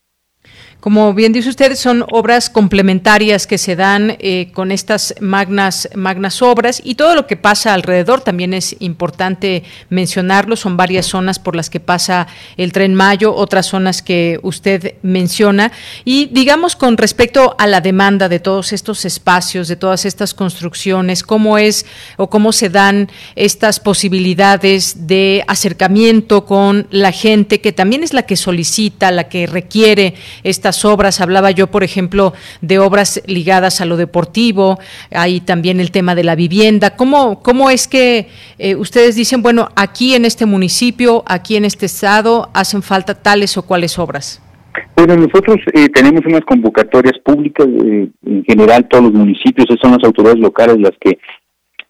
Como 0.81 1.13
bien 1.13 1.31
dice 1.31 1.49
usted, 1.49 1.75
son 1.75 2.03
obras 2.11 2.49
complementarias 2.49 3.45
que 3.45 3.59
se 3.59 3.75
dan 3.75 4.17
eh, 4.17 4.49
con 4.51 4.71
estas 4.71 5.13
magnas, 5.21 5.87
magnas 5.93 6.41
obras 6.41 6.81
y 6.83 6.95
todo 6.95 7.13
lo 7.13 7.27
que 7.27 7.37
pasa 7.37 7.75
alrededor 7.75 8.21
también 8.21 8.55
es 8.55 8.75
importante 8.79 9.61
mencionarlo. 9.89 10.55
Son 10.55 10.77
varias 10.77 11.05
zonas 11.05 11.37
por 11.37 11.55
las 11.55 11.69
que 11.69 11.79
pasa 11.79 12.25
el 12.57 12.73
tren 12.73 12.95
Mayo, 12.95 13.35
otras 13.35 13.67
zonas 13.67 14.01
que 14.01 14.39
usted 14.41 14.95
menciona. 15.03 15.71
Y 16.03 16.29
digamos 16.31 16.75
con 16.75 16.97
respecto 16.97 17.55
a 17.59 17.67
la 17.67 17.79
demanda 17.79 18.27
de 18.27 18.39
todos 18.39 18.73
estos 18.73 19.05
espacios, 19.05 19.67
de 19.67 19.75
todas 19.75 20.05
estas 20.05 20.33
construcciones, 20.33 21.21
cómo 21.21 21.59
es 21.59 21.85
o 22.17 22.31
cómo 22.31 22.51
se 22.51 22.71
dan 22.71 23.07
estas 23.35 23.79
posibilidades 23.79 25.05
de 25.05 25.43
acercamiento 25.47 26.43
con 26.47 26.87
la 26.89 27.11
gente 27.11 27.61
que 27.61 27.71
también 27.71 28.03
es 28.03 28.13
la 28.13 28.23
que 28.23 28.35
solicita, 28.35 29.11
la 29.11 29.29
que 29.29 29.45
requiere 29.45 30.15
esta 30.41 30.70
obras. 30.85 31.21
Hablaba 31.21 31.51
yo, 31.51 31.67
por 31.67 31.83
ejemplo, 31.83 32.33
de 32.61 32.79
obras 32.79 33.21
ligadas 33.25 33.81
a 33.81 33.85
lo 33.85 33.97
deportivo, 33.97 34.79
hay 35.11 35.41
también 35.41 35.79
el 35.79 35.91
tema 35.91 36.15
de 36.15 36.23
la 36.23 36.35
vivienda. 36.35 36.95
¿Cómo, 36.95 37.41
cómo 37.41 37.69
es 37.69 37.87
que 37.87 38.27
eh, 38.57 38.75
ustedes 38.75 39.15
dicen, 39.15 39.41
bueno, 39.41 39.69
aquí 39.75 40.15
en 40.15 40.25
este 40.25 40.45
municipio, 40.45 41.23
aquí 41.27 41.55
en 41.55 41.65
este 41.65 41.85
estado, 41.85 42.49
hacen 42.53 42.81
falta 42.81 43.15
tales 43.15 43.57
o 43.57 43.63
cuáles 43.63 43.99
obras? 43.99 44.41
Bueno, 44.95 45.15
nosotros 45.15 45.57
eh, 45.73 45.89
tenemos 45.89 46.25
unas 46.25 46.41
convocatorias 46.41 47.17
públicas, 47.23 47.67
eh, 47.67 48.07
en 48.25 48.43
general 48.45 48.87
todos 48.87 49.05
los 49.05 49.13
municipios, 49.13 49.67
son 49.81 49.91
las 49.91 50.03
autoridades 50.03 50.39
locales 50.39 50.79
las 50.79 50.93
que 50.99 51.17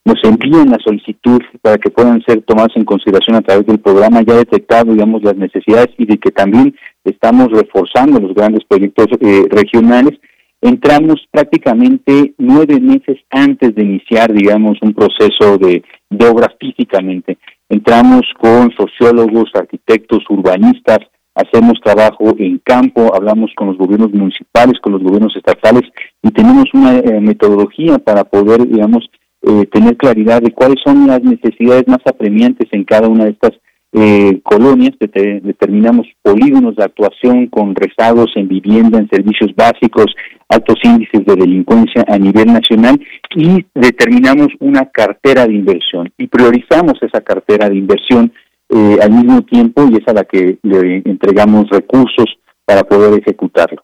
nos 0.03 0.17
envían 0.23 0.71
la 0.71 0.79
solicitud 0.79 1.41
para 1.61 1.77
que 1.77 1.91
puedan 1.91 2.21
ser 2.23 2.41
tomadas 2.41 2.71
en 2.75 2.85
consideración 2.85 3.35
a 3.35 3.41
través 3.41 3.67
del 3.67 3.79
programa 3.79 4.21
ya 4.23 4.35
detectado, 4.35 4.93
digamos, 4.93 5.21
las 5.23 5.35
necesidades 5.35 5.89
y 5.97 6.05
de 6.05 6.17
que 6.17 6.31
también 6.31 6.75
estamos 7.03 7.49
reforzando 7.51 8.19
los 8.19 8.33
grandes 8.33 8.63
proyectos 8.65 9.07
eh, 9.19 9.45
regionales. 9.49 10.19
Entramos 10.61 11.25
prácticamente 11.31 12.33
nueve 12.37 12.79
meses 12.79 13.17
antes 13.29 13.73
de 13.73 13.83
iniciar, 13.83 14.31
digamos, 14.31 14.77
un 14.81 14.93
proceso 14.93 15.57
de, 15.57 15.83
de 16.09 16.27
obra 16.27 16.53
físicamente. 16.59 17.37
Entramos 17.69 18.21
con 18.39 18.71
sociólogos, 18.77 19.49
arquitectos, 19.55 20.23
urbanistas, 20.29 20.99
hacemos 21.35 21.79
trabajo 21.83 22.35
en 22.37 22.59
campo, 22.59 23.13
hablamos 23.15 23.51
con 23.55 23.67
los 23.67 23.77
gobiernos 23.77 24.11
municipales, 24.11 24.79
con 24.81 24.93
los 24.93 25.03
gobiernos 25.03 25.35
estatales 25.35 25.83
y 26.21 26.31
tenemos 26.31 26.65
una 26.73 26.97
eh, 26.97 27.19
metodología 27.21 27.97
para 27.97 28.23
poder, 28.23 28.67
digamos, 28.67 29.09
eh, 29.43 29.65
tener 29.71 29.97
claridad 29.97 30.41
de 30.41 30.51
cuáles 30.51 30.77
son 30.83 31.07
las 31.07 31.23
necesidades 31.23 31.87
más 31.87 31.99
apremiantes 32.05 32.67
en 32.71 32.83
cada 32.83 33.07
una 33.07 33.25
de 33.25 33.31
estas 33.31 33.51
eh, 33.93 34.39
colonias, 34.43 34.95
determinamos 34.99 36.07
polígonos 36.21 36.75
de 36.75 36.83
actuación 36.83 37.47
con 37.47 37.75
rezagos 37.75 38.31
en 38.35 38.47
vivienda, 38.47 38.99
en 38.99 39.09
servicios 39.09 39.53
básicos, 39.55 40.05
altos 40.47 40.77
índices 40.83 41.25
de 41.25 41.35
delincuencia 41.35 42.05
a 42.07 42.17
nivel 42.17 42.47
nacional 42.47 42.99
y 43.35 43.65
determinamos 43.73 44.47
una 44.59 44.85
cartera 44.85 45.45
de 45.45 45.53
inversión 45.53 46.11
y 46.17 46.27
priorizamos 46.27 46.93
esa 47.01 47.21
cartera 47.21 47.69
de 47.69 47.75
inversión 47.75 48.31
eh, 48.69 48.97
al 49.01 49.11
mismo 49.11 49.41
tiempo 49.41 49.85
y 49.91 49.95
es 49.95 50.07
a 50.07 50.13
la 50.13 50.23
que 50.23 50.57
le 50.63 51.01
entregamos 51.05 51.69
recursos 51.69 52.25
para 52.65 52.83
poder 52.83 53.19
ejecutarlo. 53.19 53.83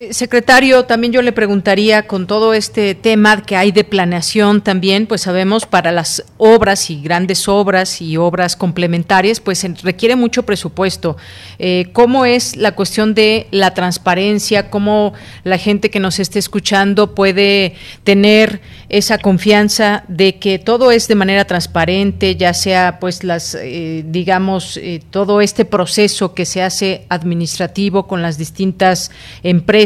Eh, 0.00 0.12
secretario, 0.12 0.86
también 0.86 1.12
yo 1.12 1.22
le 1.22 1.30
preguntaría 1.30 2.08
con 2.08 2.26
todo 2.26 2.52
este 2.52 2.96
tema 2.96 3.42
que 3.42 3.54
hay 3.54 3.70
de 3.70 3.84
planeación 3.84 4.60
también, 4.60 5.06
pues 5.06 5.20
sabemos 5.20 5.66
para 5.66 5.92
las 5.92 6.24
obras 6.36 6.90
y 6.90 7.00
grandes 7.00 7.46
obras 7.46 8.02
y 8.02 8.16
obras 8.16 8.56
complementarias, 8.56 9.38
pues 9.38 9.64
requiere 9.84 10.16
mucho 10.16 10.42
presupuesto. 10.42 11.16
Eh, 11.60 11.90
¿Cómo 11.92 12.26
es 12.26 12.56
la 12.56 12.72
cuestión 12.72 13.14
de 13.14 13.46
la 13.52 13.72
transparencia? 13.72 14.68
¿Cómo 14.68 15.12
la 15.44 15.58
gente 15.58 15.90
que 15.90 16.00
nos 16.00 16.18
esté 16.18 16.40
escuchando 16.40 17.14
puede 17.14 17.76
tener 18.02 18.62
esa 18.88 19.18
confianza 19.18 20.02
de 20.08 20.40
que 20.40 20.58
todo 20.58 20.90
es 20.90 21.06
de 21.06 21.14
manera 21.14 21.44
transparente, 21.44 22.34
ya 22.34 22.52
sea 22.52 22.98
pues 22.98 23.22
las, 23.22 23.54
eh, 23.54 24.02
digamos, 24.04 24.80
todo 25.10 25.40
este 25.40 25.64
proceso 25.64 26.34
que 26.34 26.46
se 26.46 26.62
hace 26.62 27.06
administrativo 27.10 28.08
con 28.08 28.22
las 28.22 28.38
distintas 28.38 29.12
empresas? 29.44 29.83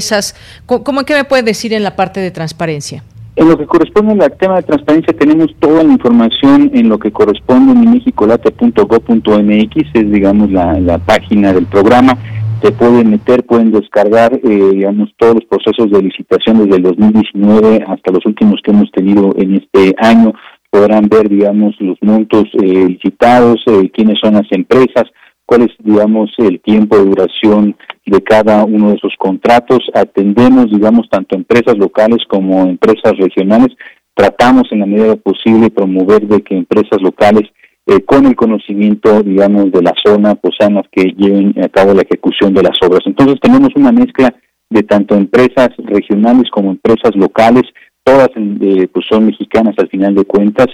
¿Cómo 0.67 1.05
que 1.05 1.15
me 1.15 1.25
puede 1.25 1.43
decir 1.43 1.73
en 1.73 1.83
la 1.83 1.97
parte 1.97 2.21
de 2.21 2.31
transparencia? 2.31 3.03
En 3.39 3.49
lo 3.49 3.57
que 3.57 3.67
corresponde 3.67 4.25
al 4.25 4.37
tema 4.37 4.57
de 4.57 4.65
transparencia 4.65 5.17
tenemos 5.17 5.55
toda 5.61 5.85
la 5.85 5.93
información 5.93 6.73
en 6.75 6.89
lo 6.89 6.99
que 6.99 7.13
corresponde 7.13 7.71
en 7.71 7.93
mexicolate.go.mx, 7.93 9.77
es 9.95 10.11
digamos 10.11 10.51
la, 10.51 10.99
página 10.99 11.53
del 11.53 11.67
programa. 11.67 12.19
Se 12.61 12.73
pueden 12.73 13.11
meter, 13.11 13.45
pueden 13.45 13.71
descargar, 13.71 14.33
eh, 14.43 14.71
digamos, 14.73 15.11
todos 15.17 15.37
los 15.37 15.45
procesos 15.45 15.89
de 15.89 16.03
licitación 16.03 16.65
desde 16.65 16.79
el 16.79 16.83
2019 16.83 17.85
hasta 17.87 18.11
los 18.11 18.27
últimos 18.27 18.61
que 18.65 18.73
hemos 18.73 18.91
tenido 18.91 19.33
en 19.37 19.55
este 19.55 19.95
año. 19.99 20.33
Podrán 20.69 21.09
ver, 21.09 21.29
digamos, 21.29 21.77
los 21.79 21.97
montos 22.03 22.47
eh, 22.61 22.87
licitados, 22.89 23.63
eh, 23.67 23.89
quiénes 23.95 24.19
son 24.21 24.35
las 24.35 24.51
empresas, 24.51 25.05
cuál 25.49 25.63
es, 25.63 25.71
digamos, 25.79 26.31
el 26.37 26.61
tiempo 26.61 26.99
de 26.99 27.07
duración 27.07 27.75
de 28.05 28.23
cada 28.23 28.67
uno 28.67 28.91
de 28.91 28.97
esos 28.97 29.15
contratos. 29.19 29.79
Atendemos, 29.95 30.71
digamos, 30.71 31.09
tanto 31.09 31.37
empresas 31.37 31.79
locales 31.79 32.19
como 32.29 32.67
empresas 32.67 33.17
regionales. 33.17 33.75
Tratamos 34.13 34.65
en 34.73 34.81
la 34.81 34.87
medida 34.87 35.17
posible 35.17 35.71
promover 35.71 36.29
de 36.29 36.43
que 36.43 36.55
empresas 36.55 37.01
locales 37.01 37.45
eh, 37.87 38.03
con 38.03 38.27
el 38.27 38.37
conocimiento, 38.37 39.23
digamos, 39.23 39.73
de 39.73 39.81
la 39.81 39.95
zona, 40.05 40.35
pues 40.35 40.55
sean 40.61 40.75
las 40.75 40.87
que 40.93 41.15
lleven 41.17 41.55
a 41.65 41.71
cabo 41.71 41.95
la 41.95 42.03
ejecución 42.03 42.53
de 42.53 42.65
las 42.65 42.77
obras. 42.83 43.01
Entonces 43.07 43.41
tenemos 43.41 43.71
una 43.75 43.91
mezcla 43.91 44.35
de 44.69 44.83
tanto 44.83 45.15
empresas 45.15 45.71
regionales 45.79 46.51
como 46.51 46.73
empresas 46.73 47.17
locales, 47.17 47.63
todas 48.05 48.29
eh, 48.37 48.87
pues 48.93 49.07
son 49.09 49.25
mexicanas 49.25 49.75
al 49.79 49.89
final 49.89 50.15
de 50.15 50.27
cuentas, 50.27 50.67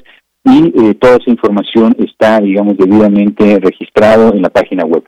y 0.45 0.73
eh, 0.77 0.95
toda 0.95 1.17
esa 1.17 1.31
información 1.31 1.97
está, 1.99 2.39
digamos, 2.39 2.77
debidamente 2.77 3.59
registrado 3.61 4.35
en 4.35 4.43
la 4.43 4.51
página 4.51 4.85
web. 4.85 5.05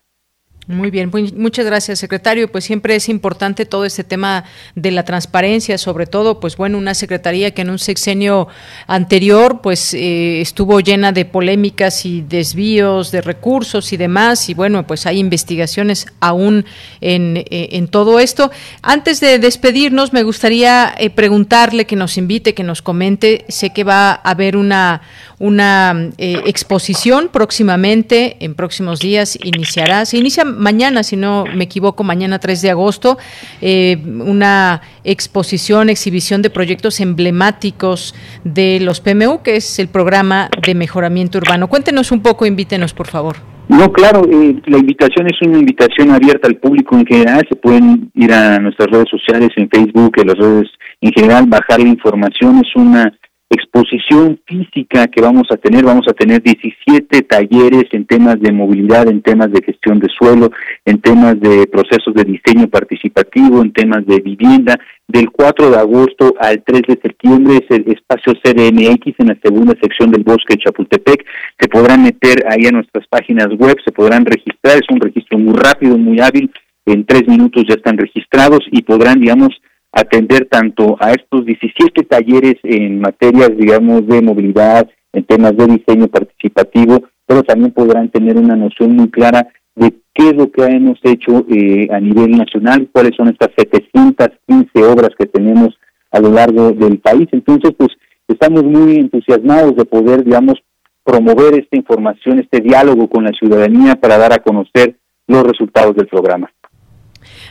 Muy 0.69 0.91
bien, 0.91 1.13
muchas 1.37 1.65
gracias, 1.65 2.01
secretario. 2.01 2.51
Pues 2.51 2.65
siempre 2.65 2.97
es 2.97 3.09
importante 3.09 3.67
todo 3.67 3.85
este 3.85 4.03
tema 4.03 4.43
de 4.75 4.91
la 4.91 5.05
transparencia, 5.05 5.79
sobre 5.79 6.07
todo, 6.07 6.41
pues 6.41 6.57
bueno, 6.57 6.77
una 6.77 6.95
secretaría 6.95 7.53
que 7.53 7.63
en 7.63 7.71
un 7.71 7.79
sexenio 7.79 8.49
anterior, 8.89 9.61
pues 9.63 9.95
eh, 9.95 10.41
estuvo 10.41 10.81
llena 10.81 11.13
de 11.13 11.25
polémicas 11.25 12.05
y 12.05 12.23
desvíos 12.23 13.13
de 13.13 13.21
recursos 13.21 13.93
y 13.93 13.97
demás, 13.97 14.49
y 14.49 14.55
bueno, 14.55 14.85
pues 14.89 15.07
hay 15.07 15.21
investigaciones 15.21 16.07
aún 16.19 16.65
en, 17.01 17.37
eh, 17.37 17.69
en 17.71 17.87
todo 17.87 18.19
esto. 18.19 18.51
Antes 18.83 19.21
de 19.21 19.39
despedirnos, 19.39 20.13
me 20.13 20.25
gustaría 20.25 20.93
eh, 20.99 21.11
preguntarle 21.11 21.87
que 21.87 21.95
nos 21.95 22.19
invite, 22.19 22.55
que 22.55 22.65
nos 22.65 22.83
comente. 22.83 23.45
Sé 23.49 23.71
que 23.71 23.85
va 23.85 24.11
a 24.11 24.31
haber 24.31 24.57
una 24.57 25.03
una 25.39 26.11
exposición 26.19 27.29
próximamente, 27.31 28.39
en 28.41 28.55
próximos 28.55 29.01
días 29.01 29.39
iniciará. 29.45 30.07
Se 30.07 30.17
inicia 30.17 30.47
mañana, 30.57 31.03
si 31.03 31.17
no 31.17 31.45
me 31.55 31.65
equivoco, 31.65 32.05
mañana 32.05 32.39
3 32.39 32.63
de 32.63 32.71
agosto, 32.71 33.19
eh, 33.61 33.99
una 34.05 34.83
exposición, 35.05 35.89
exhibición 35.89 36.43
de 36.43 36.51
proyectos 36.51 37.01
emblemáticos 37.01 38.15
de 38.45 38.79
los 38.81 39.01
PMU, 39.01 39.43
que 39.43 39.57
es 39.57 39.79
el 39.79 39.89
programa 39.89 40.49
de 40.67 40.75
mejoramiento 40.75 41.39
urbano. 41.39 41.69
Cuéntenos 41.69 42.13
un 42.13 42.21
poco, 42.23 42.47
invítenos, 42.47 42.93
por 42.93 43.07
favor. 43.07 43.37
No, 43.69 43.93
claro, 43.93 44.23
eh, 44.31 44.61
la 44.67 44.79
invitación 44.79 45.27
es 45.27 45.43
una 45.43 45.59
invitación 45.59 46.13
abierta 46.13 46.47
al 46.47 46.57
público 46.57 46.97
en 46.97 47.05
general. 47.05 47.45
Se 47.49 47.57
pueden 47.57 48.11
ir 48.15 48.33
a 48.33 48.61
nuestras 48.61 48.89
redes 48.91 49.09
sociales, 49.11 49.51
en 49.57 49.69
Facebook, 49.69 50.13
en 50.19 50.29
las 50.29 50.39
redes 50.39 50.69
en 51.01 51.13
general, 51.13 51.47
bajar 51.49 51.81
la 51.81 51.89
información. 51.89 52.63
Es 52.65 52.77
una 52.77 53.13
exposición 53.49 54.41
física 54.47 55.07
que 55.07 55.21
vamos 55.21 55.49
a 55.51 55.57
tener. 55.57 55.85
Vamos 55.85 56.07
a 56.09 56.13
tener 56.13 56.43
17 56.43 57.23
talleres 57.23 57.85
en 57.93 58.05
temas 58.05 58.41
de 58.41 58.53
movilidad, 58.53 59.09
en 59.09 59.23
temas 59.23 59.53
de 59.53 59.63
gestión 59.63 60.01
de 60.01 60.09
suelo, 60.09 60.51
en 60.85 61.01
temas 61.01 61.39
de 61.41 61.67
procesos 61.67 62.15
de 62.15 62.25
diseño 62.25 62.69
participativo, 62.69 63.63
en 63.63 63.73
temas 63.73 64.05
de 64.07 64.21
vivienda. 64.21 64.79
Del 65.09 65.31
4 65.31 65.71
de 65.71 65.77
agosto 65.77 66.35
al 66.41 66.63
3 66.65 66.83
de 66.89 66.99
septiembre 67.01 67.59
es 67.63 67.71
el 67.71 67.85
espacio 67.93 68.35
CDMX 68.43 69.15
en 69.19 69.29
la 69.29 69.39
segunda 69.41 69.75
sección 69.81 70.11
del 70.11 70.25
bosque 70.25 70.55
de 70.55 70.65
Chapultepec. 70.65 71.25
Se 71.61 71.69
podrán 71.69 72.03
meter 72.03 72.45
ahí 72.49 72.67
a 72.67 72.73
nuestras 72.73 73.07
páginas 73.07 73.49
web, 73.57 73.77
se 73.85 73.93
podrán 73.93 74.25
registrar. 74.25 74.79
Es 74.79 74.91
un 74.91 75.01
registro 75.01 75.39
muy 75.39 75.55
rápido, 75.55 75.97
muy 75.97 76.21
hábil. 76.21 76.51
En 76.87 77.05
tres 77.05 77.27
minutos 77.29 77.65
ya 77.69 77.75
están 77.75 77.99
registrados 77.99 78.61
y 78.71 78.83
podrán, 78.83 79.21
digamos, 79.21 79.51
atender 79.97 80.47
tanto 80.51 80.97
a 81.01 81.13
estos 81.13 81.47
17 81.47 82.03
talleres 82.05 82.57
en 82.63 83.01
materias, 83.01 83.51
digamos, 83.57 84.07
de 84.07 84.21
movilidad, 84.21 84.87
en 85.15 85.25
temas 85.25 85.57
de 85.57 85.67
diseño 85.67 86.09
participativo, 86.09 87.05
pero 87.25 87.43
también 87.43 87.73
podrán 87.73 88.11
tener 88.11 88.37
una 88.37 88.57
noción 88.57 88.95
muy 88.95 89.11
clara 89.11 89.49
de 89.75 89.95
qué 90.13 90.29
es 90.29 90.37
lo 90.37 90.51
que 90.51 90.65
hemos 90.65 90.99
hecho 91.03 91.47
eh, 91.51 91.89
a 91.91 91.99
nivel 91.99 92.33
nacional, 92.33 92.91
cuáles 92.93 93.17
son 93.17 93.29
estas 93.29 93.49
715 93.57 94.85
obras 94.85 95.11
que 95.19 95.25
tenemos 95.25 95.79
a 96.11 96.21
lo 96.21 96.31
largo 96.31 96.73
del 96.73 96.99
país. 96.99 97.27
Entonces, 97.33 97.73
pues 97.77 97.91
estamos 98.29 98.65
muy 98.65 98.97
entusiasmados 98.97 99.77
de 99.77 99.87
poder, 99.87 100.25
digamos, 100.25 100.63
promover 101.05 101.59
esta 101.59 101.77
información, 101.77 102.39
este 102.39 102.61
diálogo 102.61 103.09
con 103.09 103.25
la 103.25 103.33
ciudadanía 103.33 103.95
para 103.95 104.19
dar 104.19 104.35
a 104.35 104.43
conocer 104.43 104.97
los 105.27 105.43
resultados 105.43 105.97
del 105.97 106.07
programa. 106.07 106.51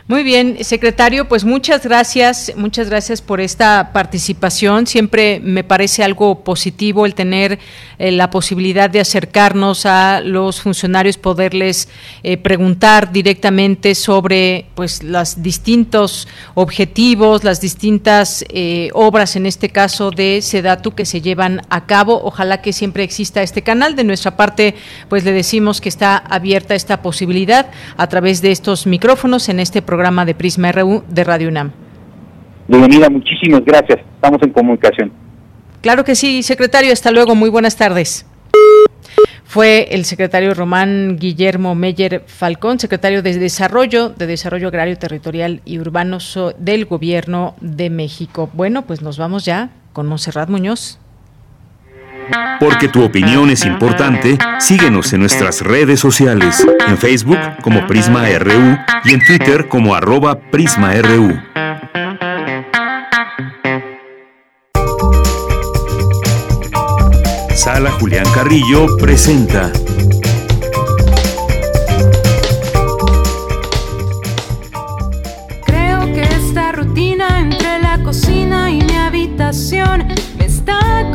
Muy 0.07 0.21
bien, 0.21 0.63
secretario, 0.63 1.27
pues 1.27 1.45
muchas 1.45 1.83
gracias, 1.83 2.53
muchas 2.55 2.91
gracias 2.91 3.23
por 3.23 3.41
esta 3.41 3.89
participación. 3.91 4.85
Siempre 4.85 5.39
me 5.39 5.63
parece 5.63 6.03
algo 6.03 6.43
positivo 6.43 7.07
el 7.07 7.15
tener 7.15 7.57
eh, 7.97 8.11
la 8.11 8.29
posibilidad 8.29 8.87
de 8.87 8.99
acercarnos 8.99 9.87
a 9.87 10.21
los 10.21 10.61
funcionarios, 10.61 11.17
poderles 11.17 11.89
eh, 12.21 12.37
preguntar 12.37 13.11
directamente 13.11 13.95
sobre 13.95 14.67
pues 14.75 15.01
los 15.01 15.41
distintos 15.41 16.27
objetivos, 16.53 17.43
las 17.43 17.59
distintas 17.59 18.45
eh, 18.49 18.91
obras, 18.93 19.35
en 19.35 19.47
este 19.47 19.69
caso 19.69 20.11
de 20.11 20.43
Sedatu, 20.43 20.91
que 20.91 21.05
se 21.05 21.21
llevan 21.21 21.63
a 21.71 21.87
cabo. 21.87 22.21
Ojalá 22.23 22.61
que 22.61 22.73
siempre 22.73 23.03
exista 23.03 23.41
este 23.41 23.63
canal. 23.63 23.95
De 23.95 24.03
nuestra 24.03 24.37
parte, 24.37 24.75
pues 25.09 25.25
le 25.25 25.31
decimos 25.31 25.81
que 25.81 25.89
está 25.89 26.15
abierta 26.15 26.75
esta 26.75 27.01
posibilidad 27.01 27.71
a 27.97 28.05
través 28.05 28.43
de 28.43 28.51
estos 28.51 28.85
micrófonos 28.85 29.49
en 29.49 29.59
este 29.59 29.81
programa 29.81 29.94
programa 29.95 30.25
de 30.25 30.35
Prisma 30.35 30.73
RU 30.73 31.05
de 31.07 31.23
Radio 31.23 31.47
UNAM. 31.47 31.71
Bienvenida, 32.67 33.09
muchísimas 33.09 33.63
gracias. 33.63 33.99
Estamos 34.15 34.41
en 34.41 34.49
comunicación. 34.49 35.09
Claro 35.79 36.03
que 36.03 36.15
sí, 36.15 36.43
secretario. 36.43 36.91
Hasta 36.91 37.11
luego. 37.11 37.33
Muy 37.33 37.49
buenas 37.49 37.77
tardes. 37.77 38.25
Fue 39.45 39.87
el 39.91 40.03
secretario 40.03 40.53
Román 40.53 41.15
Guillermo 41.17 41.75
Meyer 41.75 42.23
Falcón, 42.27 42.77
secretario 42.77 43.23
de 43.23 43.39
Desarrollo, 43.39 44.09
de 44.09 44.27
Desarrollo 44.27 44.67
Agrario, 44.67 44.97
Territorial 44.97 45.61
y 45.63 45.79
Urbano 45.79 46.17
del 46.57 46.85
Gobierno 46.85 47.55
de 47.61 47.89
México. 47.89 48.49
Bueno, 48.51 48.81
pues 48.81 49.01
nos 49.01 49.17
vamos 49.17 49.45
ya 49.45 49.69
con 49.93 50.07
Monserrat 50.07 50.49
Muñoz. 50.49 50.99
Porque 52.59 52.87
tu 52.87 53.03
opinión 53.03 53.49
es 53.49 53.65
importante, 53.65 54.37
síguenos 54.59 55.11
en 55.13 55.21
nuestras 55.21 55.61
redes 55.61 55.99
sociales, 55.99 56.65
en 56.87 56.97
Facebook 56.97 57.39
como 57.61 57.85
Prisma 57.87 58.25
RU 58.39 58.77
y 59.03 59.13
en 59.13 59.25
Twitter 59.25 59.67
como 59.67 59.95
arroba 59.95 60.39
PrismaRU. 60.39 61.39
Sala 67.65 67.89
Julián 67.93 68.27
Carrillo 68.33 68.85
presenta. 68.97 69.71
Creo 75.65 76.05
que 76.13 76.21
esta 76.21 76.73
rutina 76.73 77.39
entre 77.39 77.79
la 77.79 78.03
cocina 78.03 78.69
y 78.69 78.83
mi 78.83 78.95
habitación 78.95 80.05
me 80.37 80.45
está 80.45 81.09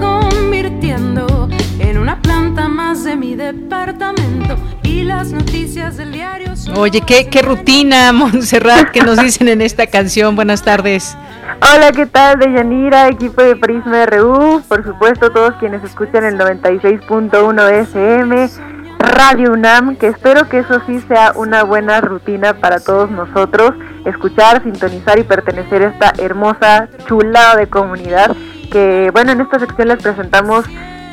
en 0.90 1.98
una 1.98 2.20
planta 2.20 2.66
más 2.66 3.04
de 3.04 3.14
mi 3.14 3.36
departamento 3.36 4.56
y 4.82 5.04
las 5.04 5.30
noticias 5.30 5.96
del 5.96 6.10
diario. 6.10 6.50
Oye, 6.74 7.00
¿qué, 7.02 7.28
qué 7.28 7.42
rutina, 7.42 8.12
Montserrat, 8.12 8.90
que 8.90 9.00
nos 9.02 9.18
dicen 9.18 9.46
en 9.46 9.62
esta 9.62 9.86
canción. 9.86 10.34
Buenas 10.34 10.62
tardes. 10.62 11.16
Hola, 11.62 11.92
¿qué 11.92 12.06
tal? 12.06 12.40
De 12.40 12.52
Yanira, 12.52 13.08
equipo 13.08 13.40
de 13.40 13.54
Prisma 13.54 14.04
RU, 14.06 14.62
por 14.66 14.82
supuesto 14.84 15.30
todos 15.30 15.54
quienes 15.60 15.84
escuchan 15.84 16.24
el 16.24 16.36
96.1 16.36 17.70
SM 17.86 18.50
Radio 18.98 19.52
UNAM, 19.52 19.96
que 19.96 20.08
espero 20.08 20.48
que 20.48 20.58
eso 20.58 20.80
sí 20.88 21.00
sea 21.06 21.32
una 21.36 21.62
buena 21.62 22.00
rutina 22.00 22.54
para 22.54 22.80
todos 22.80 23.12
nosotros, 23.12 23.74
escuchar, 24.04 24.62
sintonizar 24.64 25.20
y 25.20 25.22
pertenecer 25.22 25.82
a 25.84 25.88
esta 25.90 26.12
hermosa, 26.18 26.88
chulada 27.06 27.56
de 27.56 27.68
comunidad, 27.68 28.34
que 28.70 29.10
bueno, 29.12 29.32
en 29.32 29.40
esta 29.40 29.58
sección 29.58 29.88
les 29.88 30.02
presentamos 30.02 30.64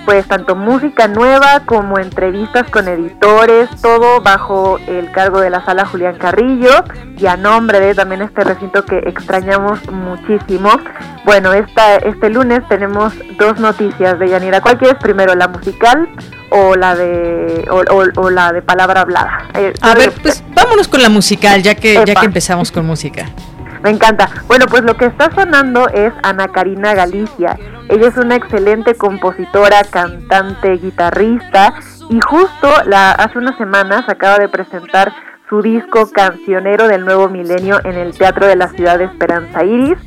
pues 0.08 0.26
tanto 0.26 0.56
música 0.56 1.10
nueva 1.10 1.64
como 1.66 2.00
entrevistas 2.00 2.70
con 2.70 2.88
editores, 2.88 3.70
todo 3.82 4.22
bajo 4.22 4.80
el 4.88 5.12
cargo 5.12 5.42
de 5.42 5.50
la 5.50 5.66
sala 5.66 5.86
Julián 5.86 6.18
Carrillo 6.18 6.86
y 7.18 7.26
a 7.26 7.36
nombre 7.36 7.82
de 7.82 7.94
también 7.94 8.22
este 8.22 8.46
recinto 8.46 8.86
que 8.86 9.00
extrañamos 9.00 9.80
muchísimo. 9.92 10.70
Bueno, 11.26 11.52
esta, 11.52 11.98
este 11.98 12.30
lunes 12.30 12.62
tenemos 12.70 13.12
dos 13.38 13.60
noticias 13.60 14.18
de 14.18 14.30
Yanira. 14.30 14.62
¿Cuál 14.62 14.78
quieres 14.78 14.98
primero, 14.98 15.36
la 15.36 15.50
musical 15.50 16.08
o 16.52 16.76
la 16.78 16.96
de 16.96 17.68
o, 17.70 18.30
la 18.30 18.54
de 18.54 18.62
palabra 18.62 19.02
hablada? 19.02 19.50
Eh, 19.56 19.74
a 19.82 19.94
ver, 19.94 20.14
pues 20.22 20.42
vámonos 20.56 20.88
con 20.88 21.02
la 21.02 21.10
musical 21.10 21.62
ya 21.64 21.76
que 21.76 21.96
ya 22.06 22.16
que 22.16 22.26
empezamos 22.26 22.72
con 22.72 22.86
música. 22.86 23.26
Me 23.88 23.94
encanta. 23.94 24.30
Bueno, 24.48 24.66
pues 24.70 24.84
lo 24.84 24.98
que 24.98 25.06
está 25.06 25.32
sonando 25.34 25.88
es 25.88 26.12
Ana 26.22 26.50
Karina 26.50 26.94
Galicia. 26.94 27.58
Ella 27.88 28.10
es 28.10 28.18
una 28.18 28.36
excelente 28.36 28.96
compositora, 28.96 29.82
cantante, 29.90 30.74
guitarrista 30.74 31.74
y 32.10 32.20
justo 32.20 32.68
hace 32.68 33.38
unas 33.38 33.58
semanas 33.58 34.04
acaba 34.10 34.40
de 34.40 34.50
presentar 34.50 35.14
su 35.48 35.62
disco 35.62 36.12
Cancionero 36.12 36.90
del 36.90 37.06
Nuevo 37.06 37.30
Milenio 37.30 37.80
en 37.86 37.96
el 37.96 38.14
Teatro 38.14 38.46
de 38.46 38.58
la 38.58 38.68
Ciudad 38.68 38.98
de 38.98 39.06
Esperanza 39.06 39.64
Iris. 39.64 39.98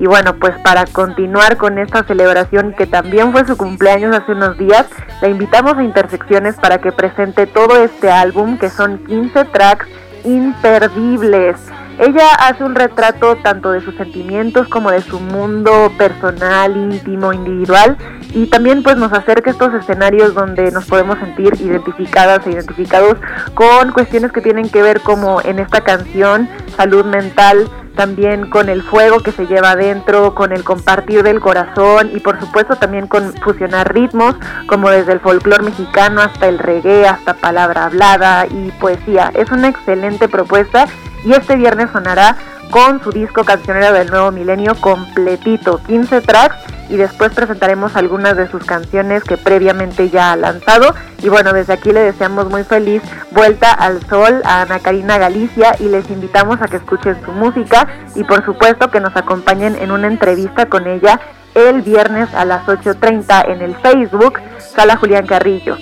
Y 0.00 0.06
bueno, 0.08 0.34
pues 0.34 0.58
para 0.64 0.84
continuar 0.86 1.56
con 1.56 1.78
esta 1.78 2.02
celebración 2.02 2.74
que 2.76 2.88
también 2.88 3.30
fue 3.30 3.44
su 3.44 3.56
cumpleaños 3.56 4.12
hace 4.12 4.32
unos 4.32 4.58
días, 4.58 4.86
la 5.22 5.28
invitamos 5.28 5.76
a 5.76 5.84
Intersecciones 5.84 6.56
para 6.56 6.78
que 6.78 6.90
presente 6.90 7.46
todo 7.46 7.76
este 7.76 8.10
álbum 8.10 8.58
que 8.58 8.70
son 8.70 8.98
15 9.06 9.44
tracks 9.44 9.86
imperdibles. 10.24 11.60
Ella 12.00 12.32
hace 12.34 12.64
un 12.64 12.74
retrato 12.74 13.36
tanto 13.36 13.72
de 13.72 13.82
sus 13.82 13.94
sentimientos 13.94 14.66
como 14.68 14.90
de 14.90 15.02
su 15.02 15.20
mundo 15.20 15.92
personal, 15.98 16.74
íntimo, 16.74 17.30
individual 17.34 17.98
y 18.32 18.46
también 18.46 18.82
pues 18.82 18.96
nos 18.96 19.12
acerca 19.12 19.50
a 19.50 19.52
estos 19.52 19.74
escenarios 19.74 20.32
donde 20.32 20.70
nos 20.72 20.86
podemos 20.86 21.18
sentir 21.18 21.52
identificadas 21.60 22.46
e 22.46 22.52
identificados 22.52 23.18
con 23.52 23.92
cuestiones 23.92 24.32
que 24.32 24.40
tienen 24.40 24.70
que 24.70 24.80
ver 24.80 25.02
como 25.02 25.42
en 25.42 25.58
esta 25.58 25.82
canción, 25.82 26.48
salud 26.74 27.04
mental, 27.04 27.68
también 27.94 28.48
con 28.48 28.68
el 28.68 28.82
fuego 28.82 29.20
que 29.20 29.32
se 29.32 29.46
lleva 29.46 29.72
adentro, 29.72 30.34
con 30.34 30.52
el 30.52 30.64
compartir 30.64 31.22
del 31.22 31.40
corazón 31.40 32.10
y 32.14 32.20
por 32.20 32.38
supuesto 32.40 32.76
también 32.76 33.06
con 33.06 33.32
fusionar 33.42 33.92
ritmos 33.92 34.36
como 34.66 34.90
desde 34.90 35.12
el 35.12 35.20
folclore 35.20 35.64
mexicano 35.64 36.20
hasta 36.20 36.48
el 36.48 36.58
reggae, 36.58 37.06
hasta 37.06 37.34
palabra 37.34 37.86
hablada 37.86 38.46
y 38.46 38.70
poesía. 38.80 39.32
Es 39.34 39.50
una 39.50 39.68
excelente 39.68 40.28
propuesta 40.28 40.86
y 41.24 41.32
este 41.32 41.56
viernes 41.56 41.90
sonará 41.90 42.36
con 42.70 43.02
su 43.02 43.10
disco 43.10 43.44
cancionero 43.44 43.92
del 43.92 44.10
nuevo 44.10 44.30
milenio 44.30 44.74
completito, 44.76 45.80
15 45.86 46.20
tracks 46.20 46.56
y 46.88 46.96
después 46.96 47.32
presentaremos 47.32 47.96
algunas 47.96 48.36
de 48.36 48.48
sus 48.48 48.64
canciones 48.64 49.22
que 49.24 49.36
previamente 49.36 50.10
ya 50.10 50.32
ha 50.32 50.36
lanzado. 50.36 50.94
Y 51.22 51.28
bueno, 51.28 51.52
desde 51.52 51.72
aquí 51.72 51.92
le 51.92 52.00
deseamos 52.00 52.48
muy 52.48 52.64
feliz 52.64 53.02
vuelta 53.30 53.72
al 53.72 54.04
sol 54.06 54.40
a 54.44 54.62
Ana 54.62 54.78
Karina 54.80 55.18
Galicia 55.18 55.76
y 55.78 55.88
les 55.88 56.10
invitamos 56.10 56.60
a 56.62 56.68
que 56.68 56.76
escuchen 56.76 57.16
su 57.24 57.32
música 57.32 57.86
y 58.14 58.24
por 58.24 58.44
supuesto 58.44 58.90
que 58.90 59.00
nos 59.00 59.16
acompañen 59.16 59.76
en 59.76 59.90
una 59.90 60.06
entrevista 60.08 60.66
con 60.66 60.86
ella 60.86 61.20
el 61.54 61.82
viernes 61.82 62.32
a 62.34 62.44
las 62.44 62.64
8.30 62.66 63.48
en 63.48 63.62
el 63.62 63.74
Facebook 63.76 64.40
Sala 64.58 64.96
Julián 64.96 65.26
Carrillo 65.26 65.76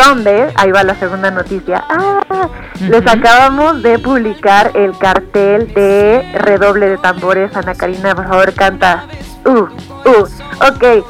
donde, 0.00 0.52
ahí 0.56 0.70
va 0.70 0.82
la 0.82 0.94
segunda 0.94 1.30
noticia, 1.30 1.84
ah, 1.88 2.48
les 2.80 3.06
acabamos 3.06 3.82
de 3.82 3.98
publicar 3.98 4.70
el 4.74 4.96
cartel 4.96 5.72
de 5.74 6.24
redoble 6.34 6.88
de 6.88 6.98
tambores. 6.98 7.54
Ana 7.54 7.74
Karina, 7.74 8.14
por 8.14 8.26
favor, 8.26 8.54
canta. 8.54 9.04
Uh, 9.44 9.68
uh, 10.08 10.24
ok. 10.68 11.04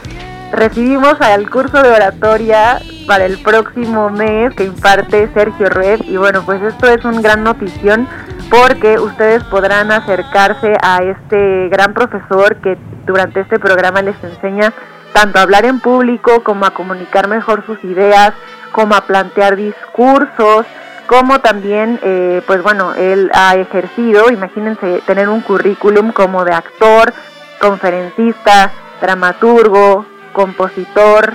Recibimos 0.53 1.21
al 1.21 1.49
curso 1.49 1.81
de 1.81 1.91
oratoria 1.91 2.81
para 3.07 3.25
el 3.25 3.39
próximo 3.39 4.11
mes 4.11 4.53
que 4.55 4.65
imparte 4.65 5.31
Sergio 5.33 5.69
Red 5.69 6.01
y 6.03 6.17
bueno, 6.17 6.43
pues 6.45 6.61
esto 6.61 6.89
es 6.89 7.05
un 7.05 7.23
gran 7.23 7.45
notición 7.45 8.09
porque 8.51 8.99
ustedes 8.99 9.45
podrán 9.45 9.93
acercarse 9.93 10.77
a 10.83 11.05
este 11.05 11.69
gran 11.69 11.95
profesor 11.95 12.57
que 12.57 12.77
durante 13.07 13.41
este 13.41 13.61
programa 13.61 14.03
les 14.03 14.17
enseña 14.25 14.73
tanto 15.13 15.39
a 15.39 15.43
hablar 15.43 15.65
en 15.65 15.81
público 15.81 16.43
como 16.43 16.67
a 16.67 16.71
comunicar 16.71 17.29
mejor 17.29 17.65
sus 17.67 17.83
ideas, 17.85 18.33
como 18.73 18.95
a 18.95 19.03
plantear 19.03 19.57
discursos, 19.57 20.67
como 21.07 21.41
también, 21.41 21.99
eh, 22.03 22.41
pues 22.47 22.63
bueno, 22.63 22.95
él 22.95 23.31
ha 23.35 23.57
ejercido, 23.57 24.31
imagínense 24.31 25.03
tener 25.07 25.29
un 25.29 25.41
currículum 25.41 26.13
como 26.13 26.45
de 26.45 26.53
actor, 26.53 27.13
conferencista, 27.59 28.71
dramaturgo, 29.01 30.07
compositor, 30.33 31.35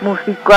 músico, 0.00 0.52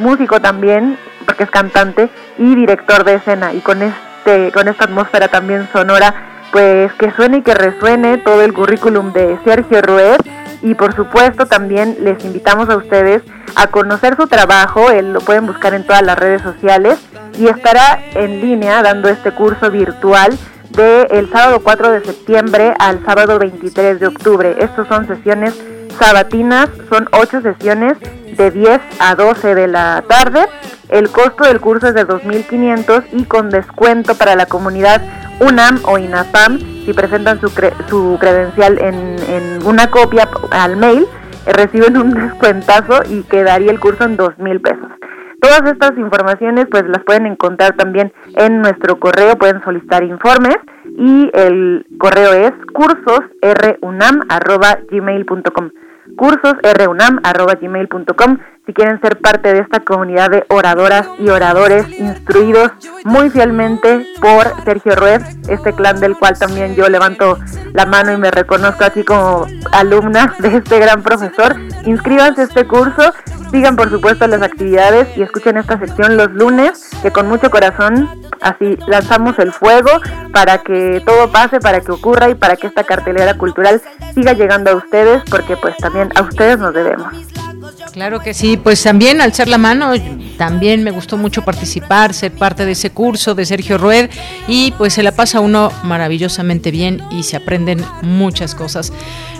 músico 0.00 0.40
también, 0.40 0.98
porque 1.24 1.44
es 1.44 1.50
cantante, 1.50 2.08
y 2.38 2.54
director 2.54 3.02
de 3.04 3.14
escena, 3.14 3.52
y 3.52 3.60
con 3.60 3.82
este, 3.82 4.52
con 4.52 4.68
esta 4.68 4.84
atmósfera 4.84 5.28
también 5.28 5.68
sonora, 5.72 6.14
pues 6.52 6.92
que 6.94 7.10
suene 7.10 7.38
y 7.38 7.42
que 7.42 7.54
resuene 7.54 8.18
todo 8.18 8.42
el 8.42 8.52
currículum 8.52 9.12
de 9.12 9.36
Sergio 9.44 9.82
Rued 9.82 10.18
y 10.62 10.74
por 10.74 10.94
supuesto 10.94 11.46
también 11.46 11.96
les 12.00 12.24
invitamos 12.24 12.68
a 12.68 12.76
ustedes 12.76 13.22
a 13.54 13.68
conocer 13.68 14.16
su 14.16 14.26
trabajo, 14.26 14.86
lo 15.02 15.20
pueden 15.20 15.46
buscar 15.46 15.74
en 15.74 15.84
todas 15.84 16.02
las 16.02 16.18
redes 16.18 16.42
sociales 16.42 16.98
y 17.38 17.48
estará 17.48 18.00
en 18.14 18.40
línea 18.40 18.82
dando 18.82 19.08
este 19.08 19.32
curso 19.32 19.70
virtual 19.70 20.36
del 20.70 21.06
el 21.10 21.30
sábado 21.30 21.60
4 21.62 21.90
de 21.92 22.04
septiembre 22.04 22.74
al 22.78 23.04
sábado 23.04 23.38
23 23.38 24.00
de 24.00 24.06
octubre. 24.06 24.56
Estos 24.58 24.88
son 24.88 25.06
sesiones 25.06 25.54
sabatinas, 25.98 26.68
son 26.90 27.08
8 27.12 27.40
sesiones 27.42 27.96
de 28.36 28.50
10 28.50 28.80
a 28.98 29.14
12 29.14 29.54
de 29.54 29.66
la 29.66 30.04
tarde. 30.06 30.46
El 30.88 31.10
costo 31.10 31.44
del 31.44 31.60
curso 31.60 31.88
es 31.88 31.94
de 31.94 32.06
2.500 32.06 33.04
y 33.12 33.24
con 33.24 33.50
descuento 33.50 34.14
para 34.14 34.36
la 34.36 34.46
comunidad 34.46 35.02
UNAM 35.40 35.80
o 35.84 35.98
INAPAM 35.98 36.58
si 36.86 36.92
presentan 36.92 37.40
su, 37.40 37.48
su 37.88 38.18
credencial 38.20 38.78
en, 38.78 39.16
en, 39.28 39.66
una 39.66 39.90
copia 39.90 40.28
al 40.52 40.76
mail, 40.76 41.04
eh, 41.46 41.52
reciben 41.52 41.96
un 41.96 42.14
descuentazo 42.14 43.00
y 43.10 43.24
quedaría 43.24 43.72
el 43.72 43.80
curso 43.80 44.04
en 44.04 44.16
dos 44.16 44.38
mil 44.38 44.60
pesos. 44.60 44.86
Todas 45.40 45.62
estas 45.70 45.98
informaciones 45.98 46.66
pues 46.70 46.84
las 46.86 47.02
pueden 47.04 47.26
encontrar 47.26 47.76
también 47.76 48.10
en 48.36 48.62
nuestro 48.62 48.98
correo, 48.98 49.36
pueden 49.36 49.62
solicitar 49.64 50.02
informes 50.02 50.56
y 50.84 51.30
el 51.34 51.86
correo 51.98 52.32
es 52.32 52.52
cursosrunam.gmail.com 52.72 55.70
cursosrunam.gmail.com 56.16 58.38
si 58.66 58.72
quieren 58.72 59.00
ser 59.00 59.18
parte 59.18 59.52
de 59.52 59.60
esta 59.60 59.78
comunidad 59.80 60.28
de 60.28 60.44
oradoras 60.48 61.06
y 61.20 61.28
oradores 61.28 61.86
instruidos 62.00 62.72
muy 63.04 63.30
fielmente 63.30 64.04
por 64.20 64.64
Sergio 64.64 64.96
Ruiz, 64.96 65.22
este 65.48 65.72
clan 65.72 66.00
del 66.00 66.16
cual 66.16 66.36
también 66.36 66.74
yo 66.74 66.88
levanto 66.88 67.38
la 67.72 67.86
mano 67.86 68.12
y 68.12 68.16
me 68.16 68.32
reconozco 68.32 68.84
aquí 68.84 69.04
como 69.04 69.46
alumna 69.70 70.34
de 70.40 70.56
este 70.56 70.80
gran 70.80 71.04
profesor. 71.04 71.54
Inscríbanse 71.84 72.40
a 72.40 72.44
este 72.44 72.66
curso, 72.66 73.12
sigan 73.52 73.76
por 73.76 73.88
supuesto 73.88 74.26
las 74.26 74.42
actividades 74.42 75.16
y 75.16 75.22
escuchen 75.22 75.56
esta 75.58 75.78
sección 75.78 76.16
los 76.16 76.32
lunes, 76.32 76.90
que 77.02 77.12
con 77.12 77.28
mucho 77.28 77.50
corazón 77.50 78.08
así 78.40 78.76
lanzamos 78.88 79.38
el 79.38 79.52
fuego 79.52 79.90
para 80.32 80.58
que 80.58 81.00
todo 81.06 81.30
pase, 81.30 81.60
para 81.60 81.80
que 81.80 81.92
ocurra 81.92 82.30
y 82.30 82.34
para 82.34 82.56
que 82.56 82.66
esta 82.66 82.82
cartelera 82.82 83.34
cultural 83.34 83.80
siga 84.12 84.32
llegando 84.32 84.72
a 84.72 84.74
ustedes, 84.74 85.22
porque 85.30 85.56
pues 85.56 85.76
también 85.76 86.10
a 86.16 86.22
ustedes 86.22 86.58
nos 86.58 86.74
debemos. 86.74 87.14
Claro 87.92 88.20
que 88.20 88.34
sí, 88.34 88.56
pues 88.56 88.82
también 88.82 89.20
al 89.20 89.32
ser 89.32 89.48
la 89.48 89.58
mano, 89.58 89.92
también 90.36 90.82
me 90.84 90.90
gustó 90.90 91.16
mucho 91.16 91.42
participar, 91.42 92.12
ser 92.12 92.32
parte 92.32 92.66
de 92.66 92.72
ese 92.72 92.90
curso 92.90 93.34
de 93.34 93.46
Sergio 93.46 93.78
Rued 93.78 94.10
y 94.46 94.72
pues 94.72 94.94
se 94.94 95.02
la 95.02 95.12
pasa 95.12 95.40
uno 95.40 95.72
maravillosamente 95.82 96.70
bien 96.70 97.02
y 97.10 97.22
se 97.22 97.36
aprenden 97.36 97.82
muchas 98.02 98.54
cosas. 98.54 98.92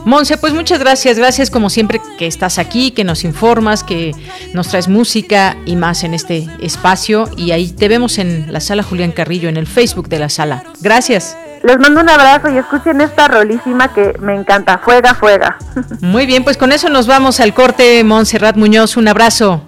Monse, 0.04 0.38
pues 0.38 0.54
muchas 0.54 0.78
gracias, 0.78 1.18
gracias 1.18 1.50
como 1.50 1.68
siempre 1.68 2.00
que 2.18 2.26
estás 2.26 2.58
aquí, 2.58 2.92
que 2.92 3.04
nos 3.04 3.24
informas, 3.24 3.84
que 3.84 4.12
nos 4.54 4.68
traes 4.68 4.88
música 4.88 5.56
y 5.66 5.76
más 5.76 6.04
en 6.04 6.14
este 6.14 6.48
espacio 6.60 7.28
y 7.36 7.50
ahí 7.50 7.68
te 7.68 7.88
vemos 7.88 8.18
en 8.18 8.52
la 8.52 8.60
sala 8.60 8.82
Julián 8.82 9.12
Carrillo, 9.12 9.48
en 9.48 9.56
el 9.56 9.66
Facebook 9.66 10.08
de 10.08 10.18
la 10.18 10.28
sala. 10.28 10.64
Gracias. 10.80 11.36
Les 11.66 11.80
mando 11.80 12.00
un 12.00 12.08
abrazo 12.08 12.48
y 12.48 12.58
escuchen 12.58 13.00
esta 13.00 13.26
rolísima 13.26 13.92
que 13.92 14.16
me 14.20 14.36
encanta. 14.36 14.78
Fuega, 14.78 15.14
fuega. 15.14 15.58
Muy 16.00 16.24
bien, 16.24 16.44
pues 16.44 16.56
con 16.56 16.70
eso 16.70 16.88
nos 16.88 17.08
vamos 17.08 17.40
al 17.40 17.54
corte, 17.54 18.04
Montserrat 18.04 18.56
Muñoz. 18.56 18.96
Un 18.96 19.08
abrazo. 19.08 19.62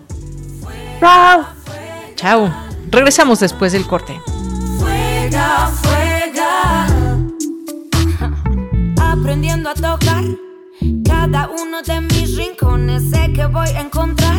Chao. 1.01 1.45
Chao. 2.15 2.55
Regresamos 2.91 3.41
después 3.41 3.73
del 3.73 3.85
corte. 3.85 4.21
Fuega, 4.79 5.71
fuega. 5.83 6.87
Aprendiendo 9.13 9.71
a 9.71 9.75
tocar 9.75 10.23
cada 11.05 11.49
uno 11.49 11.83
de 11.83 12.01
mis 12.01 12.37
rincones. 12.37 13.11
Sé 13.11 13.33
que 13.33 13.47
voy 13.47 13.71
a 13.71 13.81
encontrar 13.81 14.39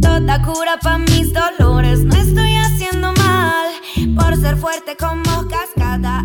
Toda 0.00 0.42
cura 0.42 0.76
para 0.82 0.98
mis 0.98 1.32
dolores, 1.32 2.00
no 2.00 2.16
estoy 2.16 2.56
haciendo 2.56 3.12
mal 3.12 3.68
por 4.16 4.36
ser 4.36 4.56
fuerte 4.56 4.96
como 4.96 5.48
cascada. 5.48 6.24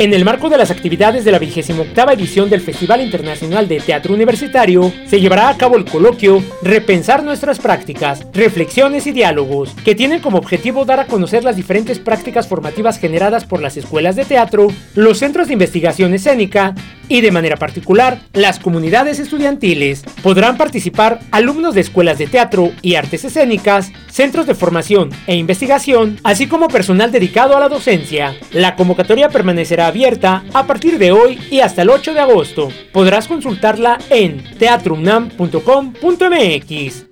En 0.00 0.14
el 0.14 0.24
marco 0.24 0.48
de 0.48 0.56
las 0.56 0.70
actividades 0.70 1.26
de 1.26 1.30
la 1.30 1.38
28 1.38 2.10
edición 2.12 2.48
del 2.48 2.62
Festival 2.62 3.02
Internacional 3.02 3.68
de 3.68 3.80
Teatro 3.80 4.14
Universitario, 4.14 4.90
se 5.04 5.20
llevará 5.20 5.50
a 5.50 5.58
cabo 5.58 5.76
el 5.76 5.84
coloquio 5.84 6.42
Repensar 6.62 7.22
nuestras 7.22 7.58
prácticas, 7.58 8.26
reflexiones 8.32 9.06
y 9.06 9.12
diálogos, 9.12 9.74
que 9.84 9.94
tienen 9.94 10.20
como 10.20 10.38
objetivo 10.38 10.86
dar 10.86 11.00
a 11.00 11.06
conocer 11.06 11.44
las 11.44 11.56
diferentes 11.56 11.98
prácticas 11.98 12.48
formativas 12.48 12.98
generadas 12.98 13.44
por 13.44 13.60
las 13.60 13.76
escuelas 13.76 14.16
de 14.16 14.24
teatro, 14.24 14.68
los 14.94 15.18
centros 15.18 15.48
de 15.48 15.52
investigación 15.52 16.14
escénica 16.14 16.74
y 17.10 17.20
de 17.20 17.30
manera 17.30 17.58
particular 17.58 18.20
las 18.32 18.58
comunidades 18.58 19.18
estudiantiles. 19.18 20.02
Podrán 20.22 20.56
participar 20.56 21.20
alumnos 21.30 21.74
de 21.74 21.82
escuelas 21.82 22.16
de 22.16 22.26
teatro 22.26 22.72
y 22.80 22.94
artes 22.94 23.26
escénicas, 23.26 23.92
centros 24.10 24.46
de 24.46 24.54
formación 24.54 25.10
e 25.26 25.36
investigación, 25.36 26.18
así 26.24 26.46
como 26.46 26.68
personal 26.68 27.12
dedicado 27.12 27.54
a 27.54 27.60
la 27.60 27.68
docencia. 27.68 28.34
La 28.52 28.76
convocatoria 28.76 29.28
permanecerá 29.28 29.88
abierta 29.88 30.42
a 30.54 30.66
partir 30.66 30.96
de 30.98 31.12
hoy 31.12 31.38
y 31.50 31.60
hasta 31.60 31.82
el 31.82 31.90
8 31.90 32.14
de 32.14 32.20
agosto. 32.20 32.70
Podrás 32.92 33.28
consultarla 33.28 33.98
en 34.08 34.42
teatrunam.com.mx. 34.58 37.09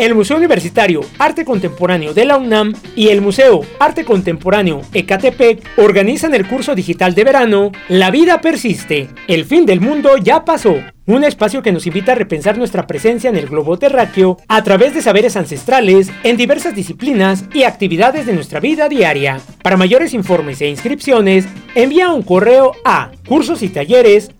El 0.00 0.14
Museo 0.14 0.38
Universitario 0.38 1.02
Arte 1.18 1.44
Contemporáneo 1.44 2.14
de 2.14 2.24
la 2.24 2.38
UNAM 2.38 2.72
y 2.96 3.08
el 3.08 3.20
Museo 3.20 3.60
Arte 3.78 4.06
Contemporáneo 4.06 4.80
Ecatepec 4.94 5.62
organizan 5.76 6.34
el 6.34 6.48
curso 6.48 6.74
digital 6.74 7.14
de 7.14 7.22
verano 7.22 7.70
La 7.90 8.10
vida 8.10 8.40
persiste, 8.40 9.10
el 9.28 9.44
fin 9.44 9.66
del 9.66 9.82
mundo 9.82 10.16
ya 10.16 10.46
pasó. 10.46 10.74
Un 11.04 11.22
espacio 11.24 11.60
que 11.60 11.72
nos 11.72 11.86
invita 11.86 12.12
a 12.12 12.14
repensar 12.14 12.56
nuestra 12.56 12.86
presencia 12.86 13.28
en 13.28 13.36
el 13.36 13.46
globo 13.46 13.78
terráqueo 13.78 14.38
a 14.48 14.62
través 14.62 14.94
de 14.94 15.02
saberes 15.02 15.36
ancestrales 15.36 16.10
en 16.22 16.38
diversas 16.38 16.74
disciplinas 16.74 17.44
y 17.52 17.64
actividades 17.64 18.24
de 18.24 18.32
nuestra 18.32 18.58
vida 18.58 18.88
diaria. 18.88 19.38
Para 19.62 19.76
mayores 19.76 20.14
informes 20.14 20.62
e 20.62 20.68
inscripciones, 20.68 21.46
envía 21.74 22.08
un 22.08 22.22
correo 22.22 22.72
a 22.86 23.10
cursos 23.28 23.62
y 23.62 23.68
talleres 23.68 24.30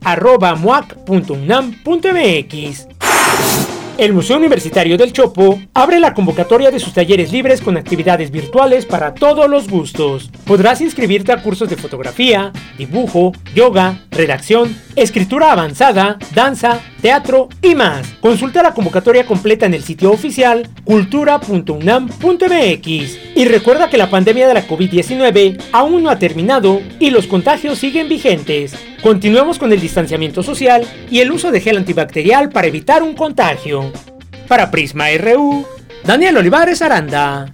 el 4.01 4.15
Museo 4.15 4.39
Universitario 4.39 4.97
del 4.97 5.13
Chopo 5.13 5.61
abre 5.75 6.01
la 6.01 6.15
convocatoria 6.15 6.71
de 6.71 6.81
sus 6.81 6.95
talleres 6.95 7.33
libres 7.33 7.61
con 7.61 7.77
actividades 7.77 8.31
virtuales 8.31 8.87
para 8.87 9.13
todos 9.13 9.47
los 9.47 9.69
gustos. 9.69 10.31
Podrás 10.47 10.81
inscribirte 10.81 11.33
a 11.33 11.43
cursos 11.43 11.69
de 11.69 11.77
fotografía, 11.77 12.51
dibujo, 12.79 13.33
yoga, 13.55 14.07
redacción, 14.11 14.75
escritura 14.97 15.53
avanzada, 15.53 16.19
danza, 16.35 16.81
teatro 17.01 17.49
y 17.63 17.75
más. 17.75 18.07
Consulta 18.21 18.63
la 18.63 18.75
convocatoria 18.75 19.27
completa 19.27 19.67
en 19.67 19.75
el 19.75 19.83
sitio 19.83 20.13
oficial 20.13 20.69
cultura.unam.mx. 20.85 23.19
Y 23.37 23.45
recuerda 23.47 23.91
que 23.91 23.99
la 23.99 24.11
pandemia 24.11 24.47
de 24.47 24.55
la 24.55 24.67
COVID-19 24.67 25.61
aún 25.73 26.03
no 26.03 26.11
ha 26.11 26.19
terminado 26.19 26.81
y 26.99 27.11
los 27.11 27.27
contagios 27.27 27.79
siguen 27.79 28.09
vigentes. 28.09 28.75
Continuemos 29.03 29.59
con 29.59 29.73
el 29.73 29.81
distanciamiento 29.81 30.43
social 30.43 30.87
y 31.11 31.21
el 31.21 31.33
uso 31.33 31.51
de 31.51 31.61
gel 31.61 31.79
antibacterial 31.79 32.51
para 32.51 32.69
evitar 32.69 33.03
un 33.03 33.15
contagio. 33.15 33.93
Para 34.47 34.71
Prisma 34.71 35.07
RU, 35.17 35.67
Daniel 36.05 36.37
Olivares 36.37 36.83
Aranda. 36.83 37.53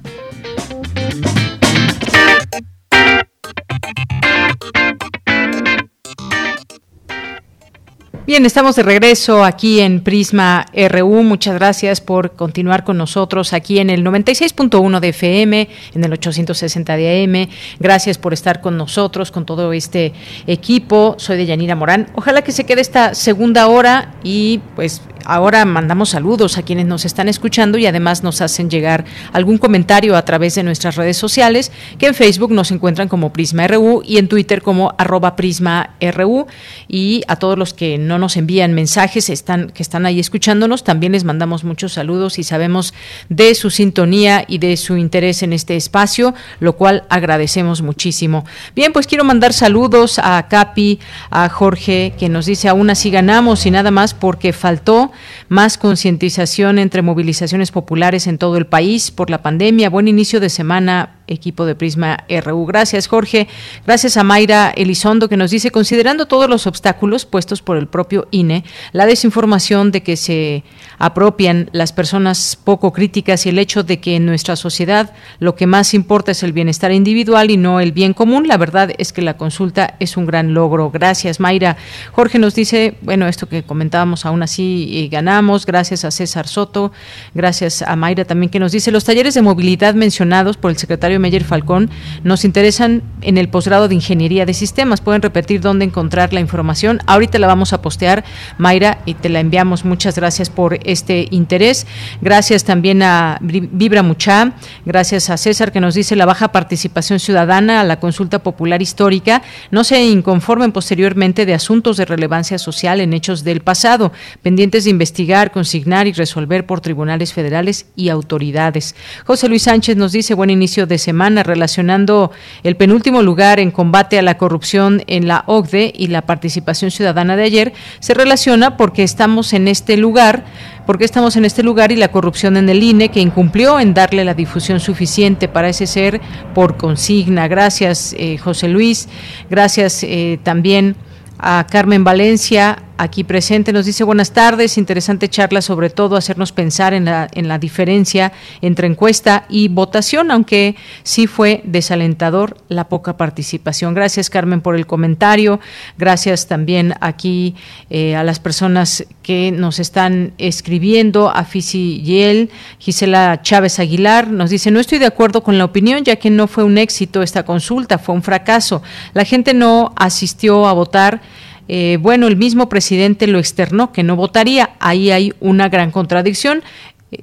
Bien, 8.27 8.45
estamos 8.45 8.75
de 8.75 8.83
regreso 8.83 9.45
aquí 9.45 9.79
en 9.79 10.01
Prisma 10.01 10.67
RU. 10.75 11.23
Muchas 11.23 11.55
gracias 11.55 12.01
por 12.01 12.33
continuar 12.33 12.83
con 12.83 12.99
nosotros 12.99 13.53
aquí 13.53 13.79
en 13.79 13.89
el 13.89 14.05
96.1 14.05 14.99
de 14.99 15.09
FM, 15.11 15.69
en 15.95 16.05
el 16.05 16.13
860 16.13 16.97
de 16.97 17.23
AM. 17.23 17.49
Gracias 17.79 18.19
por 18.19 18.33
estar 18.33 18.61
con 18.61 18.77
nosotros, 18.77 19.31
con 19.31 19.47
todo 19.47 19.73
este 19.73 20.13
equipo. 20.49 21.15
Soy 21.19 21.37
de 21.37 21.47
Yanira 21.47 21.77
Morán. 21.77 22.09
Ojalá 22.17 22.43
que 22.43 22.51
se 22.51 22.65
quede 22.65 22.81
esta 22.81 23.15
segunda 23.15 23.69
hora 23.69 24.17
y 24.25 24.61
pues 24.75 25.03
ahora 25.27 25.65
mandamos 25.65 26.11
saludos 26.11 26.57
a 26.57 26.63
quienes 26.63 26.87
nos 26.87 27.05
están 27.05 27.29
escuchando 27.29 27.79
y 27.79 27.87
además 27.87 28.23
nos 28.23 28.41
hacen 28.41 28.71
llegar 28.71 29.05
algún 29.33 29.59
comentario 29.59 30.17
a 30.17 30.25
través 30.25 30.55
de 30.55 30.63
nuestras 30.63 30.97
redes 30.97 31.17
sociales, 31.17 31.73
que 31.99 32.07
en 32.07 32.15
Facebook 32.15 32.53
nos 32.53 32.71
encuentran 32.71 33.09
como 33.09 33.33
Prisma 33.33 33.67
RU 33.67 34.03
y 34.05 34.19
en 34.19 34.29
Twitter 34.29 34.63
como 34.63 34.95
arroba 34.99 35.37
Prisma 35.37 35.91
RU. 36.01 36.47
Y 36.89 37.23
a 37.29 37.37
todos 37.37 37.59
los 37.59 37.75
que 37.75 37.99
no 37.99 38.16
nos 38.19 38.37
envían 38.37 38.73
mensajes, 38.73 39.31
están, 39.31 39.71
que 39.71 39.83
están 39.83 40.07
ahí 40.07 40.21
escuchándonos, 40.21 40.85
también 40.85 41.13
les 41.13 41.25
mandamos 41.25 41.65
muchos 41.65 41.93
saludos 41.93 42.39
y 42.39 42.45
sabemos 42.45 42.95
de 43.29 43.55
su 43.55 43.71
sintonía 43.71 44.45
y 44.47 44.59
de 44.59 44.77
su 44.77 44.97
interés 44.97 45.43
en 45.43 45.53
este 45.53 45.77
espacio, 45.77 46.35
lo 46.61 46.75
cual 46.75 47.05
agradecemos 47.09 47.83
muchísimo. 47.83 48.45
Bien, 48.75 48.93
pues 48.93 49.07
quiero 49.07 49.25
mandar 49.25 49.53
saludos 49.53 50.19
a 50.23 50.47
Capi, 50.49 51.01
a 51.31 51.49
Jorge, 51.49 52.15
que 52.19 52.29
nos 52.29 52.47
dice 52.47 52.69
aún 52.69 52.91
así 52.91 53.11
ganamos 53.11 53.67
y 53.67 53.71
nada 53.71 53.91
más 53.91 54.15
porque 54.15 54.53
faltó 54.53 55.13
más 55.49 55.79
concientización 55.79 56.79
entre 56.79 57.03
movilizaciones 57.03 57.71
populares 57.71 58.27
en 58.27 58.39
todo 58.39 58.57
el 58.57 58.67
país 58.67 59.11
por 59.11 59.31
la 59.31 59.43
pandemia. 59.43 59.91
Buen 59.91 60.09
inicio 60.09 60.41
de 60.41 60.51
semana 60.51 61.16
equipo 61.27 61.67
de 61.67 61.75
Prisma 61.75 62.25
RU. 62.45 62.67
Gracias, 62.67 63.07
Jorge. 63.07 63.49
Gracias 63.87 64.17
a 64.17 64.25
Mayra 64.25 64.71
Elizondo 64.71 65.29
que 65.29 65.37
nos 65.37 65.51
dice, 65.51 65.71
considerando 65.71 66.27
todos 66.27 66.49
los 66.49 66.67
obstáculos 66.67 67.27
puestos 67.27 67.63
por 67.63 67.77
el 67.77 67.87
propio 67.87 68.29
INE, 68.31 68.65
la 68.93 69.07
desinformación 69.07 69.91
de 69.93 70.03
que 70.03 70.17
se 70.17 70.65
apropian 70.99 71.69
las 71.73 71.93
personas 71.93 72.59
poco 72.63 72.93
críticas 72.93 73.47
y 73.47 73.51
el 73.51 73.59
hecho 73.59 73.83
de 73.83 74.01
que 74.01 74.17
en 74.17 74.27
nuestra 74.27 74.57
sociedad 74.57 75.13
lo 75.39 75.55
que 75.55 75.67
más 75.67 75.95
importa 75.95 76.33
es 76.33 76.43
el 76.43 76.53
bienestar 76.53 76.93
individual 76.93 77.51
y 77.51 77.57
no 77.57 77.81
el 77.81 77.93
bien 77.93 78.15
común, 78.15 78.49
la 78.49 78.57
verdad 78.57 78.91
es 78.99 79.13
que 79.13 79.23
la 79.23 79.37
consulta 79.37 79.97
es 80.01 80.17
un 80.17 80.27
gran 80.27 80.55
logro. 80.55 80.91
Gracias, 80.91 81.41
Mayra. 81.41 81.77
Jorge 82.13 82.39
nos 82.39 82.55
dice, 82.55 82.97
bueno, 83.03 83.27
esto 83.29 83.49
que 83.49 83.63
comentábamos 83.63 84.25
aún 84.27 84.43
así 84.43 84.91
eh, 84.93 85.09
ganamos. 85.09 85.67
Gracias 85.67 86.05
a 86.05 86.11
César 86.11 86.49
Soto. 86.49 86.93
Gracias 87.35 87.83
a 87.83 87.97
Mayra 87.97 88.25
también 88.25 88.51
que 88.51 88.59
nos 88.59 88.73
dice, 88.73 88.91
los 88.91 89.05
talleres 89.05 89.35
de 89.35 89.43
movilidad 89.43 89.95
mencionados 89.95 90.57
por 90.57 90.71
el 90.71 90.77
secretario 90.77 91.16
Meyer 91.19 91.45
Falcón, 91.45 91.91
nos 92.25 92.45
interesan 92.45 93.03
en 93.23 93.39
el 93.39 93.49
posgrado 93.49 93.89
de 93.89 93.95
Ingeniería 93.95 94.47
de 94.47 94.55
Sistemas. 94.55 95.01
Pueden 95.01 95.23
repetir 95.23 95.61
dónde 95.61 95.85
encontrar 95.85 96.33
la 96.33 96.41
información. 96.41 97.01
Ahorita 97.07 97.39
la 97.39 97.47
vamos 97.47 97.73
a 97.73 97.83
postear, 97.83 98.25
Mayra, 98.59 98.99
y 99.07 99.15
te 99.15 99.29
la 99.29 99.41
enviamos. 99.41 99.85
Muchas 99.85 100.17
gracias 100.17 100.51
por 100.51 100.79
este 100.85 101.29
interés. 101.31 101.87
Gracias 102.21 102.65
también 102.65 103.03
a 103.03 103.39
Vibra 103.41 104.03
Mucha, 104.03 104.53
gracias 104.85 105.31
a 105.31 105.37
César 105.37 105.73
que 105.73 105.81
nos 105.81 105.95
dice 105.95 106.17
la 106.17 106.27
baja 106.27 106.49
participación 106.49 107.19
ciudadana 107.19 107.81
a 107.81 107.85
la 107.85 108.01
consulta 108.01 108.43
popular 108.43 108.83
histórica. 108.83 109.43
No 109.71 109.85
se 109.85 110.05
inconformen 110.05 110.73
posteriormente 110.73 111.47
de 111.47 111.55
asuntos 111.55 111.97
de 111.97 112.05
relevancia 112.05 112.59
social 112.59 113.01
en 113.01 113.13
hechos 113.13 113.45
del 113.45 113.61
pasado, 113.61 114.13
pendientes 114.43 114.85
de 114.85 114.91
investigar, 114.91 115.53
consignar 115.53 116.07
y 116.07 116.13
resolver 116.13 116.67
por 116.67 116.81
tribunales 116.81 117.33
federales 117.33 117.87
y 117.97 118.09
autoridades. 118.09 118.95
José 119.25 119.49
Luis 119.49 119.63
Sánchez 119.63 119.97
nos 119.97 120.13
dice 120.13 120.35
buen 120.35 120.51
inicio 120.51 120.87
de 120.87 120.99
semana 121.07 121.45
relacionando 121.45 122.33
el 122.65 122.75
penúltimo 122.75 123.23
lugar 123.23 123.61
en 123.61 123.71
combate 123.71 124.19
a 124.19 124.23
la 124.23 124.39
corrupción 124.39 125.05
en 125.07 125.29
la 125.29 125.45
OCDE 125.47 125.93
y 125.97 126.09
la 126.09 126.23
participación 126.23 126.91
ciudadana 126.91 127.37
de 127.37 127.45
ayer 127.45 127.73
se 128.01 128.13
relaciona 128.13 128.77
porque 128.77 129.05
estamos 129.05 129.53
en 129.53 129.69
este 129.69 129.97
lugar 129.97 130.45
porque 130.85 131.05
estamos 131.05 131.37
en 131.37 131.45
este 131.45 131.63
lugar 131.63 131.93
y 131.93 131.97
la 131.97 132.09
corrupción 132.09 132.57
en 132.57 132.69
el 132.69 132.83
INE 132.83 133.09
que 133.09 133.21
incumplió 133.21 133.79
en 133.81 133.95
darle 133.95 134.25
la 134.25 134.35
difusión 134.35 134.79
suficiente 134.81 135.49
para 135.49 135.69
ese 135.69 135.87
ser 135.87 136.21
por 136.55 136.77
consigna. 136.77 137.49
Gracias, 137.49 138.15
eh, 138.17 138.39
José 138.39 138.69
Luis. 138.69 139.09
Gracias 139.51 140.05
eh, 140.05 140.39
también 140.45 140.95
a 141.39 141.67
Carmen 141.69 142.05
Valencia, 142.05 142.79
aquí 142.99 143.25
presente, 143.25 143.73
nos 143.73 143.87
dice 143.87 144.05
buenas 144.05 144.33
tardes, 144.33 144.79
interesante 144.79 145.29
charla, 145.29 145.61
sobre 145.61 145.91
todo 145.91 146.17
hacernos 146.17 146.53
pensar 146.53 146.95
en 146.95 147.05
la, 147.05 147.29
en 147.33 147.49
la 147.49 147.59
diferencia 147.59 148.33
entre 148.63 148.87
encuesta 148.87 149.45
y 149.49 149.69
votación, 149.69 150.31
aunque 150.31 150.77
sí 151.03 151.27
fue 151.27 151.63
desalentador 151.65 152.57
la 152.69 152.89
poca 152.89 153.17
participación. 153.17 153.95
Gracias 153.95 154.31
Carmen 154.31 154.61
por 154.61 154.77
el 154.77 154.87
comentario, 154.87 155.61
gracias 155.99 156.47
también 156.47 156.95
aquí 157.01 157.55
eh, 157.91 158.17
a 158.17 158.25
las 158.25 158.41
personas 158.41 159.07
que 159.23 159.53
nos 159.53 159.79
están 159.79 160.33
escribiendo, 160.39 161.31
a 161.31 161.45
Fisi 161.45 162.03
Yel, 162.03 162.51
Gisela 162.79 163.41
Chávez 163.43 163.79
Aguilar, 163.79 164.29
nos 164.29 164.51
dice 164.51 164.71
no 164.71 164.81
estoy 164.81 164.99
de 164.99 165.07
acuerdo 165.07 165.43
con 165.43 165.59
la 165.59 165.65
opinión 165.65 166.05
ya 166.05 166.17
que 166.17 166.31
no 166.31 166.47
fue 166.47 166.65
un 166.65 166.79
éxito 166.79 167.23
esta 167.23 167.45
consulta, 167.45 167.99
fue 167.99 168.15
un 168.15 168.23
fracaso. 168.23 168.83
La 169.15 169.25
gente 169.25 169.55
no 169.55 169.93
asistió 169.97 170.67
a 170.67 170.73
votar 170.73 171.21
eh, 171.69 171.99
bueno, 172.01 172.27
el 172.27 172.37
mismo 172.37 172.69
presidente 172.69 173.27
lo 173.27 173.39
externó, 173.39 173.93
que 173.93 174.03
no 174.03 174.17
votaría. 174.17 174.71
Ahí 174.79 175.11
hay 175.11 175.33
una 175.41 175.69
gran 175.69 175.91
contradicción. 175.91 176.63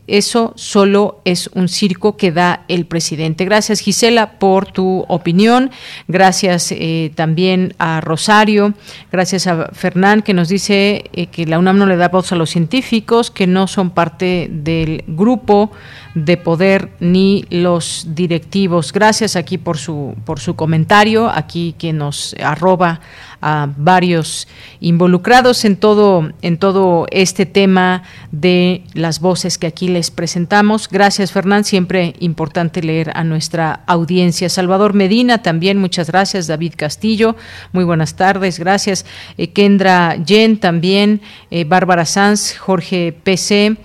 Eso 0.07 0.53
solo 0.55 1.21
es 1.25 1.47
un 1.53 1.67
circo 1.67 2.15
que 2.15 2.31
da 2.31 2.63
el 2.69 2.85
presidente. 2.85 3.43
Gracias 3.43 3.81
Gisela 3.81 4.39
por 4.39 4.71
tu 4.71 5.05
opinión. 5.09 5.71
Gracias 6.07 6.71
eh, 6.71 7.11
también 7.15 7.75
a 7.79 7.99
Rosario. 7.99 8.73
Gracias 9.11 9.45
a 9.45 9.67
Fernán 9.73 10.21
que 10.21 10.33
nos 10.33 10.47
dice 10.47 11.09
eh, 11.11 11.27
que 11.27 11.45
la 11.45 11.59
UNAM 11.59 11.77
no 11.77 11.85
le 11.85 11.97
da 11.97 12.07
voz 12.07 12.31
a 12.31 12.37
los 12.37 12.49
científicos, 12.49 13.29
que 13.29 13.45
no 13.45 13.67
son 13.67 13.89
parte 13.89 14.47
del 14.49 15.03
grupo 15.05 15.71
de 16.15 16.37
poder 16.37 16.91
ni 16.99 17.45
los 17.49 18.07
directivos. 18.09 18.93
Gracias 18.93 19.35
aquí 19.35 19.57
por 19.57 19.77
su, 19.77 20.15
por 20.25 20.39
su 20.39 20.55
comentario, 20.55 21.29
aquí 21.29 21.75
que 21.77 21.93
nos 21.93 22.35
arroba 22.43 23.01
a 23.43 23.67
varios 23.75 24.47
involucrados 24.79 25.65
en 25.65 25.75
todo, 25.75 26.31
en 26.41 26.57
todo 26.57 27.07
este 27.11 27.45
tema 27.45 28.03
de 28.31 28.83
las 28.93 29.19
voces 29.19 29.57
que 29.57 29.67
aquí 29.67 29.89
les 29.89 30.11
presentamos. 30.11 30.87
Gracias, 30.89 31.33
Fernán. 31.33 31.65
Siempre 31.65 32.15
importante 32.19 32.81
leer 32.81 33.11
a 33.15 33.25
nuestra 33.25 33.81
audiencia. 33.85 34.47
Salvador 34.47 34.93
Medina, 34.93 35.41
también 35.41 35.77
muchas 35.77 36.07
gracias. 36.07 36.47
David 36.47 36.73
Castillo, 36.77 37.35
muy 37.73 37.83
buenas 37.83 38.15
tardes. 38.15 38.59
Gracias. 38.59 39.05
Eh, 39.37 39.47
Kendra 39.49 40.15
Yen, 40.15 40.57
también. 40.57 41.19
Eh, 41.51 41.65
Bárbara 41.65 42.05
Sanz, 42.05 42.57
Jorge 42.57 43.11
PC 43.23 43.75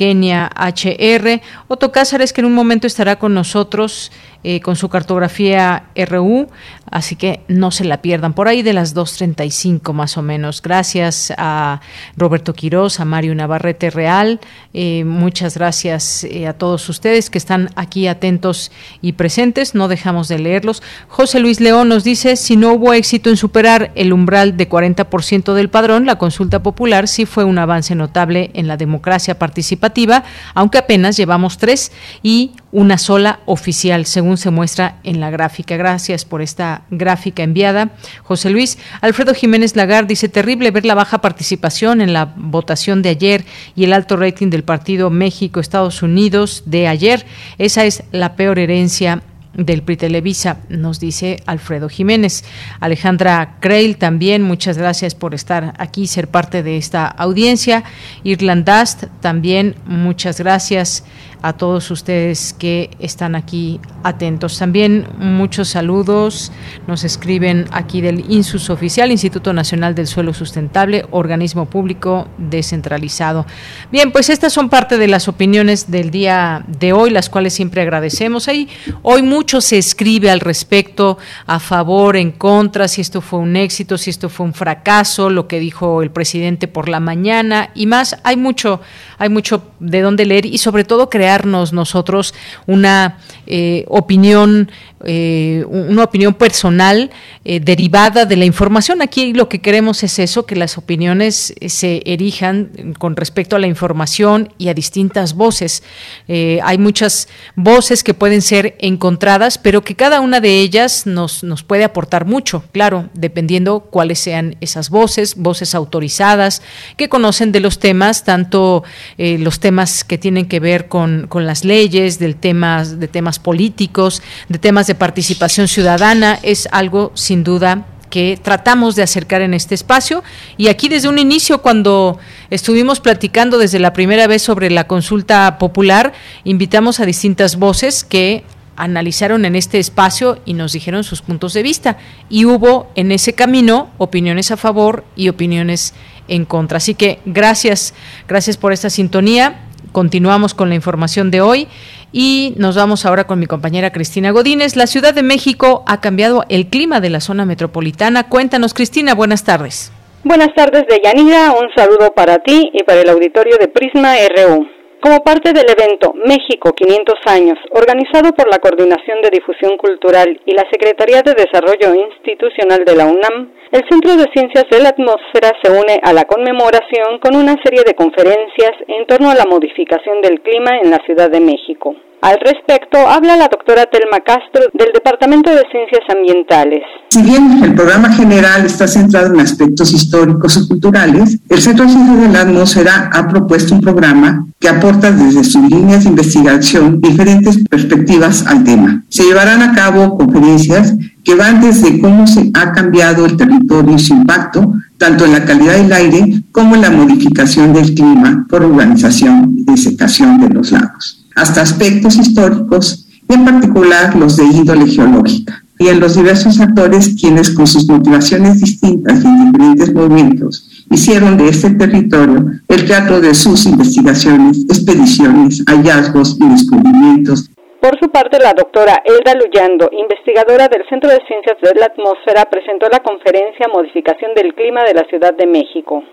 Kenia 0.00 0.50
HR. 0.56 1.42
Otto 1.68 1.92
Cázares, 1.92 2.32
que 2.32 2.40
en 2.40 2.46
un 2.46 2.54
momento 2.54 2.86
estará 2.86 3.18
con 3.18 3.34
nosotros 3.34 4.10
eh, 4.42 4.60
con 4.60 4.74
su 4.76 4.88
cartografía 4.88 5.84
RU, 5.94 6.48
así 6.90 7.14
que 7.16 7.40
no 7.48 7.70
se 7.70 7.84
la 7.84 8.00
pierdan. 8.00 8.32
Por 8.32 8.48
ahí 8.48 8.62
de 8.62 8.72
las 8.72 8.94
2.35 8.94 9.92
más 9.92 10.16
o 10.16 10.22
menos. 10.22 10.62
Gracias 10.62 11.32
a 11.36 11.80
Roberto 12.16 12.54
Quiroz, 12.54 13.00
a 13.00 13.04
Mario 13.04 13.34
Navarrete 13.34 13.90
Real. 13.90 14.40
Eh, 14.72 15.04
muchas 15.04 15.56
gracias 15.56 16.24
eh, 16.24 16.46
a 16.46 16.54
todos 16.54 16.88
ustedes 16.88 17.28
que 17.28 17.38
están 17.38 17.70
aquí 17.76 18.06
atentos 18.06 18.72
y 19.02 19.12
presentes. 19.12 19.74
No 19.74 19.88
dejamos 19.88 20.28
de 20.28 20.38
leerlos. 20.38 20.82
José 21.08 21.40
Luis 21.40 21.60
León 21.60 21.88
nos 21.88 22.02
dice, 22.02 22.36
si 22.36 22.56
no 22.56 22.72
hubo 22.72 22.92
éxito 22.92 23.30
en 23.30 23.36
superar 23.36 23.92
el 23.94 24.12
umbral 24.12 24.56
de 24.56 24.68
40% 24.68 25.52
del 25.52 25.68
padrón, 25.68 26.06
la 26.06 26.16
consulta 26.16 26.62
popular 26.62 27.08
sí 27.08 27.26
fue 27.26 27.44
un 27.44 27.58
avance 27.58 27.94
notable 27.94 28.50
en 28.54 28.68
la 28.68 28.76
democracia 28.76 29.38
participativa, 29.38 30.24
aunque 30.54 30.78
apenas 30.78 31.16
llevamos 31.16 31.58
tres 31.58 31.92
y 32.22 32.52
una 32.72 32.98
sola 32.98 33.40
oficial, 33.46 34.06
según 34.06 34.29
se 34.36 34.50
muestra 34.50 34.96
en 35.04 35.20
la 35.20 35.30
gráfica. 35.30 35.76
Gracias 35.76 36.24
por 36.24 36.42
esta 36.42 36.82
gráfica 36.90 37.42
enviada. 37.42 37.90
José 38.22 38.50
Luis 38.50 38.78
Alfredo 39.00 39.34
Jiménez 39.34 39.76
Lagar 39.76 40.06
dice, 40.06 40.28
terrible 40.28 40.70
ver 40.70 40.84
la 40.84 40.94
baja 40.94 41.20
participación 41.20 42.00
en 42.00 42.12
la 42.12 42.32
votación 42.36 43.02
de 43.02 43.10
ayer 43.10 43.44
y 43.76 43.84
el 43.84 43.92
alto 43.92 44.16
rating 44.16 44.50
del 44.50 44.64
partido 44.64 45.10
México-Estados 45.10 46.02
Unidos 46.02 46.64
de 46.66 46.88
ayer. 46.88 47.26
Esa 47.58 47.84
es 47.84 48.02
la 48.12 48.36
peor 48.36 48.58
herencia 48.58 49.22
del 49.54 49.82
PRI 49.82 49.96
Televisa, 49.96 50.58
nos 50.68 51.00
dice 51.00 51.42
Alfredo 51.46 51.88
Jiménez. 51.88 52.44
Alejandra 52.78 53.56
Creil 53.60 53.96
también, 53.96 54.42
muchas 54.42 54.78
gracias 54.78 55.14
por 55.14 55.34
estar 55.34 55.74
aquí, 55.78 56.06
ser 56.06 56.28
parte 56.28 56.62
de 56.62 56.76
esta 56.76 57.06
audiencia. 57.06 57.84
Irlandast 58.22 59.04
también, 59.20 59.74
muchas 59.86 60.38
gracias 60.38 61.04
a 61.42 61.54
todos 61.54 61.90
ustedes 61.90 62.52
que 62.52 62.90
están 62.98 63.34
aquí 63.34 63.80
atentos. 64.02 64.58
También 64.58 65.06
muchos 65.18 65.68
saludos 65.68 66.52
nos 66.86 67.04
escriben 67.04 67.66
aquí 67.72 68.00
del 68.00 68.30
INSUS 68.30 68.70
oficial, 68.70 69.10
Instituto 69.10 69.52
Nacional 69.52 69.94
del 69.94 70.06
Suelo 70.06 70.34
Sustentable, 70.34 71.06
organismo 71.10 71.66
público 71.66 72.28
descentralizado. 72.38 73.46
Bien, 73.90 74.12
pues 74.12 74.28
estas 74.28 74.52
son 74.52 74.68
parte 74.68 74.98
de 74.98 75.08
las 75.08 75.28
opiniones 75.28 75.90
del 75.90 76.10
día 76.10 76.64
de 76.66 76.92
hoy, 76.92 77.10
las 77.10 77.30
cuales 77.30 77.54
siempre 77.54 77.82
agradecemos. 77.82 78.48
Ahí 78.48 78.68
hoy 79.02 79.22
mucho 79.22 79.60
se 79.60 79.78
escribe 79.78 80.30
al 80.30 80.40
respecto, 80.40 81.18
a 81.46 81.58
favor, 81.60 82.16
en 82.16 82.32
contra, 82.32 82.88
si 82.88 83.00
esto 83.00 83.20
fue 83.20 83.38
un 83.38 83.56
éxito, 83.56 83.96
si 83.96 84.10
esto 84.10 84.28
fue 84.28 84.46
un 84.46 84.54
fracaso, 84.54 85.30
lo 85.30 85.48
que 85.48 85.58
dijo 85.58 86.02
el 86.02 86.10
presidente 86.10 86.68
por 86.68 86.88
la 86.88 87.00
mañana 87.00 87.70
y 87.74 87.86
más. 87.86 88.18
Hay 88.24 88.36
mucho, 88.36 88.80
hay 89.18 89.28
mucho 89.28 89.62
de 89.78 90.00
dónde 90.00 90.26
leer 90.26 90.46
y 90.46 90.58
sobre 90.58 90.84
todo 90.84 91.08
crear 91.08 91.29
nosotros 91.72 92.34
una 92.66 93.16
eh, 93.46 93.84
opinión 93.88 94.70
eh, 95.06 95.64
una 95.66 96.04
opinión 96.04 96.34
personal 96.34 97.10
eh, 97.46 97.58
derivada 97.58 98.26
de 98.26 98.36
la 98.36 98.44
información. 98.44 99.00
Aquí 99.00 99.32
lo 99.32 99.48
que 99.48 99.60
queremos 99.60 100.02
es 100.02 100.18
eso, 100.18 100.44
que 100.44 100.56
las 100.56 100.76
opiniones 100.76 101.54
eh, 101.58 101.70
se 101.70 102.02
erijan 102.04 102.94
con 102.98 103.16
respecto 103.16 103.56
a 103.56 103.58
la 103.58 103.66
información 103.66 104.52
y 104.58 104.68
a 104.68 104.74
distintas 104.74 105.34
voces. 105.34 105.82
hay 106.28 106.78
muchas 106.78 107.28
voces 107.56 108.04
que 108.04 108.14
pueden 108.14 108.42
ser 108.42 108.76
encontradas, 108.78 109.56
pero 109.56 109.82
que 109.82 109.96
cada 109.96 110.20
una 110.20 110.40
de 110.40 110.60
ellas 110.60 111.06
nos, 111.06 111.42
nos 111.44 111.62
puede 111.62 111.84
aportar 111.84 112.26
mucho, 112.26 112.62
claro, 112.72 113.08
dependiendo 113.14 113.80
cuáles 113.80 114.18
sean 114.18 114.56
esas 114.60 114.90
voces, 114.90 115.36
voces 115.36 115.74
autorizadas, 115.74 116.62
que 116.96 117.08
conocen 117.08 117.52
de 117.52 117.60
los 117.60 117.78
temas, 117.78 118.24
tanto 118.24 118.84
los 119.16 119.60
temas 119.60 120.04
que 120.04 120.18
tienen 120.18 120.46
que 120.46 120.60
ver 120.60 120.88
con, 120.88 121.26
con 121.28 121.46
las 121.46 121.64
leyes, 121.64 122.18
del 122.18 122.36
temas, 122.36 123.00
de 123.00 123.08
temas 123.08 123.38
políticos, 123.38 124.22
de 124.48 124.58
temas 124.58 124.89
de 124.90 124.96
participación 124.96 125.68
ciudadana, 125.68 126.40
es 126.42 126.68
algo 126.72 127.12
sin 127.14 127.44
duda 127.44 127.86
que 128.10 128.36
tratamos 128.42 128.96
de 128.96 129.04
acercar 129.04 129.40
en 129.40 129.54
este 129.54 129.76
espacio. 129.76 130.24
Y 130.56 130.66
aquí 130.66 130.88
desde 130.88 131.08
un 131.08 131.20
inicio, 131.20 131.62
cuando 131.62 132.18
estuvimos 132.50 132.98
platicando 132.98 133.56
desde 133.56 133.78
la 133.78 133.92
primera 133.92 134.26
vez 134.26 134.42
sobre 134.42 134.68
la 134.68 134.88
consulta 134.88 135.58
popular, 135.58 136.12
invitamos 136.42 136.98
a 136.98 137.06
distintas 137.06 137.54
voces 137.54 138.02
que 138.02 138.42
analizaron 138.74 139.44
en 139.44 139.54
este 139.54 139.78
espacio 139.78 140.40
y 140.44 140.54
nos 140.54 140.72
dijeron 140.72 141.04
sus 141.04 141.22
puntos 141.22 141.52
de 141.52 141.62
vista. 141.62 141.96
Y 142.28 142.46
hubo 142.46 142.90
en 142.96 143.12
ese 143.12 143.34
camino 143.34 143.90
opiniones 143.96 144.50
a 144.50 144.56
favor 144.56 145.04
y 145.14 145.28
opiniones 145.28 145.94
en 146.26 146.44
contra. 146.44 146.78
Así 146.78 146.96
que 146.96 147.20
gracias, 147.26 147.94
gracias 148.26 148.56
por 148.56 148.72
esta 148.72 148.90
sintonía. 148.90 149.69
Continuamos 149.92 150.54
con 150.54 150.68
la 150.68 150.74
información 150.74 151.30
de 151.30 151.40
hoy 151.40 151.68
y 152.12 152.54
nos 152.56 152.76
vamos 152.76 153.06
ahora 153.06 153.24
con 153.24 153.38
mi 153.38 153.46
compañera 153.46 153.92
Cristina 153.92 154.30
Godínez. 154.30 154.76
La 154.76 154.86
Ciudad 154.86 155.14
de 155.14 155.22
México 155.22 155.84
ha 155.86 156.00
cambiado 156.00 156.44
el 156.48 156.68
clima 156.68 157.00
de 157.00 157.10
la 157.10 157.20
zona 157.20 157.44
metropolitana. 157.44 158.28
Cuéntanos, 158.28 158.74
Cristina, 158.74 159.14
buenas 159.14 159.44
tardes. 159.44 159.92
Buenas 160.22 160.54
tardes, 160.54 160.84
Deyanira. 160.88 161.52
Un 161.52 161.68
saludo 161.74 162.12
para 162.14 162.38
ti 162.38 162.70
y 162.72 162.82
para 162.84 163.00
el 163.00 163.08
auditorio 163.08 163.56
de 163.58 163.68
Prisma 163.68 164.14
RU. 164.36 164.79
Como 165.00 165.24
parte 165.24 165.54
del 165.54 165.64
evento 165.64 166.12
México 166.12 166.74
500 166.74 167.14
años, 167.24 167.58
organizado 167.70 168.34
por 168.34 168.50
la 168.50 168.58
Coordinación 168.58 169.22
de 169.22 169.30
Difusión 169.30 169.78
Cultural 169.78 170.38
y 170.44 170.52
la 170.52 170.68
Secretaría 170.70 171.22
de 171.22 171.32
Desarrollo 171.32 171.94
Institucional 171.94 172.84
de 172.84 172.96
la 172.96 173.06
UNAM, 173.06 173.50
el 173.72 173.82
Centro 173.88 174.14
de 174.16 174.30
Ciencias 174.34 174.66
de 174.70 174.78
la 174.82 174.90
Atmósfera 174.90 175.56
se 175.62 175.70
une 175.70 176.00
a 176.02 176.12
la 176.12 176.24
conmemoración 176.24 177.18
con 177.18 177.34
una 177.34 177.56
serie 177.64 177.82
de 177.86 177.94
conferencias 177.94 178.72
en 178.88 179.06
torno 179.06 179.30
a 179.30 179.34
la 179.34 179.46
modificación 179.46 180.20
del 180.20 180.42
clima 180.42 180.78
en 180.82 180.90
la 180.90 180.98
Ciudad 181.06 181.30
de 181.30 181.40
México. 181.40 181.96
Al 182.22 182.36
respecto, 182.44 182.98
habla 182.98 183.34
la 183.34 183.48
doctora 183.48 183.86
Telma 183.90 184.20
Castro 184.20 184.68
del 184.74 184.88
Departamento 184.92 185.50
de 185.50 185.62
Ciencias 185.72 186.02
Ambientales. 186.14 186.82
Si 187.08 187.22
bien 187.22 187.64
el 187.64 187.74
programa 187.74 188.12
general 188.12 188.66
está 188.66 188.86
centrado 188.86 189.32
en 189.32 189.40
aspectos 189.40 189.90
históricos 189.94 190.58
y 190.58 190.68
culturales, 190.68 191.38
el 191.48 191.62
Centro 191.62 191.86
de 191.86 191.92
Ciencias 191.92 192.20
de 192.20 192.28
la 192.28 192.42
Atmósfera 192.42 193.10
ha 193.10 193.26
propuesto 193.26 193.74
un 193.74 193.80
programa 193.80 194.46
que 194.58 194.68
aporta 194.68 195.10
desde 195.10 195.44
sus 195.44 195.62
líneas 195.70 196.04
de 196.04 196.10
investigación 196.10 197.00
diferentes 197.00 197.64
perspectivas 197.66 198.46
al 198.46 198.64
tema. 198.64 199.02
Se 199.08 199.22
llevarán 199.22 199.62
a 199.62 199.72
cabo 199.74 200.18
conferencias 200.18 200.92
que 201.24 201.34
van 201.34 201.62
desde 201.62 202.02
cómo 202.02 202.26
se 202.26 202.50
ha 202.52 202.72
cambiado 202.72 203.24
el 203.24 203.38
territorio 203.38 203.94
y 203.94 203.98
su 203.98 204.12
impacto, 204.12 204.74
tanto 204.98 205.24
en 205.24 205.32
la 205.32 205.46
calidad 205.46 205.78
del 205.78 205.90
aire 205.90 206.42
como 206.52 206.74
en 206.74 206.82
la 206.82 206.90
modificación 206.90 207.72
del 207.72 207.94
clima 207.94 208.44
por 208.46 208.62
urbanización 208.62 209.54
y 209.56 209.64
desecación 209.64 210.38
de 210.38 210.50
los 210.50 210.70
lagos 210.70 211.20
hasta 211.40 211.62
aspectos 211.62 212.16
históricos 212.16 213.06
y 213.28 213.32
en 213.32 213.44
particular 213.44 214.14
los 214.14 214.36
de 214.36 214.44
índole 214.44 214.86
geológica, 214.86 215.62
y 215.78 215.88
en 215.88 215.98
los 215.98 216.14
diversos 216.14 216.60
actores 216.60 217.16
quienes 217.18 217.54
con 217.54 217.66
sus 217.66 217.88
motivaciones 217.88 218.60
distintas 218.60 219.24
y 219.24 219.26
en 219.26 219.52
diferentes 219.52 219.94
momentos 219.94 220.84
hicieron 220.90 221.38
de 221.38 221.48
este 221.48 221.70
territorio 221.70 222.44
el 222.68 222.86
teatro 222.86 223.20
de 223.20 223.34
sus 223.34 223.64
investigaciones, 223.64 224.64
expediciones, 224.68 225.64
hallazgos 225.66 226.36
y 226.38 226.48
descubrimientos. 226.48 227.48
Por 227.80 227.98
su 227.98 228.10
parte, 228.10 228.38
la 228.38 228.52
doctora 228.52 229.00
Elda 229.06 229.32
Luyando, 229.34 229.88
investigadora 229.90 230.68
del 230.68 230.84
Centro 230.90 231.08
de 231.08 231.20
Ciencias 231.26 231.56
de 231.62 231.80
la 231.80 231.86
Atmósfera, 231.86 232.44
presentó 232.50 232.88
la 232.92 233.00
conferencia 233.00 233.68
Modificación 233.72 234.34
del 234.34 234.54
Clima 234.54 234.84
de 234.84 234.92
la 234.92 235.04
Ciudad 235.08 235.32
de 235.32 235.46
México. 235.46 236.04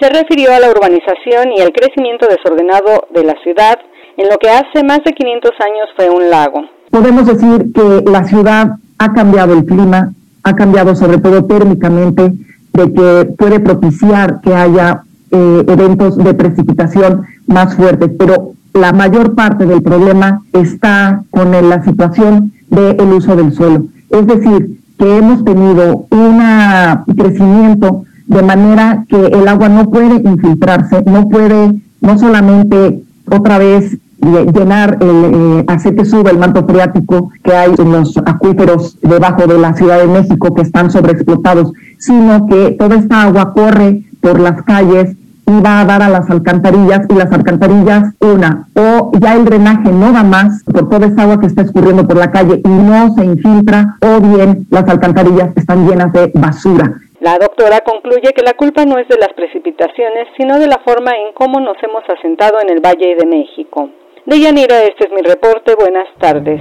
Se 0.00 0.08
refirió 0.08 0.52
a 0.52 0.58
la 0.58 0.70
urbanización 0.70 1.52
y 1.52 1.60
el 1.60 1.70
crecimiento 1.70 2.26
desordenado 2.26 3.06
de 3.14 3.22
la 3.22 3.36
ciudad, 3.44 3.78
en 4.16 4.28
lo 4.28 4.36
que 4.38 4.50
hace 4.50 4.84
más 4.84 5.02
de 5.04 5.12
500 5.12 5.50
años 5.60 5.88
fue 5.96 6.10
un 6.10 6.30
lago. 6.30 6.62
Podemos 6.90 7.26
decir 7.26 7.72
que 7.72 8.10
la 8.10 8.24
ciudad 8.24 8.76
ha 8.98 9.12
cambiado 9.12 9.54
el 9.54 9.64
clima, 9.64 10.12
ha 10.42 10.54
cambiado 10.54 10.94
sobre 10.94 11.18
todo 11.18 11.44
térmicamente, 11.44 12.32
de 12.72 12.92
que 12.92 13.32
puede 13.36 13.60
propiciar 13.60 14.40
que 14.40 14.54
haya 14.54 15.02
eh, 15.30 15.64
eventos 15.68 16.16
de 16.16 16.34
precipitación 16.34 17.26
más 17.46 17.74
fuertes, 17.74 18.10
pero 18.18 18.52
la 18.72 18.92
mayor 18.92 19.34
parte 19.34 19.66
del 19.66 19.82
problema 19.82 20.42
está 20.52 21.22
con 21.30 21.52
la 21.52 21.82
situación 21.84 22.52
del 22.68 23.12
uso 23.12 23.36
del 23.36 23.52
suelo. 23.52 23.84
Es 24.10 24.26
decir, 24.26 24.80
que 24.98 25.16
hemos 25.16 25.44
tenido 25.44 26.06
un 26.10 26.42
crecimiento 27.16 28.04
de 28.26 28.42
manera 28.42 29.04
que 29.08 29.26
el 29.26 29.46
agua 29.48 29.68
no 29.68 29.90
puede 29.90 30.16
infiltrarse, 30.28 31.02
no 31.04 31.28
puede 31.28 31.74
no 32.00 32.18
solamente 32.18 33.02
otra 33.30 33.58
vez 33.58 33.98
llenar, 34.24 34.98
el, 35.00 35.64
eh, 35.68 35.94
que 35.96 36.04
suba 36.04 36.30
el 36.30 36.38
manto 36.38 36.64
freático 36.64 37.30
que 37.42 37.54
hay 37.54 37.72
en 37.78 37.92
los 37.92 38.16
acuíferos 38.18 38.98
debajo 39.02 39.46
de 39.46 39.58
la 39.58 39.74
Ciudad 39.74 39.98
de 39.98 40.06
México 40.06 40.54
que 40.54 40.62
están 40.62 40.90
sobreexplotados, 40.90 41.72
sino 41.98 42.46
que 42.46 42.72
toda 42.78 42.96
esta 42.96 43.22
agua 43.22 43.52
corre 43.52 44.02
por 44.20 44.40
las 44.40 44.62
calles 44.62 45.16
y 45.46 45.60
va 45.60 45.80
a 45.80 45.84
dar 45.84 46.02
a 46.02 46.08
las 46.08 46.28
alcantarillas 46.30 47.02
y 47.08 47.14
las 47.14 47.30
alcantarillas 47.30 48.14
una 48.20 48.66
o 48.74 49.12
ya 49.20 49.34
el 49.34 49.44
drenaje 49.44 49.92
no 49.92 50.12
da 50.12 50.22
más 50.22 50.64
por 50.64 50.88
toda 50.88 51.06
esa 51.06 51.22
agua 51.22 51.38
que 51.38 51.46
está 51.46 51.62
escurriendo 51.62 52.06
por 52.06 52.16
la 52.16 52.30
calle 52.30 52.62
y 52.64 52.68
no 52.68 53.14
se 53.14 53.24
infiltra 53.24 53.96
o 54.00 54.20
bien 54.20 54.66
las 54.70 54.88
alcantarillas 54.88 55.54
están 55.56 55.86
llenas 55.86 56.12
de 56.12 56.32
basura. 56.34 56.94
La 57.20 57.38
doctora 57.38 57.80
concluye 57.80 58.32
que 58.34 58.42
la 58.42 58.52
culpa 58.52 58.84
no 58.84 58.98
es 58.98 59.08
de 59.08 59.16
las 59.16 59.32
precipitaciones, 59.34 60.28
sino 60.36 60.58
de 60.58 60.66
la 60.66 60.78
forma 60.84 61.10
en 61.12 61.32
cómo 61.32 61.58
nos 61.58 61.76
hemos 61.82 62.04
asentado 62.06 62.60
en 62.60 62.70
el 62.70 62.80
Valle 62.80 63.16
de 63.16 63.24
México. 63.24 63.88
Deyanira, 64.26 64.84
este 64.84 65.04
es 65.04 65.10
mi 65.10 65.22
reporte. 65.22 65.74
Buenas 65.78 66.08
tardes. 66.18 66.60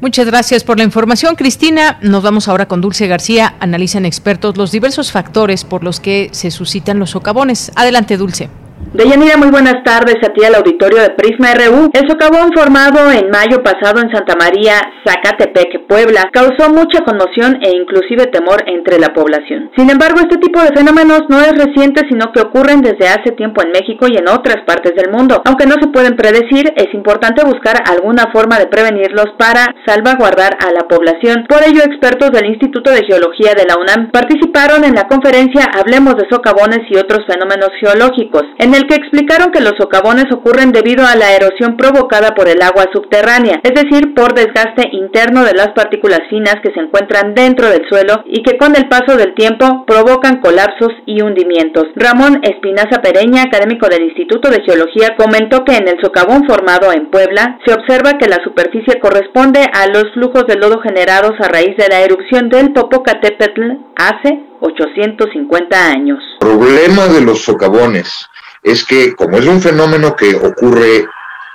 Muchas 0.00 0.26
gracias 0.26 0.64
por 0.64 0.78
la 0.78 0.84
información, 0.84 1.36
Cristina. 1.36 1.98
Nos 2.02 2.22
vamos 2.22 2.48
ahora 2.48 2.66
con 2.66 2.80
Dulce 2.80 3.06
García. 3.06 3.54
Analizan 3.60 4.04
expertos 4.04 4.56
los 4.56 4.72
diversos 4.72 5.12
factores 5.12 5.64
por 5.64 5.84
los 5.84 6.00
que 6.00 6.28
se 6.32 6.50
suscitan 6.50 6.98
los 6.98 7.10
socavones. 7.10 7.70
Adelante, 7.76 8.16
Dulce. 8.16 8.48
Deyanira, 8.92 9.38
muy 9.38 9.48
buenas 9.48 9.82
tardes 9.84 10.16
a 10.20 10.34
ti 10.34 10.44
al 10.44 10.54
auditorio 10.54 11.00
de 11.00 11.16
Prisma 11.16 11.54
RU. 11.56 11.88
El 11.94 12.04
socavón 12.06 12.52
formado 12.52 13.10
en 13.10 13.30
mayo 13.30 13.64
pasado 13.64 14.04
en 14.04 14.12
Santa 14.12 14.36
María, 14.36 14.76
Zacatepec, 15.02 15.88
Puebla, 15.88 16.28
causó 16.30 16.68
mucha 16.68 17.00
conmoción 17.00 17.56
e 17.64 17.72
inclusive 17.72 18.26
temor 18.26 18.62
entre 18.66 19.00
la 19.00 19.14
población. 19.16 19.70
Sin 19.78 19.88
embargo, 19.88 20.20
este 20.20 20.36
tipo 20.36 20.60
de 20.60 20.76
fenómenos 20.76 21.24
no 21.30 21.40
es 21.40 21.56
reciente, 21.56 22.02
sino 22.06 22.32
que 22.32 22.42
ocurren 22.42 22.82
desde 22.82 23.08
hace 23.08 23.32
tiempo 23.32 23.62
en 23.64 23.72
México 23.72 24.08
y 24.12 24.18
en 24.18 24.28
otras 24.28 24.60
partes 24.66 24.92
del 24.94 25.10
mundo. 25.10 25.40
Aunque 25.46 25.64
no 25.64 25.80
se 25.80 25.88
pueden 25.88 26.14
predecir, 26.14 26.68
es 26.76 26.92
importante 26.92 27.46
buscar 27.46 27.80
alguna 27.88 28.28
forma 28.30 28.58
de 28.58 28.66
prevenirlos 28.66 29.32
para 29.38 29.72
salvaguardar 29.86 30.58
a 30.60 30.68
la 30.70 30.84
población. 30.84 31.46
Por 31.48 31.64
ello, 31.64 31.80
expertos 31.80 32.28
del 32.30 32.44
Instituto 32.44 32.90
de 32.90 33.08
Geología 33.08 33.56
de 33.56 33.64
la 33.64 33.80
UNAM 33.80 34.10
participaron 34.12 34.84
en 34.84 34.92
la 34.92 35.08
conferencia 35.08 35.64
Hablemos 35.72 36.14
de 36.16 36.28
socavones 36.28 36.84
y 36.90 36.96
otros 36.96 37.24
fenómenos 37.24 37.72
geológicos. 37.80 38.44
En 38.58 38.74
el 38.74 38.81
que 38.86 38.94
explicaron 38.94 39.50
que 39.50 39.60
los 39.60 39.74
socavones 39.78 40.26
ocurren 40.32 40.72
debido 40.72 41.06
a 41.06 41.16
la 41.16 41.32
erosión 41.34 41.76
provocada 41.76 42.34
por 42.34 42.48
el 42.48 42.62
agua 42.62 42.86
subterránea, 42.92 43.60
es 43.62 43.74
decir, 43.74 44.14
por 44.14 44.34
desgaste 44.34 44.88
interno 44.92 45.44
de 45.44 45.54
las 45.54 45.68
partículas 45.68 46.20
finas 46.30 46.56
que 46.62 46.72
se 46.72 46.80
encuentran 46.80 47.34
dentro 47.34 47.68
del 47.68 47.86
suelo 47.88 48.22
y 48.26 48.42
que 48.42 48.56
con 48.56 48.76
el 48.76 48.88
paso 48.88 49.16
del 49.16 49.34
tiempo 49.34 49.84
provocan 49.86 50.40
colapsos 50.40 50.90
y 51.06 51.22
hundimientos. 51.22 51.84
Ramón 51.96 52.40
Espinaza 52.42 53.02
Pereña, 53.02 53.42
académico 53.42 53.88
del 53.88 54.04
Instituto 54.04 54.50
de 54.50 54.62
Geología, 54.62 55.16
comentó 55.16 55.64
que 55.64 55.76
en 55.76 55.88
el 55.88 56.00
socavón 56.02 56.46
formado 56.46 56.92
en 56.92 57.10
Puebla 57.10 57.58
se 57.64 57.74
observa 57.74 58.18
que 58.18 58.28
la 58.28 58.42
superficie 58.44 59.00
corresponde 59.00 59.60
a 59.72 59.86
los 59.86 60.12
flujos 60.14 60.46
de 60.46 60.56
lodo 60.56 60.80
generados 60.80 61.32
a 61.40 61.48
raíz 61.48 61.76
de 61.76 61.88
la 61.88 62.00
erupción 62.00 62.48
del 62.48 62.72
Popocatépetl 62.72 63.62
hace 63.96 64.40
850 64.60 65.90
años. 65.90 66.18
Problema 66.38 67.06
de 67.08 67.20
los 67.20 67.42
socavones 67.42 68.28
es 68.62 68.84
que 68.84 69.14
como 69.14 69.38
es 69.38 69.46
un 69.46 69.60
fenómeno 69.60 70.14
que 70.14 70.34
ocurre 70.34 71.06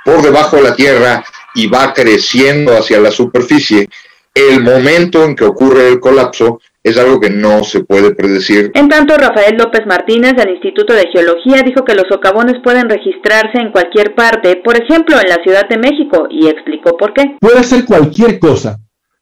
por 0.03 0.21
debajo 0.21 0.57
de 0.57 0.63
la 0.63 0.75
Tierra 0.75 1.23
y 1.55 1.67
va 1.67 1.93
creciendo 1.93 2.77
hacia 2.77 2.99
la 2.99 3.11
superficie, 3.11 3.89
el 4.33 4.61
momento 4.61 5.23
en 5.23 5.35
que 5.35 5.45
ocurre 5.45 5.87
el 5.87 5.99
colapso 5.99 6.59
es 6.83 6.97
algo 6.97 7.19
que 7.19 7.29
no 7.29 7.63
se 7.63 7.83
puede 7.83 8.15
predecir. 8.15 8.71
En 8.73 8.87
tanto, 8.87 9.17
Rafael 9.17 9.57
López 9.57 9.85
Martínez 9.85 10.33
del 10.35 10.51
Instituto 10.51 10.93
de 10.93 11.09
Geología 11.11 11.61
dijo 11.63 11.83
que 11.83 11.95
los 11.95 12.05
socavones 12.09 12.61
pueden 12.63 12.89
registrarse 12.89 13.57
en 13.57 13.71
cualquier 13.71 14.15
parte, 14.15 14.61
por 14.63 14.81
ejemplo 14.81 15.19
en 15.19 15.27
la 15.27 15.43
Ciudad 15.43 15.67
de 15.67 15.77
México, 15.77 16.27
y 16.29 16.47
explicó 16.47 16.95
por 16.95 17.13
qué. 17.13 17.35
Puede 17.41 17.63
ser 17.63 17.85
cualquier 17.85 18.39
cosa, 18.39 18.79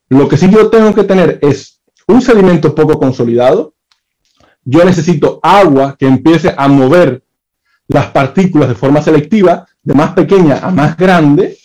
Lo 0.10 0.28
que 0.28 0.38
sí 0.38 0.48
yo 0.52 0.70
tengo 0.70 0.94
que 0.94 1.04
tener 1.04 1.40
es 1.42 1.82
un 2.08 2.22
sedimento 2.22 2.76
poco 2.76 3.00
consolidado. 3.00 3.74
Yo 4.64 4.84
necesito 4.86 5.40
agua 5.42 5.96
que 5.98 6.06
empiece 6.06 6.54
a 6.56 6.68
mover 6.68 7.24
las 7.88 8.08
partículas 8.08 8.70
de 8.70 8.76
forma 8.76 9.02
selectiva, 9.02 9.68
de 9.84 9.94
más 9.94 10.14
pequeña 10.14 10.60
a 10.62 10.72
más 10.72 10.98
grande, 10.98 11.58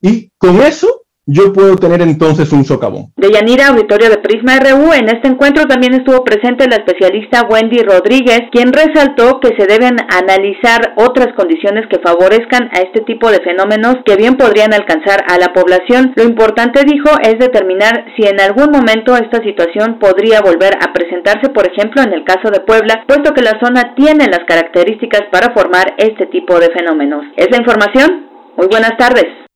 y 0.00 0.30
con 0.38 0.60
eso 0.62 0.97
yo 1.28 1.52
puedo 1.52 1.76
tener 1.76 2.00
entonces 2.00 2.50
un 2.52 2.64
socavón. 2.64 3.12
De 3.16 3.30
Yanira, 3.30 3.68
auditorio 3.68 4.08
de 4.08 4.16
Prisma 4.16 4.58
RU, 4.58 4.94
en 4.94 5.12
este 5.12 5.28
encuentro 5.28 5.66
también 5.66 5.92
estuvo 5.92 6.24
presente 6.24 6.66
la 6.66 6.76
especialista 6.76 7.46
Wendy 7.46 7.82
Rodríguez, 7.82 8.48
quien 8.50 8.72
resaltó 8.72 9.38
que 9.38 9.52
se 9.58 9.66
deben 9.68 9.96
analizar 10.08 10.94
otras 10.96 11.28
condiciones 11.36 11.84
que 11.90 12.00
favorezcan 12.00 12.70
a 12.72 12.80
este 12.80 13.02
tipo 13.04 13.30
de 13.30 13.40
fenómenos 13.40 13.96
que 14.06 14.16
bien 14.16 14.36
podrían 14.36 14.72
alcanzar 14.72 15.20
a 15.28 15.36
la 15.36 15.52
población. 15.52 16.14
Lo 16.16 16.24
importante, 16.24 16.84
dijo, 16.84 17.10
es 17.20 17.38
determinar 17.38 18.06
si 18.16 18.26
en 18.26 18.40
algún 18.40 18.70
momento 18.70 19.14
esta 19.14 19.42
situación 19.44 19.98
podría 20.00 20.40
volver 20.40 20.80
a 20.80 20.94
presentarse, 20.94 21.50
por 21.50 21.68
ejemplo, 21.68 22.00
en 22.00 22.14
el 22.14 22.24
caso 22.24 22.50
de 22.50 22.60
Puebla, 22.60 23.04
puesto 23.06 23.34
que 23.34 23.42
la 23.42 23.60
zona 23.60 23.94
tiene 23.94 24.32
las 24.32 24.48
características 24.48 25.28
para 25.30 25.52
formar 25.52 25.92
este 25.98 26.24
tipo 26.26 26.58
de 26.58 26.70
fenómenos. 26.70 27.24
Es 27.36 27.50
la 27.50 27.58
información. 27.58 28.28
Muy 28.56 28.66
buenas 28.66 28.96
tardes. 28.96 29.47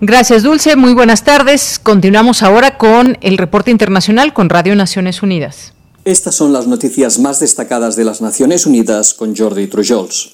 Gracias, 0.00 0.42
Dulce. 0.42 0.76
Muy 0.76 0.94
buenas 0.94 1.24
tardes. 1.24 1.80
Continuamos 1.82 2.42
ahora 2.42 2.76
con 2.78 3.18
el 3.20 3.38
reporte 3.38 3.70
internacional 3.70 4.32
con 4.32 4.48
Radio 4.48 4.76
Naciones 4.76 5.22
Unidas. 5.22 5.72
Estas 6.04 6.34
son 6.34 6.52
las 6.52 6.66
noticias 6.66 7.18
más 7.18 7.40
destacadas 7.40 7.96
de 7.96 8.04
las 8.04 8.20
Naciones 8.20 8.66
Unidas 8.66 9.14
con 9.14 9.34
Jordi 9.34 9.66
Trujols. 9.68 10.32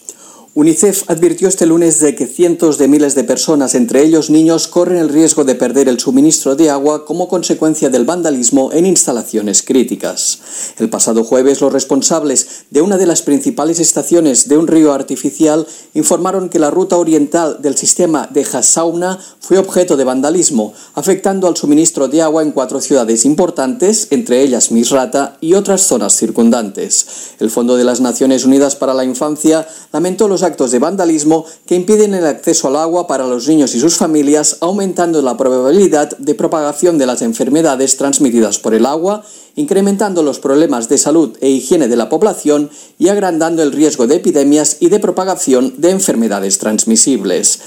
UNICEF 0.53 1.09
advirtió 1.09 1.47
este 1.47 1.65
lunes 1.65 2.01
de 2.01 2.17
que 2.17 2.27
cientos 2.27 2.77
de 2.77 2.89
miles 2.89 3.15
de 3.15 3.23
personas, 3.23 3.77
entre 3.77 4.03
ellos 4.03 4.31
niños, 4.31 4.67
corren 4.67 4.99
el 4.99 5.09
riesgo 5.09 5.45
de 5.45 5.55
perder 5.55 5.89
el 5.89 6.01
suministro 6.01 6.57
de 6.57 6.71
agua 6.71 7.05
como 7.05 7.29
consecuencia 7.29 7.89
del 7.89 8.05
vandalismo 8.05 8.73
en 8.73 8.85
instalaciones 8.85 9.63
críticas. 9.63 10.41
El 10.79 10.91
pasado 10.91 11.23
jueves, 11.23 11.61
los 11.61 11.73
responsables 11.73 12.65
de 12.69 12.81
una 12.81 12.99
de 12.99 13.07
las 13.07 13.23
principales 13.23 13.79
estaciones 13.79 14.49
de 14.49 14.59
un 14.59 14.67
río 14.67 14.93
artificial 14.93 15.69
informaron 15.95 16.49
que 16.49 16.59
la 16.59 16.73
ruta 16.73 16.97
oriental 16.97 17.59
del 17.63 17.77
sistema 17.77 18.29
de 18.33 18.43
Hassauna 18.43 19.21
fue 19.39 19.57
objeto 19.57 19.97
de 19.97 20.03
vandalismo, 20.03 20.75
afectando 20.95 21.47
al 21.47 21.57
suministro 21.57 22.09
de 22.09 22.23
agua 22.23 22.43
en 22.43 22.51
cuatro 22.51 22.81
ciudades 22.81 23.25
importantes, 23.25 24.09
entre 24.11 24.43
ellas 24.43 24.73
Misrata 24.73 25.37
y 25.41 25.55
otras 25.55 25.83
zonas 25.83 26.17
circundantes. 26.17 27.07
El 27.39 27.51
Fondo 27.51 27.77
de 27.77 27.85
las 27.85 28.01
Naciones 28.01 28.45
Unidas 28.45 28.75
para 28.75 28.95
la 28.95 29.05
Infancia 29.05 29.69
lamentó 29.93 30.27
los 30.27 30.40
actos 30.43 30.71
de 30.71 30.79
vandalismo 30.79 31.45
que 31.67 31.75
impiden 31.75 32.15
el 32.15 32.27
acceso 32.27 32.69
al 32.69 32.77
agua 32.77 33.07
para 33.07 33.27
los 33.27 33.49
niños 33.49 33.75
y 33.75 33.81
sus 33.81 33.97
familias, 33.97 34.59
aumentando 34.61 35.23
la 35.23 35.37
probabilidad 35.37 36.17
de 36.19 36.35
propagación 36.35 36.99
de 36.99 37.07
las 37.07 37.23
enfermedades 37.23 37.97
transmitidas 37.97 38.59
por 38.59 38.75
el 38.75 38.87
agua, 38.87 39.25
incrementando 39.57 40.23
los 40.23 40.39
problemas 40.39 40.89
de 40.89 40.99
salud 40.99 41.37
e 41.41 41.49
higiene 41.51 41.89
de 41.89 41.97
la 41.97 42.09
población 42.09 42.71
y 42.99 43.09
agrandando 43.09 43.63
el 43.63 43.73
riesgo 43.73 44.07
de 44.07 44.17
epidemias 44.17 44.77
y 44.81 44.89
de 44.89 45.01
propagación 45.01 45.75
de 45.79 45.91
enfermedades 45.91 46.59
transmisibles. 46.59 47.61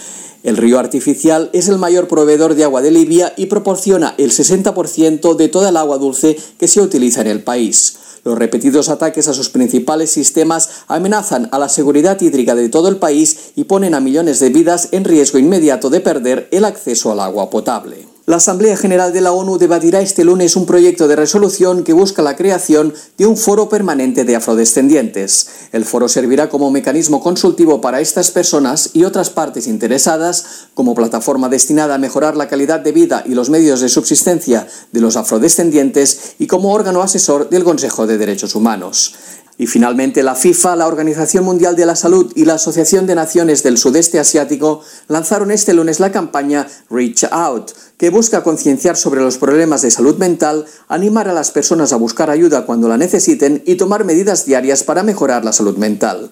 El 0.44 0.58
río 0.58 0.78
artificial 0.78 1.50
es 1.54 1.70
el 1.70 1.78
mayor 1.78 2.10
proveedor 2.10 2.56
de 2.56 2.66
agua 2.66 2.82
de 2.82 2.92
Libia 2.92 3.34
y 3.38 3.46
proporciona 3.46 4.14
el 4.18 4.32
60% 4.32 5.36
de 5.36 5.48
toda 5.48 5.70
el 5.70 5.78
agua 5.78 5.98
dulce 5.98 6.38
que 6.60 6.68
se 6.68 6.82
utiliza 6.82 7.22
en 7.22 7.28
el 7.28 7.44
país. 7.44 7.96
Los 8.24 8.38
repetidos 8.38 8.88
ataques 8.90 9.28
a 9.28 9.34
sus 9.34 9.50
principales 9.50 10.12
sistemas 10.12 10.70
amenazan 10.88 11.50
a 11.52 11.60
la 11.60 11.68
seguridad 11.68 12.20
hídrica 12.22 12.56
de 12.56 12.70
todo 12.70 12.88
el 12.88 12.98
país 12.98 13.52
y 13.56 13.66
ponen 13.66 13.96
a 13.96 14.00
millones 14.00 14.40
de 14.40 14.50
vidas 14.50 14.90
en 14.92 15.04
riesgo 15.04 15.40
inmediato 15.40 15.90
de 15.90 16.00
perder 16.00 16.48
el 16.52 16.64
acceso 16.64 17.12
al 17.12 17.20
agua 17.20 17.50
potable. 17.50 18.13
La 18.26 18.38
Asamblea 18.38 18.78
General 18.78 19.12
de 19.12 19.20
la 19.20 19.34
ONU 19.34 19.58
debatirá 19.58 20.00
este 20.00 20.24
lunes 20.24 20.56
un 20.56 20.66
proyecto 20.66 21.10
de 21.10 21.18
resolución 21.18 21.84
que 21.84 21.92
busca 21.92 22.22
la 22.22 22.38
creación 22.38 22.94
de 23.18 23.26
un 23.26 23.36
foro 23.36 23.68
permanente 23.68 24.24
de 24.24 24.38
afrodescendientes. 24.38 25.50
El 25.74 25.84
foro 25.84 26.08
servirá 26.08 26.48
como 26.48 26.72
mecanismo 26.72 27.22
consultivo 27.22 27.82
para 27.82 28.00
estas 28.00 28.32
personas 28.32 28.92
y 28.94 29.04
otras 29.04 29.30
partes 29.30 29.68
interesadas, 29.68 30.70
como 30.74 30.96
plataforma 30.96 31.50
destinada 31.50 31.96
a 31.96 31.98
mejorar 31.98 32.38
la 32.38 32.48
calidad 32.48 32.80
de 32.80 32.94
vida 32.94 33.24
y 33.26 33.36
los 33.36 33.50
medios 33.50 33.82
de 33.82 33.90
subsistencia 33.90 34.70
de 34.94 35.02
los 35.02 35.18
afrodescendientes 35.18 36.36
y 36.40 36.48
como 36.48 36.72
órgano 36.72 37.02
asesor 37.02 37.50
del 37.50 37.66
Consejo 37.66 38.08
de 38.08 38.18
Derechos 38.18 38.56
Humanos. 38.56 39.16
Y 39.64 39.68
finalmente 39.68 40.24
la 40.24 40.36
FIFA, 40.36 40.76
la 40.76 40.88
Organización 40.88 41.46
Mundial 41.46 41.78
de 41.78 41.86
la 41.86 41.96
Salud 41.96 42.34
y 42.36 42.44
la 42.44 42.56
Asociación 42.56 43.08
de 43.08 43.16
Naciones 43.16 43.64
del 43.64 43.78
Sudeste 43.78 44.20
Asiático 44.20 44.82
lanzaron 45.08 45.52
este 45.52 45.74
lunes 45.74 46.02
la 46.02 46.12
campaña 46.12 46.68
Reach 46.90 47.24
Out, 47.32 47.72
que 47.96 48.10
busca 48.10 48.44
concienciar 48.44 48.98
sobre 48.98 49.22
los 49.22 49.38
problemas 49.38 49.82
de 49.82 49.90
salud 49.90 50.18
mental, 50.18 50.66
animar 50.90 51.30
a 51.30 51.34
las 51.34 51.52
personas 51.52 51.94
a 51.94 51.96
buscar 51.96 52.30
ayuda 52.30 52.66
cuando 52.66 52.90
la 52.90 52.98
necesiten 52.98 53.64
y 53.66 53.76
tomar 53.76 54.04
medidas 54.04 54.46
diarias 54.46 54.84
para 54.84 55.02
mejorar 55.02 55.46
la 55.46 55.54
salud 55.54 55.78
mental. 55.78 56.30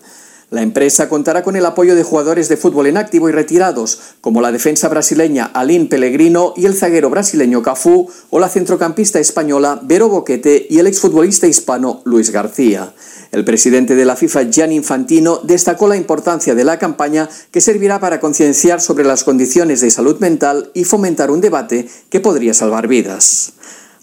La 0.51 0.63
empresa 0.63 1.07
contará 1.07 1.43
con 1.43 1.55
el 1.55 1.65
apoyo 1.65 1.95
de 1.95 2.03
jugadores 2.03 2.49
de 2.49 2.57
fútbol 2.57 2.87
en 2.87 2.97
activo 2.97 3.29
y 3.29 3.31
retirados, 3.31 4.01
como 4.19 4.41
la 4.41 4.51
defensa 4.51 4.89
brasileña 4.89 5.45
Aline 5.45 5.85
Pellegrino 5.85 6.53
y 6.57 6.65
el 6.65 6.75
zaguero 6.75 7.09
brasileño 7.09 7.63
Cafú, 7.63 8.09
o 8.29 8.37
la 8.37 8.49
centrocampista 8.49 9.17
española 9.17 9.79
Vero 9.81 10.09
Boquete 10.09 10.67
y 10.69 10.79
el 10.79 10.87
exfutbolista 10.87 11.47
hispano 11.47 12.01
Luis 12.03 12.31
García. 12.31 12.93
El 13.31 13.45
presidente 13.45 13.95
de 13.95 14.03
la 14.03 14.17
FIFA, 14.17 14.49
Gianni 14.49 14.75
Infantino, 14.75 15.39
destacó 15.41 15.87
la 15.87 15.95
importancia 15.95 16.53
de 16.53 16.65
la 16.65 16.77
campaña 16.77 17.29
que 17.49 17.61
servirá 17.61 18.01
para 18.01 18.19
concienciar 18.19 18.81
sobre 18.81 19.05
las 19.05 19.23
condiciones 19.23 19.79
de 19.79 19.89
salud 19.89 20.19
mental 20.19 20.69
y 20.73 20.83
fomentar 20.83 21.31
un 21.31 21.39
debate 21.39 21.87
que 22.09 22.19
podría 22.19 22.53
salvar 22.53 22.89
vidas. 22.89 23.53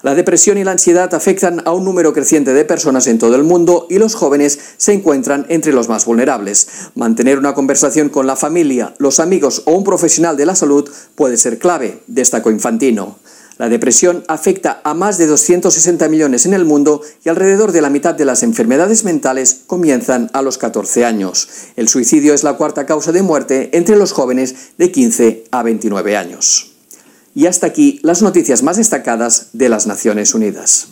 La 0.02 0.14
depresión 0.14 0.58
y 0.58 0.64
la 0.64 0.70
ansiedad 0.70 1.12
afectan 1.12 1.60
a 1.64 1.72
un 1.72 1.84
número 1.84 2.12
creciente 2.12 2.54
de 2.54 2.64
personas 2.64 3.08
en 3.08 3.18
todo 3.18 3.34
el 3.34 3.42
mundo 3.42 3.88
y 3.90 3.98
los 3.98 4.14
jóvenes 4.14 4.56
se 4.76 4.92
encuentran 4.92 5.44
entre 5.48 5.72
los 5.72 5.88
más 5.88 6.04
vulnerables. 6.04 6.68
Mantener 6.94 7.36
una 7.36 7.54
conversación 7.54 8.08
con 8.08 8.24
la 8.24 8.36
familia, 8.36 8.94
los 8.98 9.18
amigos 9.18 9.62
o 9.64 9.72
un 9.72 9.82
profesional 9.82 10.36
de 10.36 10.46
la 10.46 10.54
salud 10.54 10.88
puede 11.16 11.36
ser 11.36 11.58
clave, 11.58 12.00
destacó 12.06 12.52
Infantino. 12.52 13.18
La 13.56 13.68
depresión 13.68 14.22
afecta 14.28 14.80
a 14.84 14.94
más 14.94 15.18
de 15.18 15.26
260 15.26 16.08
millones 16.08 16.46
en 16.46 16.54
el 16.54 16.64
mundo 16.64 17.02
y 17.24 17.28
alrededor 17.28 17.72
de 17.72 17.80
la 17.80 17.90
mitad 17.90 18.14
de 18.14 18.24
las 18.24 18.44
enfermedades 18.44 19.02
mentales 19.02 19.62
comienzan 19.66 20.30
a 20.32 20.42
los 20.42 20.58
14 20.58 21.04
años. 21.04 21.48
El 21.74 21.88
suicidio 21.88 22.34
es 22.34 22.44
la 22.44 22.52
cuarta 22.52 22.86
causa 22.86 23.10
de 23.10 23.22
muerte 23.22 23.70
entre 23.72 23.96
los 23.96 24.12
jóvenes 24.12 24.54
de 24.78 24.92
15 24.92 25.44
a 25.50 25.64
29 25.64 26.16
años. 26.16 26.67
Y 27.34 27.46
hasta 27.46 27.66
aquí 27.66 28.00
las 28.02 28.22
noticias 28.22 28.62
más 28.62 28.76
destacadas 28.76 29.50
de 29.52 29.68
las 29.68 29.86
Naciones 29.86 30.34
Unidas. 30.34 30.88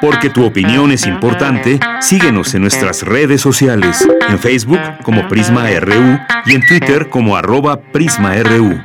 Porque 0.00 0.30
tu 0.30 0.44
opinión 0.44 0.90
es 0.90 1.06
importante, 1.06 1.78
síguenos 2.00 2.54
en 2.54 2.62
nuestras 2.62 3.02
redes 3.02 3.40
sociales, 3.40 4.06
en 4.28 4.38
Facebook 4.38 4.80
como 5.04 5.28
Prisma 5.28 5.68
RU 5.78 6.18
y 6.46 6.54
en 6.54 6.66
Twitter 6.66 7.08
como 7.08 7.36
arroba 7.36 7.80
PrismaRU. 7.92 8.80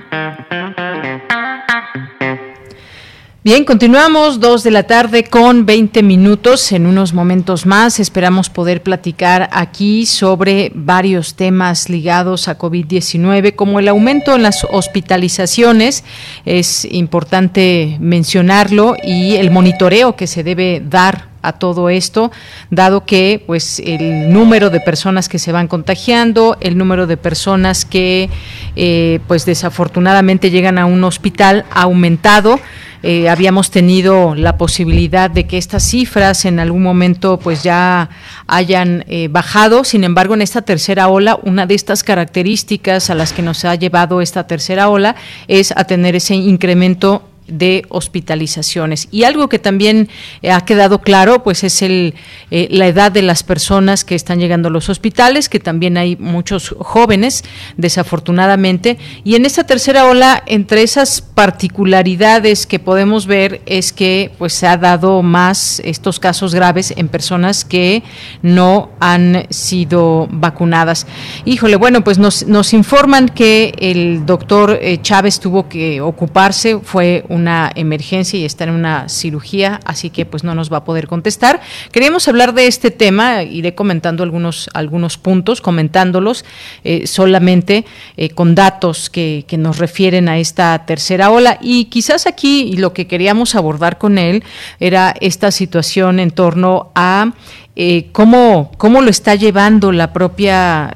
Bien, 3.48 3.64
continuamos 3.64 4.42
dos 4.42 4.62
de 4.64 4.72
la 4.72 4.84
tarde 4.84 5.24
con 5.24 5.66
20 5.66 6.04
minutos. 6.04 6.70
En 6.74 6.86
unos 6.86 7.14
momentos 7.14 7.66
más 7.66 7.98
esperamos 7.98 8.50
poder 8.50 8.84
platicar 8.84 9.48
aquí 9.54 10.06
sobre 10.06 10.70
varios 10.76 11.36
temas 11.36 11.90
ligados 11.90 12.50
a 12.50 12.58
COVID-19, 12.58 13.56
como 13.56 13.80
el 13.80 13.88
aumento 13.88 14.36
en 14.36 14.44
las 14.44 14.68
hospitalizaciones. 14.70 16.04
Es 16.44 16.84
importante 16.92 17.96
mencionarlo 18.02 18.98
y 19.02 19.38
el 19.38 19.50
monitoreo 19.50 20.18
que 20.18 20.28
se 20.28 20.44
debe 20.44 20.84
dar 20.86 21.30
a 21.48 21.54
todo 21.54 21.90
esto, 21.90 22.32
dado 22.70 23.06
que 23.06 23.44
pues 23.46 23.80
el 23.80 24.32
número 24.32 24.70
de 24.70 24.80
personas 24.80 25.30
que 25.30 25.40
se 25.40 25.52
van 25.52 25.68
contagiando, 25.68 26.58
el 26.62 26.78
número 26.78 27.08
de 27.08 27.18
personas 27.18 27.86
que 27.86 28.30
eh, 28.76 29.20
pues 29.28 29.46
desafortunadamente 29.46 30.52
llegan 30.52 30.78
a 30.78 30.86
un 30.86 31.04
hospital 31.04 31.66
ha 31.72 31.84
aumentado. 31.84 32.60
Eh, 33.04 33.30
habíamos 33.30 33.70
tenido 33.70 34.34
la 34.34 34.58
posibilidad 34.58 35.30
de 35.30 35.46
que 35.46 35.58
estas 35.58 35.84
cifras 35.84 36.46
en 36.46 36.60
algún 36.60 36.82
momento 36.82 37.38
pues 37.38 37.64
ya 37.64 38.10
hayan 38.48 39.06
eh, 39.08 39.28
bajado. 39.30 39.84
Sin 39.84 40.04
embargo, 40.04 40.34
en 40.34 40.42
esta 40.42 40.64
tercera 40.64 41.08
ola, 41.08 41.40
una 41.44 41.66
de 41.68 41.76
estas 41.76 42.04
características 42.04 43.10
a 43.10 43.16
las 43.16 43.34
que 43.34 43.44
nos 43.44 43.66
ha 43.66 43.76
llevado 43.76 44.20
esta 44.20 44.48
tercera 44.48 44.90
ola 44.90 45.16
es 45.48 45.72
a 45.72 45.84
tener 45.84 46.16
ese 46.16 46.36
incremento 46.36 47.24
de 47.48 47.84
hospitalizaciones. 47.90 49.08
Y 49.12 49.24
algo 49.24 49.50
que 49.50 49.60
también 49.60 50.10
eh, 50.42 50.52
ha 50.52 50.62
quedado 50.62 51.02
claro, 51.02 51.44
pues 51.44 51.64
es 51.64 51.82
el, 51.82 52.14
eh, 52.52 52.68
la 52.72 52.88
edad 52.88 53.12
de 53.12 53.22
las 53.22 53.44
personas 53.44 54.04
que 54.04 54.16
están 54.16 54.40
llegando 54.40 54.70
a 54.70 54.72
los 54.72 54.90
hospitales, 54.90 55.50
que 55.50 55.60
también 55.60 55.98
hay 55.98 56.16
muchos 56.16 56.76
jóvenes, 56.80 57.44
desafortunadamente. 57.78 58.98
Y 59.24 59.36
en 59.36 59.46
esta 59.46 59.66
tercera 59.66 60.06
ola, 60.06 60.44
entre 60.46 60.84
esas 60.84 61.22
particularidades 61.22 62.66
que 62.66 62.80
podemos 62.80 63.28
ver 63.28 63.62
es 63.66 63.94
que 63.94 64.32
pues 64.38 64.54
se 64.54 64.68
ha 64.68 64.78
dado 64.78 65.22
más 65.22 65.82
estos 65.84 66.20
casos 66.20 66.54
graves 66.54 66.94
en 66.96 67.08
personas 67.08 67.66
que 67.66 68.04
no 68.42 68.90
han 69.00 69.46
sido 69.50 70.28
vacunadas. 70.32 71.08
Híjole, 71.46 71.76
bueno, 71.76 72.04
pues 72.04 72.18
nos, 72.18 72.74
informan 72.74 73.30
que 73.30 73.74
el 73.80 74.26
doctor 74.26 74.78
eh, 74.82 75.00
Chávez 75.02 75.40
tuvo 75.40 75.70
que 75.70 76.02
ocuparse, 76.02 76.80
fue 76.84 77.24
un 77.30 77.37
una 77.38 77.72
emergencia 77.76 78.40
y 78.40 78.46
está 78.46 78.66
en 78.66 78.72
una 78.72 79.08
cirugía, 79.08 79.80
así 79.86 80.10
que 80.10 80.26
pues 80.26 80.44
no 80.44 80.56
nos 80.56 80.72
va 80.72 80.78
a 80.78 80.84
poder 80.84 81.08
contestar. 81.08 81.62
Queríamos 81.92 82.28
hablar 82.28 82.54
de 82.54 82.68
este 82.68 82.92
tema, 82.92 83.44
iré 83.44 83.76
comentando 83.76 84.24
algunos, 84.24 84.70
algunos 84.74 85.18
puntos, 85.18 85.62
comentándolos 85.62 86.46
eh, 86.84 87.08
solamente 87.08 87.86
eh, 88.18 88.30
con 88.30 88.56
datos 88.56 89.10
que, 89.10 89.46
que 89.48 89.58
nos 89.58 89.78
refieren 89.78 90.30
a 90.30 90.38
esta 90.38 90.86
tercera 90.86 91.32
ola 91.32 91.58
y 91.62 91.86
quizás 91.86 92.28
aquí 92.28 92.76
lo 92.78 92.94
que 92.94 93.08
queríamos 93.08 93.56
abordar 93.56 93.98
con 93.98 94.18
él 94.18 94.44
era 94.80 95.14
esta 95.22 95.52
situación 95.52 96.20
en 96.20 96.32
torno 96.32 96.92
a 96.96 97.34
eh, 97.76 98.08
cómo, 98.12 98.72
cómo 98.78 99.02
lo 99.02 99.12
está 99.12 99.36
llevando 99.36 99.92
la 99.92 100.12
propia 100.12 100.92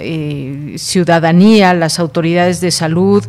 ciudadanía, 0.77 1.76
las 1.76 1.99
autoridades 1.99 2.59
de 2.59 2.72
salud, 2.72 3.23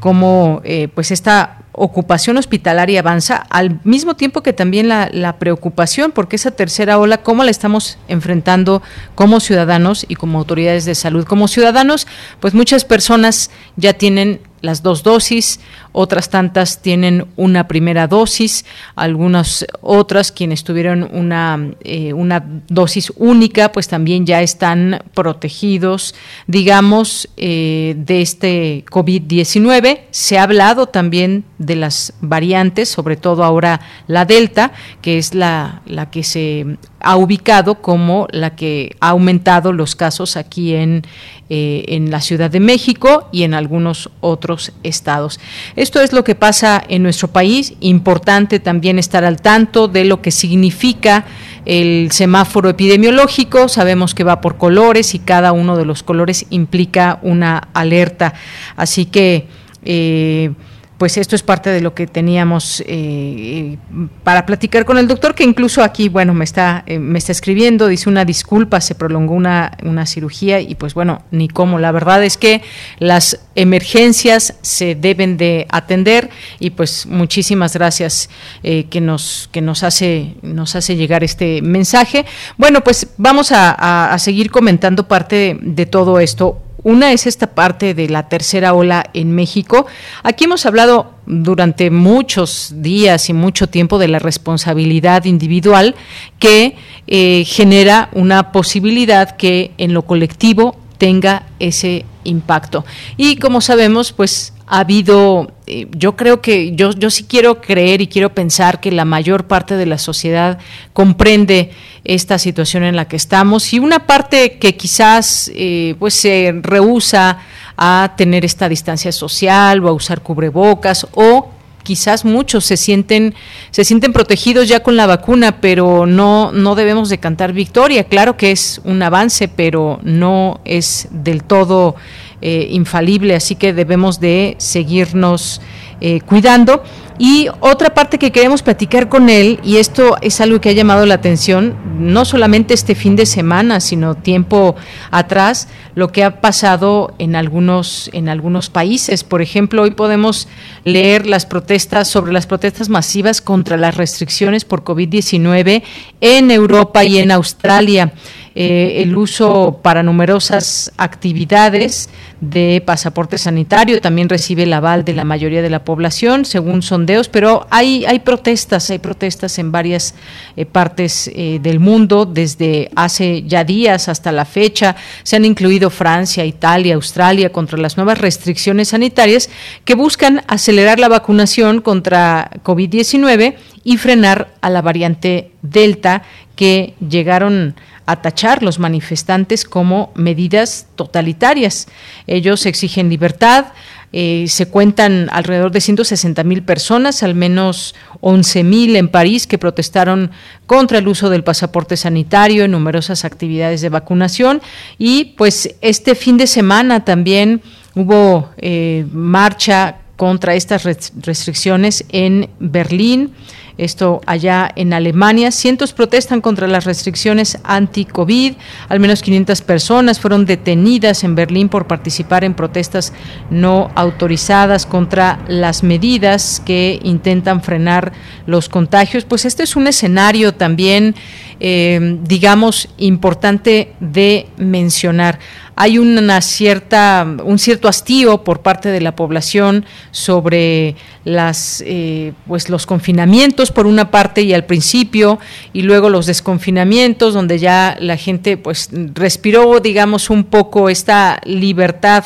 cómo 0.00 0.60
pues 0.94 1.12
esta 1.12 1.65
ocupación 1.76 2.38
hospitalaria 2.38 3.00
avanza, 3.00 3.36
al 3.36 3.80
mismo 3.84 4.16
tiempo 4.16 4.42
que 4.42 4.52
también 4.52 4.88
la, 4.88 5.08
la, 5.12 5.38
preocupación, 5.38 6.10
porque 6.10 6.36
esa 6.36 6.50
tercera 6.50 6.98
ola, 6.98 7.18
cómo 7.18 7.44
la 7.44 7.50
estamos 7.50 7.98
enfrentando 8.08 8.82
como 9.14 9.40
ciudadanos 9.40 10.06
y 10.08 10.16
como 10.16 10.38
autoridades 10.38 10.86
de 10.86 10.94
salud. 10.94 11.26
Como 11.26 11.48
ciudadanos, 11.48 12.06
pues 12.40 12.54
muchas 12.54 12.84
personas 12.84 13.50
ya 13.76 13.92
tienen 13.92 14.40
las 14.60 14.82
dos 14.82 15.02
dosis, 15.02 15.60
otras 15.92 16.30
tantas 16.30 16.82
tienen 16.82 17.26
una 17.36 17.68
primera 17.68 18.06
dosis, 18.06 18.64
algunas 18.94 19.66
otras 19.80 20.32
quienes 20.32 20.64
tuvieron 20.64 21.08
una, 21.12 21.70
eh, 21.84 22.12
una 22.12 22.44
dosis 22.68 23.12
única, 23.16 23.72
pues 23.72 23.88
también 23.88 24.26
ya 24.26 24.42
están 24.42 25.02
protegidos, 25.14 26.14
digamos, 26.46 27.28
eh, 27.36 27.94
de 27.96 28.22
este 28.22 28.84
COVID-19. 28.90 30.00
Se 30.10 30.38
ha 30.38 30.42
hablado 30.42 30.86
también 30.86 31.44
de 31.58 31.76
las 31.76 32.12
variantes, 32.20 32.88
sobre 32.88 33.16
todo 33.16 33.44
ahora 33.44 33.80
la 34.06 34.24
Delta, 34.24 34.72
que 35.02 35.18
es 35.18 35.34
la, 35.34 35.82
la 35.86 36.10
que 36.10 36.22
se 36.22 36.76
ha 37.00 37.16
ubicado 37.16 37.76
como 37.82 38.26
la 38.30 38.56
que 38.56 38.96
ha 39.00 39.10
aumentado 39.10 39.72
los 39.72 39.94
casos 39.94 40.36
aquí 40.36 40.74
en, 40.74 41.02
eh, 41.48 41.84
en 41.88 42.10
la 42.10 42.20
Ciudad 42.20 42.50
de 42.50 42.60
México 42.60 43.28
y 43.32 43.42
en 43.42 43.54
algunos 43.54 44.10
otros 44.20 44.72
estados. 44.82 45.38
Esto 45.76 46.00
es 46.00 46.12
lo 46.12 46.24
que 46.24 46.34
pasa 46.34 46.82
en 46.88 47.02
nuestro 47.02 47.28
país. 47.28 47.74
Importante 47.80 48.60
también 48.60 48.98
estar 48.98 49.24
al 49.24 49.40
tanto 49.40 49.88
de 49.88 50.04
lo 50.04 50.22
que 50.22 50.30
significa 50.30 51.24
el 51.64 52.10
semáforo 52.12 52.70
epidemiológico. 52.70 53.68
Sabemos 53.68 54.14
que 54.14 54.24
va 54.24 54.40
por 54.40 54.56
colores 54.56 55.14
y 55.14 55.18
cada 55.18 55.52
uno 55.52 55.76
de 55.76 55.84
los 55.84 56.02
colores 56.02 56.46
implica 56.50 57.18
una 57.22 57.68
alerta. 57.74 58.34
Así 58.76 59.06
que 59.06 59.46
eh, 59.84 60.52
pues 60.98 61.18
esto 61.18 61.36
es 61.36 61.42
parte 61.42 61.70
de 61.70 61.80
lo 61.80 61.94
que 61.94 62.06
teníamos 62.06 62.82
eh, 62.86 63.76
para 64.24 64.46
platicar 64.46 64.84
con 64.86 64.96
el 64.96 65.06
doctor, 65.06 65.34
que 65.34 65.44
incluso 65.44 65.82
aquí, 65.82 66.08
bueno, 66.08 66.32
me 66.32 66.44
está, 66.44 66.84
eh, 66.86 66.98
me 66.98 67.18
está 67.18 67.32
escribiendo, 67.32 67.86
dice 67.86 68.08
una 68.08 68.24
disculpa, 68.24 68.80
se 68.80 68.94
prolongó 68.94 69.34
una, 69.34 69.76
una 69.82 70.06
cirugía 70.06 70.60
y 70.60 70.74
pues 70.74 70.94
bueno, 70.94 71.22
ni 71.30 71.48
cómo. 71.48 71.78
La 71.78 71.92
verdad 71.92 72.24
es 72.24 72.38
que 72.38 72.62
las 72.98 73.40
emergencias 73.54 74.54
se 74.62 74.94
deben 74.94 75.36
de 75.36 75.66
atender 75.70 76.30
y 76.60 76.70
pues 76.70 77.06
muchísimas 77.06 77.74
gracias 77.74 78.30
eh, 78.62 78.84
que 78.88 79.00
nos 79.00 79.48
que 79.52 79.60
nos 79.60 79.82
hace 79.82 80.34
nos 80.42 80.76
hace 80.76 80.96
llegar 80.96 81.24
este 81.24 81.60
mensaje. 81.60 82.24
Bueno, 82.56 82.82
pues 82.82 83.08
vamos 83.18 83.52
a, 83.52 84.12
a 84.12 84.18
seguir 84.18 84.50
comentando 84.50 85.08
parte 85.08 85.36
de, 85.36 85.58
de 85.60 85.86
todo 85.86 86.20
esto. 86.20 86.65
Una 86.86 87.10
es 87.10 87.26
esta 87.26 87.48
parte 87.48 87.94
de 87.94 88.08
la 88.08 88.28
tercera 88.28 88.72
ola 88.72 89.10
en 89.12 89.32
México. 89.32 89.86
Aquí 90.22 90.44
hemos 90.44 90.66
hablado 90.66 91.14
durante 91.26 91.90
muchos 91.90 92.74
días 92.76 93.28
y 93.28 93.32
mucho 93.32 93.66
tiempo 93.66 93.98
de 93.98 94.06
la 94.06 94.20
responsabilidad 94.20 95.24
individual 95.24 95.96
que 96.38 96.76
eh, 97.08 97.42
genera 97.44 98.08
una 98.12 98.52
posibilidad 98.52 99.34
que 99.34 99.72
en 99.78 99.94
lo 99.94 100.02
colectivo 100.02 100.76
tenga 100.96 101.46
ese 101.58 102.04
impacto. 102.22 102.84
Y 103.16 103.34
como 103.34 103.60
sabemos, 103.62 104.12
pues 104.12 104.52
ha 104.68 104.78
habido, 104.78 105.50
eh, 105.68 105.88
yo 105.90 106.14
creo 106.14 106.40
que, 106.40 106.76
yo, 106.76 106.92
yo 106.92 107.10
sí 107.10 107.24
quiero 107.24 107.60
creer 107.60 108.00
y 108.00 108.06
quiero 108.06 108.32
pensar 108.32 108.80
que 108.80 108.92
la 108.92 109.04
mayor 109.04 109.48
parte 109.48 109.76
de 109.76 109.86
la 109.86 109.98
sociedad 109.98 110.58
comprende 110.92 111.72
esta 112.04 112.38
situación 112.38 112.84
en 112.84 112.94
la 112.94 113.08
que 113.08 113.16
estamos 113.16 113.72
y 113.72 113.80
una 113.80 114.06
parte 114.06 114.58
que 114.58 114.76
quizás 114.76 115.50
eh, 115.56 115.96
pues 115.98 116.14
se 116.14 116.54
rehúsa 116.62 117.38
a 117.76 118.14
tener 118.16 118.44
esta 118.44 118.68
distancia 118.68 119.10
social 119.10 119.84
o 119.84 119.88
a 119.88 119.92
usar 119.92 120.22
cubrebocas 120.22 121.08
o 121.14 121.50
quizás 121.82 122.24
muchos 122.24 122.64
se 122.64 122.76
sienten 122.76 123.34
se 123.70 123.84
sienten 123.84 124.12
protegidos 124.12 124.68
ya 124.68 124.84
con 124.84 124.96
la 124.96 125.06
vacuna, 125.06 125.60
pero 125.60 126.06
no 126.06 126.52
no 126.52 126.74
debemos 126.76 127.08
de 127.08 127.18
cantar 127.18 127.52
victoria. 127.52 128.04
Claro 128.04 128.36
que 128.36 128.52
es 128.52 128.80
un 128.84 129.02
avance, 129.02 129.48
pero 129.48 129.98
no 130.02 130.60
es 130.64 131.08
del 131.10 131.42
todo 131.42 131.96
eh, 132.42 132.68
infalible, 132.70 133.34
así 133.34 133.54
que 133.54 133.72
debemos 133.72 134.20
de 134.20 134.56
seguirnos 134.58 135.60
eh, 136.00 136.20
cuidando. 136.20 136.82
Y 137.18 137.48
otra 137.60 137.94
parte 137.94 138.18
que 138.18 138.30
queremos 138.30 138.60
platicar 138.60 139.08
con 139.08 139.30
él, 139.30 139.58
y 139.64 139.78
esto 139.78 140.18
es 140.20 140.42
algo 140.42 140.60
que 140.60 140.68
ha 140.68 140.72
llamado 140.72 141.06
la 141.06 141.14
atención, 141.14 141.74
no 141.98 142.26
solamente 142.26 142.74
este 142.74 142.94
fin 142.94 143.16
de 143.16 143.24
semana, 143.24 143.80
sino 143.80 144.14
tiempo 144.14 144.76
atrás, 145.10 145.68
lo 145.94 146.12
que 146.12 146.24
ha 146.24 146.42
pasado 146.42 147.14
en 147.18 147.34
algunos, 147.34 148.10
en 148.12 148.28
algunos 148.28 148.68
países. 148.68 149.24
Por 149.24 149.40
ejemplo, 149.40 149.80
hoy 149.80 149.92
podemos 149.92 150.46
leer 150.84 151.26
las 151.26 151.46
protestas 151.46 152.08
sobre 152.08 152.34
las 152.34 152.46
protestas 152.46 152.90
masivas 152.90 153.40
contra 153.40 153.78
las 153.78 153.96
restricciones 153.96 154.66
por 154.66 154.84
COVID-19 154.84 155.82
en 156.20 156.50
Europa 156.50 157.02
y 157.04 157.16
en 157.18 157.30
Australia. 157.30 158.12
Eh, 158.58 159.02
el 159.02 159.14
uso 159.18 159.80
para 159.82 160.02
numerosas 160.02 160.90
actividades 160.96 162.08
de 162.40 162.82
pasaporte 162.86 163.36
sanitario, 163.36 164.00
también 164.00 164.30
recibe 164.30 164.62
el 164.62 164.72
aval 164.72 165.04
de 165.04 165.12
la 165.12 165.24
mayoría 165.24 165.60
de 165.60 165.68
la 165.68 165.84
población, 165.84 166.46
según 166.46 166.80
sondeos, 166.80 167.28
pero 167.28 167.66
hay, 167.68 168.06
hay 168.06 168.20
protestas, 168.20 168.88
hay 168.88 168.98
protestas 168.98 169.58
en 169.58 169.72
varias 169.72 170.14
eh, 170.56 170.64
partes 170.64 171.30
eh, 171.34 171.58
del 171.60 171.80
mundo, 171.80 172.24
desde 172.24 172.90
hace 172.96 173.42
ya 173.42 173.62
días 173.62 174.08
hasta 174.08 174.32
la 174.32 174.46
fecha, 174.46 174.96
se 175.22 175.36
han 175.36 175.44
incluido 175.44 175.90
Francia, 175.90 176.42
Italia, 176.46 176.94
Australia 176.94 177.52
contra 177.52 177.76
las 177.76 177.98
nuevas 177.98 178.16
restricciones 178.16 178.88
sanitarias 178.88 179.50
que 179.84 179.94
buscan 179.94 180.42
acelerar 180.48 180.98
la 180.98 181.08
vacunación 181.08 181.82
contra 181.82 182.50
COVID-19 182.64 183.54
y 183.84 183.98
frenar 183.98 184.54
a 184.62 184.70
la 184.70 184.80
variante 184.80 185.50
Delta 185.60 186.22
que 186.56 186.94
llegaron 187.06 187.76
tachar 188.14 188.62
los 188.62 188.78
manifestantes 188.78 189.64
como 189.64 190.12
medidas 190.14 190.86
totalitarias. 190.94 191.88
Ellos 192.28 192.64
exigen 192.64 193.08
libertad. 193.08 193.66
Eh, 194.12 194.46
se 194.48 194.68
cuentan 194.68 195.28
alrededor 195.32 195.72
de 195.72 195.80
160 195.80 196.44
mil 196.44 196.62
personas, 196.62 197.24
al 197.24 197.34
menos 197.34 197.96
11 198.20 198.62
mil 198.62 198.94
en 198.94 199.08
París, 199.08 199.48
que 199.48 199.58
protestaron 199.58 200.30
contra 200.66 200.98
el 200.98 201.08
uso 201.08 201.28
del 201.28 201.42
pasaporte 201.42 201.96
sanitario 201.96 202.64
en 202.64 202.70
numerosas 202.70 203.24
actividades 203.24 203.80
de 203.80 203.88
vacunación. 203.88 204.62
Y 204.96 205.34
pues 205.36 205.74
este 205.80 206.14
fin 206.14 206.36
de 206.36 206.46
semana 206.46 207.04
también 207.04 207.60
hubo 207.96 208.50
eh, 208.58 209.04
marcha 209.12 209.96
contra 210.16 210.54
estas 210.54 210.84
restricciones 210.84 212.04
en 212.10 212.48
Berlín 212.58 213.32
esto 213.78 214.20
allá 214.26 214.70
en 214.76 214.92
Alemania. 214.92 215.50
Cientos 215.50 215.92
protestan 215.92 216.40
contra 216.40 216.66
las 216.66 216.84
restricciones 216.84 217.58
anti-COVID. 217.64 218.54
Al 218.88 219.00
menos 219.00 219.22
500 219.22 219.60
personas 219.62 220.20
fueron 220.20 220.46
detenidas 220.46 221.24
en 221.24 221.34
Berlín 221.34 221.68
por 221.68 221.86
participar 221.86 222.44
en 222.44 222.54
protestas 222.54 223.12
no 223.50 223.90
autorizadas 223.94 224.86
contra 224.86 225.40
las 225.48 225.82
medidas 225.82 226.62
que 226.64 227.00
intentan 227.02 227.62
frenar 227.62 228.12
los 228.46 228.68
contagios. 228.68 229.24
Pues 229.24 229.44
este 229.44 229.62
es 229.62 229.76
un 229.76 229.86
escenario 229.86 230.54
también, 230.54 231.14
eh, 231.60 232.18
digamos, 232.22 232.88
importante 232.98 233.92
de 234.00 234.48
mencionar 234.56 235.38
hay 235.78 235.98
una 235.98 236.40
cierta, 236.40 237.26
un 237.44 237.58
cierto 237.58 237.86
hastío 237.86 238.42
por 238.44 238.62
parte 238.62 238.88
de 238.88 239.02
la 239.02 239.14
población 239.14 239.84
sobre 240.10 240.96
las, 241.24 241.84
eh, 241.86 242.32
pues 242.46 242.70
los 242.70 242.86
confinamientos 242.86 243.70
por 243.70 243.86
una 243.86 244.10
parte 244.10 244.40
y 244.40 244.54
al 244.54 244.64
principio 244.64 245.38
y 245.74 245.82
luego 245.82 246.08
los 246.08 246.24
desconfinamientos 246.24 247.34
donde 247.34 247.58
ya 247.58 247.94
la 248.00 248.16
gente 248.16 248.56
pues 248.56 248.88
respiró 249.14 249.78
digamos 249.80 250.30
un 250.30 250.44
poco 250.44 250.88
esta 250.88 251.40
libertad 251.44 252.24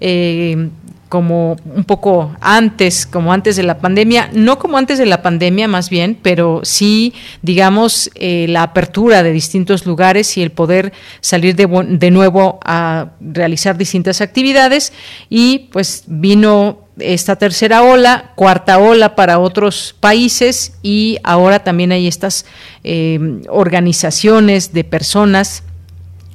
eh, 0.00 0.68
como 1.14 1.56
un 1.64 1.84
poco 1.84 2.34
antes, 2.40 3.06
como 3.06 3.32
antes 3.32 3.54
de 3.54 3.62
la 3.62 3.78
pandemia, 3.78 4.30
no 4.32 4.58
como 4.58 4.78
antes 4.78 4.98
de 4.98 5.06
la 5.06 5.22
pandemia 5.22 5.68
más 5.68 5.88
bien, 5.88 6.18
pero 6.20 6.62
sí, 6.64 7.14
digamos, 7.40 8.10
eh, 8.16 8.46
la 8.48 8.64
apertura 8.64 9.22
de 9.22 9.30
distintos 9.30 9.86
lugares 9.86 10.36
y 10.36 10.42
el 10.42 10.50
poder 10.50 10.92
salir 11.20 11.54
de, 11.54 12.10
nuevo 12.10 12.58
a 12.64 13.10
realizar 13.20 13.78
distintas 13.78 14.20
actividades. 14.20 14.92
Y 15.30 15.68
pues 15.70 16.02
vino 16.08 16.80
esta 16.98 17.36
tercera 17.36 17.84
ola, 17.84 18.32
cuarta 18.34 18.80
ola 18.80 19.14
para 19.14 19.38
otros 19.38 19.94
países 20.00 20.72
y 20.82 21.18
ahora 21.22 21.62
también 21.62 21.92
hay 21.92 22.08
estas 22.08 22.44
eh, 22.82 23.40
organizaciones 23.48 24.72
de 24.72 24.82
personas 24.82 25.62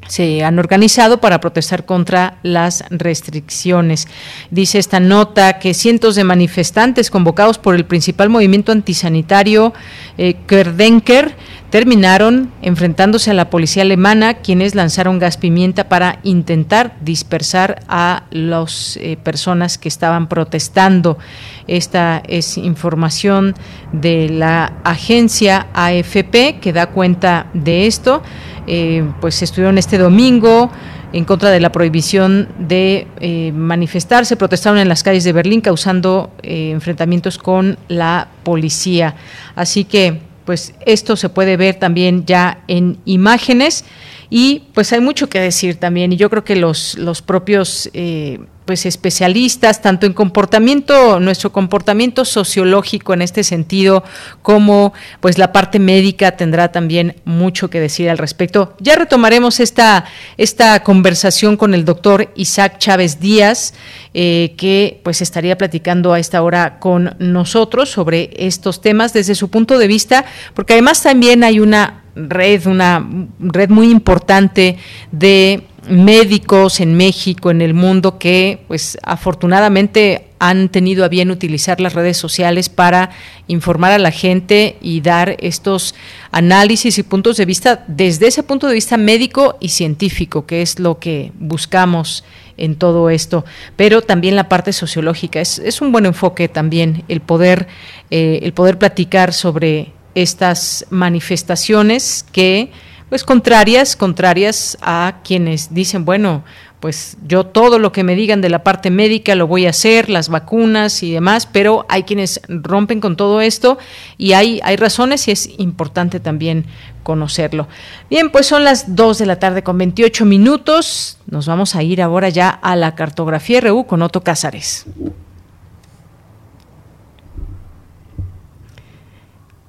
se 0.10 0.44
han 0.44 0.60
organizado 0.60 1.22
para 1.22 1.40
protestar 1.40 1.86
contra 1.86 2.40
las 2.42 2.84
restricciones. 2.90 4.08
Dice 4.50 4.80
esta 4.80 5.00
nota 5.00 5.60
que 5.60 5.74
cientos 5.74 6.16
de 6.16 6.24
manifestantes 6.24 7.12
convocados 7.12 7.60
por 7.60 7.76
el 7.76 7.86
principal 7.86 8.30
movimiento 8.30 8.72
antisanitario 8.72 9.74
eh, 10.18 10.36
Kerdenker 10.48 11.36
terminaron 11.70 12.52
enfrentándose 12.64 13.30
a 13.30 13.36
la 13.36 13.52
policía 13.52 13.84
alemana, 13.84 14.36
quienes 14.36 14.74
lanzaron 14.74 15.20
gas 15.20 15.38
pimienta 15.38 15.88
para 15.88 16.20
intentar 16.24 16.96
dispersar 17.02 17.84
a 17.88 18.24
las 18.32 18.98
eh, 18.98 19.18
personas 19.22 19.78
que 19.78 19.88
estaban 19.88 20.28
protestando. 20.28 21.20
Esta 21.68 22.24
es 22.28 22.58
información 22.58 23.54
de 23.94 24.30
la 24.30 24.74
agencia 24.84 25.68
AFP 25.74 26.60
que 26.60 26.74
da 26.74 26.88
cuenta 26.88 27.48
de 27.54 27.86
esto. 27.86 28.24
Eh, 28.70 29.04
pues 29.20 29.42
estuvieron 29.42 29.78
este 29.78 29.98
domingo 29.98 30.72
en 31.12 31.26
contra 31.26 31.50
de 31.50 31.60
la 31.60 31.72
prohibición 31.72 32.48
de 32.60 33.08
eh, 33.20 33.52
manifestarse, 33.52 34.38
protestaron 34.38 34.78
en 34.80 34.88
las 34.88 35.02
calles 35.02 35.24
de 35.24 35.34
Berlín 35.34 35.60
causando 35.60 36.32
enfrentamientos 36.44 37.40
con 37.40 37.80
la 37.88 38.28
policía. 38.44 39.16
Así 39.56 39.86
que 39.86 40.22
pues 40.46 40.74
esto 40.86 41.16
se 41.16 41.30
puede 41.30 41.58
ver 41.58 41.76
también 41.76 42.26
ya 42.26 42.60
en 42.68 42.98
imágenes 43.06 43.86
y 44.30 44.64
pues 44.74 44.94
hay 44.94 45.02
mucho 45.02 45.28
que 45.28 45.40
decir 45.40 45.76
también 45.76 46.14
y 46.14 46.18
yo 46.18 46.30
creo 46.30 46.44
que 46.44 46.56
los, 46.56 46.98
los 46.98 47.22
propios 47.22 47.90
eh, 47.94 48.40
pues 48.70 48.86
especialistas 48.86 49.82
tanto 49.82 50.06
en 50.06 50.14
comportamiento 50.14 51.20
nuestro 51.20 51.52
comportamiento 51.52 52.24
sociológico 52.24 53.16
en 53.16 53.24
este 53.24 53.44
sentido 53.44 54.04
como 54.44 54.94
pues 55.22 55.40
la 55.40 55.52
parte 55.52 55.80
médica 55.80 56.38
tendrá 56.38 56.72
también 56.72 57.16
mucho 57.26 57.72
que 57.72 57.80
decir 57.80 58.12
al 58.12 58.20
respecto. 58.20 58.76
Ya 58.80 58.94
retomaremos 58.94 59.60
esta 59.60 60.06
esta 60.38 60.84
conversación 60.84 61.58
con 61.58 61.74
el 61.74 61.84
doctor 61.84 62.32
Isaac 62.36 62.78
Chávez 62.78 63.20
Díaz 63.20 63.74
eh, 64.14 64.54
que 64.56 65.02
pues 65.04 65.24
estaría 65.24 65.58
platicando 65.58 66.14
a 66.14 66.20
esta 66.20 66.44
hora 66.44 66.78
con 66.78 67.16
nosotros 67.18 67.90
sobre 67.90 68.30
estos 68.38 68.82
temas 68.82 69.14
desde 69.14 69.34
su 69.34 69.50
punto 69.50 69.80
de 69.80 69.88
vista 69.88 70.26
porque 70.54 70.74
además 70.74 71.02
también 71.02 71.44
hay 71.44 71.60
una 71.60 71.99
red 72.28 72.66
una 72.68 73.08
red 73.40 73.70
muy 73.70 73.90
importante 73.90 74.78
de 75.12 75.64
médicos 75.88 76.80
en 76.80 76.96
México, 76.96 77.52
en 77.52 77.62
el 77.62 77.74
mundo, 77.74 78.18
que 78.18 78.64
pues 78.68 78.98
afortunadamente 79.04 80.26
han 80.40 80.70
tenido 80.70 81.04
a 81.04 81.10
bien 81.10 81.32
utilizar 81.32 81.82
las 81.82 81.94
redes 81.94 82.18
sociales 82.18 82.70
para 82.70 83.10
informar 83.48 83.92
a 83.92 83.98
la 83.98 84.12
gente 84.12 84.78
y 84.82 85.02
dar 85.02 85.36
estos 85.40 85.96
análisis 86.32 86.98
y 86.98 87.04
puntos 87.04 87.38
de 87.38 87.46
vista 87.46 87.84
desde 87.88 88.28
ese 88.28 88.44
punto 88.44 88.68
de 88.68 88.74
vista 88.74 88.98
médico 88.98 89.58
y 89.60 89.70
científico, 89.70 90.46
que 90.46 90.62
es 90.62 90.80
lo 90.80 91.00
que 91.00 91.32
buscamos 91.40 92.24
en 92.56 92.76
todo 92.76 93.10
esto, 93.10 93.46
pero 93.76 94.02
también 94.02 94.36
la 94.36 94.50
parte 94.50 94.74
sociológica. 94.74 95.42
Es, 95.42 95.60
es 95.60 95.82
un 95.82 95.92
buen 95.92 96.06
enfoque 96.06 96.48
también 96.48 97.04
el 97.08 97.22
poder, 97.22 97.68
eh, 98.12 98.40
el 98.44 98.54
poder 98.54 98.78
platicar 98.78 99.34
sobre 99.34 99.92
estas 100.22 100.86
manifestaciones 100.90 102.26
que 102.32 102.72
pues 103.10 103.24
contrarias, 103.24 103.96
contrarias 103.96 104.78
a 104.82 105.22
quienes 105.24 105.74
dicen, 105.74 106.06
bueno, 106.06 106.44
pues 106.80 107.18
yo 107.26 107.46
todo 107.46 107.78
lo 107.78 107.92
que 107.92 108.04
me 108.04 108.16
digan 108.16 108.40
de 108.40 108.50
la 108.50 108.64
parte 108.64 108.90
médica 108.90 109.36
lo 109.36 109.48
voy 109.48 109.66
a 109.66 109.72
hacer, 109.72 110.10
las 110.10 110.30
vacunas 110.30 111.04
y 111.04 111.12
demás, 111.12 111.46
pero 111.46 111.86
hay 111.90 112.04
quienes 112.04 112.40
rompen 112.48 113.02
con 113.02 113.18
todo 113.18 113.42
esto 113.42 113.78
y 114.18 114.34
hay, 114.34 114.62
hay 114.64 114.78
razones 114.78 115.28
y 115.28 115.32
es 115.32 115.50
importante 115.58 116.20
también 116.20 116.66
conocerlo. 117.04 117.68
Bien, 118.10 118.30
pues 118.30 118.46
son 118.46 118.64
las 118.64 118.96
2 118.96 119.18
de 119.18 119.26
la 119.26 119.40
tarde 119.40 119.64
con 119.64 119.78
28 119.78 120.26
minutos. 120.26 121.18
Nos 121.28 121.48
vamos 121.48 121.76
a 121.76 121.84
ir 121.84 122.02
ahora 122.02 122.30
ya 122.30 122.50
a 122.50 122.76
la 122.76 122.96
cartografía 122.96 123.60
RU 123.62 123.86
con 123.86 124.02
Otto 124.02 124.22
Cázares. 124.22 124.86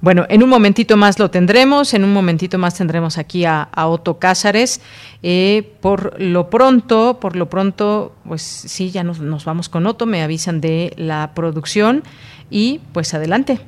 Bueno, 0.01 0.25
en 0.29 0.41
un 0.41 0.49
momentito 0.49 0.97
más 0.97 1.19
lo 1.19 1.29
tendremos, 1.29 1.93
en 1.93 2.03
un 2.03 2.11
momentito 2.11 2.57
más 2.57 2.73
tendremos 2.73 3.19
aquí 3.19 3.45
a, 3.45 3.69
Otto 3.75 4.17
Cázares. 4.17 4.81
Eh, 5.21 5.75
por 5.79 6.19
lo 6.19 6.49
pronto, 6.49 7.19
por 7.19 7.35
lo 7.35 7.49
pronto, 7.49 8.15
pues 8.27 8.41
sí, 8.41 8.89
ya 8.89 9.03
nos, 9.03 9.19
nos 9.19 9.45
vamos 9.45 9.69
con 9.69 9.85
Otto, 9.85 10.07
me 10.07 10.23
avisan 10.23 10.59
de 10.59 10.93
la 10.97 11.33
producción 11.35 12.03
y 12.49 12.79
pues 12.93 13.13
adelante. 13.13 13.61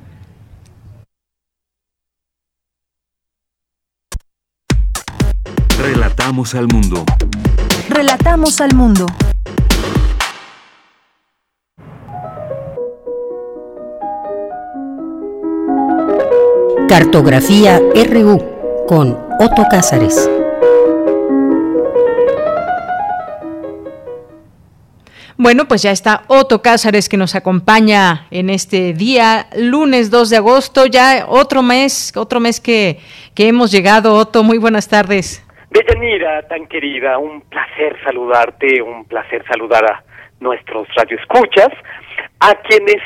Relatamos 5.78 6.56
al 6.56 6.66
mundo. 6.66 7.04
Relatamos 7.90 8.60
al 8.60 8.74
mundo. 8.74 9.06
Cartografía 16.88 17.78
RU 17.78 18.86
con 18.86 19.18
Otto 19.40 19.64
Cázares. 19.70 20.30
Bueno, 25.38 25.64
pues 25.66 25.82
ya 25.82 25.90
está 25.90 26.24
Otto 26.28 26.60
Cázares 26.60 27.08
que 27.08 27.16
nos 27.16 27.34
acompaña 27.34 28.26
en 28.30 28.50
este 28.50 28.92
día, 28.92 29.46
lunes 29.56 30.10
2 30.10 30.30
de 30.30 30.36
agosto, 30.36 30.84
ya 30.86 31.24
otro 31.26 31.62
mes, 31.62 32.12
otro 32.16 32.38
mes 32.38 32.60
que, 32.60 32.98
que 33.34 33.48
hemos 33.48 33.72
llegado. 33.72 34.14
Otto, 34.14 34.42
muy 34.42 34.58
buenas 34.58 34.88
tardes. 34.88 35.42
Deyanira, 35.70 36.46
tan 36.48 36.66
querida, 36.66 37.18
un 37.18 37.40
placer 37.40 37.96
saludarte, 38.04 38.82
un 38.82 39.06
placer 39.06 39.42
saludar 39.50 39.84
a 39.90 40.04
nuestros 40.38 40.86
radioescuchas, 40.94 41.70
a 42.40 42.54
quienes 42.56 43.02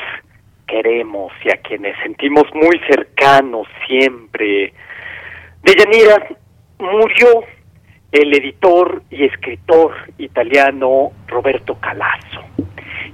queremos 0.69 1.31
y 1.43 1.49
a 1.49 1.57
quienes 1.57 1.95
sentimos 2.03 2.45
muy 2.53 2.79
cercanos 2.89 3.67
siempre. 3.87 4.73
Deyanira, 5.63 6.27
murió 6.79 7.43
el 8.11 8.35
editor 8.35 9.03
y 9.09 9.25
escritor 9.25 9.93
italiano 10.17 11.11
Roberto 11.27 11.77
Calasso. 11.79 12.43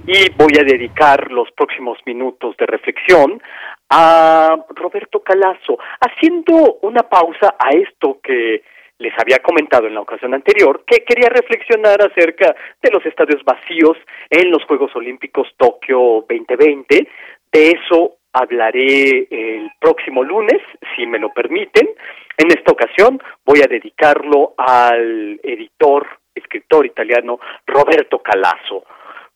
Y 0.06 0.30
voy 0.36 0.52
a 0.60 0.64
dedicar 0.64 1.30
los 1.32 1.50
próximos 1.52 1.98
minutos 2.06 2.56
de 2.56 2.66
reflexión 2.66 3.42
a 3.90 4.56
Roberto 4.74 5.20
Calasso, 5.22 5.78
haciendo 6.00 6.78
una 6.82 7.02
pausa 7.02 7.56
a 7.58 7.70
esto 7.70 8.20
que 8.22 8.62
les 8.98 9.12
había 9.18 9.38
comentado 9.40 9.86
en 9.86 9.94
la 9.94 10.00
ocasión 10.00 10.32
anterior, 10.32 10.82
que 10.86 11.04
quería 11.04 11.28
reflexionar 11.28 12.00
acerca 12.02 12.54
de 12.82 12.90
los 12.90 13.04
estadios 13.04 13.44
vacíos 13.44 13.96
en 14.30 14.50
los 14.50 14.64
Juegos 14.64 14.94
Olímpicos 14.96 15.48
Tokio 15.58 16.24
2020, 16.28 17.06
de 17.52 17.70
eso 17.70 18.16
hablaré 18.32 19.26
el 19.30 19.70
próximo 19.80 20.22
lunes, 20.22 20.60
si 20.94 21.06
me 21.06 21.18
lo 21.18 21.32
permiten. 21.32 21.88
En 22.36 22.48
esta 22.48 22.72
ocasión 22.72 23.20
voy 23.44 23.60
a 23.62 23.68
dedicarlo 23.68 24.54
al 24.58 25.40
editor, 25.42 26.06
escritor 26.34 26.84
italiano 26.84 27.38
Roberto 27.66 28.18
Calasso. 28.18 28.84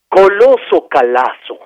Coloso 0.08 0.88
Calasso, 0.88 1.60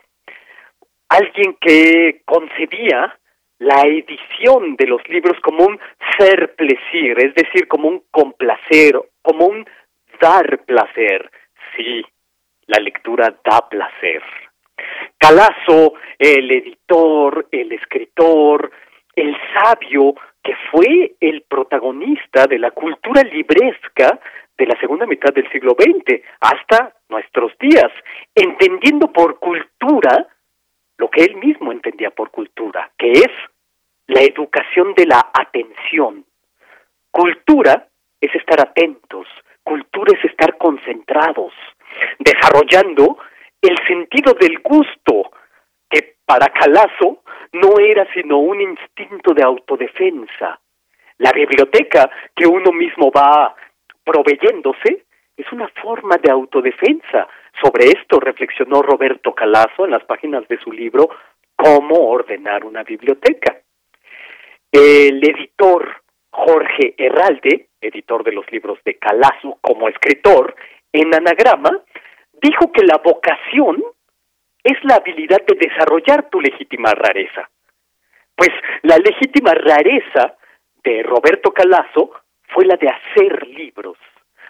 alguien 1.09 1.57
que 1.61 2.23
concebía 2.25 3.19
la 3.59 3.83
edición 3.83 4.77
de 4.77 4.87
los 4.87 5.09
libros 5.09 5.39
como 5.41 5.65
un 5.65 5.81
ser 6.19 6.55
placer, 6.55 7.19
es 7.25 7.35
decir, 7.35 7.67
como 7.67 7.89
un 7.89 8.05
complacer, 8.11 9.01
como 9.23 9.47
un 9.47 9.67
dar 10.21 10.65
placer. 10.65 11.31
Sí, 11.77 12.05
la 12.67 12.79
lectura 12.81 13.35
da 13.45 13.69
placer. 13.69 14.23
Calazo, 15.19 15.95
el 16.19 16.51
editor, 16.51 17.49
el 17.51 17.73
escritor, 17.73 18.71
el 19.17 19.37
sabio 19.55 20.15
que 20.43 20.55
fue 20.71 21.15
el 21.21 21.43
protagonista 21.43 22.47
de 22.47 22.59
la 22.59 22.71
cultura 22.73 23.23
libresca 23.23 24.21
de 24.57 24.67
la 24.67 24.79
segunda 24.79 25.07
mitad 25.07 25.33
del 25.33 25.51
siglo 25.51 25.75
XX 25.79 26.21
hasta 26.41 26.95
nuestros 27.09 27.53
días, 27.59 27.91
entendiendo 28.35 29.13
por 29.13 29.39
cultura 29.39 30.29
lo 30.99 31.09
que 31.11 31.25
él 31.25 31.37
mismo 31.37 31.73
entendía 31.73 32.11
por 32.11 32.31
cultura, 32.31 32.91
que 32.99 33.11
es 33.13 33.31
la 34.07 34.21
educación 34.21 34.95
de 34.95 35.07
la 35.07 35.31
atención. 35.33 36.25
Cultura 37.11 37.89
es 38.21 38.35
estar 38.35 38.61
atentos, 38.61 39.27
cultura 39.63 40.17
es 40.19 40.25
estar 40.31 40.57
concentrados, 40.59 41.53
desarrollando 42.19 43.19
el 43.69 43.79
sentido 43.87 44.35
del 44.35 44.59
gusto, 44.61 45.31
que 45.89 46.17
para 46.25 46.49
Calazo 46.49 47.23
no 47.53 47.79
era 47.79 48.07
sino 48.13 48.39
un 48.39 48.61
instinto 48.61 49.33
de 49.35 49.43
autodefensa. 49.43 50.61
La 51.19 51.33
biblioteca 51.33 52.11
que 52.35 52.47
uno 52.47 52.73
mismo 52.73 53.11
va 53.11 53.55
proveyéndose 54.03 55.05
es 55.37 55.53
una 55.53 55.69
forma 55.83 56.17
de 56.17 56.31
autodefensa, 56.31 57.29
Sobre 57.63 57.87
esto 57.87 58.19
reflexionó 58.19 58.83
Roberto 58.83 59.33
Calazo 59.35 59.85
en 59.85 59.93
las 59.93 60.05
páginas 60.05 60.47
de 60.49 60.59
su 60.59 60.73
libro 60.73 61.09
Cómo 61.57 62.09
ordenar 62.09 62.65
una 62.65 62.83
biblioteca. 62.83 63.61
El 64.73 65.23
editor 65.23 66.03
Jorge 66.31 66.95
Herralde, 66.99 67.69
editor 67.81 68.25
de 68.25 68.33
los 68.33 68.51
libros 68.51 68.79
de 68.85 68.95
Calazo 68.95 69.59
como 69.61 69.89
escritor, 69.89 70.57
en 70.93 71.15
Anagrama, 71.15 71.81
dijo 72.45 72.71
que 72.73 72.85
la 72.85 72.99
vocación 72.99 73.83
es 74.63 74.77
la 74.85 74.97
habilidad 74.97 75.41
de 75.47 75.57
desarrollar 75.57 76.29
tu 76.29 76.41
legítima 76.41 76.93
rareza. 76.93 77.49
Pues 78.37 78.51
la 78.83 78.99
legítima 78.99 79.55
rareza 79.55 80.37
de 80.83 81.03
Roberto 81.03 81.53
Calazo 81.53 82.11
fue 82.49 82.67
la 82.67 82.77
de 82.77 82.89
hacer 82.89 83.47
libros. 83.49 83.97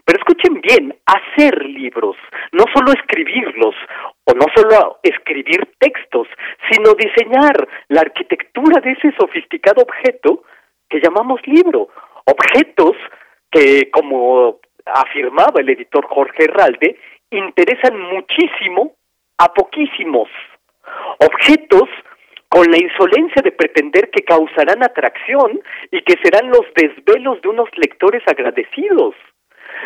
Pero 0.04 0.18
escuchen 0.18 0.60
bien, 0.60 0.94
hacer 1.06 1.64
libros, 1.64 2.16
no 2.52 2.64
solo 2.74 2.92
escribirlos, 2.92 3.74
o 4.24 4.34
no 4.34 4.46
solo 4.54 4.98
escribir 5.02 5.60
textos, 5.78 6.28
sino 6.70 6.94
diseñar 6.94 7.66
la 7.88 8.02
arquitectura 8.02 8.80
de 8.80 8.92
ese 8.92 9.14
sofisticado 9.18 9.82
objeto 9.82 10.42
que 10.90 11.00
llamamos 11.00 11.40
libro. 11.46 11.88
Objetos 12.26 12.96
que, 13.50 13.90
como 13.90 14.58
afirmaba 14.84 15.60
el 15.60 15.70
editor 15.70 16.06
Jorge 16.06 16.44
Herralde, 16.44 16.98
interesan 17.30 17.98
muchísimo 18.01 18.94
a 19.38 19.52
poquísimos. 19.52 20.28
Objetos 21.18 21.88
con 22.48 22.70
la 22.70 22.78
insolencia 22.78 23.42
de 23.42 23.52
pretender 23.52 24.10
que 24.10 24.22
causarán 24.22 24.84
atracción 24.84 25.60
y 25.90 26.02
que 26.02 26.14
serán 26.22 26.51
los 26.51 26.62
desvelos 26.76 27.42
de 27.42 27.48
unos 27.48 27.68
lectores 27.76 28.22
agradecidos. 28.26 29.14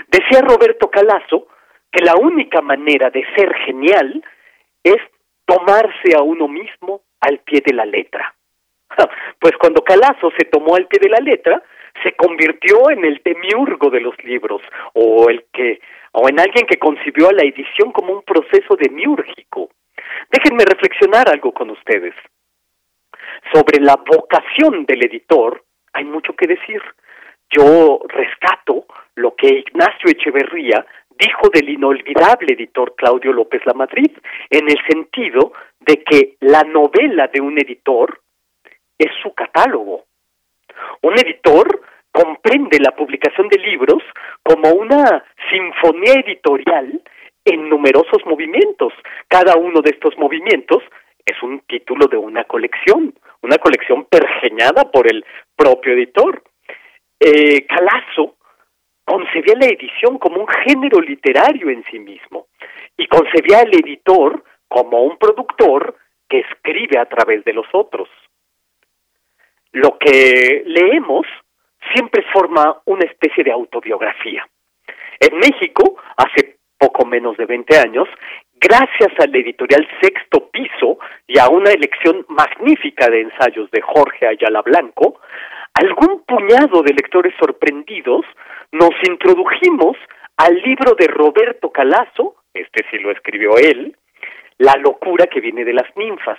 Decía 0.09 0.43
Roberto 0.43 0.90
Calazo 0.90 1.48
que 1.90 2.05
la 2.05 2.15
única 2.16 2.60
manera 2.60 3.10
de 3.10 3.24
ser 3.35 3.55
genial 3.65 4.23
es 4.82 4.98
tomarse 5.47 6.15
a 6.15 6.23
uno 6.23 6.47
mismo 6.47 7.02
al 7.20 7.39
pie 7.39 7.62
de 7.65 7.74
la 7.74 7.85
letra. 7.85 8.35
Pues 9.40 9.52
cuando 9.56 9.82
Calazo 9.82 10.31
se 10.36 10.44
tomó 10.47 10.74
al 10.74 10.89
pie 10.89 10.98
de 11.01 11.09
la 11.09 11.20
letra, 11.20 11.62
se 12.03 12.12
convirtió 12.12 12.91
en 12.91 13.05
el 13.05 13.20
demiurgo 13.25 13.91
de 13.91 14.01
los 14.01 14.15
libros, 14.25 14.62
o 14.95 15.29
el 15.29 15.45
que, 15.53 15.81
o 16.12 16.29
en 16.29 16.41
alguien 16.41 16.66
que 16.66 16.79
concibió 16.79 17.29
a 17.29 17.33
la 17.33 17.43
edición 17.43 17.93
como 17.93 18.12
un 18.12 18.23
proceso 18.23 18.77
demiúrgico. 18.77 19.70
Déjenme 20.31 20.65
reflexionar 20.65 21.29
algo 21.29 21.53
con 21.53 21.70
ustedes. 21.70 22.15
Sobre 23.53 23.81
la 23.81 23.97
vocación 23.97 24.85
del 24.85 25.05
editor 25.07 25.65
hay 25.93 26.05
mucho 26.05 26.35
que 26.35 26.47
decir. 26.47 26.83
Yo 27.51 28.01
rescato 28.09 28.87
lo 29.15 29.35
que 29.35 29.49
Ignacio 29.49 30.11
Echeverría 30.11 30.85
dijo 31.19 31.49
del 31.53 31.69
inolvidable 31.70 32.55
editor 32.55 32.95
Claudio 32.95 33.33
López 33.33 33.62
Lamadrid, 33.65 34.12
en 34.51 34.69
el 34.69 34.79
sentido 34.87 35.53
de 35.81 36.03
que 36.05 36.37
la 36.41 36.62
novela 36.62 37.29
de 37.29 37.41
un 37.41 37.59
editor 37.59 38.20
es 38.99 39.11
su 39.23 39.33
catálogo. 39.35 40.05
Un 41.03 41.15
editor 41.19 41.81
comprende 42.12 42.78
la 42.81 42.95
publicación 42.97 43.49
de 43.49 43.59
libros 43.59 44.03
como 44.43 44.70
una 44.70 45.24
sinfonía 45.51 46.15
editorial 46.15 47.03
en 47.45 47.69
numerosos 47.69 48.24
movimientos. 48.27 48.93
Cada 49.28 49.57
uno 49.57 49.81
de 49.81 49.90
estos 49.90 50.16
movimientos 50.19 50.82
es 51.24 51.43
un 51.43 51.61
título 51.61 52.07
de 52.07 52.16
una 52.16 52.45
colección, 52.45 53.15
una 53.43 53.59
colección 53.59 54.07
pergeñada 54.07 54.90
por 54.90 55.07
el 55.07 55.24
propio 55.57 55.93
editor. 55.93 56.43
Eh, 57.20 57.66
Calazo 57.66 58.36
concebía 59.05 59.55
la 59.59 59.66
edición 59.66 60.19
como 60.19 60.40
un 60.40 60.49
género 60.49 61.01
literario 61.01 61.70
en 61.70 61.85
sí 61.90 61.99
mismo 61.99 62.47
y 62.97 63.07
concebía 63.07 63.61
al 63.61 63.74
editor 63.74 64.43
como 64.69 65.03
un 65.03 65.16
productor 65.16 65.97
que 66.28 66.40
escribe 66.40 66.99
a 66.99 67.07
través 67.07 67.45
de 67.45 67.55
los 67.55 67.66
otros. 67.73 68.09
Lo 69.73 69.99
que 69.99 70.62
leemos 70.66 71.27
siempre 71.95 72.24
forma 72.32 72.81
una 72.86 73.05
especie 73.05 73.45
de 73.45 73.53
autobiografía. 73.53 74.47
En 75.20 75.36
México, 75.39 75.97
hace 76.16 76.59
poco 76.78 77.05
menos 77.05 77.36
de 77.36 77.47
20 77.47 77.78
años, 77.78 78.09
gracias 78.55 79.12
al 79.19 79.35
editorial 79.35 79.86
Sexto 80.01 80.49
Piso 80.51 80.99
y 81.27 81.39
a 81.39 81.49
una 81.49 81.70
elección 81.70 82.24
magnífica 82.28 83.09
de 83.09 83.23
ensayos 83.23 83.70
de 83.70 83.81
Jorge 83.81 84.27
Ayala 84.27 84.62
Blanco, 84.62 85.20
algún 85.74 86.23
puñado 86.24 86.82
de 86.82 86.93
lectores 86.93 87.35
sorprendidos 87.39 88.24
nos 88.73 88.90
introdujimos 89.09 89.97
al 90.36 90.55
libro 90.62 90.95
de 90.95 91.07
Roberto 91.09 91.70
Calazo, 91.70 92.36
este 92.55 92.85
sí 92.90 92.99
lo 92.99 93.11
escribió 93.11 93.57
él, 93.57 93.97
La 94.59 94.74
locura 94.74 95.27
que 95.27 95.40
viene 95.40 95.65
de 95.65 95.73
las 95.73 95.97
ninfas. 95.97 96.39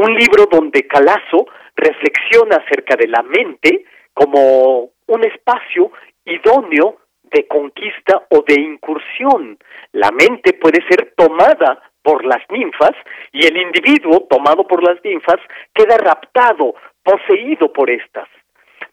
Un 0.00 0.14
libro 0.14 0.46
donde 0.48 0.86
Calazo 0.86 1.48
reflexiona 1.74 2.58
acerca 2.58 2.94
de 2.94 3.08
la 3.08 3.20
mente 3.24 3.84
como 4.14 4.90
un 5.06 5.24
espacio 5.24 5.90
idóneo 6.24 6.98
de 7.24 7.48
conquista 7.48 8.22
o 8.30 8.44
de 8.46 8.60
incursión. 8.60 9.58
La 9.90 10.12
mente 10.12 10.52
puede 10.52 10.86
ser 10.88 11.14
tomada 11.16 11.82
por 12.00 12.24
las 12.24 12.48
ninfas 12.48 12.92
y 13.32 13.44
el 13.44 13.56
individuo 13.56 14.28
tomado 14.30 14.68
por 14.68 14.84
las 14.84 15.02
ninfas 15.02 15.40
queda 15.74 15.96
raptado, 15.98 16.76
poseído 17.02 17.72
por 17.72 17.90
estas. 17.90 18.28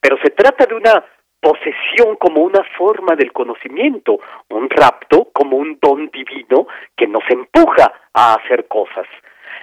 Pero 0.02 0.18
se 0.24 0.32
trata 0.32 0.66
de 0.66 0.74
una 0.74 1.06
posesión 1.40 2.16
como 2.16 2.42
una 2.42 2.64
forma 2.80 3.16
del 3.16 3.32
conocimiento, 3.32 4.20
un 4.50 4.68
rapto 4.72 5.30
como 5.32 5.58
un 5.58 5.78
don 5.80 6.08
divino 6.08 6.66
que 6.98 7.06
nos 7.06 7.24
empuja 7.30 7.94
a 8.12 8.34
hacer 8.34 8.68
cosas. 8.68 9.06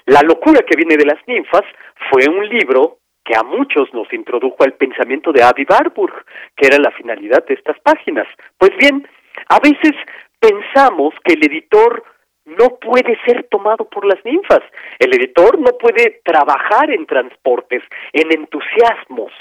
La 0.07 0.23
locura 0.23 0.61
que 0.67 0.77
viene 0.77 0.97
de 0.97 1.07
las 1.07 1.19
ninfas 1.27 1.63
fue 2.11 2.29
un 2.29 2.49
libro 2.49 2.99
que 3.25 3.37
a 3.37 3.43
muchos 3.43 3.93
nos 3.95 4.13
introdujo 4.13 4.65
al 4.65 4.75
pensamiento 4.75 5.33
de 5.33 5.43
Avi 5.43 5.65
Warburg, 5.69 6.25
que 6.57 6.67
era 6.67 6.79
la 6.79 6.91
finalidad 6.91 7.45
de 7.47 7.55
estas 7.55 7.79
páginas. 7.81 8.27
Pues 8.59 8.73
bien, 8.79 9.07
a 9.49 9.59
veces 9.61 9.93
pensamos 10.41 11.15
que 11.25 11.35
el 11.35 11.45
editor 11.45 12.03
no 12.45 12.77
puede 12.81 13.17
ser 13.25 13.47
tomado 13.49 13.89
por 13.89 14.05
las 14.05 14.23
ninfas. 14.25 14.61
El 14.99 15.15
editor 15.15 15.59
no 15.59 15.79
puede 15.79 16.21
trabajar 16.25 16.91
en 16.91 17.07
transportes, 17.07 17.83
en 18.13 18.33
entusiasmos. 18.33 19.33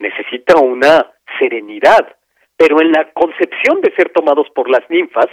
Necesita 0.00 0.56
una 0.58 1.06
serenidad. 1.38 2.16
Pero 2.56 2.80
en 2.80 2.90
la 2.90 3.10
concepción 3.12 3.80
de 3.80 3.94
ser 3.94 4.10
tomados 4.10 4.50
por 4.50 4.68
las 4.68 4.88
ninfas 4.90 5.28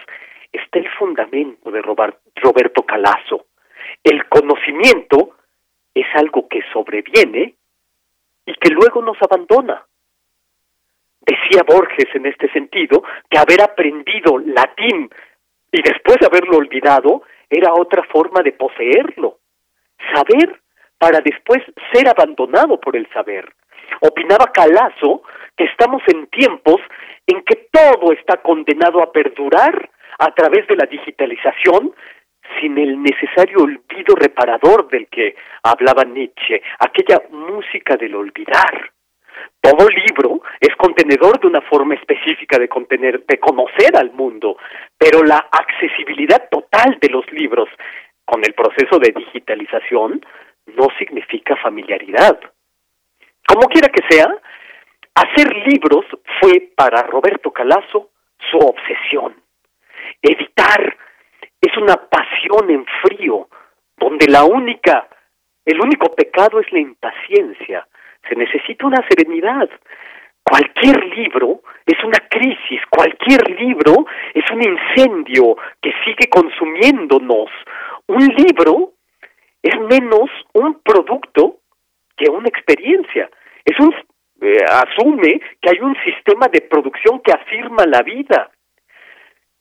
está 0.51 0.79
el 0.79 0.87
fundamento 0.97 1.71
de 1.71 1.81
Roberto 1.81 2.83
Calazo. 2.83 3.47
El 4.07 4.25
conocimiento 4.29 5.35
es 5.93 6.05
algo 6.13 6.47
que 6.47 6.61
sobreviene 6.71 7.55
y 8.45 8.53
que 8.53 8.69
luego 8.69 9.01
nos 9.01 9.17
abandona. 9.21 9.85
Decía 11.19 11.63
Borges 11.67 12.07
en 12.15 12.25
este 12.25 12.49
sentido 12.53 13.03
que 13.29 13.37
haber 13.37 13.61
aprendido 13.61 14.37
latín 14.39 15.09
y 15.73 15.81
después 15.81 16.19
haberlo 16.25 16.55
olvidado 16.55 17.23
era 17.49 17.73
otra 17.73 18.01
forma 18.03 18.41
de 18.43 18.53
poseerlo. 18.53 19.39
Saber 20.15 20.61
para 20.97 21.19
después 21.19 21.61
ser 21.91 22.07
abandonado 22.07 22.79
por 22.79 22.95
el 22.95 23.09
saber. 23.11 23.51
Opinaba 23.99 24.53
Calazo 24.53 25.23
que 25.57 25.65
estamos 25.65 26.01
en 26.07 26.27
tiempos 26.27 26.79
en 27.25 27.43
que 27.43 27.67
todo 27.73 28.13
está 28.13 28.37
condenado 28.37 29.03
a 29.03 29.11
perdurar 29.11 29.89
a 30.17 30.33
través 30.33 30.65
de 30.67 30.77
la 30.77 30.85
digitalización 30.85 31.93
sin 32.59 32.77
el 32.77 33.01
necesario 33.01 33.59
olvido 33.59 34.15
reparador 34.15 34.87
del 34.89 35.07
que 35.07 35.35
hablaba 35.63 36.03
Nietzsche, 36.03 36.61
aquella 36.79 37.21
música 37.29 37.95
del 37.95 38.15
olvidar. 38.15 38.91
Todo 39.61 39.87
libro 39.89 40.41
es 40.59 40.75
contenedor 40.75 41.39
de 41.39 41.47
una 41.47 41.61
forma 41.61 41.95
específica 41.95 42.57
de 42.57 42.67
contener, 42.67 43.25
de 43.25 43.39
conocer 43.39 43.95
al 43.95 44.11
mundo, 44.11 44.57
pero 44.97 45.23
la 45.23 45.47
accesibilidad 45.51 46.49
total 46.49 46.97
de 47.01 47.09
los 47.09 47.29
libros 47.31 47.69
con 48.25 48.41
el 48.45 48.53
proceso 48.53 48.99
de 48.99 49.13
digitalización 49.15 50.25
no 50.75 50.87
significa 50.97 51.55
familiaridad. 51.57 52.39
Como 53.47 53.67
quiera 53.67 53.89
que 53.89 54.03
sea, 54.09 54.27
hacer 55.15 55.55
libros 55.67 56.05
fue 56.39 56.69
para 56.75 57.03
Roberto 57.03 57.51
Calazo 57.51 58.09
su 58.51 58.57
obsesión. 58.57 59.35
Editar 60.21 60.97
es 61.61 61.77
una 61.77 61.95
pasión 61.95 62.69
en 62.69 62.85
frío, 63.01 63.47
donde 63.97 64.27
la 64.27 64.43
única, 64.43 65.07
el 65.65 65.79
único 65.81 66.13
pecado 66.13 66.59
es 66.59 66.71
la 66.71 66.79
impaciencia. 66.79 67.87
Se 68.29 68.35
necesita 68.35 68.85
una 68.85 69.05
serenidad. 69.09 69.69
Cualquier 70.43 71.03
libro 71.07 71.61
es 71.85 72.01
una 72.03 72.19
crisis, 72.29 72.81
cualquier 72.89 73.49
libro 73.59 74.05
es 74.33 74.49
un 74.51 74.61
incendio 74.63 75.57
que 75.81 75.91
sigue 76.05 76.29
consumiéndonos. 76.29 77.49
Un 78.07 78.27
libro 78.27 78.93
es 79.61 79.77
menos 79.81 80.29
un 80.53 80.81
producto 80.81 81.57
que 82.15 82.29
una 82.29 82.47
experiencia. 82.47 83.29
Es 83.65 83.77
un 83.79 83.93
eh, 84.41 84.63
asume 84.69 85.41
que 85.61 85.69
hay 85.69 85.79
un 85.81 85.95
sistema 86.03 86.47
de 86.47 86.61
producción 86.61 87.19
que 87.21 87.33
afirma 87.33 87.85
la 87.85 88.01
vida. 88.03 88.51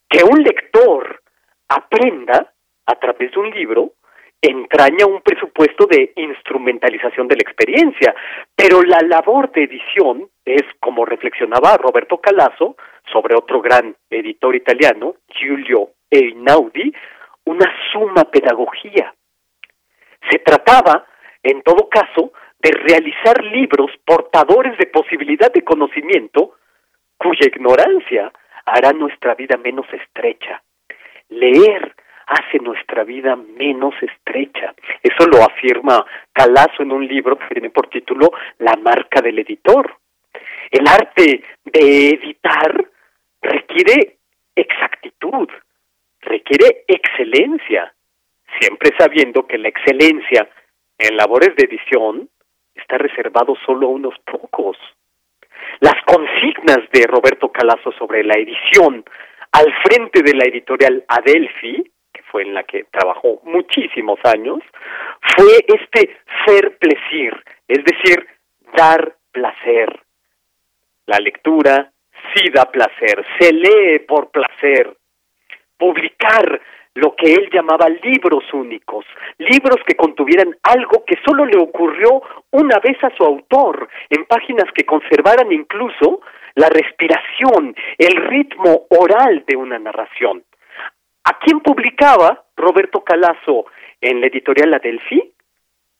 Que 0.09 0.23
un 0.23 0.41
lector 0.41 1.21
aprenda 1.67 2.53
a 2.85 2.95
través 2.95 3.31
de 3.31 3.39
un 3.39 3.49
libro 3.51 3.93
entraña 4.41 5.05
un 5.05 5.21
presupuesto 5.21 5.87
de 5.87 6.13
instrumentalización 6.15 7.27
de 7.27 7.35
la 7.35 7.41
experiencia, 7.41 8.15
pero 8.55 8.81
la 8.83 8.99
labor 9.01 9.51
de 9.51 9.63
edición 9.63 10.29
es, 10.45 10.63
como 10.79 11.05
reflexionaba 11.05 11.77
Roberto 11.77 12.19
Calazo 12.19 12.75
sobre 13.11 13.35
otro 13.35 13.61
gran 13.61 13.95
editor 14.09 14.55
italiano, 14.55 15.15
Giulio 15.29 15.89
Einaudi, 16.09 16.93
una 17.45 17.71
suma 17.91 18.25
pedagogía. 18.25 19.13
Se 20.29 20.39
trataba, 20.39 21.05
en 21.41 21.61
todo 21.63 21.89
caso, 21.89 22.33
de 22.59 22.71
realizar 22.71 23.43
libros 23.43 23.91
portadores 24.05 24.77
de 24.77 24.87
posibilidad 24.87 25.51
de 25.51 25.63
conocimiento 25.63 26.55
cuya 27.17 27.47
ignorancia 27.47 28.31
hará 28.65 28.91
nuestra 28.91 29.35
vida 29.35 29.57
menos 29.57 29.85
estrecha. 29.91 30.61
Leer 31.29 31.95
hace 32.27 32.59
nuestra 32.59 33.03
vida 33.03 33.35
menos 33.35 33.93
estrecha. 34.01 34.73
Eso 35.01 35.27
lo 35.27 35.43
afirma 35.43 36.05
Calazo 36.33 36.83
en 36.83 36.91
un 36.91 37.07
libro 37.07 37.37
que 37.37 37.47
tiene 37.53 37.69
por 37.69 37.87
título 37.89 38.31
La 38.59 38.75
marca 38.75 39.21
del 39.21 39.39
editor. 39.39 39.97
El 40.69 40.87
arte 40.87 41.43
de 41.63 42.09
editar 42.09 42.85
requiere 43.41 44.17
exactitud, 44.55 45.47
requiere 46.21 46.83
excelencia, 46.87 47.93
siempre 48.59 48.91
sabiendo 48.97 49.47
que 49.47 49.57
la 49.57 49.69
excelencia 49.69 50.49
en 50.97 51.15
labores 51.15 51.55
de 51.55 51.65
edición 51.65 52.29
está 52.75 52.97
reservado 52.97 53.55
solo 53.65 53.87
a 53.87 53.91
unos 53.91 54.15
pocos. 54.19 54.77
Las 55.79 55.95
consignas 56.05 56.79
de 56.91 57.05
Roberto 57.07 57.51
Calazo 57.51 57.91
sobre 57.93 58.23
la 58.23 58.33
edición 58.33 59.05
al 59.51 59.73
frente 59.83 60.21
de 60.21 60.33
la 60.33 60.45
editorial 60.45 61.03
Adelphi 61.07 61.91
fue 62.31 62.43
en 62.43 62.53
la 62.53 62.63
que 62.63 62.85
trabajó 62.85 63.41
muchísimos 63.43 64.19
años, 64.23 64.59
fue 65.35 65.65
este 65.67 66.17
ser 66.45 66.77
placer, 66.77 67.43
es 67.67 67.83
decir, 67.83 68.27
dar 68.75 69.15
placer. 69.31 70.01
La 71.05 71.19
lectura 71.19 71.91
sí 72.33 72.49
da 72.53 72.65
placer, 72.65 73.25
se 73.39 73.53
lee 73.53 73.99
por 74.07 74.29
placer. 74.31 74.97
Publicar 75.77 76.61
lo 76.97 77.15
que 77.15 77.31
él 77.31 77.49
llamaba 77.53 77.87
libros 77.89 78.43
únicos, 78.53 79.05
libros 79.37 79.77
que 79.85 79.95
contuvieran 79.95 80.57
algo 80.63 81.05
que 81.05 81.15
solo 81.23 81.45
le 81.45 81.59
ocurrió 81.59 82.23
una 82.51 82.79
vez 82.79 82.97
a 83.03 83.15
su 83.15 83.23
autor, 83.23 83.87
en 84.09 84.25
páginas 84.25 84.65
que 84.73 84.85
conservaran 84.85 85.51
incluso 85.51 86.21
la 86.55 86.69
respiración, 86.69 87.75
el 87.99 88.15
ritmo 88.15 88.87
oral 88.89 89.43
de 89.45 89.55
una 89.55 89.77
narración. 89.77 90.43
¿A 91.25 91.37
quién 91.39 91.59
publicaba 91.59 92.45
Roberto 92.55 93.03
Calazo 93.03 93.65
en 94.01 94.19
la 94.19 94.27
editorial 94.27 94.73
Adelphi? 94.73 95.33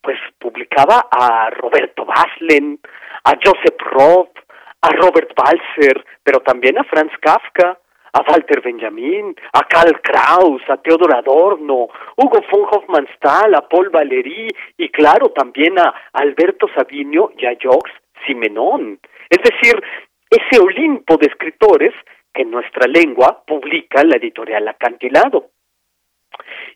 Pues 0.02 0.18
publicaba 0.40 1.10
a 1.12 1.52
Roberto 1.52 2.06
Baslen, 2.06 2.80
a 3.24 3.34
Joseph 3.44 3.80
Roth, 3.92 4.36
a 4.82 4.90
Robert 4.94 5.32
Balser, 5.36 6.04
pero 6.24 6.40
también 6.40 6.80
a 6.80 6.84
Franz 6.86 7.12
Kafka, 7.22 7.78
a 8.14 8.22
Walter 8.30 8.62
Benjamin, 8.62 9.36
a 9.54 9.64
Karl 9.68 10.00
Kraus, 10.02 10.62
a 10.70 10.78
Theodor 10.78 11.16
Adorno, 11.16 11.88
Hugo 12.16 12.40
von 12.52 12.68
Hofmannsthal, 12.72 13.56
a 13.56 13.68
Paul 13.68 13.90
Valéry 13.90 14.48
y 14.78 14.90
claro 14.90 15.30
también 15.30 15.78
a 15.80 15.94
Alberto 16.14 16.68
Sabinio 16.76 17.32
y 17.38 17.46
a 17.46 17.54
Jacques 17.54 17.94
Simenon. 18.26 19.00
Es 19.30 19.40
decir, 19.44 19.82
ese 20.30 20.62
Olimpo 20.62 21.18
de 21.18 21.28
escritores 21.28 21.94
en 22.34 22.52
nuestra 22.52 22.88
lengua 22.88 23.44
publica 23.46 24.04
la 24.04 24.18
editorial 24.18 24.68
Acantilado. 24.68 25.50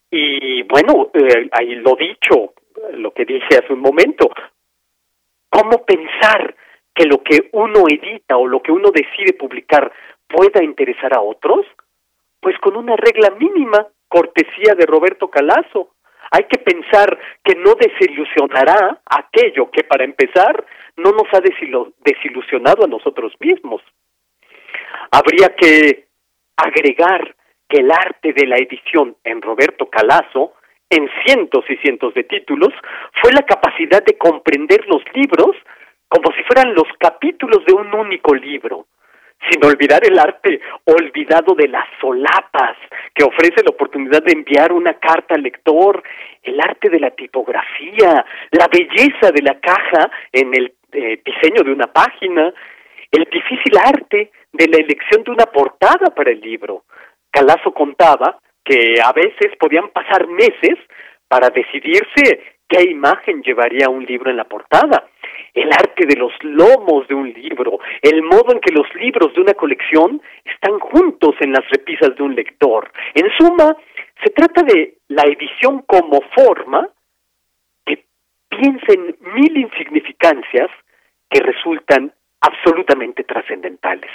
Y 0.09 0.63
bueno, 0.63 1.11
eh, 1.13 1.49
ahí 1.51 1.75
lo 1.75 1.95
dicho, 1.95 2.53
lo 2.93 3.11
que 3.13 3.25
dije 3.25 3.57
hace 3.57 3.73
un 3.73 3.79
momento, 3.79 4.29
¿cómo 5.49 5.85
pensar 5.85 6.55
que 6.93 7.05
lo 7.05 7.23
que 7.23 7.49
uno 7.53 7.85
edita 7.87 8.37
o 8.37 8.47
lo 8.47 8.61
que 8.61 8.71
uno 8.71 8.89
decide 8.91 9.33
publicar 9.33 9.91
pueda 10.31 10.63
interesar 10.63 11.13
a 11.13 11.21
otros? 11.21 11.65
Pues 12.39 12.57
con 12.59 12.75
una 12.75 12.95
regla 12.95 13.31
mínima, 13.31 13.87
cortesía 14.07 14.75
de 14.75 14.85
Roberto 14.85 15.29
Calazo. 15.29 15.95
Hay 16.31 16.45
que 16.45 16.59
pensar 16.59 17.17
que 17.43 17.55
no 17.55 17.75
desilusionará 17.75 19.01
aquello 19.05 19.69
que, 19.69 19.83
para 19.83 20.05
empezar, 20.05 20.65
no 20.97 21.11
nos 21.11 21.27
ha 21.33 21.41
desilusionado 21.41 22.85
a 22.85 22.87
nosotros 22.87 23.33
mismos. 23.39 23.81
Habría 25.11 25.55
que 25.55 26.07
agregar 26.55 27.35
que 27.67 27.81
el 27.81 27.91
arte 27.91 28.33
de 28.33 28.47
la 28.47 28.57
edición 28.57 29.15
en 29.23 29.41
Roberto 29.41 29.89
Calazo, 29.89 30.53
en 30.89 31.09
cientos 31.25 31.65
y 31.69 31.77
cientos 31.77 32.13
de 32.13 32.23
títulos, 32.23 32.73
fue 33.21 33.31
la 33.33 33.43
capacidad 33.43 34.03
de 34.03 34.17
comprender 34.17 34.85
los 34.87 35.03
libros 35.13 35.55
como 36.11 36.29
si 36.35 36.43
fueran 36.43 36.73
los 36.73 36.87
capítulos 36.99 37.63
de 37.65 37.73
un 37.73 37.95
único 37.95 38.35
libro, 38.35 38.87
sin 39.49 39.65
olvidar 39.65 40.05
el 40.05 40.18
arte 40.19 40.59
olvidado 40.85 41.55
de 41.55 41.68
las 41.68 41.85
solapas, 41.99 42.77
que 43.13 43.23
ofrece 43.23 43.63
la 43.63 43.72
oportunidad 43.72 44.23
de 44.23 44.34
enviar 44.34 44.72
una 44.72 44.93
carta 44.95 45.35
al 45.35 45.43
lector, 45.43 46.03
el 46.43 46.59
arte 46.59 46.89
de 46.89 46.99
la 46.99 47.11
tipografía, 47.11 48.26
la 48.51 48.68
belleza 48.68 49.31
de 49.34 49.41
la 49.41 49.59
caja 49.59 50.11
en 50.31 50.53
el 50.53 50.73
eh, 50.91 51.22
diseño 51.26 51.63
de 51.63 51.72
una 51.72 51.88
página, 51.88 52.53
el 53.11 53.27
difícil 53.31 53.77
arte 53.77 54.31
de 54.53 54.68
la 54.68 54.77
elección 54.77 55.23
de 55.23 55.31
una 55.31 55.45
portada 55.45 56.13
para 56.15 56.31
el 56.31 56.39
libro. 56.39 56.84
Calazo 57.31 57.73
contaba 57.73 58.39
que 58.63 58.95
a 59.03 59.11
veces 59.13 59.55
podían 59.59 59.89
pasar 59.89 60.27
meses 60.27 60.77
para 61.27 61.49
decidirse 61.49 62.43
qué 62.72 62.89
imagen 62.89 63.43
llevaría 63.43 63.89
un 63.89 64.06
libro 64.06 64.31
en 64.31 64.38
la 64.38 64.45
portada. 64.45 65.10
El 65.53 65.69
arte 65.73 66.06
de 66.06 66.15
los 66.15 66.31
lomos 66.41 67.06
de 67.10 67.15
un 67.15 67.31
libro, 67.31 67.80
el 68.02 68.23
modo 68.23 68.53
en 68.53 68.61
que 68.61 68.72
los 68.72 68.88
libros 68.95 69.34
de 69.34 69.41
una 69.41 69.53
colección 69.53 70.22
están 70.45 70.80
juntos 70.80 71.35
en 71.41 71.52
las 71.52 71.69
repisas 71.69 72.15
de 72.15 72.23
un 72.23 72.34
lector. 72.34 72.89
En 73.14 73.30
suma, 73.38 73.76
se 74.23 74.30
trata 74.30 74.64
de 74.64 74.99
la 75.10 75.23
edición 75.23 75.84
como 75.85 76.22
forma 76.34 76.88
que 77.85 78.06
piensa 78.48 78.93
en 78.93 79.18
mil 79.35 79.57
insignificancias 79.57 80.69
que 81.30 81.41
resultan 81.41 82.14
absolutamente 82.39 83.26
trascendentales. 83.26 84.11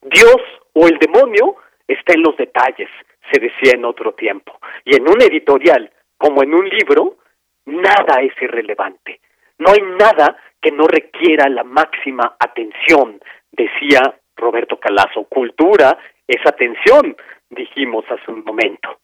Dios 0.00 0.40
o 0.72 0.86
el 0.86 0.98
demonio 0.98 1.56
está 1.86 2.14
en 2.14 2.22
los 2.22 2.36
detalles, 2.38 2.88
se 3.30 3.38
decía 3.38 3.72
en 3.74 3.84
otro 3.84 4.12
tiempo. 4.14 4.58
Y 4.86 4.96
en 4.96 5.02
un 5.02 5.20
editorial, 5.20 5.90
como 6.16 6.42
en 6.42 6.54
un 6.54 6.66
libro, 6.68 7.18
nada 7.66 8.20
es 8.20 8.32
irrelevante. 8.40 9.20
No 9.58 9.70
hay 9.70 9.82
nada 9.98 10.36
que 10.60 10.72
no 10.72 10.86
requiera 10.86 11.48
la 11.48 11.64
máxima 11.64 12.36
atención, 12.38 13.20
decía 13.50 14.00
Roberto 14.36 14.78
Calazo. 14.78 15.24
Cultura 15.24 15.98
es 16.26 16.44
atención, 16.46 17.16
dijimos 17.50 18.04
hace 18.08 18.30
un 18.30 18.44
momento. 18.44 18.98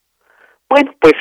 Bueno, 0.69 0.93
pues 0.99 1.15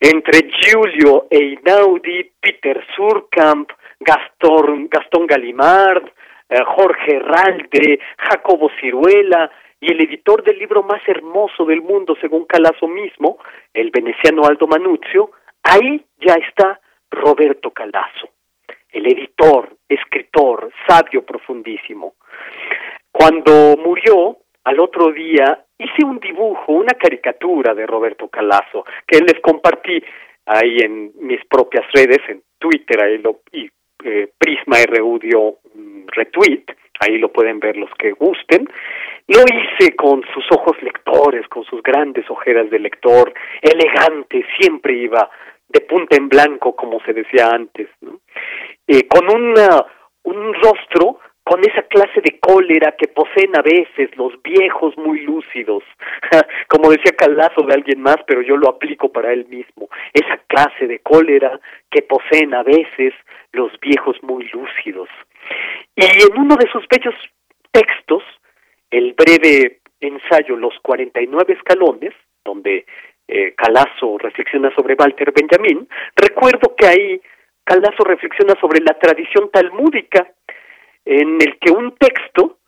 entre 0.00 0.50
Giulio 0.50 1.26
Einaudi, 1.30 2.32
Peter 2.40 2.84
Surkamp, 2.94 3.70
Gastón, 4.00 4.88
Gastón 4.88 5.26
Galimard, 5.26 6.04
eh, 6.48 6.62
Jorge 6.64 7.18
Ralde, 7.18 7.98
Jacobo 8.18 8.70
Ciruela 8.80 9.50
y 9.80 9.92
el 9.92 10.00
editor 10.00 10.42
del 10.42 10.58
libro 10.58 10.82
más 10.82 11.00
hermoso 11.06 11.64
del 11.64 11.82
mundo, 11.82 12.16
según 12.20 12.44
Calazo 12.44 12.88
mismo, 12.88 13.38
el 13.72 13.90
veneciano 13.90 14.44
Aldo 14.44 14.66
Manuzio, 14.66 15.30
ahí 15.66 16.04
ya 16.18 16.34
está 16.34 16.80
Roberto 17.10 17.70
Calazo, 17.70 18.28
el 18.90 19.06
editor, 19.06 19.76
escritor, 19.88 20.70
sabio 20.86 21.24
profundísimo. 21.24 22.14
Cuando 23.10 23.76
murió, 23.76 24.38
al 24.64 24.80
otro 24.80 25.12
día 25.12 25.64
hice 25.78 26.04
un 26.04 26.18
dibujo, 26.18 26.72
una 26.72 26.94
caricatura 26.94 27.74
de 27.74 27.86
Roberto 27.86 28.28
Calazo, 28.28 28.84
que 29.06 29.18
les 29.18 29.40
compartí 29.40 30.02
ahí 30.46 30.78
en 30.78 31.12
mis 31.20 31.44
propias 31.46 31.84
redes, 31.92 32.20
en 32.28 32.42
Twitter, 32.58 33.02
ahí 33.02 33.18
lo, 33.18 33.40
y 33.52 33.68
eh, 34.04 34.28
Prisma 34.38 34.76
RU 34.86 35.18
dio 35.18 35.58
retweet, 36.08 36.64
ahí 37.00 37.18
lo 37.18 37.32
pueden 37.32 37.58
ver 37.58 37.76
los 37.76 37.90
que 37.98 38.12
gusten. 38.12 38.68
Lo 39.28 39.40
hice 39.40 39.96
con 39.96 40.22
sus 40.32 40.44
ojos 40.52 40.80
lectores, 40.82 41.48
con 41.48 41.64
sus 41.64 41.82
grandes 41.82 42.28
ojeras 42.30 42.70
de 42.70 42.78
lector, 42.78 43.34
elegante, 43.60 44.44
siempre 44.58 44.94
iba 44.94 45.28
de 45.68 45.80
punta 45.80 46.16
en 46.16 46.28
blanco, 46.28 46.74
como 46.74 47.00
se 47.00 47.12
decía 47.12 47.50
antes. 47.50 47.88
Eh, 48.86 49.06
con 49.08 49.28
un 49.28 50.54
rostro 50.54 51.20
con 51.46 51.60
esa 51.60 51.82
clase 51.82 52.20
de 52.22 52.40
cólera 52.40 52.96
que 52.98 53.06
poseen 53.06 53.56
a 53.56 53.62
veces 53.62 54.10
los 54.16 54.32
viejos 54.42 54.98
muy 54.98 55.20
lúcidos, 55.20 55.84
como 56.68 56.90
decía 56.90 57.12
Calazo 57.16 57.62
de 57.62 57.72
alguien 57.72 58.00
más, 58.00 58.16
pero 58.26 58.42
yo 58.42 58.56
lo 58.56 58.68
aplico 58.68 59.12
para 59.12 59.32
él 59.32 59.46
mismo, 59.46 59.88
esa 60.12 60.38
clase 60.48 60.88
de 60.88 60.98
cólera 60.98 61.60
que 61.88 62.02
poseen 62.02 62.52
a 62.52 62.64
veces 62.64 63.14
los 63.52 63.70
viejos 63.80 64.16
muy 64.22 64.48
lúcidos. 64.48 65.08
Y 65.94 66.04
en 66.04 66.36
uno 66.36 66.56
de 66.56 66.68
sus 66.72 66.84
bellos 66.88 67.14
textos, 67.70 68.24
el 68.90 69.14
breve 69.14 69.78
ensayo 70.00 70.56
Los 70.56 70.74
49 70.82 71.52
escalones, 71.52 72.12
donde 72.44 72.86
eh, 73.28 73.54
Calazo 73.56 74.18
reflexiona 74.18 74.72
sobre 74.74 74.94
Walter 74.98 75.32
Benjamin, 75.32 75.88
recuerdo 76.14 76.74
que 76.76 76.86
ahí 76.86 77.20
Calazo 77.64 78.04
reflexiona 78.04 78.54
sobre 78.60 78.80
la 78.80 78.94
tradición 78.94 79.50
talmúdica, 79.50 80.26
en 81.04 81.40
el 81.40 81.58
que 81.58 81.70
un 81.70 81.96
texto 81.96 82.58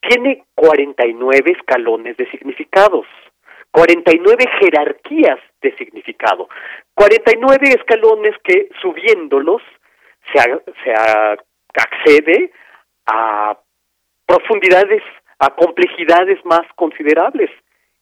tiene 0.00 0.44
49 0.54 1.52
escalones 1.58 2.16
de 2.16 2.30
significados, 2.30 3.06
49 3.70 4.44
jerarquías 4.60 5.38
de 5.62 5.74
significado, 5.76 6.48
49 6.94 7.68
escalones 7.68 8.34
que 8.44 8.68
subiéndolos 8.80 9.62
se, 10.32 10.40
se 10.84 10.92
accede 11.74 12.52
a 13.06 13.58
profundidades, 14.26 15.02
a 15.38 15.54
complejidades 15.54 16.44
más 16.44 16.62
considerables. 16.76 17.50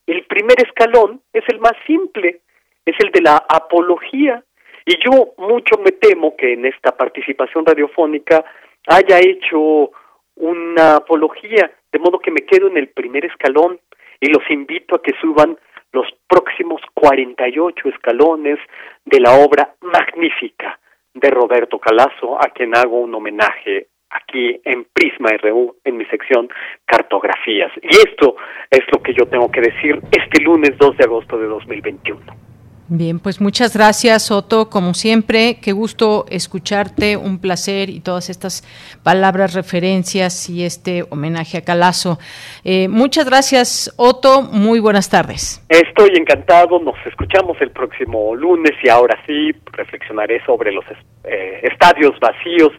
El 0.07 0.25
primer 0.27 0.57
escalón 0.61 1.23
es 1.33 1.45
el 1.49 1.61
más 1.61 1.75
simple, 1.87 2.41
es 2.85 2.97
el 3.01 3.11
de 3.13 3.23
la 3.23 3.37
apología. 3.49 4.43
Y 4.85 4.97
yo 5.05 5.35
mucho 5.39 5.77
me 5.85 5.93
temo 5.93 6.37
que 6.37 6.55
en 6.55 6.67
esta 6.67 6.97
participación 6.97 7.65
radiofónica 7.67 8.45
haya 8.87 9.19
hecho 9.19 9.91
una 10.37 10.97
apología, 10.97 11.71
de 11.93 11.99
modo 11.99 12.19
que 12.19 12.31
me 12.31 12.41
quedo 12.41 12.69
en 12.69 12.79
el 12.79 12.89
primer 12.89 13.27
escalón 13.27 13.79
y 14.21 14.31
los 14.31 14.43
invito 14.51 14.97
a 14.97 15.03
que 15.03 15.13
suban 15.21 15.59
los 15.93 16.07
próximos 16.27 16.81
48 16.95 17.89
escalones 17.89 18.59
de 19.05 19.21
la 19.21 19.35
obra 19.35 19.75
magnífica 19.81 20.79
de 21.13 21.31
Roberto 21.31 21.79
Calazo, 21.79 22.37
a 22.37 22.49
quien 22.51 22.77
hago 22.77 23.01
un 23.01 23.15
homenaje 23.15 23.89
aquí 24.11 24.61
en 24.65 24.87
Prisma 24.93 25.31
RU, 25.43 25.77
en 25.85 25.97
mi 25.97 26.05
sección 26.07 26.49
Cartografías. 26.85 27.71
Y 27.83 27.89
esto 27.89 28.37
es 28.71 28.81
lo 28.93 29.03
que 29.03 29.15
yo 29.15 29.27
tengo 29.27 29.51
que 29.51 29.61
decir 29.61 30.01
este 30.11 30.43
lunes 30.43 30.77
2 30.79 30.97
de 30.97 31.05
agosto 31.05 31.39
de 31.39 31.47
2021. 31.47 32.51
Bien, 32.93 33.21
pues 33.21 33.41
muchas 33.41 33.77
gracias, 33.77 34.33
Otto. 34.33 34.69
Como 34.69 34.95
siempre, 34.95 35.59
qué 35.63 35.71
gusto 35.71 36.25
escucharte, 36.29 37.17
un 37.17 37.41
placer 37.41 37.89
y 37.89 38.01
todas 38.01 38.29
estas 38.31 38.65
palabras, 39.05 39.55
referencias 39.55 40.51
y 40.51 40.65
este 40.65 41.05
homenaje 41.09 41.59
a 41.59 41.61
Calazo. 41.65 42.19
Eh, 42.65 42.89
muchas 42.89 43.27
gracias, 43.27 43.95
Otto. 43.97 44.43
Muy 44.43 44.81
buenas 44.81 45.09
tardes. 45.09 45.65
Estoy 45.69 46.17
encantado. 46.17 46.81
Nos 46.81 46.97
escuchamos 47.07 47.57
el 47.61 47.71
próximo 47.71 48.35
lunes 48.35 48.73
y 48.83 48.89
ahora 48.89 49.17
sí 49.25 49.53
reflexionaré 49.71 50.45
sobre 50.45 50.73
los 50.73 50.85
eh, 51.23 51.61
estadios 51.63 52.19
vacíos. 52.19 52.73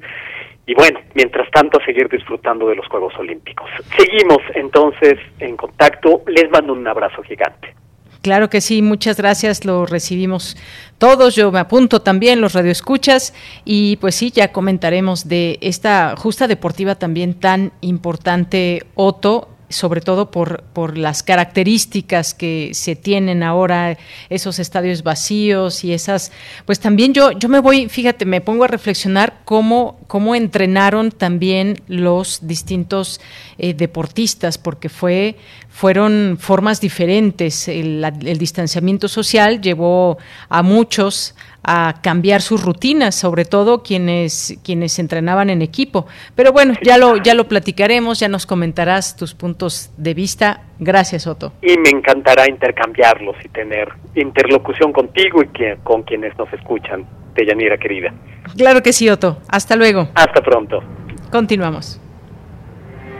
Y 0.71 0.73
bueno, 0.73 1.01
mientras 1.15 1.51
tanto, 1.51 1.79
seguir 1.85 2.07
disfrutando 2.07 2.65
de 2.69 2.77
los 2.77 2.87
Juegos 2.87 3.13
Olímpicos. 3.19 3.69
Seguimos 3.97 4.37
entonces 4.55 5.19
en 5.39 5.57
contacto. 5.57 6.21
Les 6.27 6.49
mando 6.49 6.71
un 6.71 6.87
abrazo 6.87 7.21
gigante. 7.23 7.75
Claro 8.21 8.49
que 8.49 8.61
sí, 8.61 8.81
muchas 8.81 9.17
gracias, 9.17 9.65
lo 9.65 9.85
recibimos 9.85 10.55
todos, 10.97 11.35
yo 11.35 11.51
me 11.51 11.59
apunto 11.59 12.03
también, 12.03 12.39
los 12.39 12.53
radioescuchas, 12.53 13.33
y 13.65 13.97
pues 13.97 14.13
sí, 14.15 14.31
ya 14.31 14.53
comentaremos 14.53 15.27
de 15.27 15.57
esta 15.59 16.15
justa 16.15 16.47
deportiva 16.47 16.95
también 16.95 17.33
tan 17.33 17.73
importante, 17.81 18.83
Otto, 18.93 19.49
sobre 19.71 20.01
todo 20.01 20.31
por, 20.31 20.63
por 20.73 20.97
las 20.97 21.23
características 21.23 22.33
que 22.33 22.71
se 22.73 22.95
tienen 22.95 23.43
ahora, 23.43 23.97
esos 24.29 24.59
estadios 24.59 25.03
vacíos 25.03 25.83
y 25.83 25.93
esas, 25.93 26.31
pues 26.65 26.79
también 26.79 27.13
yo, 27.13 27.31
yo 27.31 27.49
me 27.49 27.59
voy, 27.59 27.89
fíjate, 27.89 28.25
me 28.25 28.41
pongo 28.41 28.63
a 28.63 28.67
reflexionar 28.67 29.41
cómo, 29.45 29.99
cómo 30.07 30.35
entrenaron 30.35 31.11
también 31.11 31.81
los 31.87 32.47
distintos 32.47 33.21
eh, 33.57 33.73
deportistas, 33.73 34.57
porque 34.57 34.89
fue, 34.89 35.37
fueron 35.71 36.37
formas 36.39 36.81
diferentes. 36.81 37.67
El, 37.67 38.03
el 38.03 38.37
distanciamiento 38.37 39.07
social 39.07 39.61
llevó 39.61 40.17
a 40.49 40.61
muchos 40.61 41.35
a 41.63 41.95
cambiar 42.01 42.41
sus 42.41 42.63
rutinas, 42.63 43.15
sobre 43.15 43.45
todo 43.45 43.83
quienes 43.83 44.57
quienes 44.63 44.97
entrenaban 44.99 45.49
en 45.49 45.61
equipo. 45.61 46.07
Pero 46.35 46.51
bueno, 46.51 46.73
ya 46.83 46.97
lo 46.97 47.17
ya 47.17 47.33
lo 47.33 47.47
platicaremos, 47.47 48.19
ya 48.19 48.27
nos 48.27 48.45
comentarás 48.45 49.15
tus 49.15 49.33
puntos 49.33 49.91
de 49.97 50.13
vista. 50.13 50.63
Gracias, 50.79 51.27
Otto. 51.27 51.53
Y 51.61 51.77
me 51.77 51.89
encantará 51.89 52.49
intercambiarlos 52.49 53.35
y 53.43 53.49
tener 53.49 53.89
interlocución 54.15 54.91
contigo 54.91 55.43
y 55.43 55.47
que, 55.49 55.77
con 55.83 56.03
quienes 56.03 56.35
nos 56.37 56.51
escuchan, 56.53 57.05
Deyanira 57.35 57.77
querida. 57.77 58.13
Claro 58.57 58.81
que 58.81 58.91
sí, 58.91 59.07
Otto. 59.07 59.37
Hasta 59.47 59.75
luego. 59.75 60.09
Hasta 60.15 60.41
pronto. 60.41 60.83
Continuamos. 61.31 62.01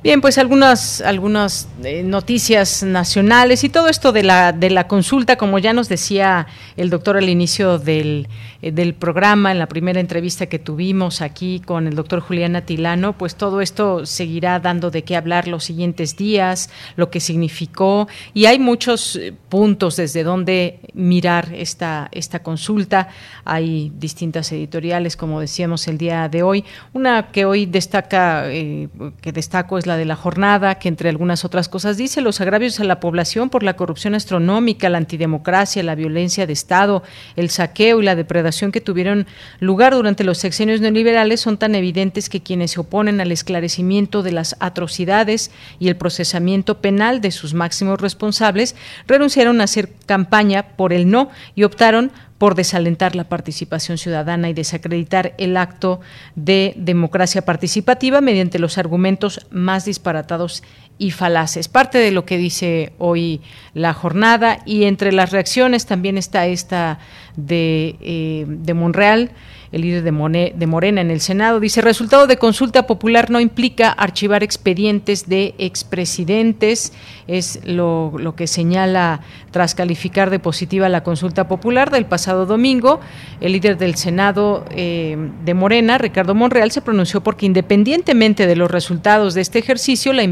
Bien, 0.00 0.20
pues 0.20 0.38
algunas, 0.38 1.00
algunas 1.00 1.68
eh, 1.82 2.04
noticias 2.04 2.84
nacionales 2.84 3.64
y 3.64 3.68
todo 3.68 3.88
esto 3.88 4.12
de 4.12 4.22
la, 4.22 4.52
de 4.52 4.70
la 4.70 4.86
consulta, 4.86 5.34
como 5.34 5.58
ya 5.58 5.72
nos 5.72 5.88
decía 5.88 6.46
el 6.76 6.88
doctor 6.88 7.16
al 7.16 7.28
inicio 7.28 7.80
del, 7.80 8.28
eh, 8.62 8.70
del 8.70 8.94
programa, 8.94 9.50
en 9.50 9.58
la 9.58 9.66
primera 9.66 9.98
entrevista 9.98 10.46
que 10.46 10.60
tuvimos 10.60 11.20
aquí 11.20 11.58
con 11.58 11.88
el 11.88 11.96
doctor 11.96 12.20
Julián 12.20 12.54
Atilano, 12.54 13.18
pues 13.18 13.34
todo 13.34 13.60
esto 13.60 14.06
seguirá 14.06 14.60
dando 14.60 14.92
de 14.92 15.02
qué 15.02 15.16
hablar 15.16 15.48
los 15.48 15.64
siguientes 15.64 16.16
días, 16.16 16.70
lo 16.94 17.10
que 17.10 17.18
significó, 17.18 18.06
y 18.34 18.46
hay 18.46 18.60
muchos 18.60 19.16
eh, 19.16 19.34
puntos 19.48 19.96
desde 19.96 20.22
donde 20.22 20.78
mirar 20.94 21.52
esta, 21.52 22.08
esta 22.12 22.40
consulta. 22.44 23.08
Hay 23.44 23.90
distintas 23.98 24.52
editoriales, 24.52 25.16
como 25.16 25.40
decíamos 25.40 25.88
el 25.88 25.98
día 25.98 26.28
de 26.28 26.44
hoy. 26.44 26.64
Una 26.92 27.32
que 27.32 27.46
hoy 27.46 27.66
destaca, 27.66 28.44
que 28.48 29.32
destaco 29.32 29.76
es 29.78 29.87
la 29.88 29.96
de 29.96 30.04
la 30.04 30.14
jornada, 30.14 30.76
que 30.76 30.88
entre 30.88 31.08
algunas 31.08 31.44
otras 31.44 31.68
cosas 31.68 31.96
dice 31.96 32.20
los 32.20 32.40
agravios 32.40 32.78
a 32.78 32.84
la 32.84 33.00
población 33.00 33.50
por 33.50 33.64
la 33.64 33.74
corrupción 33.74 34.14
astronómica, 34.14 34.88
la 34.88 34.98
antidemocracia, 34.98 35.82
la 35.82 35.96
violencia 35.96 36.46
de 36.46 36.52
Estado, 36.52 37.02
el 37.34 37.50
saqueo 37.50 38.00
y 38.00 38.04
la 38.04 38.14
depredación 38.14 38.70
que 38.70 38.80
tuvieron 38.80 39.26
lugar 39.58 39.94
durante 39.94 40.22
los 40.22 40.38
sexenios 40.38 40.80
neoliberales 40.80 41.40
son 41.40 41.58
tan 41.58 41.74
evidentes 41.74 42.28
que 42.28 42.42
quienes 42.42 42.70
se 42.70 42.80
oponen 42.80 43.20
al 43.20 43.32
esclarecimiento 43.32 44.22
de 44.22 44.32
las 44.32 44.54
atrocidades 44.60 45.50
y 45.80 45.88
el 45.88 45.96
procesamiento 45.96 46.80
penal 46.80 47.20
de 47.20 47.32
sus 47.32 47.54
máximos 47.54 48.00
responsables 48.00 48.76
renunciaron 49.06 49.60
a 49.60 49.64
hacer 49.64 49.90
campaña 50.06 50.76
por 50.76 50.92
el 50.92 51.10
no 51.10 51.30
y 51.54 51.64
optaron 51.64 52.12
por 52.38 52.54
desalentar 52.54 53.16
la 53.16 53.24
participación 53.24 53.98
ciudadana 53.98 54.48
y 54.48 54.54
desacreditar 54.54 55.34
el 55.38 55.56
acto 55.56 56.00
de 56.36 56.72
democracia 56.76 57.42
participativa 57.42 58.20
mediante 58.20 58.60
los 58.60 58.78
argumentos 58.78 59.46
más 59.50 59.84
disparatados 59.84 60.62
y 60.98 61.10
falaces. 61.10 61.68
Parte 61.68 61.98
de 61.98 62.12
lo 62.12 62.24
que 62.24 62.38
dice 62.38 62.92
hoy 62.98 63.40
la 63.74 63.92
jornada 63.92 64.60
y 64.64 64.84
entre 64.84 65.12
las 65.12 65.30
reacciones 65.30 65.86
también 65.86 66.16
está 66.16 66.46
esta 66.46 66.98
de, 67.36 67.96
eh, 68.00 68.44
de 68.48 68.74
Monreal 68.74 69.30
el 69.72 69.82
líder 69.82 70.02
de, 70.02 70.66
Morena 70.66 71.00
en 71.00 71.10
el 71.10 71.20
Senado. 71.20 71.60
Dice, 71.60 71.80
resultado 71.80 72.26
de 72.26 72.36
consulta 72.36 72.86
popular 72.86 73.30
no 73.30 73.40
implica 73.40 73.90
archivar 73.90 74.42
expedientes 74.42 75.28
de 75.28 75.54
expresidentes. 75.58 76.92
Es 77.26 77.60
lo, 77.64 78.12
que 78.36 78.46
señala 78.46 79.20
tras 79.50 79.74
calificar 79.74 80.30
de 80.30 80.38
positiva 80.38 80.88
la 80.88 81.02
consulta 81.02 81.48
popular 81.48 81.90
del 81.90 82.06
pasado 82.06 82.46
domingo. 82.46 83.00
El 83.40 83.52
líder 83.52 83.76
del 83.76 83.96
Senado 83.96 84.64
eh, 84.70 85.16
de 85.44 85.54
Morena, 85.54 85.98
Ricardo 85.98 86.34
Monreal, 86.34 86.70
se 86.70 86.82
pronunció 86.82 87.22
porque 87.22 87.46
independientemente 87.46 88.46
de 88.46 88.56
los 88.56 88.70
resultados 88.70 89.34
de 89.34 89.40
este 89.40 89.58
ejercicio, 89.58 90.12
la 90.12 90.22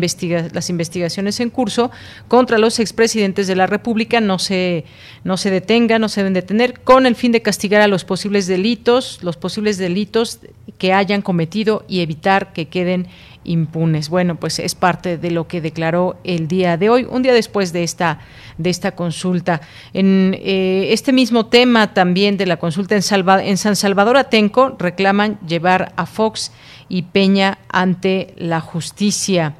las 0.52 0.70
investigaciones 0.70 1.40
en 1.40 1.50
curso 1.50 1.90
contra 2.28 2.58
los 2.58 2.78
expresidentes 2.78 3.46
de 3.46 3.56
la 3.56 3.66
República 3.66 4.20
no 4.20 4.38
se, 4.38 4.84
no 5.24 5.36
se 5.36 5.50
detengan, 5.50 6.00
no 6.00 6.08
se 6.08 6.20
deben 6.20 6.34
detener, 6.34 6.80
con 6.80 7.06
el 7.06 7.16
fin 7.16 7.32
de 7.32 7.42
castigar 7.42 7.82
a 7.82 7.88
los 7.88 8.04
posibles 8.04 8.46
delitos, 8.46 9.22
los 9.26 9.36
posibles 9.36 9.76
delitos 9.76 10.38
que 10.78 10.94
hayan 10.94 11.20
cometido 11.20 11.84
y 11.88 12.00
evitar 12.00 12.54
que 12.54 12.68
queden 12.68 13.08
impunes. 13.44 14.08
Bueno, 14.08 14.36
pues 14.36 14.58
es 14.58 14.74
parte 14.74 15.18
de 15.18 15.30
lo 15.30 15.46
que 15.46 15.60
declaró 15.60 16.16
el 16.24 16.48
día 16.48 16.76
de 16.76 16.88
hoy, 16.88 17.06
un 17.08 17.22
día 17.22 17.34
después 17.34 17.72
de 17.72 17.82
esta 17.82 18.20
de 18.58 18.70
esta 18.70 18.92
consulta. 18.92 19.60
En 19.92 20.34
eh, 20.38 20.88
este 20.92 21.12
mismo 21.12 21.46
tema 21.46 21.92
también 21.92 22.36
de 22.36 22.46
la 22.46 22.56
consulta 22.56 22.94
en, 22.94 23.02
en 23.40 23.56
San 23.56 23.76
Salvador 23.76 24.16
Atenco 24.16 24.76
reclaman 24.78 25.38
llevar 25.46 25.92
a 25.96 26.06
Fox 26.06 26.52
y 26.88 27.02
Peña 27.02 27.58
ante 27.68 28.32
la 28.38 28.60
justicia. 28.60 29.54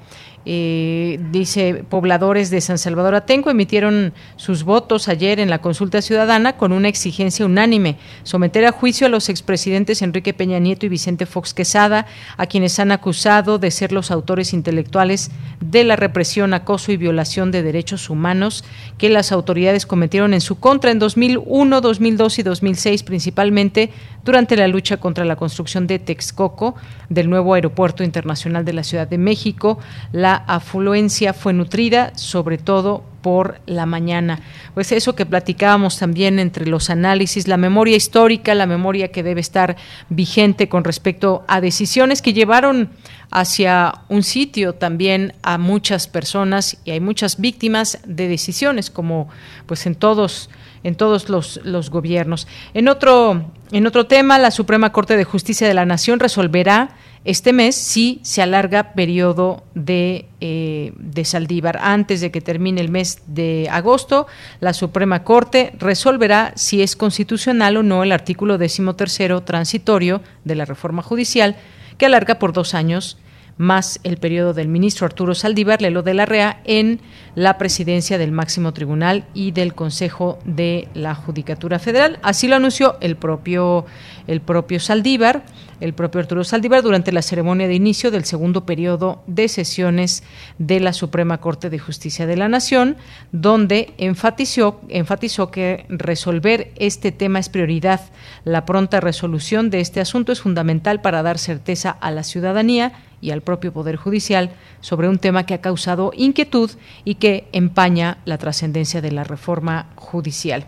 Eh, 0.48 1.18
dice, 1.32 1.84
pobladores 1.88 2.50
de 2.50 2.60
San 2.60 2.78
Salvador 2.78 3.16
Atenco 3.16 3.50
emitieron 3.50 4.14
sus 4.36 4.62
votos 4.62 5.08
ayer 5.08 5.40
en 5.40 5.50
la 5.50 5.58
consulta 5.58 6.00
ciudadana 6.00 6.56
con 6.56 6.70
una 6.70 6.86
exigencia 6.86 7.44
unánime, 7.44 7.96
someter 8.22 8.64
a 8.64 8.70
juicio 8.70 9.08
a 9.08 9.10
los 9.10 9.28
expresidentes 9.28 10.02
Enrique 10.02 10.34
Peña 10.34 10.60
Nieto 10.60 10.86
y 10.86 10.88
Vicente 10.88 11.26
Fox 11.26 11.52
Quesada, 11.52 12.06
a 12.36 12.46
quienes 12.46 12.78
han 12.78 12.92
acusado 12.92 13.58
de 13.58 13.72
ser 13.72 13.90
los 13.90 14.12
autores 14.12 14.52
intelectuales 14.52 15.32
de 15.60 15.82
la 15.82 15.96
represión, 15.96 16.54
acoso 16.54 16.92
y 16.92 16.96
violación 16.96 17.50
de 17.50 17.64
derechos 17.64 18.08
humanos 18.08 18.62
que 18.98 19.08
las 19.08 19.32
autoridades 19.32 19.84
cometieron 19.84 20.32
en 20.32 20.40
su 20.40 20.60
contra 20.60 20.92
en 20.92 21.00
2001, 21.00 21.80
2002 21.80 22.38
y 22.38 22.42
2006, 22.44 23.02
principalmente 23.02 23.90
durante 24.24 24.56
la 24.56 24.68
lucha 24.68 24.98
contra 24.98 25.24
la 25.24 25.34
construcción 25.34 25.88
de 25.88 25.98
Texcoco, 25.98 26.76
del 27.08 27.30
nuevo 27.30 27.54
aeropuerto 27.54 28.04
internacional 28.04 28.64
de 28.64 28.72
la 28.74 28.84
Ciudad 28.84 29.08
de 29.08 29.18
México, 29.18 29.78
la 30.12 30.35
afluencia 30.36 31.32
fue 31.32 31.52
nutrida, 31.52 32.12
sobre 32.16 32.58
todo 32.58 33.04
por 33.22 33.60
la 33.66 33.86
mañana. 33.86 34.40
Pues 34.74 34.92
eso 34.92 35.16
que 35.16 35.26
platicábamos 35.26 35.98
también 35.98 36.38
entre 36.38 36.66
los 36.66 36.90
análisis, 36.90 37.48
la 37.48 37.56
memoria 37.56 37.96
histórica, 37.96 38.54
la 38.54 38.66
memoria 38.66 39.10
que 39.10 39.22
debe 39.22 39.40
estar 39.40 39.76
vigente 40.08 40.68
con 40.68 40.84
respecto 40.84 41.44
a 41.48 41.60
decisiones 41.60 42.22
que 42.22 42.32
llevaron 42.32 42.90
hacia 43.30 44.02
un 44.08 44.22
sitio 44.22 44.74
también 44.74 45.34
a 45.42 45.58
muchas 45.58 46.06
personas 46.06 46.78
y 46.84 46.92
hay 46.92 47.00
muchas 47.00 47.40
víctimas 47.40 47.98
de 48.06 48.28
decisiones, 48.28 48.90
como 48.90 49.28
pues 49.66 49.86
en 49.86 49.96
todos 49.96 50.48
en 50.84 50.94
todos 50.94 51.28
los, 51.28 51.58
los 51.64 51.90
gobiernos. 51.90 52.46
En 52.72 52.86
otro, 52.86 53.50
en 53.72 53.88
otro 53.88 54.06
tema, 54.06 54.38
la 54.38 54.52
Suprema 54.52 54.92
Corte 54.92 55.16
de 55.16 55.24
Justicia 55.24 55.66
de 55.66 55.74
la 55.74 55.84
Nación 55.84 56.20
resolverá 56.20 56.90
este 57.26 57.52
mes 57.52 57.74
si 57.74 58.20
se 58.22 58.40
alarga 58.40 58.92
periodo 58.92 59.64
de, 59.74 60.26
eh, 60.40 60.92
de 60.96 61.24
Saldívar. 61.24 61.78
Antes 61.82 62.20
de 62.20 62.30
que 62.30 62.40
termine 62.40 62.80
el 62.80 62.88
mes 62.88 63.20
de 63.26 63.68
agosto, 63.70 64.28
la 64.60 64.72
Suprema 64.72 65.24
Corte 65.24 65.72
resolverá 65.76 66.52
si 66.54 66.82
es 66.82 66.94
constitucional 66.94 67.76
o 67.78 67.82
no 67.82 68.04
el 68.04 68.12
artículo 68.12 68.58
decimotercero 68.58 69.42
transitorio 69.42 70.22
de 70.44 70.54
la 70.54 70.64
reforma 70.64 71.02
judicial 71.02 71.56
que 71.98 72.06
alarga 72.06 72.38
por 72.38 72.52
dos 72.52 72.74
años 72.74 73.18
más 73.58 74.00
el 74.02 74.18
periodo 74.18 74.52
del 74.52 74.68
ministro 74.68 75.06
Arturo 75.06 75.34
Saldívar 75.34 75.80
Lelo 75.80 76.02
de 76.02 76.14
la 76.14 76.26
Rea 76.26 76.60
en 76.64 77.00
la 77.34 77.58
presidencia 77.58 78.18
del 78.18 78.32
máximo 78.32 78.72
tribunal 78.72 79.24
y 79.34 79.52
del 79.52 79.74
Consejo 79.74 80.38
de 80.44 80.88
la 80.94 81.14
Judicatura 81.14 81.78
Federal. 81.78 82.18
Así 82.22 82.48
lo 82.48 82.56
anunció 82.56 82.96
el 83.00 83.16
propio, 83.16 83.86
el 84.26 84.40
propio 84.40 84.80
Saldívar, 84.80 85.44
el 85.80 85.92
propio 85.92 86.20
Arturo 86.20 86.44
Saldívar, 86.44 86.82
durante 86.82 87.12
la 87.12 87.22
ceremonia 87.22 87.68
de 87.68 87.74
inicio 87.74 88.10
del 88.10 88.24
segundo 88.24 88.64
periodo 88.64 89.22
de 89.26 89.48
sesiones 89.48 90.22
de 90.58 90.80
la 90.80 90.92
Suprema 90.92 91.38
Corte 91.38 91.70
de 91.70 91.78
Justicia 91.78 92.26
de 92.26 92.36
la 92.36 92.48
Nación, 92.48 92.96
donde 93.32 93.92
enfatizó, 93.98 94.80
enfatizó 94.88 95.50
que 95.50 95.84
resolver 95.88 96.72
este 96.76 97.12
tema 97.12 97.38
es 97.38 97.48
prioridad. 97.48 98.00
La 98.44 98.64
pronta 98.64 99.00
resolución 99.00 99.70
de 99.70 99.80
este 99.80 100.00
asunto 100.00 100.32
es 100.32 100.40
fundamental 100.40 101.00
para 101.00 101.22
dar 101.22 101.38
certeza 101.38 101.90
a 101.90 102.10
la 102.10 102.22
ciudadanía 102.22 102.92
y 103.20 103.30
al 103.30 103.42
propio 103.42 103.72
Poder 103.72 103.96
Judicial 103.96 104.50
sobre 104.80 105.08
un 105.08 105.18
tema 105.18 105.46
que 105.46 105.54
ha 105.54 105.60
causado 105.60 106.12
inquietud 106.14 106.70
y 107.04 107.16
que 107.16 107.48
empaña 107.52 108.18
la 108.24 108.38
trascendencia 108.38 109.00
de 109.00 109.12
la 109.12 109.24
reforma 109.24 109.86
judicial. 109.96 110.66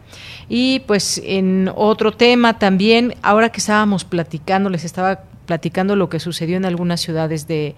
Y 0.49 0.81
pues 0.81 1.21
en 1.25 1.71
otro 1.75 2.13
tema 2.13 2.59
también, 2.59 3.15
ahora 3.23 3.51
que 3.51 3.61
estábamos 3.61 4.05
platicando, 4.05 4.71
les 4.71 4.85
estaba 4.85 5.21
platicando 5.49 5.97
lo 5.97 6.11
que 6.11 6.21
sucedió 6.21 6.59
en 6.59 6.67
algunas 6.67 7.01
ciudades 7.01 7.49
de, 7.49 7.75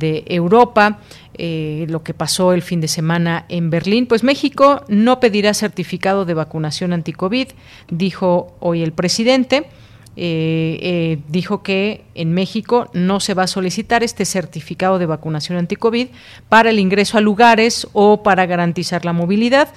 Europa, 0.00 1.00
eh, 1.34 1.86
lo 1.88 2.04
que 2.04 2.14
pasó 2.14 2.52
el 2.52 2.62
fin 2.62 2.80
de 2.80 2.86
semana 2.86 3.44
en 3.48 3.70
Berlín, 3.70 4.06
pues 4.06 4.22
México 4.22 4.84
no 4.88 5.18
pedirá 5.18 5.52
certificado 5.52 6.24
de 6.24 6.34
vacunación 6.34 6.92
anti-COVID, 6.92 7.48
dijo 7.90 8.56
hoy 8.60 8.82
el 8.82 8.92
presidente. 8.92 9.66
Eh, 10.20 10.80
eh, 10.82 11.18
dijo 11.28 11.62
que 11.62 12.04
en 12.16 12.32
México 12.32 12.90
no 12.92 13.20
se 13.20 13.34
va 13.34 13.44
a 13.44 13.46
solicitar 13.46 14.02
este 14.02 14.24
certificado 14.24 14.98
de 14.98 15.06
vacunación 15.06 15.58
anti-COVID 15.58 16.08
para 16.48 16.70
el 16.70 16.80
ingreso 16.80 17.18
a 17.18 17.20
lugares 17.20 17.86
o 17.92 18.24
para 18.24 18.44
garantizar 18.44 19.04
la 19.04 19.12
movilidad. 19.12 19.68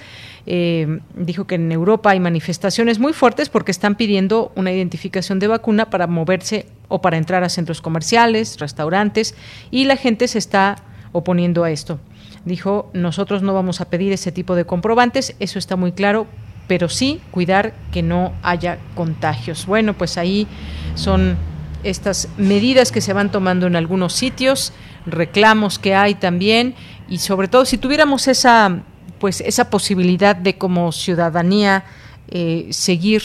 Eh, 0.46 0.98
dijo 1.14 1.46
que 1.46 1.54
en 1.54 1.70
Europa 1.70 2.10
hay 2.10 2.18
manifestaciones 2.18 2.98
muy 2.98 3.12
fuertes 3.12 3.50
porque 3.50 3.70
están 3.70 3.94
pidiendo 3.94 4.50
una 4.56 4.72
identificación 4.72 5.38
de 5.38 5.46
vacuna 5.46 5.90
para 5.90 6.08
moverse 6.08 6.66
o 6.88 7.00
para 7.00 7.18
entrar 7.18 7.44
a 7.44 7.48
centros 7.48 7.80
comerciales, 7.80 8.58
restaurantes, 8.58 9.36
y 9.70 9.84
la 9.84 9.94
gente 9.94 10.26
se 10.26 10.38
está 10.38 10.74
oponiendo 11.12 11.62
a 11.62 11.70
esto. 11.70 12.00
Dijo, 12.44 12.90
nosotros 12.94 13.42
no 13.42 13.54
vamos 13.54 13.80
a 13.80 13.88
pedir 13.90 14.12
ese 14.12 14.32
tipo 14.32 14.56
de 14.56 14.64
comprobantes, 14.64 15.36
eso 15.38 15.60
está 15.60 15.76
muy 15.76 15.92
claro, 15.92 16.26
pero 16.66 16.88
sí 16.88 17.20
cuidar 17.30 17.74
que 17.92 18.02
no 18.02 18.32
haya 18.42 18.78
contagios. 18.94 19.66
Bueno, 19.66 19.94
pues 19.94 20.18
ahí 20.18 20.46
son 20.94 21.36
estas 21.84 22.28
medidas 22.36 22.92
que 22.92 23.00
se 23.00 23.12
van 23.12 23.30
tomando 23.30 23.66
en 23.66 23.76
algunos 23.76 24.12
sitios, 24.12 24.72
reclamos 25.06 25.78
que 25.78 25.94
hay 25.94 26.14
también 26.14 26.74
y 27.08 27.18
sobre 27.18 27.48
todo 27.48 27.64
si 27.64 27.78
tuviéramos 27.78 28.28
esa 28.28 28.82
pues 29.18 29.40
esa 29.40 29.70
posibilidad 29.70 30.34
de 30.34 30.58
como 30.58 30.90
ciudadanía 30.90 31.84
eh, 32.28 32.66
seguir 32.70 33.22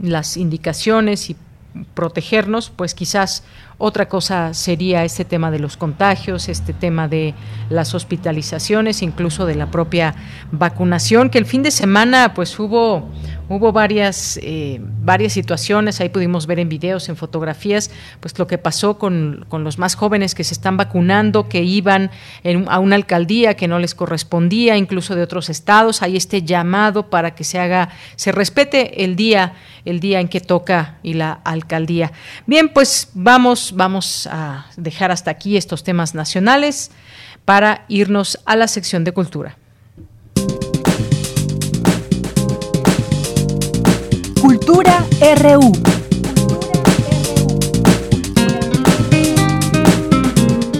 las 0.00 0.36
indicaciones 0.36 1.30
y 1.30 1.36
protegernos, 1.94 2.70
pues 2.70 2.94
quizás 2.94 3.44
otra 3.78 4.08
cosa 4.08 4.54
sería 4.54 5.04
este 5.04 5.24
tema 5.24 5.50
de 5.50 5.58
los 5.58 5.76
contagios, 5.76 6.48
este 6.48 6.72
tema 6.72 7.08
de 7.08 7.34
las 7.68 7.94
hospitalizaciones, 7.94 9.02
incluso 9.02 9.46
de 9.46 9.54
la 9.54 9.70
propia 9.70 10.14
vacunación, 10.50 11.30
que 11.30 11.38
el 11.38 11.46
fin 11.46 11.62
de 11.62 11.70
semana 11.70 12.32
pues 12.34 12.58
hubo 12.58 13.08
hubo 13.52 13.72
varias, 13.72 14.38
eh, 14.42 14.80
varias 14.80 15.32
situaciones, 15.34 16.00
ahí 16.00 16.08
pudimos 16.08 16.46
ver 16.46 16.58
en 16.58 16.68
videos, 16.68 17.08
en 17.08 17.16
fotografías, 17.16 17.90
pues 18.20 18.38
lo 18.38 18.46
que 18.46 18.58
pasó 18.58 18.98
con, 18.98 19.46
los 19.50 19.78
más 19.78 19.94
jóvenes 19.94 20.34
que 20.34 20.42
se 20.42 20.54
están 20.54 20.76
vacunando, 20.76 21.48
que 21.48 21.62
iban 21.62 22.10
a 22.66 22.78
una 22.78 22.96
alcaldía 22.96 23.54
que 23.54 23.68
no 23.68 23.78
les 23.78 23.94
correspondía, 23.94 24.76
incluso 24.76 25.14
de 25.14 25.22
otros 25.22 25.50
estados, 25.50 26.02
hay 26.02 26.16
este 26.16 26.42
llamado 26.42 27.10
para 27.10 27.34
que 27.34 27.44
se 27.44 27.58
haga, 27.58 27.90
se 28.16 28.32
respete 28.32 29.04
el 29.04 29.16
día, 29.16 29.54
el 29.84 30.00
día 30.00 30.20
en 30.20 30.28
que 30.28 30.40
toca 30.40 30.98
y 31.02 31.14
la 31.14 31.32
alcaldía. 31.44 32.12
Bien, 32.46 32.70
pues 32.70 33.10
vamos, 33.14 33.61
vamos 33.70 34.26
a 34.26 34.66
dejar 34.76 35.12
hasta 35.12 35.30
aquí 35.30 35.56
estos 35.56 35.84
temas 35.84 36.16
nacionales 36.16 36.90
para 37.44 37.84
irnos 37.88 38.40
a 38.44 38.56
la 38.56 38.66
sección 38.66 39.04
de 39.04 39.12
cultura. 39.12 39.56
Cultura 44.40 45.06
RU. 45.40 45.72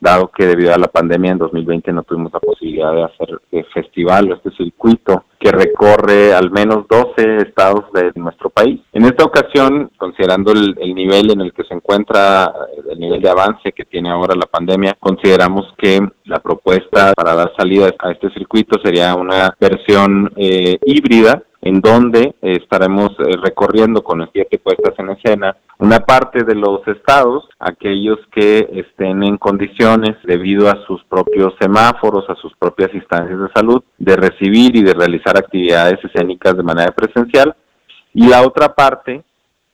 dado 0.00 0.30
que 0.34 0.46
debido 0.46 0.74
a 0.74 0.78
la 0.78 0.88
pandemia 0.88 1.32
en 1.32 1.38
2020 1.38 1.92
no 1.92 2.02
tuvimos 2.02 2.32
la 2.32 2.40
posibilidad 2.40 2.92
de 2.92 3.04
hacer 3.04 3.38
el 3.52 3.64
festival 3.66 4.30
o 4.30 4.34
este 4.34 4.50
circuito 4.52 5.24
que 5.38 5.52
recorre 5.52 6.32
al 6.34 6.50
menos 6.50 6.86
12 6.88 7.36
estados 7.46 7.84
de 7.92 8.10
nuestro 8.16 8.50
país. 8.50 8.80
En 8.92 9.04
esta 9.04 9.24
ocasión, 9.24 9.90
considerando 9.96 10.52
el, 10.52 10.74
el, 10.80 10.94
nivel 10.94 11.30
en 11.30 11.42
el 11.42 11.52
que 11.52 11.64
se 11.64 11.74
encuentra, 11.74 12.52
el 12.90 12.98
nivel 12.98 13.20
de 13.20 13.28
avance 13.28 13.72
que 13.72 13.84
tiene 13.84 14.10
ahora 14.10 14.34
la 14.34 14.46
pandemia, 14.46 14.96
consideramos 14.98 15.66
que 15.78 16.00
la 16.24 16.40
propuesta 16.40 17.12
para 17.14 17.34
dar 17.34 17.52
salida 17.56 17.90
a 17.98 18.12
este 18.12 18.30
circuito 18.30 18.78
sería 18.82 19.14
una 19.14 19.54
versión 19.60 20.32
eh, 20.36 20.78
híbrida 20.84 21.42
en 21.62 21.80
donde 21.80 22.34
estaremos 22.40 23.10
eh, 23.18 23.36
recorriendo 23.42 24.02
con 24.02 24.28
siete 24.32 24.58
puestas 24.58 24.94
en 24.98 25.10
escena 25.10 25.56
una 25.78 26.00
parte 26.00 26.44
de 26.44 26.54
los 26.54 26.86
estados, 26.88 27.48
aquellos 27.58 28.18
que 28.32 28.68
estén 28.72 29.22
en 29.22 29.36
condiciones, 29.36 30.16
debido 30.24 30.68
a 30.68 30.84
sus 30.86 31.02
propios 31.04 31.54
semáforos, 31.60 32.28
a 32.28 32.34
sus 32.36 32.54
propias 32.56 32.92
instancias 32.94 33.38
de 33.38 33.48
salud, 33.54 33.82
de 33.98 34.16
recibir 34.16 34.76
y 34.76 34.82
de 34.82 34.94
realizar 34.94 35.36
actividades 35.36 35.98
escénicas 36.04 36.56
de 36.56 36.62
manera 36.62 36.92
presencial, 36.92 37.54
y 38.12 38.28
la 38.28 38.42
otra 38.42 38.74
parte, 38.74 39.22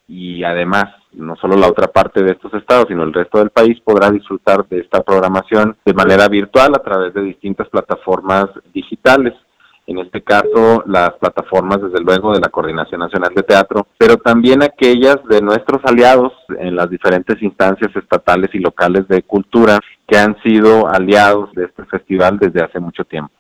y 0.07 0.45
además 0.45 0.87
no 1.13 1.35
solo 1.37 1.57
la 1.57 1.69
otra 1.69 1.89
parte 1.89 2.23
de 2.23 2.33
estos 2.33 2.53
estados, 2.55 2.87
sino 2.89 3.03
el 3.03 3.13
resto 3.13 3.39
del 3.39 3.51
país 3.51 3.81
podrá 3.81 4.11
disfrutar 4.11 4.67
de 4.69 4.81
esta 4.81 5.03
programación 5.03 5.77
de 5.85 5.95
manera 5.95 6.29
virtual 6.29 6.73
a 6.75 6.83
través 6.83 7.15
de 7.15 7.23
distintas 7.23 7.69
plataformas 7.69 8.47
digitales 8.73 9.33
en 9.87 9.99
este 9.99 10.23
caso 10.23 10.83
las 10.87 11.13
plataformas 11.15 11.81
desde 11.81 12.05
luego 12.05 12.33
de 12.33 12.41
la 12.41 12.49
Coordinación 12.49 13.01
Nacional 13.01 13.33
de 13.35 13.43
Teatro, 13.43 13.87
pero 13.97 14.17
también 14.17 14.63
aquellas 14.63 15.17
de 15.29 15.41
nuestros 15.41 15.81
aliados 15.85 16.33
en 16.59 16.75
las 16.75 16.91
diferentes 16.91 17.41
instancias 17.43 17.95
estatales 17.95 18.51
y 18.55 18.59
locales 18.59 19.07
de 19.09 19.23
cultura 19.23 19.79
que 20.07 20.19
han 20.19 20.37
sido 20.43 20.89
aliados 20.89 21.53
de 21.55 21.65
este 21.65 21.85
festival 21.85 22.39
desde 22.39 22.63
hace 22.63 22.81
mucho 22.81 23.05
tiempo. 23.05 23.33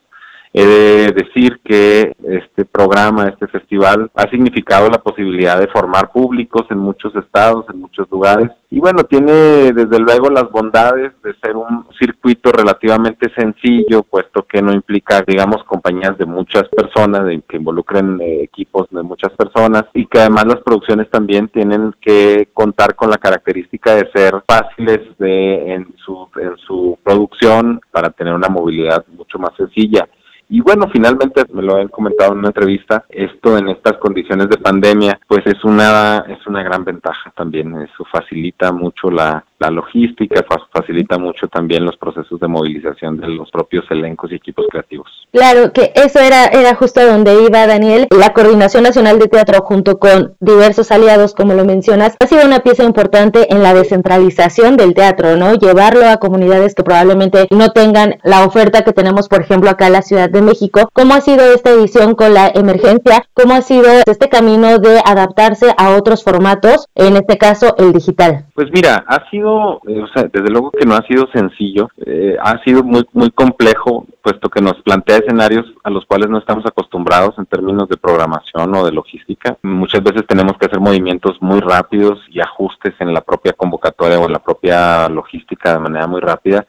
He 0.59 0.65
de 0.65 1.13
decir 1.13 1.61
que 1.63 2.17
este 2.25 2.65
programa, 2.65 3.29
este 3.29 3.47
festival, 3.47 4.11
ha 4.15 4.23
significado 4.31 4.89
la 4.89 5.03
posibilidad 5.03 5.61
de 5.61 5.69
formar 5.69 6.11
públicos 6.11 6.63
en 6.71 6.79
muchos 6.79 7.15
estados, 7.15 7.67
en 7.69 7.79
muchos 7.79 8.11
lugares. 8.11 8.49
Y 8.71 8.81
bueno, 8.81 9.05
tiene 9.05 9.33
desde 9.75 9.99
luego 9.99 10.31
las 10.31 10.51
bondades 10.51 11.13
de 11.23 11.35
ser 11.43 11.57
un 11.57 11.87
circuito 12.01 12.53
relativamente 12.53 13.31
sencillo, 13.37 14.03
puesto 14.03 14.47
que 14.47 14.63
no 14.63 14.73
implica, 14.73 15.23
digamos, 15.27 15.63
compañías 15.65 16.17
de 16.17 16.25
muchas 16.25 16.65
personas, 16.71 17.27
de, 17.27 17.43
que 17.47 17.59
involucren 17.59 18.19
eh, 18.23 18.45
equipos 18.45 18.87
de 18.91 19.03
muchas 19.03 19.33
personas, 19.33 19.85
y 19.93 20.07
que 20.07 20.21
además 20.21 20.47
las 20.47 20.63
producciones 20.63 21.11
también 21.11 21.49
tienen 21.49 21.95
que 22.01 22.49
contar 22.55 22.95
con 22.95 23.11
la 23.11 23.19
característica 23.19 23.95
de 23.95 24.11
ser 24.11 24.43
fáciles 24.49 25.01
de, 25.19 25.75
en, 25.75 25.95
su, 26.03 26.29
en 26.41 26.57
su 26.67 26.99
producción 27.05 27.79
para 27.91 28.09
tener 28.09 28.33
una 28.33 28.49
movilidad 28.49 29.05
mucho 29.15 29.39
más 29.39 29.55
sencilla. 29.59 30.09
Y 30.49 30.61
bueno, 30.61 30.89
finalmente 30.93 31.45
me 31.53 31.63
lo 31.63 31.77
han 31.77 31.89
comentado 31.89 32.33
en 32.33 32.39
una 32.39 32.49
entrevista, 32.49 33.05
esto 33.09 33.59
en 33.59 33.69
estas 33.69 33.99
condiciones 33.99 34.49
de 34.49 34.59
pandemia, 34.59 35.19
pues 35.27 35.45
es 35.47 35.65
una 35.65 36.25
es 36.29 36.47
una 36.47 36.63
gran 36.63 36.85
ventaja 36.85 37.33
también, 37.37 37.75
eso 37.83 38.05
facilita 38.11 38.71
mucho 38.73 39.11
la, 39.11 39.45
la 39.59 39.71
logística, 39.71 40.45
facilita 40.73 41.19
mucho 41.19 41.49
también 41.49 41.85
los 41.85 41.97
procesos 41.97 42.39
de 42.39 42.49
movilización 42.49 43.19
de 43.19 43.29
los 43.29 43.51
propios 43.51 43.85
elencos 43.91 44.31
y 44.31 44.35
equipos 44.35 44.67
creativos. 44.71 45.09
Claro, 45.33 45.73
que 45.73 45.93
eso 45.95 46.21
era 46.21 46.47
era 46.47 46.75
justo 46.75 47.05
donde 47.07 47.43
iba 47.43 47.67
Daniel, 47.67 48.07
la 48.11 48.33
Coordinación 48.33 48.83
Nacional 48.83 49.19
de 49.19 49.29
Teatro 49.29 49.61
junto 49.63 49.99
con 49.99 50.35
diversos 50.41 50.91
aliados, 50.91 51.35
como 51.35 51.55
lo 51.55 51.65
mencionas, 51.65 52.17
ha 52.21 52.27
sido 52.27 52.45
una 52.45 52.61
pieza 52.61 52.85
importante 52.85 53.53
en 53.53 53.63
la 53.63 53.75
descentralización 53.75 54.77
del 54.77 54.95
teatro, 54.95 55.37
¿no? 55.37 55.55
Llevarlo 55.55 56.07
a 56.07 56.19
comunidades 56.19 56.75
que 56.75 56.83
probablemente 56.83 57.47
no 57.51 57.71
tengan 57.71 58.17
la 58.25 58.45
oferta 58.45 58.83
que 58.85 58.93
tenemos, 58.93 59.29
por 59.29 59.41
ejemplo, 59.41 59.71
acá 59.71 59.87
en 59.87 59.95
la 59.95 60.03
ciudad 60.03 60.31
de 60.31 60.43
México. 60.43 60.89
¿Cómo 60.93 61.15
ha 61.15 61.21
sido 61.21 61.45
esta 61.53 61.71
edición 61.71 62.15
con 62.15 62.35
la 62.35 62.49
emergencia? 62.55 63.25
¿Cómo 63.35 63.55
ha 63.55 63.63
sido 63.63 63.87
este 64.07 64.29
camino 64.29 64.79
de 64.79 65.01
adaptarse 65.05 65.73
a 65.77 65.97
otros 65.97 66.23
formatos, 66.25 66.87
en 66.95 67.17
este 67.17 67.39
caso 67.39 67.75
el 67.79 67.93
digital? 67.93 68.47
Pues 68.55 68.69
mira, 68.73 69.05
ha 69.07 69.29
sido 69.31 69.46
eh, 69.87 70.03
o 70.03 70.07
sea, 70.09 70.25
desde 70.25 70.51
luego 70.51 70.71
que 70.71 70.87
no 70.87 70.95
ha 70.95 71.07
sido 71.07 71.27
sencillo, 71.33 71.89
eh, 72.05 72.37
ha 72.41 72.63
sido 72.65 72.83
muy, 72.83 73.07
muy 73.13 73.31
complejo, 73.31 74.07
puesto 74.23 74.49
que 74.49 74.61
nos 74.61 74.75
plantea 74.83 75.19
escenarios 75.19 75.67
a 75.85 75.91
los 75.91 76.05
cuales 76.07 76.29
no 76.29 76.39
estamos 76.39 76.65
acostumbrados 76.67 77.39
en 77.39 77.47
términos 77.47 77.89
de 77.89 77.97
programación 77.97 78.75
o 78.75 78.85
de 78.85 78.93
logística. 78.93 79.57
Muchas 79.63 80.03
veces 80.03 80.27
tenemos 80.27 80.55
que 80.59 80.67
hacer 80.67 80.81
movimientos 80.81 81.37
muy 81.41 81.61
rápidos 81.61 82.19
y 82.31 82.41
ajustes 82.41 82.95
en 82.99 83.15
la 83.15 83.21
propia 83.21 83.53
convocatoria 83.53 84.19
o 84.19 84.27
en 84.27 84.33
la 84.33 84.41
propia 84.41 85.09
logística 85.09 85.73
de 85.73 85.81
manera 85.81 86.07
muy 86.07 86.21
rápida 86.21 86.67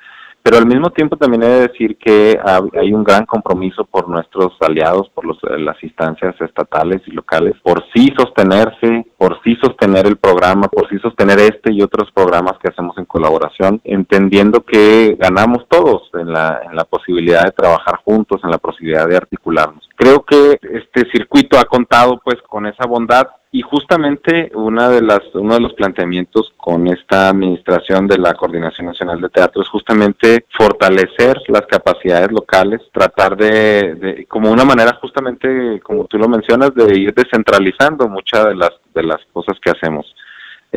pero 0.47 0.59
al 0.59 0.65
mismo 0.65 0.89
tiempo 0.91 1.17
también 1.17 1.43
he 1.43 1.47
de 1.47 1.67
decir 1.67 1.97
que 1.97 2.39
hay 2.79 2.93
un 2.93 3.03
gran 3.03 3.25
compromiso 3.25 3.83
por 3.83 4.07
nuestros 4.07 4.53
aliados, 4.61 5.09
por 5.09 5.25
los, 5.25 5.37
las 5.43 5.75
instancias 5.83 6.39
estatales 6.39 7.01
y 7.05 7.11
locales, 7.11 7.55
por 7.61 7.83
sí 7.93 8.13
sostenerse, 8.17 9.05
por 9.17 9.41
sí 9.43 9.57
sostener 9.61 10.07
el 10.07 10.15
programa, 10.15 10.69
por 10.69 10.87
sí 10.87 10.99
sostener 10.99 11.39
este 11.39 11.73
y 11.73 11.81
otros 11.81 12.09
programas 12.13 12.53
que 12.59 12.69
hacemos 12.69 12.97
en 12.97 13.03
colaboración, 13.03 13.81
entendiendo 13.83 14.61
que 14.61 15.17
ganamos 15.19 15.67
todos 15.67 16.09
en 16.13 16.31
la, 16.31 16.61
en 16.63 16.77
la 16.77 16.85
posibilidad 16.85 17.43
de 17.43 17.51
trabajar 17.51 17.97
juntos, 18.05 18.39
en 18.41 18.51
la 18.51 18.57
posibilidad 18.57 19.05
de 19.05 19.17
articularnos. 19.17 19.83
Creo 19.97 20.23
que 20.23 20.59
este 20.61 21.11
circuito 21.11 21.59
ha 21.59 21.65
contado 21.65 22.21
pues 22.23 22.37
con 22.47 22.67
esa 22.67 22.87
bondad 22.87 23.27
y 23.51 23.61
justamente 23.61 24.51
una 24.53 24.89
de 24.89 25.01
las, 25.01 25.21
uno 25.33 25.55
de 25.55 25.61
los 25.61 25.73
planteamientos 25.73 26.53
con 26.57 26.87
esta 26.87 27.29
administración 27.29 28.07
de 28.07 28.17
la 28.17 28.33
Coordinación 28.33 28.87
Nacional 28.87 29.21
de 29.21 29.29
Teatro 29.29 29.61
es 29.61 29.69
justamente 29.69 30.45
fortalecer 30.49 31.41
las 31.47 31.65
capacidades 31.65 32.31
locales, 32.31 32.81
tratar 32.91 33.37
de, 33.37 33.95
de 33.95 34.25
como 34.25 34.51
una 34.51 34.65
manera 34.65 34.97
justamente, 35.01 35.79
como 35.81 36.05
tú 36.05 36.17
lo 36.17 36.27
mencionas, 36.27 36.73
de 36.75 36.99
ir 36.99 37.13
descentralizando 37.13 38.07
muchas 38.09 38.45
de 38.45 38.55
las, 38.55 38.71
de 38.93 39.03
las 39.03 39.19
cosas 39.31 39.57
que 39.61 39.71
hacemos. 39.71 40.13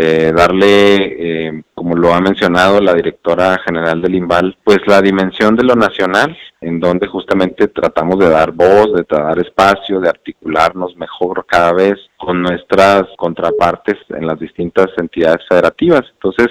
Eh, 0.03 0.33
darle, 0.35 1.49
eh, 1.49 1.63
como 1.75 1.95
lo 1.95 2.15
ha 2.15 2.23
mencionado 2.23 2.81
la 2.81 2.95
directora 2.95 3.59
general 3.63 4.01
del 4.01 4.15
INVAL, 4.15 4.57
pues 4.65 4.79
la 4.87 5.03
dimensión 5.03 5.55
de 5.57 5.63
lo 5.63 5.75
nacional, 5.75 6.35
en 6.63 6.81
donde 6.81 7.07
justamente 7.07 7.69
tratamos 7.69 8.19
de 8.19 8.31
dar 8.31 8.53
voz, 8.53 8.95
de 8.95 9.05
dar 9.07 9.39
espacio, 9.39 10.01
de 10.01 10.09
articularnos 10.09 10.97
mejor 10.97 11.45
cada 11.47 11.75
vez 11.75 11.97
con 12.17 12.41
nuestras 12.41 13.03
contrapartes 13.19 13.99
en 14.09 14.27
las 14.27 14.41
distintas 14.41 14.87
entidades 14.97 15.47
federativas. 15.47 16.05
Entonces, 16.15 16.49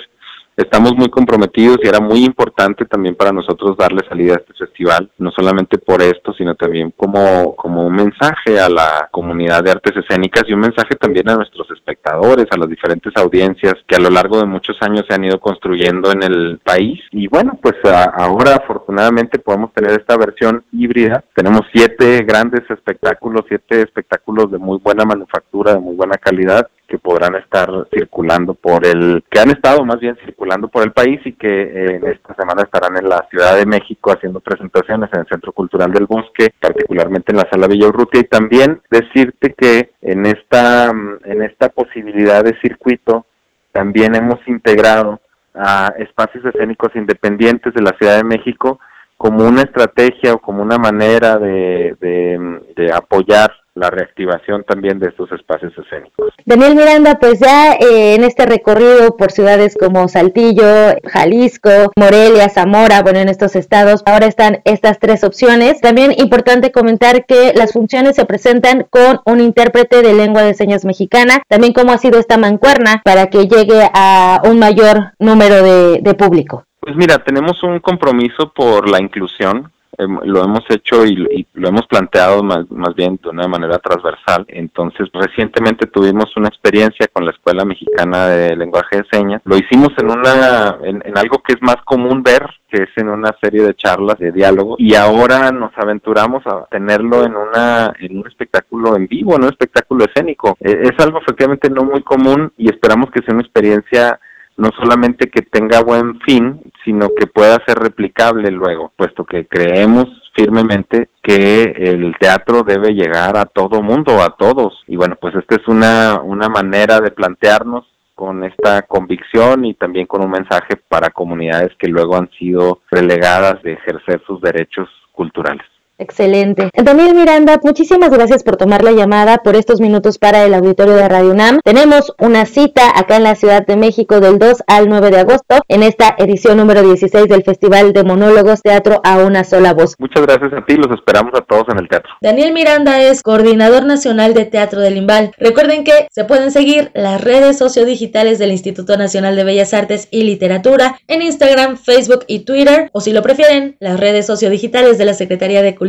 estamos 0.60 0.96
muy 0.96 1.10
comprometidos 1.10 1.78
y 1.82 1.88
era 1.88 2.00
muy 2.00 2.26
importante 2.26 2.86
también 2.86 3.16
para 3.16 3.32
nosotros 3.32 3.78
darle 3.78 4.02
salida 4.08 4.34
a 4.34 4.38
este 4.38 4.54
festival, 4.54 5.10
no 5.18 5.32
solamente 5.32 5.78
por 5.78 6.02
esto, 6.02 6.34
sino 6.34 6.56
también 6.56 6.94
como, 6.96 7.56
como 7.56 7.88
un 7.88 7.96
mensaje 7.96 8.60
a 8.60 8.70
la 8.70 9.08
comunidad 9.12 9.64
de 9.64 9.72
artes 9.72 9.96
escénicas 9.98 10.44
y 10.48 10.54
un 10.54 10.60
mensaje 10.60 10.96
también 10.96 11.30
a 11.30 11.36
nuestros 11.36 11.70
espectadores, 11.72 12.48
a 12.52 12.58
las 12.58 12.70
diferentes 12.70 13.14
audiencias 13.16 13.76
que 13.88 13.96
a 13.96 14.00
lo 14.00 14.10
largo 14.10 14.38
de 14.38 14.46
muchos 14.46 14.78
años 14.82 15.06
se 15.08 15.16
han 15.16 15.24
ido 15.24 15.40
construyendo 15.40 16.12
en 16.12 16.24
el 16.24 16.60
país. 16.64 17.00
Y 17.12 17.28
bueno, 17.28 17.58
pues 17.62 17.76
ahora 17.84 18.56
afortunadamente 18.56 19.40
podemos 19.40 19.74
tener 19.74 19.92
esta 19.92 20.18
versión 20.18 20.64
híbrida. 20.74 21.24
Tenemos 21.34 21.62
siete 21.74 22.24
grandes 22.24 22.70
espectáculos, 22.70 23.46
siete 23.48 23.82
espectáculos 23.82 24.52
de 24.52 24.58
muy 24.58 24.78
buena 24.78 25.06
manufactura, 25.06 25.74
de 25.74 25.80
muy 25.80 25.96
buena 25.96 26.18
calidad 26.18 26.68
que 26.90 26.98
podrán 26.98 27.36
estar 27.36 27.70
circulando 27.94 28.56
por 28.56 28.86
el, 28.86 29.24
que 29.30 29.40
han 29.40 29.52
estado 29.52 29.86
más 29.86 30.00
bien 30.00 30.18
circulando 30.26 30.68
por 30.68 30.84
el 30.84 30.92
país 30.92 31.22
y 31.24 31.34
que 31.34 31.62
eh, 31.62 32.02
esta 32.14 32.34
semana 32.36 32.64
estarán 32.64 32.98
en 32.98 33.08
la 33.08 33.26
Ciudad 33.30 33.56
de 33.56 33.68
México 33.68 34.12
haciendo 34.12 34.40
presentaciones 34.40 35.10
en 35.14 35.20
el 35.22 35.28
Centro 35.28 35.52
Cultural 35.54 35.92
del 35.92 36.08
Bosque, 36.08 36.52
particularmente 36.60 37.32
en 37.32 37.38
la 37.38 37.48
Sala 37.50 37.68
Villa 37.68 37.88
Urrutia. 37.88 38.22
Y 38.22 38.24
también 38.24 38.82
decirte 38.90 39.54
que 39.54 39.92
en 40.02 40.26
esta, 40.26 40.90
en 40.90 41.44
esta 41.44 41.70
posibilidad 41.70 42.44
de 42.44 42.60
circuito 42.60 43.28
también 43.72 44.16
hemos 44.16 44.40
integrado 44.48 45.22
a 45.54 45.94
espacios 46.00 46.44
escénicos 46.44 46.90
independientes 46.96 47.74
de 47.74 47.82
la 47.82 47.96
Ciudad 48.00 48.18
de 48.18 48.24
México 48.24 48.80
como 49.16 49.48
una 49.48 49.62
estrategia 49.62 50.34
o 50.34 50.40
como 50.40 50.64
una 50.64 50.78
manera 50.78 51.38
de, 51.38 51.96
de, 52.00 52.62
de 52.76 52.92
apoyar 52.92 53.52
la 53.80 53.90
reactivación 53.90 54.64
también 54.64 55.00
de 55.00 55.08
estos 55.08 55.32
espacios 55.32 55.74
escénicos. 55.78 56.34
Daniel 56.46 56.76
Miranda, 56.76 57.18
pues 57.20 57.40
ya 57.40 57.74
eh, 57.74 58.16
en 58.16 58.24
este 58.24 58.46
recorrido 58.46 59.16
por 59.18 59.32
ciudades 59.32 59.78
como 59.80 60.08
Saltillo, 60.08 60.96
Jalisco, 61.06 61.92
Morelia, 61.96 62.50
Zamora, 62.50 63.02
bueno, 63.02 63.20
en 63.20 63.30
estos 63.30 63.56
estados, 63.56 64.04
ahora 64.06 64.28
están 64.28 64.60
estas 64.66 65.00
tres 65.00 65.24
opciones. 65.24 65.80
También 65.82 66.12
importante 66.18 66.72
comentar 66.72 67.26
que 67.26 67.54
las 67.56 67.74
funciones 67.74 68.16
se 68.16 68.26
presentan 68.26 68.86
con 68.90 69.22
un 69.26 69.40
intérprete 69.40 70.02
de 70.02 70.14
lengua 70.14 70.44
de 70.44 70.54
señas 70.54 70.86
mexicana, 70.86 71.42
también 71.48 71.74
cómo 71.74 71.92
ha 71.92 71.98
sido 71.98 72.20
esta 72.20 72.38
mancuerna 72.38 73.02
para 73.06 73.28
que 73.28 73.48
llegue 73.48 73.90
a 73.94 74.42
un 74.44 74.60
mayor 74.60 75.14
número 75.20 75.64
de, 75.64 76.00
de 76.02 76.14
público. 76.14 76.66
Pues 76.82 76.96
mira, 76.96 77.24
tenemos 77.24 77.62
un 77.64 77.80
compromiso 77.80 78.52
por 78.54 78.90
la 78.90 79.02
inclusión 79.02 79.72
lo 80.00 80.44
hemos 80.44 80.64
hecho 80.70 81.06
y, 81.06 81.46
lo 81.54 81.70
hemos 81.70 81.86
planteado 81.88 82.42
más, 82.42 82.70
más 82.72 82.96
bien 82.96 83.20
de 83.22 83.30
una 83.30 83.48
manera 83.48 83.80
transversal. 83.80 84.46
Entonces, 84.48 85.10
recientemente 85.14 85.88
tuvimos 85.88 86.36
una 86.38 86.48
experiencia 86.48 87.08
con 87.12 87.26
la 87.26 87.32
Escuela 87.32 87.66
Mexicana 87.66 88.28
de 88.28 88.56
Lenguaje 88.56 88.98
de 88.98 89.06
Señas. 89.12 89.42
Lo 89.46 89.58
hicimos 89.58 89.90
en 89.98 90.10
una 90.10 90.78
en, 90.84 91.18
algo 91.18 91.40
que 91.40 91.54
es 91.54 91.62
más 91.62 91.78
común 91.86 92.24
ver, 92.24 92.46
que 92.70 92.84
es 92.84 92.90
en 92.96 93.10
una 93.10 93.36
serie 93.42 93.64
de 93.64 93.74
charlas 93.74 94.18
de 94.20 94.32
diálogo 94.32 94.76
y 94.78 94.96
ahora 94.96 95.52
nos 95.52 95.72
aventuramos 95.78 96.46
a 96.48 96.66
tenerlo 96.70 97.26
en 97.26 97.36
una 97.36 97.94
en 98.00 98.18
un 98.18 98.28
espectáculo 98.28 98.96
en 98.96 99.08
vivo, 99.08 99.36
en 99.36 99.44
un 99.44 99.50
espectáculo 99.50 100.06
escénico. 100.06 100.58
E, 100.60 100.72
es 100.84 101.00
algo 101.00 101.20
efectivamente 101.20 101.70
no 101.70 101.84
muy 101.84 102.04
común 102.04 102.52
y 102.58 102.70
esperamos 102.70 103.12
que 103.12 103.22
sea 103.22 103.34
una 103.34 103.44
experiencia 103.44 104.20
no 104.60 104.72
solamente 104.78 105.30
que 105.30 105.42
tenga 105.42 105.82
buen 105.82 106.20
fin, 106.22 106.62
sino 106.84 107.10
que 107.18 107.28
pueda 107.28 107.64
ser 107.66 107.80
replicable 107.80 108.52
luego, 108.52 108.92
puesto 108.96 109.24
que 109.26 109.48
creemos 109.48 110.06
firmemente 110.36 111.10
que 111.24 111.64
el 111.64 112.14
teatro 112.20 112.64
debe 112.64 112.94
llegar 112.94 113.38
a 113.38 113.46
todo 113.46 113.82
mundo, 113.82 114.22
a 114.22 114.36
todos. 114.38 114.84
Y 114.88 114.98
bueno, 114.98 115.16
pues 115.20 115.34
esta 115.36 115.56
es 115.56 115.68
una, 115.68 116.22
una 116.22 116.50
manera 116.50 117.00
de 117.00 117.12
plantearnos 117.12 117.86
con 118.16 118.44
esta 118.44 118.82
convicción 118.82 119.64
y 119.64 119.76
también 119.76 120.06
con 120.06 120.22
un 120.22 120.32
mensaje 120.32 120.76
para 120.90 121.10
comunidades 121.10 121.72
que 121.80 121.88
luego 121.88 122.18
han 122.18 122.30
sido 122.32 122.82
relegadas 122.92 123.64
de 123.64 123.74
ejercer 123.74 124.22
sus 124.28 124.42
derechos 124.42 124.90
culturales. 125.14 125.66
Excelente. 126.00 126.70
Daniel 126.74 127.14
Miranda, 127.14 127.60
muchísimas 127.62 128.10
gracias 128.10 128.42
por 128.44 128.56
tomar 128.56 128.86
la 128.86 128.94
llamada, 128.94 129.40
por 129.40 129.58
estos 129.58 129.82
minutos 129.82 130.18
para 130.18 130.46
el 130.46 130.54
auditorio 130.54 130.96
de 130.96 131.10
Radio 131.10 131.32
UNAM. 131.32 131.60
Tenemos 131.62 132.14
una 132.20 132.46
cita 132.46 132.98
acá 132.98 133.18
en 133.18 133.24
la 133.24 133.36
Ciudad 133.36 133.68
de 133.68 133.76
México 133.76 134.22
del 134.22 134.40
2 134.40 134.64
al 134.68 134.88
9 134.88 135.12
de 135.12 135.20
agosto 135.20 135.62
en 135.68 135.84
esta 135.84 136.16
edición 136.18 136.56
número 136.56 136.84
16 136.84 137.26
del 137.28 137.44
Festival 137.44 137.92
de 137.92 138.06
Monólogos 138.06 138.62
Teatro 138.62 139.02
a 139.04 139.18
una 139.18 139.44
sola 139.44 139.74
voz. 139.74 139.96
Muchas 140.00 140.26
gracias 140.26 140.54
a 140.54 140.66
ti, 140.66 140.78
los 140.78 140.90
esperamos 140.98 141.34
a 141.36 141.42
todos 141.42 141.66
en 141.70 141.80
el 141.80 141.90
teatro. 141.90 142.14
Daniel 142.22 142.54
Miranda 142.54 143.02
es 143.02 143.22
coordinador 143.22 143.84
nacional 143.84 144.34
de 144.34 144.46
teatro 144.46 144.80
del 144.80 144.96
IMBAL. 144.96 145.34
Recuerden 145.38 145.84
que 145.84 146.08
se 146.12 146.24
pueden 146.24 146.52
seguir 146.52 146.92
las 146.94 147.22
redes 147.22 147.58
sociodigitales 147.58 148.40
del 148.40 148.52
Instituto 148.52 148.96
Nacional 148.96 149.36
de 149.36 149.44
Bellas 149.44 149.74
Artes 149.74 150.08
y 150.12 150.24
Literatura 150.24 150.98
en 151.10 151.22
Instagram, 151.24 151.76
Facebook 151.76 152.24
y 152.28 152.46
Twitter, 152.46 152.90
o 152.94 153.02
si 153.02 153.12
lo 153.12 153.22
prefieren, 153.22 153.76
las 153.82 154.00
redes 154.00 154.26
sociodigitales 154.26 154.98
de 154.98 155.04
la 155.04 155.14
Secretaría 155.14 155.62
de 155.62 155.76
Cultura 155.76 155.89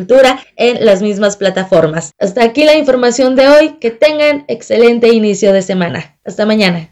en 0.57 0.85
las 0.85 1.03
mismas 1.03 1.37
plataformas. 1.37 2.13
Hasta 2.19 2.45
aquí 2.45 2.65
la 2.65 2.75
información 2.75 3.37
de 3.37 3.49
hoy. 3.49 3.77
Que 3.81 3.91
tengan 3.91 4.45
excelente 4.49 5.09
inicio 5.09 5.53
de 5.53 5.63
semana. 5.63 6.19
Hasta 6.25 6.47
mañana. 6.47 6.89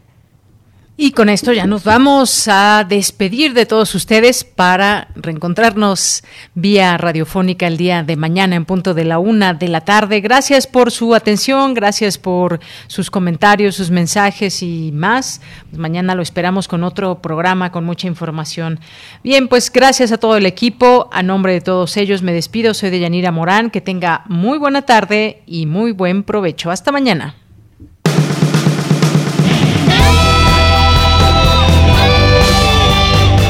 Y 1.01 1.11
con 1.11 1.29
esto 1.29 1.53
ya 1.53 1.65
nos 1.65 1.85
vamos 1.85 2.49
a 2.49 2.85
despedir 2.85 3.53
de 3.53 3.65
todos 3.65 3.95
ustedes 3.95 4.43
para 4.43 5.07
reencontrarnos 5.15 6.25
vía 6.55 6.97
radiofónica 6.97 7.67
el 7.67 7.77
día 7.77 8.03
de 8.03 8.17
mañana 8.17 8.57
en 8.57 8.65
punto 8.65 8.93
de 8.93 9.05
la 9.05 9.17
una 9.17 9.53
de 9.53 9.69
la 9.69 9.79
tarde. 9.79 10.19
Gracias 10.19 10.67
por 10.67 10.91
su 10.91 11.15
atención, 11.15 11.73
gracias 11.73 12.17
por 12.17 12.59
sus 12.87 13.09
comentarios, 13.09 13.75
sus 13.75 13.91
mensajes 13.91 14.61
y 14.61 14.91
más. 14.93 15.39
Mañana 15.71 16.15
lo 16.15 16.21
esperamos 16.21 16.67
con 16.67 16.83
otro 16.83 17.21
programa 17.21 17.71
con 17.71 17.85
mucha 17.85 18.07
información. 18.07 18.81
Bien, 19.23 19.47
pues 19.47 19.71
gracias 19.71 20.11
a 20.11 20.17
todo 20.17 20.35
el 20.35 20.45
equipo. 20.45 21.07
A 21.13 21.23
nombre 21.23 21.53
de 21.53 21.61
todos 21.61 21.95
ellos 21.95 22.23
me 22.23 22.33
despido. 22.33 22.73
Soy 22.73 22.89
de 22.89 22.99
Yanira 22.99 23.31
Morán. 23.31 23.69
Que 23.69 23.79
tenga 23.79 24.25
muy 24.27 24.57
buena 24.57 24.81
tarde 24.81 25.43
y 25.45 25.65
muy 25.65 25.93
buen 25.93 26.23
provecho. 26.23 26.71
Hasta 26.71 26.91
mañana. 26.91 27.35